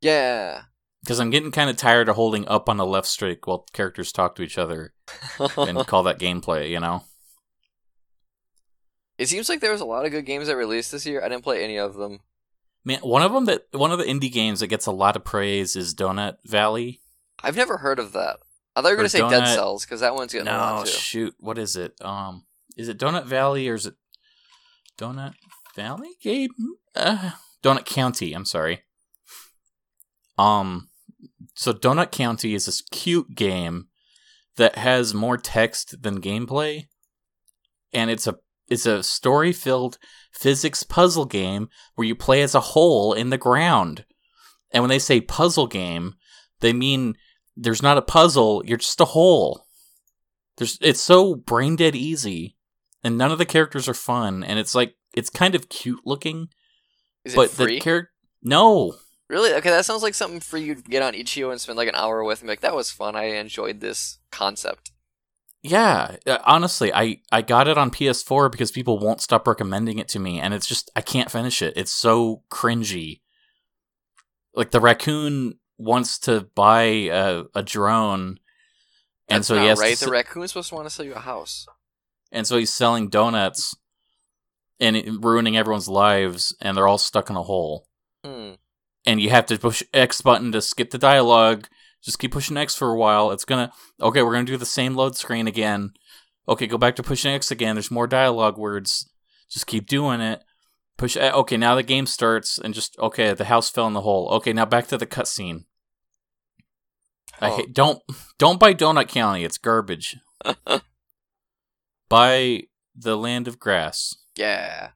Yeah. 0.00 0.62
Because 1.02 1.18
I'm 1.18 1.30
getting 1.30 1.50
kind 1.50 1.70
of 1.70 1.76
tired 1.76 2.08
of 2.08 2.16
holding 2.16 2.46
up 2.46 2.68
on 2.68 2.76
the 2.76 2.86
left 2.86 3.08
stick 3.08 3.46
while 3.46 3.66
characters 3.72 4.12
talk 4.12 4.36
to 4.36 4.42
each 4.42 4.58
other 4.58 4.92
and 5.56 5.78
call 5.86 6.04
that 6.04 6.18
gameplay. 6.20 6.70
You 6.70 6.80
know. 6.80 7.02
It 9.18 9.28
seems 9.28 9.48
like 9.48 9.60
there 9.60 9.72
was 9.72 9.82
a 9.82 9.86
lot 9.86 10.06
of 10.06 10.12
good 10.12 10.24
games 10.24 10.46
that 10.46 10.56
released 10.56 10.92
this 10.92 11.04
year. 11.04 11.22
I 11.22 11.28
didn't 11.28 11.44
play 11.44 11.62
any 11.62 11.78
of 11.78 11.94
them. 11.94 12.20
Man, 12.84 13.00
one 13.00 13.22
of 13.22 13.32
them 13.32 13.44
that 13.44 13.66
one 13.72 13.92
of 13.92 13.98
the 13.98 14.04
indie 14.04 14.32
games 14.32 14.60
that 14.60 14.68
gets 14.68 14.86
a 14.86 14.92
lot 14.92 15.16
of 15.16 15.24
praise 15.24 15.76
is 15.76 15.94
Donut 15.94 16.36
Valley. 16.44 17.00
I've 17.42 17.56
never 17.56 17.78
heard 17.78 17.98
of 17.98 18.12
that. 18.12 18.38
I 18.74 18.80
thought 18.80 18.88
you 18.88 18.92
were 18.94 18.96
gonna 18.98 19.08
say 19.08 19.28
Dead 19.28 19.46
Cells 19.46 19.84
because 19.84 20.00
that 20.00 20.14
one's 20.14 20.32
getting 20.32 20.48
a 20.48 20.52
lot 20.52 20.86
too. 20.86 20.92
shoot, 20.92 21.34
what 21.38 21.58
is 21.58 21.76
it? 21.76 21.94
Um, 22.00 22.46
is 22.76 22.88
it 22.88 22.98
Donut 22.98 23.26
Valley 23.26 23.68
or 23.68 23.74
is 23.74 23.86
it 23.86 23.94
Donut 24.96 25.34
Valley 25.76 26.10
game? 26.22 26.50
Uh, 26.94 27.32
Donut 27.62 27.84
County. 27.84 28.32
I'm 28.32 28.44
sorry. 28.44 28.82
Um, 30.38 30.88
so 31.54 31.72
Donut 31.72 32.10
County 32.10 32.54
is 32.54 32.66
this 32.66 32.80
cute 32.80 33.34
game 33.34 33.88
that 34.56 34.76
has 34.76 35.12
more 35.12 35.36
text 35.36 36.02
than 36.02 36.20
gameplay, 36.20 36.88
and 37.92 38.10
it's 38.10 38.26
a 38.26 38.38
it's 38.70 38.86
a 38.86 39.02
story 39.02 39.52
filled 39.52 39.98
physics 40.32 40.82
puzzle 40.84 41.26
game 41.26 41.68
where 41.96 42.06
you 42.06 42.14
play 42.14 42.40
as 42.42 42.54
a 42.54 42.60
hole 42.60 43.12
in 43.12 43.30
the 43.30 43.36
ground. 43.38 44.04
And 44.72 44.82
when 44.82 44.88
they 44.88 44.98
say 45.00 45.20
puzzle 45.20 45.66
game, 45.66 46.14
they 46.60 46.72
mean 46.72 47.16
there's 47.56 47.82
not 47.82 47.98
a 47.98 48.02
puzzle, 48.02 48.62
you're 48.64 48.78
just 48.78 49.00
a 49.00 49.06
hole. 49.06 49.66
There's 50.56 50.78
it's 50.80 51.00
so 51.00 51.34
brain 51.34 51.76
dead 51.76 51.96
easy 51.96 52.56
and 53.02 53.18
none 53.18 53.32
of 53.32 53.38
the 53.38 53.46
characters 53.46 53.88
are 53.88 53.94
fun 53.94 54.44
and 54.44 54.58
it's 54.58 54.74
like 54.74 54.94
it's 55.14 55.30
kind 55.30 55.54
of 55.54 55.68
cute 55.68 56.00
looking, 56.06 56.48
Is 57.24 57.34
but 57.34 57.46
it 57.46 57.50
free? 57.50 57.74
the 57.76 57.80
character 57.80 58.12
No. 58.42 58.94
really? 59.28 59.52
Okay, 59.54 59.70
that 59.70 59.84
sounds 59.84 60.02
like 60.02 60.14
something 60.14 60.38
for 60.40 60.58
you 60.58 60.74
to 60.76 60.82
get 60.82 61.02
on 61.02 61.14
itch.io 61.14 61.50
and 61.50 61.60
spend 61.60 61.76
like 61.78 61.88
an 61.88 61.94
hour 61.96 62.22
with 62.22 62.40
and 62.40 62.46
be 62.46 62.52
like, 62.52 62.60
that 62.60 62.74
was 62.76 62.90
fun. 62.90 63.16
I 63.16 63.24
enjoyed 63.24 63.80
this 63.80 64.18
concept. 64.30 64.92
Yeah, 65.62 66.16
uh, 66.26 66.38
honestly, 66.44 66.92
I 66.92 67.20
I 67.30 67.42
got 67.42 67.68
it 67.68 67.76
on 67.76 67.90
PS4 67.90 68.50
because 68.50 68.70
people 68.70 68.98
won't 68.98 69.20
stop 69.20 69.46
recommending 69.46 69.98
it 69.98 70.08
to 70.08 70.18
me 70.18 70.40
and 70.40 70.54
it's 70.54 70.66
just 70.66 70.90
I 70.96 71.02
can't 71.02 71.30
finish 71.30 71.60
it. 71.60 71.74
It's 71.76 71.92
so 71.92 72.42
cringy. 72.50 73.20
Like 74.54 74.70
the 74.70 74.80
raccoon 74.80 75.58
wants 75.78 76.18
to 76.20 76.48
buy 76.54 76.82
a, 76.82 77.44
a 77.54 77.62
drone 77.62 78.38
and 79.28 79.38
That's 79.38 79.46
so 79.48 79.58
he 79.60 79.66
has 79.66 79.78
right. 79.78 79.94
to 79.96 80.00
The 80.04 80.06
s- 80.06 80.10
raccoon's 80.10 80.50
supposed 80.50 80.70
to 80.70 80.74
want 80.74 80.86
to 80.86 80.90
sell 80.94 81.06
you 81.06 81.14
a 81.14 81.18
house. 81.20 81.66
and 82.32 82.46
so 82.46 82.56
he's 82.58 82.72
selling 82.72 83.08
donuts 83.08 83.76
and 84.80 84.96
it, 84.96 85.08
ruining 85.22 85.56
everyone's 85.56 85.88
lives 85.88 86.54
and 86.60 86.76
they're 86.76 86.88
all 86.88 86.98
stuck 86.98 87.28
in 87.30 87.36
a 87.36 87.42
hole 87.42 87.86
Hmm. 88.24 88.52
and 89.06 89.20
you 89.20 89.30
have 89.30 89.46
to 89.46 89.58
push 89.58 89.82
x 89.94 90.20
button 90.20 90.52
to 90.52 90.60
skip 90.60 90.90
the 90.90 90.98
dialogue 90.98 91.68
just 92.02 92.18
keep 92.18 92.32
pushing 92.32 92.56
x 92.56 92.74
for 92.74 92.90
a 92.90 92.96
while 92.96 93.30
it's 93.30 93.44
gonna 93.44 93.72
okay 94.00 94.22
we're 94.22 94.32
gonna 94.32 94.44
do 94.44 94.56
the 94.56 94.64
same 94.66 94.94
load 94.94 95.16
screen 95.16 95.46
again 95.46 95.90
okay 96.48 96.66
go 96.66 96.78
back 96.78 96.96
to 96.96 97.02
pushing 97.02 97.32
x 97.34 97.50
again 97.50 97.74
there's 97.76 97.90
more 97.90 98.06
dialogue 98.06 98.56
words 98.58 99.08
just 99.50 99.66
keep 99.66 99.86
doing 99.86 100.20
it 100.20 100.42
push 100.96 101.16
eh, 101.16 101.30
okay 101.32 101.56
now 101.56 101.74
the 101.74 101.82
game 101.82 102.06
starts 102.06 102.58
and 102.58 102.74
just 102.74 102.98
okay 102.98 103.32
the 103.34 103.44
house 103.46 103.70
fell 103.70 103.86
in 103.86 103.92
the 103.94 104.00
hole 104.02 104.28
okay 104.30 104.52
now 104.52 104.64
back 104.64 104.86
to 104.86 104.96
the 104.98 105.06
cutscene 105.06 105.64
I 107.42 107.50
Oh. 107.50 107.56
hate, 107.56 107.72
don't 107.72 108.02
don't 108.38 108.60
buy 108.60 108.74
Donut 108.74 109.08
County. 109.08 109.44
It's 109.44 109.56
garbage. 109.56 110.16
buy 112.08 112.62
the 112.94 113.16
Land 113.16 113.48
of 113.48 113.58
Grass 113.58 114.14
Yeah. 114.36 114.90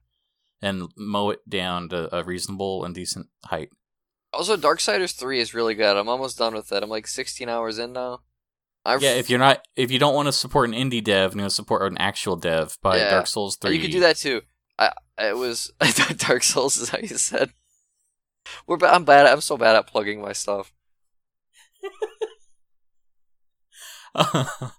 and 0.61 0.89
mow 0.95 1.31
it 1.31 1.39
down 1.49 1.89
to 1.89 2.13
a 2.15 2.23
reasonable 2.23 2.83
and 2.85 2.93
decent 2.93 3.27
height. 3.45 3.69
Also, 4.35 4.57
Darksiders 4.57 5.15
3 5.15 5.39
is 5.39 5.53
really 5.53 5.75
good. 5.75 5.95
I'm 5.97 6.09
almost 6.09 6.37
done 6.37 6.53
with 6.53 6.71
it. 6.71 6.83
I'm 6.83 6.89
like 6.89 7.07
16 7.07 7.47
hours 7.49 7.79
in 7.79 7.93
now. 7.93 8.19
I've, 8.83 9.01
Yeah, 9.01 9.13
if 9.13 9.29
you're 9.29 9.39
not 9.39 9.65
if 9.75 9.89
you 9.91 9.97
don't 9.97 10.13
want 10.13 10.27
to 10.27 10.31
support 10.31 10.69
an 10.69 10.75
indie 10.75 11.03
dev 11.03 11.31
and 11.31 11.39
you 11.39 11.43
want 11.43 11.51
to 11.51 11.55
support 11.55 11.91
an 11.91 11.97
actual 11.97 12.35
dev, 12.35 12.77
buy 12.83 12.97
Yeah. 12.97 13.09
Dark 13.09 13.27
Souls 13.27 13.55
three. 13.55 13.75
You 13.75 13.81
could 13.81 13.91
do 13.91 14.01
that 14.01 14.17
too. 14.17 14.41
I 14.77 14.91
it 15.17 15.37
was 15.37 15.71
I 15.81 15.89
thought 15.89 16.17
Dark 16.17 16.43
Souls 16.43 16.77
is 16.77 16.89
how 16.89 16.99
you 16.99 17.07
said. 17.17 17.51
We're 18.67 18.77
ba- 18.77 18.93
I'm 18.93 19.05
bad. 19.05 19.25
I'm 19.25 19.41
so 19.41 19.57
bad 19.57 19.75
at 19.75 19.87
plugging 19.87 20.21
my 20.21 20.33
stuff. 20.33 20.71
I 24.15 24.71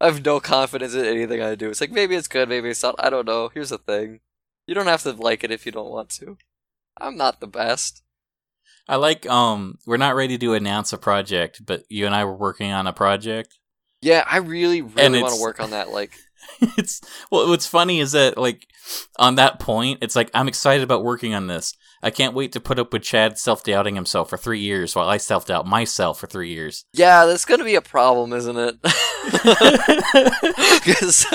have 0.00 0.24
no 0.24 0.40
confidence 0.40 0.94
in 0.94 1.04
anything 1.04 1.40
I 1.42 1.54
do. 1.54 1.70
It's 1.70 1.80
like 1.80 1.92
maybe 1.92 2.14
it's 2.14 2.28
good, 2.28 2.48
maybe 2.48 2.70
it's 2.70 2.82
not. 2.82 2.94
I 2.98 3.10
don't 3.10 3.26
know. 3.26 3.50
Here's 3.52 3.70
the 3.70 3.78
thing: 3.78 4.20
you 4.66 4.74
don't 4.74 4.86
have 4.86 5.02
to 5.02 5.12
like 5.12 5.44
it 5.44 5.50
if 5.50 5.66
you 5.66 5.72
don't 5.72 5.90
want 5.90 6.10
to. 6.10 6.36
I'm 6.98 7.16
not 7.16 7.40
the 7.40 7.46
best. 7.46 8.02
I 8.88 8.96
like 8.96 9.26
um 9.28 9.78
we're 9.86 9.96
not 9.96 10.14
ready 10.14 10.38
to 10.38 10.54
announce 10.54 10.92
a 10.92 10.98
project, 10.98 11.64
but 11.64 11.82
you 11.88 12.06
and 12.06 12.14
I 12.14 12.24
were 12.24 12.36
working 12.36 12.72
on 12.72 12.86
a 12.86 12.92
project. 12.92 13.58
Yeah, 14.02 14.24
I 14.30 14.38
really, 14.38 14.82
really 14.82 15.22
want 15.22 15.34
to 15.34 15.40
work 15.40 15.58
on 15.58 15.70
that. 15.70 15.90
Like, 15.90 16.12
it's 16.76 17.00
well 17.30 17.48
what's 17.48 17.66
funny 17.66 17.98
is 18.00 18.12
that 18.12 18.38
like 18.38 18.66
on 19.18 19.34
that 19.34 19.58
point 19.58 19.98
it's 20.02 20.14
like 20.14 20.30
I'm 20.34 20.48
excited 20.48 20.84
about 20.84 21.02
working 21.04 21.34
on 21.34 21.46
this. 21.46 21.74
I 22.02 22.10
can't 22.10 22.34
wait 22.34 22.52
to 22.52 22.60
put 22.60 22.78
up 22.78 22.92
with 22.92 23.02
Chad 23.02 23.38
self-doubting 23.38 23.94
himself 23.96 24.28
for 24.30 24.36
3 24.36 24.60
years 24.60 24.94
while 24.94 25.08
I 25.08 25.16
self-doubt 25.16 25.66
myself 25.66 26.20
for 26.20 26.26
3 26.26 26.50
years. 26.50 26.84
yeah, 26.92 27.24
that's 27.24 27.46
gonna 27.46 27.64
be 27.64 27.74
a 27.74 27.80
problem, 27.82 28.32
isn't 28.32 28.56
it? 28.56 28.76
Because 30.86 31.26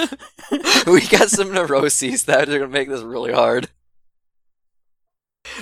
we 0.88 1.06
got 1.08 1.30
some 1.30 1.52
neuroses 1.52 2.24
that 2.26 2.48
are 2.48 2.60
gonna 2.60 2.72
make 2.72 2.88
this 2.88 3.02
really 3.02 3.34
hard. 3.34 3.70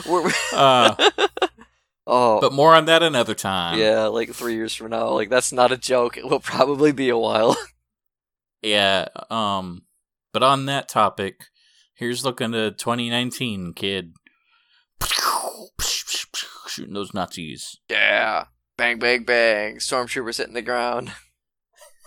We're, 0.08 0.32
uh, 0.54 0.96
oh, 2.10 2.42
but 2.42 2.52
more 2.54 2.76
on 2.76 2.86
that 2.86 3.04
another 3.04 3.36
time. 3.36 3.78
yeah, 3.80 4.06
like 4.08 4.32
three 4.32 4.56
years 4.56 4.74
from 4.76 4.90
now. 4.92 5.10
Like 5.10 5.30
that's 5.30 5.52
not 5.54 5.72
a 5.72 5.78
joke. 5.78 6.18
It 6.18 6.26
will 6.28 6.40
probably 6.40 6.92
be 6.92 7.10
a 7.10 7.18
while. 7.18 7.56
Yeah, 8.62 9.08
um 9.30 9.84
but 10.34 10.44
on 10.44 10.66
that 10.66 10.90
topic, 10.90 11.46
here's 11.96 12.26
looking 12.26 12.52
to 12.52 12.72
2019, 12.72 13.72
kid. 13.74 14.12
Shooting 16.68 16.94
those 16.94 17.14
Nazis. 17.14 17.78
yeah, 17.90 18.46
bang, 18.78 19.00
bang, 19.00 19.24
bang. 19.24 19.78
Stormtroopers 19.78 20.38
hitting 20.40 20.56
the 20.56 20.62
ground. 20.62 21.14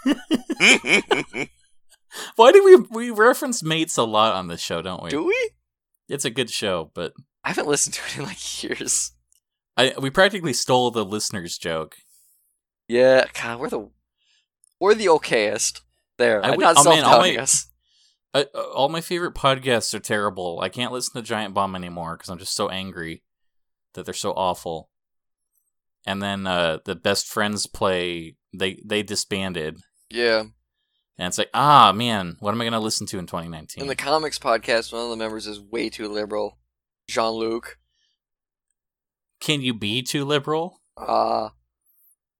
Why 2.37 2.53
do 2.53 2.63
we 2.63 2.77
we 2.91 3.11
reference 3.11 3.63
mates 3.63 3.97
a 3.97 4.03
lot 4.05 4.35
on 4.35 4.49
this 4.49 4.61
show, 4.61 4.83
don't 4.83 5.03
we? 5.03 5.09
Do 5.11 5.25
we? 5.25 5.51
It's 6.09 6.25
a 6.27 6.31
good 6.31 6.51
show, 6.51 6.91
but 6.95 7.13
I 7.43 7.49
haven't 7.49 7.69
listened 7.69 7.95
to 7.95 8.03
it 8.07 8.19
in 8.19 8.25
like 8.25 8.63
years. 8.63 9.13
I 9.77 9.95
we 10.01 10.11
practically 10.11 10.53
stole 10.53 10.91
the 10.91 11.05
listener's 11.05 11.59
joke. 11.59 11.97
Yeah, 12.89 13.27
God, 13.41 13.59
we're 13.61 13.69
the 13.71 13.91
we're 14.81 14.95
the 14.95 15.07
okayest. 15.07 15.81
There, 16.19 16.45
I 16.45 16.49
I'm 16.51 16.57
would- 16.57 16.63
not 16.63 16.77
oh, 16.79 16.83
self 16.83 17.01
doubting 17.01 17.39
us. 17.39 17.69
I, 18.35 18.47
uh, 18.55 18.61
all 18.75 18.89
my 18.89 19.01
favorite 19.03 19.35
podcasts 19.35 19.93
are 19.93 20.01
terrible. 20.01 20.61
I 20.61 20.69
can't 20.71 20.93
listen 20.93 21.15
to 21.15 21.23
Giant 21.27 21.53
Bomb 21.55 21.77
anymore 21.77 22.17
because 22.17 22.31
I'm 22.31 22.39
just 22.39 22.55
so 22.55 22.69
angry 22.71 23.23
that 23.95 24.05
they're 24.07 24.15
so 24.15 24.33
awful. 24.33 24.89
And 26.07 26.23
then 26.23 26.47
uh, 26.47 26.79
the 26.85 26.95
best 26.95 27.27
friends 27.27 27.67
play. 27.67 28.37
They 28.55 28.81
they 28.85 29.03
disbanded, 29.03 29.81
Yeah, 30.11 30.41
and 31.19 31.29
it's 31.29 31.39
like, 31.39 31.51
ah, 31.55 31.93
man, 31.93 32.37
what 32.41 32.53
am 32.53 32.61
I 32.61 32.65
gonna 32.65 32.81
listen 32.81 33.07
to 33.09 33.19
in 33.19 33.27
2019? 33.27 33.83
in 33.83 33.89
the 33.89 33.97
comics 33.97 34.39
podcast, 34.39 34.93
one 34.93 35.05
of 35.05 35.11
the 35.11 35.17
members 35.17 35.47
is 35.47 35.61
way 35.61 35.89
too 35.89 36.09
liberal. 36.09 36.59
Jean 37.09 37.33
Luc. 37.33 37.79
Can 39.43 39.61
you 39.61 39.75
be 39.75 40.03
too 40.03 40.25
liberal? 40.25 40.81
Uh 40.97 41.51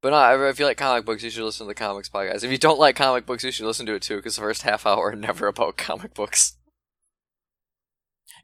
but 0.01 0.11
no, 0.11 0.17
I 0.17 0.49
I 0.49 0.53
feel 0.53 0.67
like 0.67 0.79
comic 0.79 1.05
books. 1.05 1.23
You 1.23 1.31
should 1.31 1.45
listen 1.45 1.67
to 1.67 1.69
the 1.69 1.75
comics 1.75 2.09
podcast. 2.09 2.43
If 2.45 2.51
you 2.51 2.59
don't 2.59 2.79
like 2.79 2.97
comic 2.97 3.27
books, 3.27 3.45
you 3.45 3.51
should 3.53 3.67
listen 3.67 3.87
to 3.87 3.95
it 3.95 4.03
too, 4.03 4.17
because 4.17 4.37
the 4.37 4.43
first 4.43 4.63
half 4.63 4.87
hour 4.87 5.11
are 5.11 5.15
never 5.17 5.47
about 5.47 5.77
comic 5.77 6.15
books. 6.15 6.57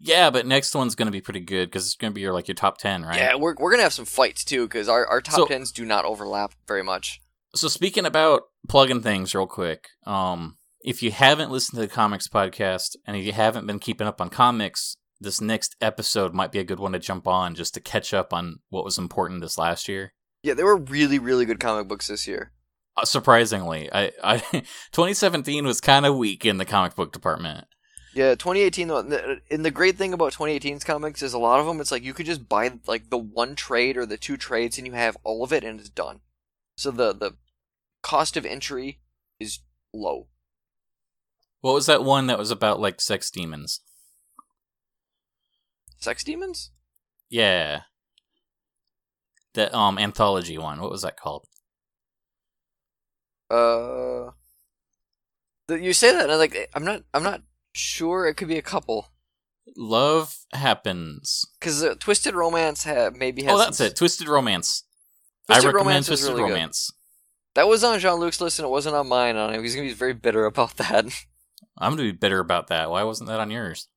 Yeah, 0.01 0.31
but 0.31 0.47
next 0.47 0.75
one's 0.75 0.95
gonna 0.95 1.11
be 1.11 1.21
pretty 1.21 1.41
good 1.41 1.69
because 1.69 1.87
it's 1.87 1.97
gonna 1.97 2.13
be 2.13 2.21
your 2.21 2.33
like 2.33 2.47
your 2.49 2.55
top 2.55 2.79
ten, 2.79 3.05
right? 3.05 3.17
Yeah, 3.17 3.35
we're 3.35 3.55
we're 3.59 3.71
gonna 3.71 3.83
have 3.83 3.93
some 3.93 4.05
fights 4.05 4.45
too, 4.45 4.67
because 4.67 4.89
our 4.89 5.07
our 5.07 5.21
top 5.21 5.35
So- 5.37 5.47
tens 5.47 5.73
do 5.73 5.85
not 5.85 6.05
overlap 6.05 6.53
very 6.67 6.83
much. 6.83 7.21
So 7.55 7.67
speaking 7.69 8.05
about 8.07 8.43
plugging 8.69 9.01
things 9.01 9.35
real 9.35 9.47
quick, 9.47 9.89
um, 10.07 10.59
if 10.83 11.03
you 11.03 11.11
haven't 11.11 11.51
listened 11.51 11.81
to 11.81 11.87
the 11.87 11.93
comics 11.93 12.29
podcast 12.29 12.95
and 13.07 13.17
if 13.17 13.25
you 13.25 13.33
haven't 13.33 13.67
been 13.67 13.79
keeping 13.79 14.07
up 14.07 14.21
on 14.21 14.29
comics, 14.29 14.97
this 15.21 15.41
next 15.41 15.77
episode 15.81 16.35
might 16.35 16.53
be 16.53 16.59
a 16.59 16.65
good 16.65 16.79
one 16.79 16.93
to 16.93 16.99
jump 16.99 17.27
on 17.27 17.55
just 17.55 17.75
to 17.75 17.81
catch 17.81 18.15
up 18.15 18.33
on 18.33 18.61
what 18.71 18.85
was 18.85 18.99
important 18.99 19.41
this 19.41 19.59
last 19.59 19.89
year. 19.89 20.13
Yeah, 20.43 20.55
there 20.55 20.67
were 20.67 20.77
really 20.77 21.19
really 21.19 21.45
good 21.45 21.61
comic 21.61 21.89
books 21.89 22.09
this 22.09 22.27
year. 22.27 22.53
Uh, 22.97 23.05
surprisingly, 23.05 23.89
I, 23.93 24.13
I 24.23 24.39
2017 24.93 25.65
was 25.65 25.81
kind 25.81 26.07
of 26.07 26.17
weak 26.17 26.45
in 26.45 26.59
the 26.59 26.65
comic 26.65 26.95
book 26.95 27.13
department. 27.13 27.67
Yeah, 28.15 28.31
2018 28.31 28.89
though, 28.89 29.41
and 29.51 29.65
the 29.65 29.71
great 29.71 29.97
thing 29.97 30.13
about 30.13 30.33
2018's 30.33 30.83
comics 30.83 31.23
is 31.23 31.35
a 31.35 31.39
lot 31.39 31.61
of 31.61 31.67
them. 31.67 31.81
It's 31.81 31.93
like 31.93 32.03
you 32.03 32.15
could 32.15 32.27
just 32.27 32.49
buy 32.49 32.73
like 32.87 33.11
the 33.11 33.19
one 33.19 33.55
trade 33.55 33.97
or 33.97 34.07
the 34.07 34.17
two 34.17 34.37
trades, 34.37 34.79
and 34.79 34.87
you 34.87 34.95
have 34.95 35.17
all 35.25 35.45
of 35.45 35.53
it, 35.53 35.63
and 35.63 35.79
it's 35.79 35.89
done. 35.89 36.21
So 36.77 36.91
the 36.91 37.13
the 37.13 37.37
cost 38.03 38.37
of 38.37 38.47
entry 38.47 39.01
is 39.39 39.61
low. 39.93 40.29
What 41.61 41.75
was 41.75 41.87
that 41.87 42.05
one 42.05 42.27
that 42.29 42.39
was 42.39 42.51
about 42.51 42.81
like 42.81 43.01
sex 43.01 43.31
demons? 43.31 43.81
Sex 45.99 46.23
demons? 46.25 46.71
Yeah, 47.31 47.83
The 49.55 49.75
um 49.77 49.99
anthology 49.99 50.57
one. 50.59 50.81
What 50.81 50.91
was 50.91 51.03
that 51.03 51.17
called? 51.19 51.47
Uh, 53.51 54.31
you 55.69 55.93
say 55.93 56.13
that, 56.13 56.25
and 56.25 56.33
I'm 56.33 56.39
like 56.39 56.71
I'm 56.75 56.85
not 56.85 57.03
I'm 57.15 57.23
not 57.23 57.43
sure. 57.73 58.27
It 58.27 58.35
could 58.35 58.49
be 58.49 58.59
a 58.59 58.63
couple 58.63 59.09
Love 59.77 60.37
happens. 60.53 61.45
because 61.59 61.83
uh, 61.85 61.95
Twisted 61.99 62.35
Romance 62.35 62.85
ha- 62.85 63.11
maybe 63.15 63.43
has. 63.45 63.53
Oh, 63.53 63.59
that's 63.59 63.79
some- 63.79 63.87
it. 63.89 63.97
Twisted 63.97 64.29
Romance. 64.29 64.85
Twisted 65.47 65.65
I 65.65 65.69
recommend 65.69 65.87
Romance 65.87 66.07
Twisted 66.09 66.29
really 66.31 66.43
good. 66.43 66.53
Romance. 66.55 66.93
That 67.55 67.69
was 67.69 67.83
on 67.85 67.99
Jean 67.99 68.21
Luc's 68.21 68.41
list, 68.41 68.59
and 68.59 68.67
it 68.67 68.71
wasn't 68.71 68.95
on 68.97 69.09
mine. 69.09 69.37
On 69.37 69.53
him, 69.53 69.63
he's 69.63 69.75
gonna 69.75 69.89
be 69.89 69.95
very 69.95 70.15
bitter 70.15 70.45
about 70.47 70.77
that. 70.79 71.05
I'm 71.77 71.93
gonna 71.93 72.03
be 72.03 72.13
bitter 72.13 72.39
about 72.41 72.69
that. 72.69 72.91
Why 72.91 73.03
wasn't 73.03 73.29
that 73.29 73.41
on 73.41 73.51
yours? 73.51 73.89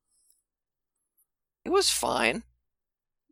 It 1.66 1.70
was 1.70 1.90
fine. 1.90 2.44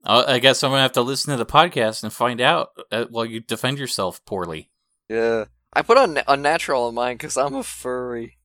Uh, 0.04 0.24
I 0.28 0.40
guess 0.40 0.64
I'm 0.64 0.72
gonna 0.72 0.82
have 0.82 0.94
to 0.94 1.02
listen 1.02 1.32
to 1.32 1.38
the 1.38 1.46
podcast 1.46 2.04
and 2.04 2.14
find 2.14 2.40
out 2.40 2.70
uh, 2.92 3.06
while 3.10 3.26
you 3.26 3.40
defend 3.42 3.80
yourself 3.80 4.24
poorly. 4.26 4.70
Yeah, 5.10 5.46
I 5.74 5.82
put 5.82 5.98
on 5.98 6.20
Unnatural 6.28 6.86
on 6.86 6.96
mine 6.96 7.16
because 7.18 7.38
I'm 7.38 7.56
a 7.56 7.64
furry. 7.64 8.38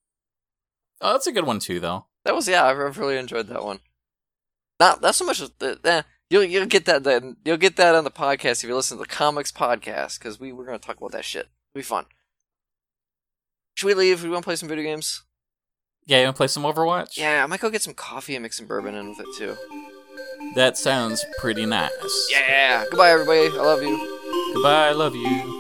Oh, 1.00 1.12
that's 1.12 1.26
a 1.26 1.32
good 1.32 1.46
one 1.46 1.60
too, 1.60 1.80
though. 1.80 2.06
That 2.24 2.34
was 2.34 2.48
yeah, 2.48 2.64
I've 2.64 2.98
really 2.98 3.18
enjoyed 3.18 3.48
that 3.48 3.64
one. 3.64 3.80
Not 4.80 5.00
not 5.00 5.14
so 5.14 5.24
much. 5.24 5.40
as 5.40 5.52
Eh, 5.60 6.02
you'll 6.30 6.44
you'll 6.44 6.66
get 6.66 6.86
that 6.86 7.04
then 7.04 7.36
you'll 7.44 7.56
get 7.56 7.76
that 7.76 7.94
on 7.94 8.04
the 8.04 8.10
podcast 8.10 8.64
if 8.64 8.68
you 8.68 8.74
listen 8.74 8.96
to 8.98 9.02
the 9.04 9.08
comics 9.08 9.52
podcast 9.52 10.18
because 10.18 10.40
we 10.40 10.52
we're 10.52 10.66
gonna 10.66 10.78
talk 10.78 10.96
about 10.96 11.12
that 11.12 11.24
shit. 11.24 11.48
It'll 11.74 11.80
be 11.80 11.82
fun. 11.82 12.06
Should 13.76 13.86
we 13.86 13.94
leave? 13.94 14.22
We 14.22 14.30
want 14.30 14.42
to 14.42 14.46
play 14.46 14.56
some 14.56 14.68
video 14.68 14.84
games? 14.84 15.22
Yeah, 16.06 16.18
you 16.18 16.24
wanna 16.24 16.34
play 16.34 16.48
some 16.48 16.64
Overwatch? 16.64 17.16
Yeah, 17.16 17.42
I 17.42 17.46
might 17.46 17.60
go 17.60 17.70
get 17.70 17.82
some 17.82 17.94
coffee 17.94 18.34
and 18.36 18.42
mix 18.42 18.58
some 18.58 18.66
bourbon 18.66 18.94
in 18.94 19.08
with 19.10 19.20
it 19.20 19.26
too. 19.38 19.56
That 20.54 20.76
sounds 20.76 21.24
pretty 21.40 21.66
nice. 21.66 22.28
Yeah. 22.30 22.84
Goodbye, 22.90 23.10
everybody. 23.10 23.46
I 23.48 23.62
love 23.62 23.82
you. 23.82 24.52
Goodbye. 24.54 24.88
I 24.88 24.92
love 24.92 25.14
you. 25.14 25.53